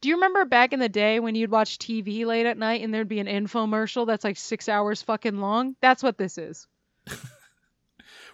Do 0.00 0.08
you 0.08 0.14
remember 0.14 0.44
back 0.46 0.72
in 0.72 0.80
the 0.80 0.88
day 0.88 1.20
when 1.20 1.34
you'd 1.34 1.50
watch 1.50 1.78
TV 1.78 2.24
late 2.24 2.46
at 2.46 2.56
night 2.56 2.82
and 2.82 2.92
there'd 2.92 3.08
be 3.08 3.20
an 3.20 3.26
infomercial 3.26 4.06
that's 4.06 4.24
like 4.24 4.36
six 4.38 4.68
hours 4.68 5.02
fucking 5.02 5.38
long? 5.40 5.76
That's 5.82 6.02
what 6.02 6.16
this 6.16 6.38
is. 6.38 6.66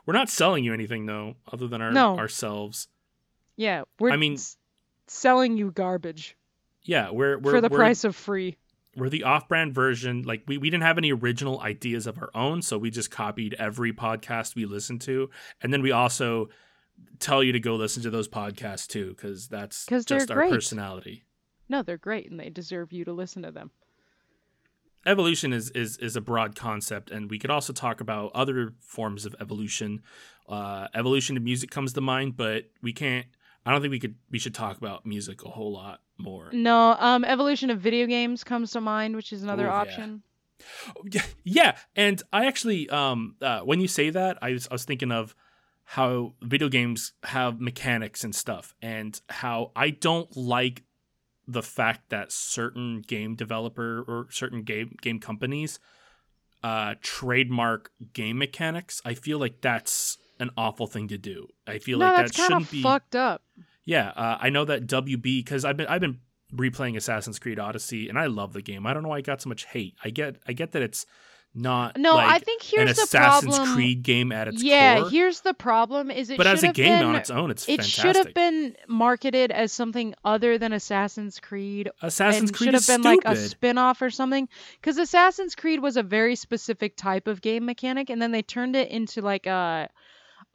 We're 0.06 0.14
not 0.14 0.28
selling 0.30 0.62
you 0.64 0.72
anything 0.72 1.06
though, 1.06 1.34
other 1.52 1.66
than 1.66 1.82
our 1.82 1.90
No. 1.90 2.16
ourselves. 2.16 2.86
Yeah, 3.56 3.82
we're 3.98 4.10
I 4.12 4.16
mean- 4.16 4.34
s- 4.34 4.56
selling 5.08 5.56
you 5.56 5.70
garbage 5.72 6.36
Yeah, 6.84 7.10
we're 7.10 7.38
we're 7.38 7.52
for 7.52 7.60
the 7.60 7.68
we're, 7.68 7.78
price 7.78 8.04
of 8.04 8.14
free. 8.14 8.56
we're 8.96 9.08
the 9.08 9.24
off-brand 9.24 9.74
version. 9.74 10.22
Like 10.22 10.44
we 10.46 10.58
we 10.58 10.70
didn't 10.70 10.84
have 10.84 10.98
any 10.98 11.12
original 11.12 11.60
ideas 11.60 12.06
of 12.06 12.18
our 12.18 12.30
own, 12.34 12.62
so 12.62 12.78
we 12.78 12.90
just 12.90 13.10
copied 13.10 13.54
every 13.54 13.92
podcast 13.92 14.54
we 14.54 14.64
listened 14.66 15.00
to, 15.02 15.28
and 15.62 15.72
then 15.72 15.82
we 15.82 15.90
also 15.90 16.50
tell 17.18 17.42
you 17.42 17.50
to 17.52 17.60
go 17.60 17.74
listen 17.74 18.02
to 18.04 18.10
those 18.10 18.28
podcasts 18.28 18.86
too, 18.86 19.08
because 19.16 19.48
that's 19.48 19.86
just 19.86 20.30
our 20.30 20.36
great. 20.36 20.52
personality. 20.52 21.24
No, 21.68 21.82
they're 21.82 21.96
great 21.98 22.30
and 22.30 22.38
they 22.38 22.50
deserve 22.50 22.92
you 22.92 23.04
to 23.04 23.12
listen 23.12 23.42
to 23.42 23.50
them. 23.52 23.70
evolution 25.06 25.52
is, 25.52 25.70
is 25.70 25.96
is 25.98 26.16
a 26.16 26.20
broad 26.20 26.56
concept 26.56 27.10
and 27.10 27.30
we 27.30 27.38
could 27.38 27.50
also 27.50 27.72
talk 27.72 28.00
about 28.00 28.30
other 28.34 28.72
forms 28.80 29.24
of 29.24 29.34
evolution 29.40 30.02
uh 30.48 30.88
evolution 30.94 31.36
of 31.36 31.42
music 31.42 31.70
comes 31.70 31.92
to 31.92 32.00
mind 32.00 32.36
but 32.36 32.64
we 32.82 32.92
can't 32.92 33.26
i 33.64 33.70
don't 33.70 33.80
think 33.80 33.92
we 33.92 34.00
could 34.00 34.16
we 34.30 34.38
should 34.38 34.54
talk 34.54 34.76
about 34.78 35.06
music 35.06 35.44
a 35.44 35.48
whole 35.48 35.72
lot 35.72 36.00
more 36.18 36.50
No, 36.52 36.96
um, 36.98 37.24
evolution 37.24 37.70
of 37.70 37.80
video 37.80 38.06
games 38.06 38.42
comes 38.42 38.70
to 38.72 38.80
mind, 38.80 39.14
which 39.16 39.32
is 39.32 39.42
another 39.42 39.68
option. 39.70 40.22
yeah, 41.04 41.22
yeah 41.44 41.76
and 41.94 42.22
i 42.32 42.46
actually 42.46 42.88
um 42.90 43.36
uh, 43.42 43.60
when 43.60 43.80
you 43.80 43.88
say 43.88 44.10
that 44.10 44.38
I 44.42 44.52
was, 44.52 44.66
I 44.70 44.74
was 44.74 44.84
thinking 44.84 45.12
of 45.12 45.34
how 45.84 46.34
video 46.42 46.68
games 46.68 47.12
have 47.22 47.60
mechanics 47.60 48.24
and 48.24 48.34
stuff 48.34 48.74
and 48.82 49.20
how 49.28 49.70
i 49.76 49.90
don't 49.90 50.34
like 50.36 50.82
the 51.48 51.62
fact 51.62 52.10
that 52.10 52.32
certain 52.32 53.02
game 53.06 53.34
developer 53.34 54.04
or 54.08 54.26
certain 54.30 54.62
game 54.62 54.96
game 55.00 55.20
companies 55.20 55.78
uh, 56.62 56.94
trademark 57.00 57.92
game 58.12 58.38
mechanics. 58.38 59.00
I 59.04 59.14
feel 59.14 59.38
like 59.38 59.60
that's 59.60 60.18
an 60.40 60.50
awful 60.56 60.86
thing 60.86 61.08
to 61.08 61.18
do. 61.18 61.48
I 61.66 61.78
feel 61.78 61.98
no, 61.98 62.06
like 62.06 62.26
that 62.26 62.34
shouldn't 62.34 62.70
be. 62.70 62.82
fucked 62.82 63.16
up. 63.16 63.42
Yeah, 63.84 64.08
uh, 64.10 64.38
I 64.40 64.50
know 64.50 64.64
that 64.64 64.86
WB 64.86 65.22
because 65.22 65.64
I've 65.64 65.76
been 65.76 65.86
I've 65.86 66.00
been 66.00 66.18
replaying 66.52 66.96
Assassin's 66.96 67.38
Creed 67.38 67.58
Odyssey 67.58 68.08
and 68.08 68.18
I 68.18 68.26
love 68.26 68.52
the 68.52 68.62
game. 68.62 68.86
I 68.86 68.94
don't 68.94 69.02
know 69.02 69.10
why 69.10 69.18
I 69.18 69.20
got 69.20 69.40
so 69.40 69.48
much 69.48 69.64
hate. 69.66 69.94
I 70.02 70.10
get 70.10 70.36
I 70.46 70.52
get 70.52 70.72
that 70.72 70.82
it's 70.82 71.06
not 71.56 71.96
No, 71.96 72.14
like 72.14 72.28
I 72.28 72.38
think 72.38 72.62
an 72.62 72.86
here's 72.86 72.96
the 72.96 73.02
Assassin's 73.02 73.56
problem. 73.56 73.74
Creed 73.74 74.02
game 74.02 74.32
at 74.32 74.48
its 74.48 74.62
yeah, 74.62 75.00
core. 75.00 75.10
here's 75.10 75.40
the 75.40 75.54
problem: 75.54 76.10
is 76.10 76.30
it 76.30 76.36
but 76.36 76.46
as 76.46 76.62
a 76.62 76.72
game 76.72 76.98
been, 76.98 77.08
on 77.08 77.16
its 77.16 77.30
own, 77.30 77.50
it's 77.50 77.68
it 77.68 77.84
should 77.84 78.16
have 78.16 78.34
been 78.34 78.76
marketed 78.86 79.50
as 79.50 79.72
something 79.72 80.14
other 80.24 80.58
than 80.58 80.72
Assassin's 80.72 81.40
Creed 81.40 81.90
Assassin's 82.02 82.50
Creed 82.50 82.68
should 82.68 82.74
have 82.74 82.86
been 82.86 83.02
stupid. 83.02 83.24
like 83.24 83.36
a 83.36 83.40
spin-off 83.40 84.02
or 84.02 84.10
something 84.10 84.48
because 84.80 84.98
assassin's 84.98 85.54
creed 85.54 85.80
was 85.80 85.96
a 85.96 86.02
very 86.02 86.36
specific 86.36 86.96
type 86.96 87.26
of 87.26 87.40
game 87.40 87.64
mechanic 87.64 88.10
and 88.10 88.20
then 88.20 88.32
they 88.32 88.42
turned 88.42 88.76
it 88.76 88.90
into 88.90 89.20
like 89.22 89.46
a 89.46 89.88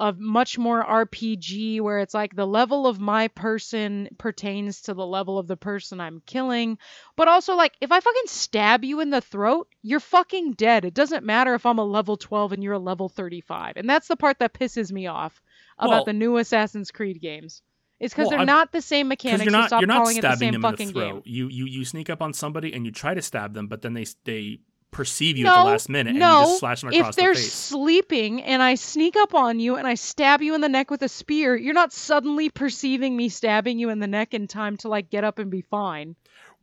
a 0.01 0.13
much 0.17 0.57
more 0.57 0.83
rpg 0.83 1.79
where 1.81 1.99
it's 1.99 2.13
like 2.13 2.35
the 2.35 2.47
level 2.47 2.87
of 2.87 2.99
my 2.99 3.27
person 3.29 4.09
pertains 4.17 4.81
to 4.81 4.93
the 4.93 5.05
level 5.05 5.37
of 5.37 5.47
the 5.47 5.55
person 5.55 6.01
i'm 6.01 6.21
killing. 6.25 6.77
But 7.15 7.27
also 7.27 7.55
like 7.55 7.73
if 7.79 7.91
i 7.91 7.99
fucking 7.99 8.23
stab 8.27 8.83
you 8.83 8.99
in 8.99 9.11
the 9.11 9.21
throat 9.21 9.67
you're 9.83 9.99
fucking 9.99 10.53
dead. 10.53 10.85
It 10.85 10.93
doesn't 10.95 11.23
matter 11.25 11.53
if 11.53 11.65
i'm 11.65 11.77
a 11.77 11.85
level 11.85 12.17
12 12.17 12.53
and 12.53 12.63
you're 12.63 12.73
a 12.73 12.79
level 12.79 13.09
35 13.09 13.77
and 13.77 13.89
that's 13.89 14.07
the 14.07 14.17
part 14.17 14.39
that 14.39 14.53
pisses 14.53 14.91
me 14.91 15.07
off 15.07 15.41
about 15.77 15.89
Well- 15.89 16.05
the 16.05 16.13
new 16.13 16.37
assassin's 16.37 16.91
creed 16.91 17.21
games. 17.21 17.61
It's 17.99 18.11
because 18.15 18.23
Well, 18.23 18.29
they're 18.31 18.39
I'm- 18.39 18.47
not 18.47 18.71
the 18.71 18.81
same 18.81 19.07
mechanics 19.09 19.43
you're 19.43 19.51
so 19.51 19.57
not 19.59 19.67
stop 19.69 19.81
you're 19.81 19.87
not 19.87 19.97
calling 19.97 20.17
it 20.17 20.21
the 20.21 20.29
stabbing 20.31 20.53
same 20.53 20.61
them 20.61 20.73
in 20.79 20.87
the 20.87 20.91
throat. 20.93 21.23
game. 21.25 21.33
You 21.35 21.47
you 21.49 21.65
you 21.65 21.85
sneak 21.85 22.09
up 22.09 22.19
on 22.23 22.33
somebody 22.33 22.73
and 22.73 22.83
you 22.87 22.91
try 22.91 23.13
to 23.13 23.21
stab 23.21 23.53
them, 23.53 23.67
but 23.67 23.83
then 23.83 23.93
they 23.93 24.05
they 24.23 24.61
perceive 24.91 25.37
you 25.37 25.45
no, 25.45 25.51
at 25.51 25.63
the 25.63 25.69
last 25.69 25.89
minute 25.89 26.11
and 26.11 26.19
no. 26.19 26.41
you 26.41 26.45
just 26.47 26.59
slash 26.59 26.81
them 26.81 26.89
across 26.89 27.09
if 27.09 27.15
they're 27.15 27.33
the 27.33 27.39
face. 27.39 27.53
sleeping 27.53 28.43
and 28.43 28.61
I 28.61 28.75
sneak 28.75 29.15
up 29.15 29.33
on 29.33 29.59
you 29.59 29.77
and 29.77 29.87
I 29.87 29.95
stab 29.95 30.41
you 30.41 30.53
in 30.53 30.61
the 30.61 30.69
neck 30.69 30.91
with 30.91 31.01
a 31.01 31.09
spear, 31.09 31.55
you're 31.55 31.73
not 31.73 31.93
suddenly 31.93 32.49
perceiving 32.49 33.15
me 33.15 33.29
stabbing 33.29 33.79
you 33.79 33.89
in 33.89 33.99
the 33.99 34.07
neck 34.07 34.33
in 34.33 34.47
time 34.47 34.77
to 34.77 34.89
like 34.89 35.09
get 35.09 35.23
up 35.23 35.39
and 35.39 35.49
be 35.49 35.61
fine. 35.61 36.15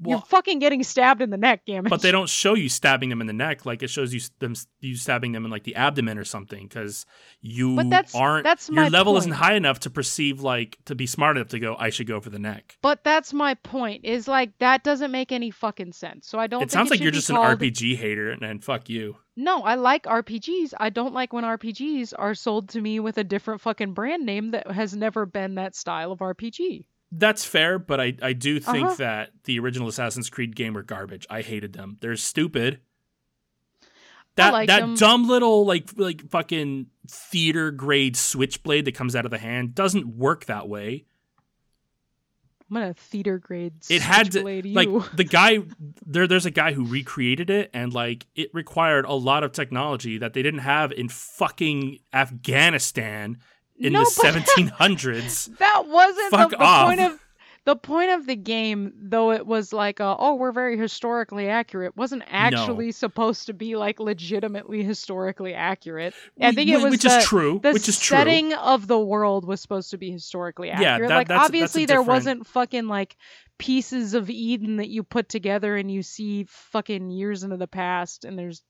You're 0.04 0.20
fucking 0.20 0.58
getting 0.58 0.82
stabbed 0.82 1.20
in 1.22 1.30
the 1.30 1.36
neck, 1.36 1.62
damn 1.66 1.86
it. 1.86 1.88
but 1.90 2.02
they 2.02 2.10
don't 2.12 2.28
show 2.28 2.54
you 2.54 2.68
stabbing 2.68 3.08
them 3.08 3.20
in 3.20 3.26
the 3.26 3.32
neck. 3.32 3.66
Like 3.66 3.82
it 3.82 3.88
shows 3.90 4.14
you 4.14 4.20
them 4.38 4.54
you 4.80 4.96
stabbing 4.96 5.32
them 5.32 5.44
in 5.44 5.50
like 5.50 5.64
the 5.64 5.74
abdomen 5.74 6.18
or 6.18 6.24
something 6.24 6.66
because 6.68 7.06
you 7.40 7.76
But 7.76 7.90
that's- 7.90 8.14
aren't 8.14 8.44
that's 8.44 8.68
your 8.68 8.88
level 8.90 9.16
isn't 9.16 9.32
high 9.32 9.54
enough 9.54 9.80
to 9.80 9.90
perceive 9.90 10.40
like 10.40 10.78
to 10.84 10.94
be 10.94 11.06
smart 11.06 11.36
enough 11.36 11.48
to 11.48 11.58
go. 11.58 11.76
I 11.78 11.90
should 11.90 12.06
go 12.06 12.20
for 12.20 12.30
the 12.30 12.38
neck. 12.38 12.76
But 12.82 13.02
that's 13.04 13.32
my 13.32 13.54
point. 13.54 14.04
Is 14.04 14.28
like 14.28 14.56
that 14.58 14.84
doesn't 14.84 15.10
make 15.10 15.32
any 15.32 15.50
fucking 15.50 15.92
sense. 15.92 16.28
So 16.28 16.38
I 16.38 16.46
don't. 16.46 16.62
It 16.62 16.70
sounds 16.70 16.90
like 16.90 17.00
you're 17.00 17.10
just 17.10 17.28
called- 17.28 17.46
an 17.46 17.58
RPG 17.58 17.96
hater 17.96 18.30
and, 18.30 18.42
and 18.42 18.62
fuck 18.64 18.88
you. 18.88 19.16
No, 19.40 19.62
I 19.62 19.76
like 19.76 20.02
RPGs. 20.02 20.74
I 20.80 20.90
don't 20.90 21.14
like 21.14 21.32
when 21.32 21.44
RPGs 21.44 22.12
are 22.18 22.34
sold 22.34 22.70
to 22.70 22.80
me 22.80 22.98
with 22.98 23.18
a 23.18 23.24
different 23.24 23.60
fucking 23.60 23.92
brand 23.94 24.26
name 24.26 24.50
that 24.50 24.68
has 24.68 24.96
never 24.96 25.26
been 25.26 25.54
that 25.54 25.76
style 25.76 26.10
of 26.10 26.18
RPG. 26.18 26.86
That's 27.10 27.44
fair, 27.44 27.78
but 27.78 28.00
I, 28.00 28.14
I 28.20 28.32
do 28.34 28.60
think 28.60 28.84
Uh-huh. 28.84 28.94
that 28.96 29.30
the 29.44 29.58
original 29.58 29.88
Assassin's 29.88 30.28
Creed 30.28 30.54
game 30.54 30.74
were 30.74 30.82
garbage. 30.82 31.26
I 31.30 31.40
hated 31.42 31.72
them. 31.72 31.96
They're 32.00 32.16
stupid. 32.16 32.80
That 34.36 34.52
liked 34.52 34.68
that 34.68 34.80
them. 34.80 34.94
dumb 34.94 35.26
little 35.26 35.64
like 35.66 35.88
like 35.96 36.28
fucking 36.30 36.86
theater 37.10 37.70
grade 37.72 38.16
switchblade 38.16 38.84
that 38.84 38.94
comes 38.94 39.16
out 39.16 39.24
of 39.24 39.30
the 39.32 39.38
hand 39.38 39.74
doesn't 39.74 40.06
work 40.16 40.44
that 40.44 40.68
way. 40.68 41.06
I'm 42.70 42.74
gonna 42.74 42.94
theater 42.94 43.38
grade. 43.38 43.72
It 43.88 44.02
had 44.02 44.30
to 44.32 44.40
you. 44.60 44.74
like 44.74 44.88
the 45.16 45.24
guy 45.28 45.60
there 46.06 46.26
there's 46.26 46.46
a 46.46 46.50
guy 46.50 46.72
who 46.74 46.84
recreated 46.84 47.48
it 47.50 47.70
and 47.72 47.92
like 47.92 48.26
it 48.36 48.50
required 48.52 49.06
a 49.06 49.14
lot 49.14 49.42
of 49.42 49.52
technology 49.52 50.18
that 50.18 50.34
they 50.34 50.42
didn't 50.42 50.60
have 50.60 50.92
in 50.92 51.08
fucking 51.08 51.98
Afghanistan 52.12 53.38
in 53.78 53.92
No, 53.92 54.04
the 54.04 54.10
1700s. 54.10 55.56
that 55.58 55.86
wasn't 55.86 56.30
Fuck 56.30 56.50
the, 56.50 56.56
the 56.56 56.62
off. 56.62 56.86
point 56.88 57.00
of 57.00 57.18
the 57.64 57.76
point 57.76 58.10
of 58.12 58.26
the 58.26 58.36
game 58.36 58.92
though 58.98 59.30
it 59.32 59.46
was 59.46 59.74
like 59.74 60.00
uh, 60.00 60.16
oh 60.18 60.36
we're 60.36 60.52
very 60.52 60.78
historically 60.78 61.48
accurate 61.50 61.94
wasn't 61.96 62.22
actually 62.28 62.92
supposed 62.92 63.44
to 63.46 63.52
be 63.52 63.76
like 63.76 64.00
legitimately 64.00 64.82
historically 64.82 65.52
accurate 65.52 66.14
i 66.40 66.50
think 66.52 66.70
it 66.70 66.78
was 66.80 66.92
which 66.92 67.02
the, 67.02 67.18
is 67.18 67.24
true, 67.26 67.60
the 67.62 67.72
which 67.72 67.86
is 67.86 67.98
true. 68.00 68.16
setting 68.16 68.54
of 68.54 68.86
the 68.86 68.98
world 68.98 69.44
was 69.44 69.60
supposed 69.60 69.90
to 69.90 69.98
be 69.98 70.10
historically 70.10 70.68
Yeah, 70.68 70.80
accurate 70.94 71.08
that- 71.10 71.16
like 71.16 71.28
that's- 71.28 71.42
that's 71.42 71.42
a 71.42 71.44
obviously 71.56 71.84
there 71.84 71.96
different- 71.98 72.08
wasn't 72.08 72.46
fucking 72.46 72.86
like 72.88 73.16
pieces 73.58 74.14
of 74.14 74.30
eden 74.30 74.76
that 74.76 74.88
you 74.88 75.02
put 75.02 75.28
together 75.28 75.76
and 75.76 75.90
you 75.90 76.02
see 76.02 76.44
fucking 76.48 77.10
years 77.10 77.42
into 77.42 77.58
the 77.58 77.66
past 77.68 78.24
and 78.24 78.38
there's 78.38 78.62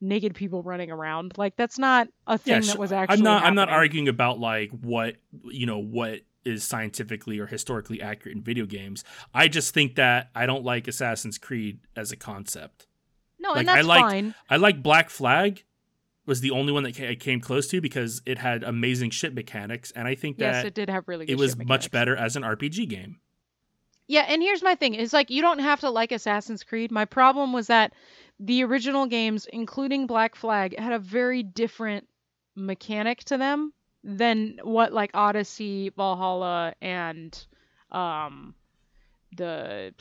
naked 0.00 0.34
people 0.34 0.62
running 0.62 0.90
around 0.90 1.32
like 1.38 1.56
that's 1.56 1.78
not 1.78 2.06
a 2.26 2.36
thing 2.36 2.62
Yeah, 2.62 2.72
that 2.72 2.78
was 2.78 2.92
actually 2.92 3.18
I'm 3.18 3.22
not. 3.24 3.44
I'm 3.44 3.54
not 3.54 3.68
arguing 3.70 4.08
about 4.08 4.38
like 4.38 4.70
what 4.70 5.16
you 5.44 5.66
know 5.66 5.78
what 5.78 6.20
is 6.44 6.62
scientifically 6.62 7.38
or 7.38 7.46
historically 7.46 8.00
accurate 8.00 8.36
in 8.36 8.42
video 8.42 8.66
games. 8.66 9.04
I 9.34 9.48
just 9.48 9.74
think 9.74 9.96
that 9.96 10.30
I 10.34 10.46
don't 10.46 10.64
like 10.64 10.86
Assassin's 10.86 11.38
Creed 11.38 11.80
as 11.96 12.12
a 12.12 12.16
concept. 12.16 12.86
no 13.38 13.50
like, 13.50 13.60
and 13.60 13.70
I 13.70 13.74
that's 13.76 13.86
liked- 13.88 14.10
fine 14.10 14.34
I 14.50 14.56
like 14.56 14.82
Black 14.82 15.10
Flag 15.10 15.64
was 16.26 16.40
the 16.40 16.50
only 16.50 16.72
one 16.72 16.82
that 16.82 17.00
I 17.00 17.14
came 17.14 17.40
close 17.40 17.68
to 17.68 17.80
because 17.80 18.20
it 18.26 18.36
had 18.38 18.64
amazing 18.64 19.10
ship 19.10 19.32
mechanics, 19.32 19.92
and 19.92 20.06
I 20.06 20.14
think 20.14 20.36
yes 20.38 20.56
that 20.56 20.66
it 20.66 20.74
did 20.74 20.90
have 20.90 21.08
really 21.08 21.24
good 21.24 21.32
it 21.32 21.38
was 21.38 21.56
much 21.56 21.90
better 21.90 22.14
as 22.16 22.36
an 22.36 22.42
RPG 22.42 22.88
game. 22.88 23.20
Yeah, 24.08 24.24
and 24.28 24.40
here's 24.40 24.62
my 24.62 24.74
thing. 24.76 24.94
is 24.94 25.12
like 25.12 25.30
you 25.30 25.42
don't 25.42 25.58
have 25.58 25.80
to 25.80 25.90
like 25.90 26.12
Assassin's 26.12 26.62
Creed. 26.62 26.92
My 26.92 27.04
problem 27.04 27.52
was 27.52 27.66
that 27.68 27.92
the 28.38 28.62
original 28.64 29.06
games, 29.06 29.46
including 29.52 30.06
Black 30.06 30.34
Flag, 30.34 30.78
had 30.78 30.92
a 30.92 30.98
very 30.98 31.42
different 31.42 32.06
mechanic 32.54 33.24
to 33.24 33.36
them 33.38 33.72
than 34.04 34.58
what 34.62 34.92
like 34.92 35.10
Odyssey, 35.14 35.90
Valhalla, 35.96 36.74
and 36.80 37.46
um 37.90 38.54
the 39.36 39.94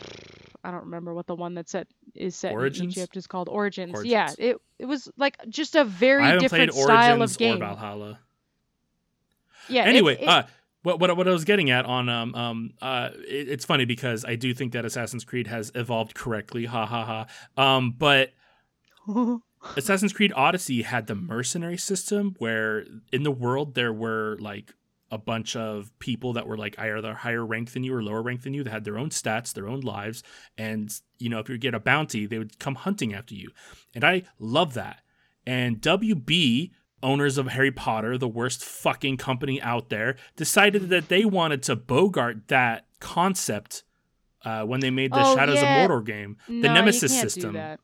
I 0.64 0.72
don't 0.72 0.86
remember 0.86 1.14
what 1.14 1.28
the 1.28 1.36
one 1.36 1.54
that 1.56 1.70
set 1.70 1.88
is 2.14 2.36
set 2.36 2.54
Origins? 2.54 2.84
in 2.84 2.90
Egypt 3.02 3.18
is 3.18 3.28
called 3.28 3.50
Origins. 3.50 3.94
Origins. 3.94 4.12
Yeah, 4.12 4.32
it 4.38 4.58
it 4.80 4.86
was 4.86 5.10
like 5.18 5.38
just 5.50 5.76
a 5.76 5.84
very 5.86 6.24
different 6.40 6.72
played 6.72 6.84
style 6.84 7.18
Origins 7.20 7.34
of 7.34 7.38
game. 7.38 7.56
or 7.56 7.60
Valhalla. 7.60 8.20
Yeah. 9.70 9.86
it- 9.86 9.90
anyway, 9.90 10.18
it- 10.22 10.28
uh, 10.28 10.44
what, 10.86 11.00
what 11.00 11.18
what 11.18 11.28
I 11.28 11.32
was 11.32 11.46
getting 11.46 11.72
at 11.72 11.86
on 11.86 12.08
um 12.10 12.36
um 12.36 12.72
uh 12.82 13.10
it, 13.28 13.50
it's 13.50 13.66
funny 13.66 13.86
because 13.86 14.24
I 14.24 14.36
do 14.36 14.54
think 14.54 14.74
that 14.74 14.86
Assassin's 14.86 15.24
Creed 15.24 15.48
has 15.48 15.72
evolved 15.74 16.14
correctly, 16.14 16.66
ha 16.66 16.86
ha 16.86 17.26
ha. 17.58 17.62
Um, 17.62 17.96
but 17.98 18.34
Assassin's 19.78 20.14
Creed 20.14 20.32
Odyssey 20.36 20.84
had 20.84 21.08
the 21.08 21.16
mercenary 21.16 21.78
system 21.78 22.36
where 22.38 22.86
in 23.12 23.24
the 23.24 23.32
world 23.32 23.74
there 23.74 23.92
were 23.92 24.38
like 24.40 24.74
a 25.12 25.18
bunch 25.18 25.56
of 25.56 25.92
people 26.00 26.34
that 26.34 26.48
were 26.48 26.58
like 26.58 26.78
either 26.78 27.14
higher 27.14 27.46
rank 27.46 27.72
than 27.72 27.84
you 27.84 27.96
or 27.96 28.04
lower 28.04 28.22
rank 28.22 28.44
than 28.44 28.54
you 28.54 28.64
that 28.64 28.72
had 28.72 28.84
their 28.84 28.98
own 28.98 29.10
stats, 29.10 29.54
their 29.54 29.68
own 29.68 29.82
lives, 29.82 30.24
and 30.58 31.00
you 31.18 31.30
know 31.30 31.40
if 31.40 31.50
you 31.50 31.58
get 31.58 31.74
a 31.74 31.80
bounty, 31.80 32.26
they 32.26 32.38
would 32.38 32.60
come 32.60 32.76
hunting 32.76 33.14
after 33.14 33.34
you, 33.34 33.50
and 33.96 34.04
I 34.04 34.24
love 34.40 34.76
that. 34.76 35.02
And 35.48 35.80
WB 35.82 36.72
owners 37.06 37.38
of 37.38 37.48
Harry 37.48 37.72
Potter, 37.72 38.18
the 38.18 38.28
worst 38.28 38.64
fucking 38.66 39.18
company 39.18 39.62
out 39.62 39.90
there, 39.90 40.16
decided 40.36 40.90
that 40.90 41.08
they 41.08 41.24
wanted 41.24 41.64
to 41.64 41.76
bogart 41.76 42.48
that 42.50 42.86
concept 43.00 43.84
uh, 44.44 44.64
when 44.64 44.80
they 44.80 44.90
made 44.92 45.12
the 45.14 45.22
Oh, 45.26 45.36
Shadows 45.36 45.62
yeah. 45.62 45.84
of 45.86 45.90
Mordor 45.90 46.06
game, 46.06 46.38
the 46.48 46.54
No, 46.54 46.74
Nemesis 46.74 47.18
system. 47.20 47.54
that. 47.54 47.80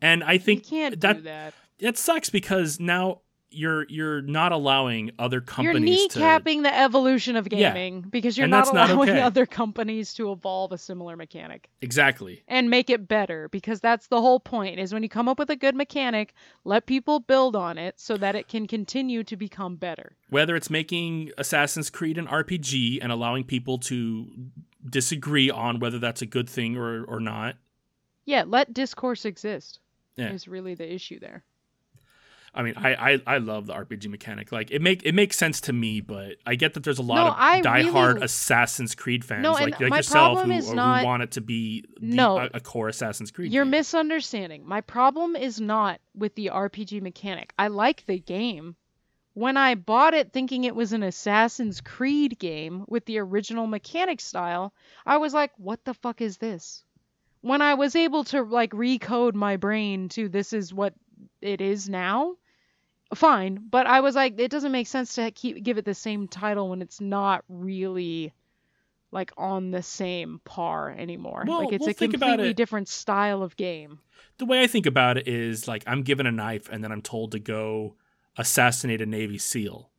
And 0.00 0.22
I 0.22 0.38
think 0.38 0.68
that 0.68 1.00
that. 1.24 1.54
it 1.78 1.98
sucks 1.98 2.30
because 2.30 2.78
now 2.78 3.22
you're 3.56 3.86
you're 3.88 4.22
not 4.22 4.52
allowing 4.52 5.10
other 5.18 5.40
companies 5.40 5.64
You're 5.64 5.72
companies 5.74 6.12
to 6.12 6.18
kneecapping 6.20 6.62
the 6.62 6.78
evolution 6.78 7.36
of 7.36 7.48
Yeah. 7.50 7.72
gaming 7.72 8.02
because 8.02 8.36
you're 8.36 8.44
And 8.44 8.50
not 8.50 8.64
that's 8.66 8.74
not 8.74 8.90
allowing 8.90 9.10
okay. 9.10 9.20
other 9.20 9.46
companies 9.46 10.14
to 10.14 10.30
evolve 10.32 10.72
a 10.72 10.78
similar 10.78 11.16
mechanic 11.16 11.70
exactly. 11.80 12.42
and 12.48 12.68
make 12.70 12.90
it 12.90 13.08
better 13.08 13.48
because 13.48 13.80
that's 13.80 14.08
the 14.08 14.20
whole 14.20 14.38
point 14.40 14.78
is 14.78 14.92
when 14.92 15.02
you 15.02 15.08
come 15.08 15.28
up 15.28 15.38
with 15.38 15.50
a 15.50 15.56
good 15.56 15.74
mechanic, 15.74 16.34
let 16.64 16.86
people 16.86 17.20
build 17.20 17.56
on 17.56 17.78
it 17.78 17.98
so 17.98 18.16
that 18.16 18.34
it 18.36 18.48
can 18.48 18.66
continue 18.66 19.24
to 19.24 19.36
become 19.36 19.76
better. 19.76 20.16
Whether 20.30 20.54
it's 20.56 20.70
making 20.70 21.30
Assassin's 21.38 21.90
Creed 21.90 22.18
an 22.18 22.26
RPG 22.26 22.98
and 23.02 23.10
allowing 23.10 23.44
people 23.44 23.78
to 23.78 24.28
disagree 24.88 25.50
on 25.50 25.80
whether 25.80 25.98
that's 25.98 26.22
a 26.22 26.26
good 26.26 26.48
thing 26.48 26.76
or 26.76 27.04
or 27.04 27.20
not. 27.20 27.56
Yeah, 28.24 28.44
let 28.46 28.72
discourse 28.74 29.24
exist. 29.24 29.80
Yeah. 30.16 30.32
Is 30.32 30.48
really 30.48 30.74
the 30.74 30.90
issue 30.92 31.18
there. 31.20 31.44
I 32.56 32.62
mean, 32.62 32.74
I, 32.76 32.94
I 33.12 33.22
I 33.26 33.38
love 33.38 33.66
the 33.66 33.74
RPG 33.74 34.08
mechanic. 34.08 34.50
Like 34.50 34.70
it 34.70 34.80
make 34.80 35.02
it 35.04 35.12
makes 35.14 35.36
sense 35.36 35.60
to 35.62 35.72
me, 35.72 36.00
but 36.00 36.36
I 36.46 36.54
get 36.54 36.74
that 36.74 36.84
there's 36.84 36.98
a 36.98 37.02
lot 37.02 37.16
No, 37.16 37.26
of 37.28 37.34
I 37.36 37.60
diehard 37.60 38.14
really- 38.14 38.24
Assassin's 38.24 38.94
Creed 38.94 39.24
fans 39.24 39.42
No, 39.42 39.52
like, 39.52 39.78
like 39.78 39.92
yourself 39.94 40.42
who, 40.42 40.50
who 40.52 40.74
not- 40.74 41.04
want 41.04 41.22
it 41.22 41.32
to 41.32 41.40
be 41.40 41.84
the, 42.00 42.16
No. 42.16 42.38
a, 42.38 42.50
a 42.54 42.60
core 42.60 42.88
Assassin's 42.88 43.30
Creed. 43.30 43.52
You're 43.52 43.64
game. 43.64 43.70
misunderstanding. 43.72 44.66
My 44.66 44.80
problem 44.80 45.36
is 45.36 45.60
not 45.60 46.00
with 46.14 46.34
the 46.34 46.50
RPG 46.52 47.02
mechanic. 47.02 47.52
I 47.58 47.68
like 47.68 48.06
the 48.06 48.18
game, 48.18 48.74
when 49.34 49.58
I 49.58 49.74
bought 49.74 50.14
it 50.14 50.32
thinking 50.32 50.64
it 50.64 50.74
was 50.74 50.94
an 50.94 51.02
Assassin's 51.02 51.82
Creed 51.82 52.38
game 52.38 52.84
with 52.88 53.04
the 53.04 53.18
original 53.18 53.66
mechanic 53.66 54.18
style, 54.20 54.72
I 55.04 55.18
was 55.18 55.34
like, 55.34 55.50
what 55.58 55.84
the 55.84 55.92
fuck 55.92 56.22
is 56.22 56.38
this? 56.38 56.82
When 57.42 57.60
I 57.60 57.74
was 57.74 57.94
able 57.94 58.24
to 58.24 58.42
like 58.42 58.70
recode 58.72 59.34
my 59.34 59.58
brain 59.58 60.08
to 60.10 60.30
this 60.30 60.54
is 60.54 60.72
what 60.72 60.94
it 61.42 61.60
is 61.60 61.86
now, 61.88 62.36
fine, 63.14 63.66
but 63.70 63.86
I 63.86 64.00
was 64.00 64.14
like 64.14 64.38
it 64.38 64.50
doesn't 64.50 64.72
make 64.72 64.86
sense 64.86 65.14
to 65.14 65.30
keep 65.30 65.62
give 65.62 65.78
it 65.78 65.84
the 65.84 65.94
same 65.94 66.28
title 66.28 66.70
when 66.70 66.82
it's 66.82 67.00
not 67.00 67.44
really 67.48 68.32
like 69.12 69.32
on 69.36 69.70
the 69.70 69.82
same 69.82 70.40
par 70.44 70.90
anymore. 70.90 71.44
Well, 71.46 71.64
like 71.64 71.72
it's 71.72 71.82
well, 71.82 71.90
a 71.90 71.94
completely 71.94 72.50
it. 72.50 72.56
different 72.56 72.88
style 72.88 73.42
of 73.42 73.56
game. 73.56 74.00
The 74.38 74.44
way 74.44 74.62
I 74.62 74.66
think 74.66 74.86
about 74.86 75.16
it 75.16 75.28
is 75.28 75.66
like 75.66 75.84
I'm 75.86 76.02
given 76.02 76.26
a 76.26 76.32
knife 76.32 76.68
and 76.70 76.82
then 76.84 76.92
I'm 76.92 77.02
told 77.02 77.32
to 77.32 77.38
go 77.38 77.94
assassinate 78.36 79.00
a 79.00 79.06
Navy 79.06 79.38
SEAL. 79.38 79.90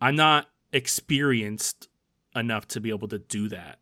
I'm 0.00 0.14
not 0.14 0.48
experienced 0.72 1.88
enough 2.34 2.66
to 2.68 2.80
be 2.80 2.90
able 2.90 3.08
to 3.08 3.18
do 3.18 3.48
that. 3.48 3.78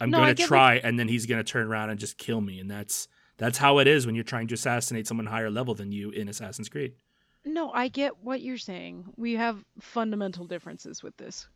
I'm 0.00 0.10
No, 0.10 0.18
going 0.18 0.34
to 0.34 0.42
try 0.42 0.76
and 0.76 0.98
then 0.98 1.08
he's 1.08 1.26
going 1.26 1.42
to 1.42 1.50
turn 1.50 1.66
around 1.66 1.90
and 1.90 1.98
just 1.98 2.18
kill 2.18 2.40
me 2.40 2.58
and 2.58 2.70
that's 2.70 3.08
that's 3.42 3.58
how 3.58 3.78
it 3.78 3.88
is 3.88 4.06
when 4.06 4.14
you're 4.14 4.24
trying 4.24 4.46
to 4.48 4.54
assassinate 4.54 5.06
someone 5.06 5.26
higher 5.26 5.50
level 5.50 5.74
than 5.74 5.90
you 5.90 6.10
in 6.10 6.28
Assassin's 6.28 6.68
Creed. 6.68 6.92
No, 7.44 7.72
I 7.72 7.88
get 7.88 8.18
what 8.18 8.40
you're 8.40 8.56
saying. 8.56 9.12
We 9.16 9.32
have 9.34 9.64
fundamental 9.80 10.46
differences 10.46 11.02
with 11.02 11.16
this. 11.16 11.48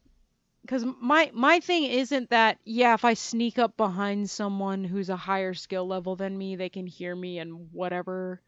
Cuz 0.67 0.85
my 1.01 1.31
my 1.33 1.61
thing 1.61 1.85
isn't 1.85 2.31
that 2.31 2.59
yeah, 2.65 2.95
if 2.95 3.05
I 3.05 3.15
sneak 3.15 3.57
up 3.61 3.77
behind 3.77 4.29
someone 4.29 4.83
who's 4.83 5.11
a 5.11 5.17
higher 5.17 5.55
skill 5.55 5.87
level 5.87 6.17
than 6.17 6.37
me, 6.37 6.57
they 6.57 6.69
can 6.69 6.89
hear 6.89 7.15
me 7.15 7.39
and 7.39 7.73
whatever. 7.73 8.43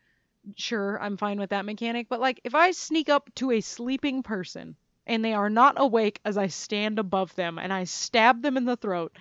Sure, 0.57 1.01
I'm 1.01 1.17
fine 1.17 1.39
with 1.39 1.51
that 1.51 1.65
mechanic, 1.65 2.09
but 2.09 2.19
like 2.19 2.41
if 2.43 2.57
I 2.57 2.73
sneak 2.73 3.09
up 3.09 3.33
to 3.37 3.53
a 3.53 3.61
sleeping 3.61 4.25
person 4.25 4.75
and 5.07 5.25
they 5.25 5.33
are 5.33 5.51
not 5.51 5.75
awake 5.79 6.21
as 6.25 6.37
I 6.37 6.49
stand 6.49 6.99
above 6.99 7.37
them 7.37 7.57
and 7.57 7.73
I 7.73 7.85
stab 7.85 8.43
them 8.43 8.57
in 8.57 8.65
the 8.65 8.77
throat, 8.77 9.13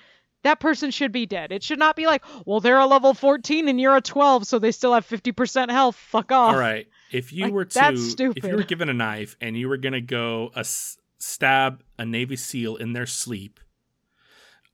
that 0.48 0.60
person 0.60 0.91
should 0.91 1.11
be 1.11 1.26
dead. 1.26 1.52
It 1.52 1.64
should 1.64 1.80
not 1.80 1.95
be 1.95 2.06
like, 2.06 2.24
well, 2.45 2.60
they're 2.60 2.80
a 2.80 2.86
level 2.86 3.14
14 3.14 3.68
and 3.68 3.80
you're 3.80 3.95
a 3.95 4.02
12, 4.02 4.48
so 4.48 4.60
they 4.60 4.72
still 4.72 4.94
have 4.94 5.07
50% 5.07 5.69
health. 5.69 5.95
Fuck 5.95 6.32
off. 6.32 6.53
All 6.53 6.60
right. 6.60 6.88
If 7.11 7.32
you 7.32 7.45
Like, 7.45 7.53
were 7.53 7.65
to, 7.65 7.74
that's 7.74 8.15
if 8.19 8.44
you 8.44 8.56
were 8.56 8.64
given 8.64 8.90
a 8.90 8.94
knife 8.94 9.36
and 9.40 9.56
you 9.56 9.69
were 9.69 9.78
gonna 9.78 10.02
go 10.02 10.52
a 10.56 10.60
s- 10.60 10.98
stab 11.19 11.84
a 11.98 12.06
Navy 12.06 12.36
SEAL 12.36 12.76
in 12.78 12.94
their 12.94 13.06
sleep, 13.06 13.60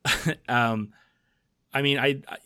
um, 0.47 0.93
I 1.73 1.81
mean, 1.81 1.99
I, 1.99 2.21
I 2.27 2.37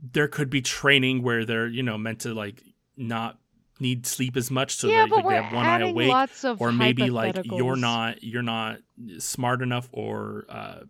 there 0.00 0.28
could 0.28 0.48
be 0.50 0.62
training 0.62 1.22
where 1.22 1.44
they're 1.44 1.66
you 1.66 1.82
know 1.82 1.98
meant 1.98 2.20
to 2.20 2.34
like 2.34 2.62
not 2.96 3.38
need 3.80 4.06
sleep 4.06 4.36
as 4.36 4.50
much, 4.50 4.76
so 4.76 4.88
yeah, 4.88 5.06
that 5.06 5.14
like, 5.14 5.28
they 5.28 5.34
have 5.42 5.52
one 5.52 5.66
eye 5.66 5.80
awake, 5.88 6.08
lots 6.08 6.44
of 6.44 6.60
or 6.60 6.72
maybe 6.72 7.10
like 7.10 7.38
you're 7.44 7.76
not 7.76 8.22
you're 8.22 8.42
not 8.42 8.78
smart 9.18 9.62
enough 9.62 9.88
or 9.92 10.46
uh, 10.48 10.80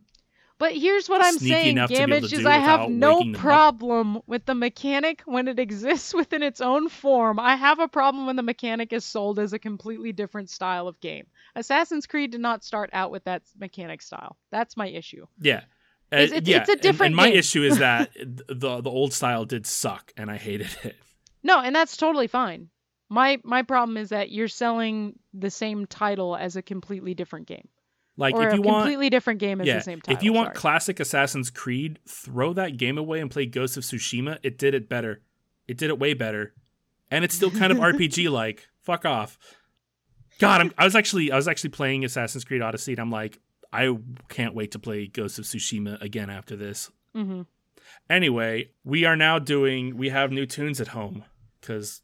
But 0.59 0.73
here's 0.73 1.09
what 1.09 1.25
I'm 1.25 1.39
saying, 1.39 1.77
enough 1.77 1.89
to 1.91 1.95
be 1.97 2.03
able 2.03 2.27
Gamage, 2.27 2.33
is 2.33 2.45
I 2.45 2.59
have 2.59 2.91
no 2.91 3.23
problem 3.35 4.21
with 4.27 4.45
the 4.45 4.57
mechanic 4.57 5.23
when 5.25 5.47
it 5.47 5.59
exists 5.61 6.13
within 6.21 6.43
its 6.43 6.61
own 6.61 6.89
form. 6.89 7.39
I 7.39 7.55
have 7.55 7.79
a 7.79 7.87
problem 7.87 8.27
when 8.27 8.35
the 8.37 8.43
mechanic 8.43 8.93
is 8.93 9.05
sold 9.05 9.39
as 9.39 9.53
a 9.53 9.59
completely 9.61 10.13
different 10.13 10.51
style 10.51 10.89
of 10.89 10.99
game. 11.01 11.27
Assassin's 11.55 12.07
Creed 12.07 12.33
did 12.33 12.41
not 12.41 12.65
start 12.65 12.91
out 12.93 13.13
with 13.13 13.23
that 13.25 13.43
mechanic 13.59 14.03
style. 14.03 14.37
That's 14.51 14.77
my 14.77 14.89
issue. 14.89 15.27
yeah. 15.41 15.63
Uh, 16.11 16.17
It's- 16.17 16.31
it's- 16.39 16.49
yeah, 16.49 16.61
it's 16.61 16.69
a 16.71 16.73
and- 16.73 16.81
different 16.81 17.11
and, 17.11 17.17
my 17.17 17.29
game. 17.29 17.39
issue 17.39 17.63
is 17.63 17.79
that 17.87 18.11
the 18.17 18.81
the 18.81 18.91
old 18.91 19.13
style 19.13 19.45
did 19.45 19.67
suck, 19.67 20.11
and 20.17 20.31
I 20.31 20.39
hated 20.39 20.71
it. 20.83 20.97
No, 21.43 21.61
and 21.61 21.77
that's 21.77 21.97
totally 21.99 22.27
fine. 22.29 22.71
My 23.11 23.39
my 23.45 23.63
problem 23.63 23.97
is 23.99 24.09
that 24.09 24.31
you're 24.31 24.49
selling 24.49 25.19
the 25.35 25.51
same 25.51 25.87
title 25.87 26.35
as 26.35 26.57
a 26.57 26.63
completely 26.63 27.15
different 27.15 27.47
game. 27.47 27.69
Like 28.19 28.35
or 28.35 28.49
if 28.49 28.55
you 28.55 28.63
want 28.63 28.83
completely 28.83 29.11
different 29.11 29.39
game 29.39 29.61
as 29.61 29.67
yeah, 29.69 29.77
the 29.77 29.83
same 29.83 30.01
title. 30.01 30.19
if 30.19 30.25
you 30.25 30.33
want 30.33 30.49
sorry. 30.49 30.57
classic 30.57 30.99
Assassin's 30.99 31.51
Creed, 31.51 32.01
throw 32.07 32.53
that 32.53 32.77
game 32.77 32.99
away 32.99 33.21
and 33.21 33.31
play 33.31 33.47
Ghost 33.47 33.77
of 33.77 33.85
Tsushima. 33.85 34.39
It 34.43 34.59
did 34.59 34.75
it 34.75 34.89
better. 34.89 35.23
It 35.69 35.79
did 35.79 35.89
it 35.89 36.01
way 36.01 36.15
better, 36.15 36.53
and 37.13 37.25
it's 37.25 37.35
still 37.35 37.53
kind 37.53 37.71
of 37.71 37.79
RPG 37.79 38.29
like. 38.29 38.69
Fuck 38.83 39.05
off. 39.05 39.39
God, 40.41 40.61
I'm, 40.61 40.73
I 40.77 40.85
was 40.85 40.97
actually 40.97 41.31
I 41.31 41.37
was 41.37 41.47
actually 41.47 41.71
playing 41.71 42.05
Assassin's 42.05 42.45
Creed 42.45 42.61
Odyssey, 42.61 42.93
and 42.93 43.01
I'm 43.01 43.11
like, 43.11 43.39
I 43.73 43.97
can't 44.29 44.55
wait 44.55 44.73
to 44.73 44.81
play 44.81 45.07
Ghost 45.07 45.39
of 45.39 45.45
Tsushima 45.45 46.03
again 46.03 46.29
after 46.29 46.57
this. 46.57 46.91
Mm-hmm. 47.15 47.43
Anyway, 48.11 48.71
we 48.83 49.05
are 49.05 49.17
now 49.17 49.39
doing. 49.39 49.97
We 49.97 50.09
have 50.09 50.33
new 50.33 50.45
tunes 50.45 50.81
at 50.81 50.89
home 50.89 51.25
because, 51.61 52.03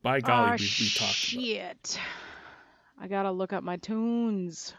by 0.00 0.20
golly, 0.20 0.58
we, 0.58 0.70
we 0.80 0.88
talked. 0.90 1.12
Shit. 1.12 1.98
I 3.00 3.08
gotta 3.08 3.32
look 3.32 3.52
up 3.52 3.64
my 3.64 3.76
tunes. 3.76 4.74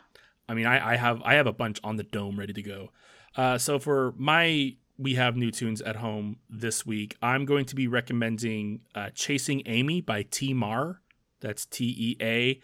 I 0.49 0.53
mean, 0.53 0.65
I, 0.65 0.94
I 0.94 0.95
have 0.95 1.22
I 1.24 1.36
have 1.36 1.48
a 1.48 1.53
bunch 1.53 1.80
on 1.84 1.98
the 1.98 2.03
dome 2.03 2.40
ready 2.40 2.53
to 2.53 2.61
go. 2.61 2.91
Uh, 3.36 3.57
so 3.57 3.80
for 3.80 4.14
my 4.18 4.76
we 4.98 5.14
have 5.15 5.38
new 5.38 5.52
tunes 5.52 5.82
at 5.82 5.98
home 5.98 6.38
this 6.49 6.86
week. 6.86 7.18
I'm 7.22 7.45
going 7.45 7.65
to 7.65 7.76
be 7.76 7.88
recommending 7.88 8.82
uh, 8.95 9.10
"Chasing 9.14 9.61
Amy" 9.65 10.02
by 10.02 10.24
T 10.24 10.53
Mar. 10.53 11.02
That's 11.40 11.65
T 11.65 11.86
E 11.86 12.18
A 12.22 12.60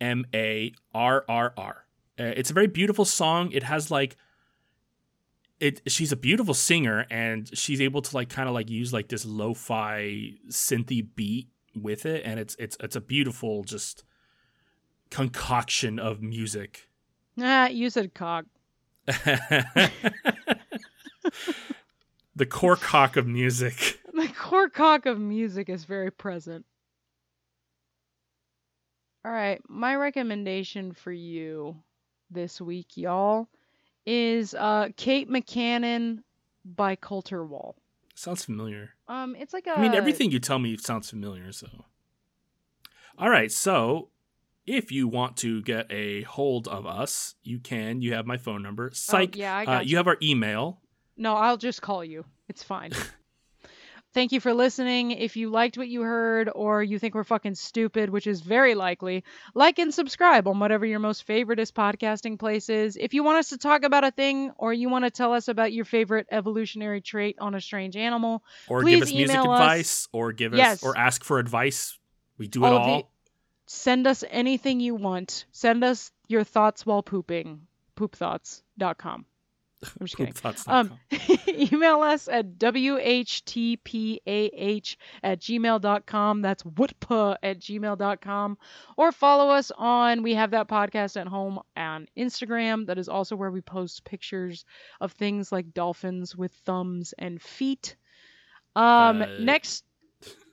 M 0.00 0.26
A 0.34 0.72
R 0.92 1.24
R 1.28 1.54
R. 1.56 1.86
Uh, 2.18 2.24
It's 2.36 2.50
a 2.50 2.54
very 2.54 2.66
beautiful 2.66 3.04
song. 3.04 3.50
It 3.52 3.62
has 3.62 3.90
like 3.90 4.16
it. 5.60 5.80
She's 5.86 6.12
a 6.12 6.16
beautiful 6.16 6.54
singer, 6.54 7.06
and 7.10 7.48
she's 7.56 7.80
able 7.80 8.02
to 8.02 8.14
like 8.14 8.28
kind 8.28 8.48
of 8.48 8.54
like 8.54 8.68
use 8.68 8.92
like 8.92 9.08
this 9.08 9.24
lo-fi 9.24 10.34
synthy 10.50 11.06
beat 11.14 11.48
with 11.74 12.04
it, 12.04 12.22
and 12.24 12.38
it's 12.38 12.56
it's 12.58 12.76
it's 12.80 12.96
a 12.96 13.00
beautiful 13.00 13.64
just 13.64 14.04
concoction 15.10 15.98
of 15.98 16.20
music. 16.20 16.88
Ah, 17.40 17.68
you 17.68 17.90
said 17.90 18.14
cock. 18.14 18.44
the 19.06 19.90
core 22.48 22.76
cock 22.76 23.16
of 23.16 23.26
music. 23.26 24.00
The 24.14 24.28
core 24.28 24.68
cock 24.68 25.06
of 25.06 25.18
music 25.18 25.68
is 25.68 25.86
very 25.86 26.12
present. 26.12 26.64
All 29.24 29.32
right, 29.32 29.60
my 29.68 29.96
recommendation 29.96 30.92
for 30.92 31.10
you 31.10 31.74
this 32.30 32.60
week, 32.60 32.96
y'all, 32.96 33.48
is 34.06 34.54
uh, 34.54 34.90
Kate 34.96 35.28
McCannon 35.28 36.20
by 36.64 36.94
Colter 36.94 37.44
Wall. 37.44 37.74
Sounds 38.14 38.44
familiar. 38.44 38.90
Um, 39.08 39.34
it's 39.34 39.52
like 39.52 39.66
a. 39.66 39.76
I 39.76 39.82
mean, 39.82 39.94
everything 39.94 40.30
you 40.30 40.38
tell 40.38 40.60
me 40.60 40.76
sounds 40.76 41.10
familiar. 41.10 41.50
So, 41.50 41.66
all 43.18 43.30
right. 43.30 43.50
So, 43.50 44.10
if 44.66 44.90
you 44.92 45.08
want 45.08 45.36
to 45.38 45.62
get 45.62 45.90
a 45.90 46.22
hold 46.22 46.68
of 46.68 46.86
us, 46.86 47.34
you 47.42 47.58
can. 47.58 48.00
You 48.00 48.14
have 48.14 48.26
my 48.26 48.36
phone 48.36 48.62
number. 48.62 48.90
Psych. 48.92 49.34
Oh, 49.36 49.38
yeah, 49.38 49.56
I 49.56 49.62
uh, 49.62 49.64
got 49.66 49.86
you 49.86 49.96
have 49.98 50.06
our 50.06 50.16
email. 50.22 50.80
No, 51.16 51.34
I'll 51.36 51.56
just 51.56 51.82
call 51.82 52.04
you. 52.04 52.24
It's 52.48 52.62
fine. 52.62 52.92
Thank 54.14 54.30
you 54.30 54.38
for 54.38 54.54
listening. 54.54 55.10
If 55.10 55.36
you 55.36 55.50
liked 55.50 55.76
what 55.76 55.88
you 55.88 56.02
heard 56.02 56.48
or 56.54 56.84
you 56.84 57.00
think 57.00 57.16
we're 57.16 57.24
fucking 57.24 57.56
stupid, 57.56 58.10
which 58.10 58.28
is 58.28 58.42
very 58.42 58.76
likely, 58.76 59.24
like 59.56 59.80
and 59.80 59.92
subscribe 59.92 60.46
on 60.46 60.60
whatever 60.60 60.86
your 60.86 61.00
most 61.00 61.26
favoriteest 61.26 61.72
podcasting 61.72 62.38
place 62.38 62.68
is. 62.68 62.96
If 62.96 63.12
you 63.12 63.24
want 63.24 63.38
us 63.38 63.48
to 63.48 63.58
talk 63.58 63.82
about 63.82 64.04
a 64.04 64.12
thing 64.12 64.52
or 64.56 64.72
you 64.72 64.88
want 64.88 65.04
to 65.04 65.10
tell 65.10 65.32
us 65.32 65.48
about 65.48 65.72
your 65.72 65.84
favorite 65.84 66.28
evolutionary 66.30 67.00
trait 67.00 67.34
on 67.40 67.56
a 67.56 67.60
strange 67.60 67.96
animal, 67.96 68.44
Or 68.68 68.82
Please 68.82 68.94
give 68.94 69.02
us 69.02 69.12
music 69.12 69.36
us. 69.38 69.44
advice, 69.46 70.08
or 70.12 70.32
give 70.32 70.52
us, 70.52 70.58
Yes. 70.58 70.82
or 70.84 70.96
ask 70.96 71.24
for 71.24 71.40
advice. 71.40 71.98
We 72.38 72.46
do 72.46 72.64
it 72.64 72.68
Oh, 72.68 72.76
all. 72.76 73.10
Send 73.66 74.06
us 74.06 74.24
anything 74.30 74.80
you 74.80 74.94
want. 74.94 75.44
Send 75.52 75.84
us 75.84 76.10
your 76.28 76.44
thoughts 76.44 76.86
while 76.86 77.02
pooping. 77.02 77.66
Poopthoughts.com. 77.96 79.26
I'm 80.00 80.06
just 80.06 80.16
kidding. 80.16 80.34
Um, 80.66 80.98
email 81.48 82.00
us 82.00 82.28
at 82.28 82.58
whtpah 82.58 84.18
at 85.22 85.40
gmail.com. 85.40 86.42
That's 86.42 86.62
wutpa 86.62 87.36
at 87.42 87.60
gmail.com. 87.60 88.58
Or 88.96 89.12
follow 89.12 89.50
us 89.50 89.70
on, 89.76 90.22
we 90.22 90.34
have 90.34 90.52
that 90.52 90.68
podcast 90.68 91.20
at 91.20 91.26
home 91.26 91.60
on 91.76 92.06
Instagram. 92.16 92.86
That 92.86 92.98
is 92.98 93.08
also 93.08 93.36
where 93.36 93.50
we 93.50 93.60
post 93.60 94.04
pictures 94.04 94.64
of 95.00 95.12
things 95.12 95.52
like 95.52 95.74
dolphins 95.74 96.34
with 96.34 96.52
thumbs 96.64 97.12
and 97.18 97.42
feet. 97.42 97.96
Um, 98.76 99.22
Uh, 99.22 99.26
next, 99.38 99.84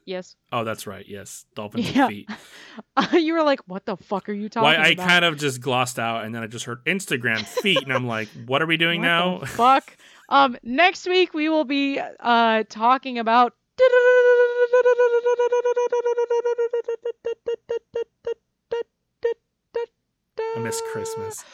yes. 0.04 0.36
oh, 0.52 0.64
that's 0.64 0.86
right. 0.86 1.04
Yes, 1.08 1.44
dolphins 1.54 1.90
Yeah. 1.94 2.08
feet. 2.08 2.28
you 3.12 3.34
were 3.34 3.42
like, 3.42 3.60
what 3.66 3.84
the 3.86 3.96
fuck 3.96 4.28
are 4.28 4.32
you 4.32 4.48
talking 4.48 4.64
Why 4.64 4.74
I 4.76 4.88
about? 4.88 5.08
kind 5.08 5.24
of 5.24 5.38
just 5.38 5.60
glossed 5.60 5.98
out, 5.98 6.24
and 6.24 6.34
then 6.34 6.42
I 6.42 6.46
just 6.46 6.64
heard 6.64 6.84
Instagram 6.84 7.40
feet, 7.62 7.82
and 7.82 7.92
I'm 7.92 8.06
like, 8.06 8.28
what 8.46 8.62
are 8.62 8.66
we 8.66 8.76
doing 8.76 9.00
What 9.00 9.06
now? 9.06 9.38
fuck. 9.46 9.96
Um, 10.28 10.56
next 10.62 11.06
week 11.06 11.34
we 11.34 11.48
will 11.48 11.64
be 11.64 12.00
uh 12.00 12.64
talking 12.68 13.18
about. 13.18 13.54
I 20.56 20.60
miss 20.60 20.82
Christmas. 20.92 21.44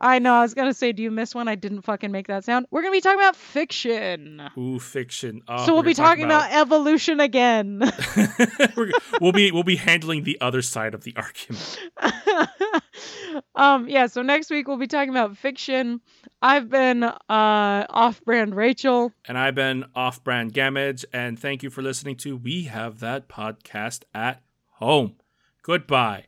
I 0.00 0.18
know. 0.18 0.34
I 0.34 0.42
was 0.42 0.54
gonna 0.54 0.74
say, 0.74 0.92
do 0.92 1.02
you 1.02 1.10
miss 1.10 1.34
one? 1.34 1.48
I 1.48 1.54
didn't 1.54 1.82
fucking 1.82 2.12
make 2.12 2.28
that 2.28 2.44
sound. 2.44 2.66
We're 2.70 2.82
gonna 2.82 2.92
be 2.92 3.00
talking 3.00 3.18
about 3.18 3.36
fiction. 3.36 4.42
Ooh, 4.56 4.78
fiction. 4.78 5.42
Oh, 5.48 5.66
so 5.66 5.74
we'll 5.74 5.82
be 5.82 5.94
talking 5.94 6.24
about... 6.24 6.52
evolution 6.52 7.20
again. 7.20 7.82
We'll 9.20 9.32
be 9.32 9.50
we'll 9.50 9.64
be 9.64 9.76
handling 9.76 10.22
the 10.22 10.40
other 10.40 10.62
side 10.62 10.94
of 10.94 11.02
the 11.02 11.14
argument. 11.16 11.78
um, 13.54 13.88
yeah. 13.88 14.06
So 14.06 14.22
next 14.22 14.50
week 14.50 14.68
we'll 14.68 14.76
be 14.76 14.86
talking 14.86 15.10
about 15.10 15.36
fiction. 15.36 16.00
I've 16.40 16.68
been 16.68 17.02
uh 17.02 17.16
off-brand 17.28 18.54
Rachel. 18.54 19.12
And 19.26 19.36
I've 19.36 19.54
been 19.54 19.86
off 19.94 20.22
brand 20.22 20.52
Gamage, 20.52 21.04
and 21.12 21.38
thank 21.38 21.62
you 21.62 21.70
for 21.70 21.82
listening 21.82 22.16
to 22.18 22.36
We 22.36 22.64
Have 22.64 23.00
That 23.00 23.28
Podcast 23.28 24.04
at 24.14 24.42
Home. 24.74 25.16
Goodbye. 25.62 26.26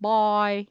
Bye. 0.00 0.68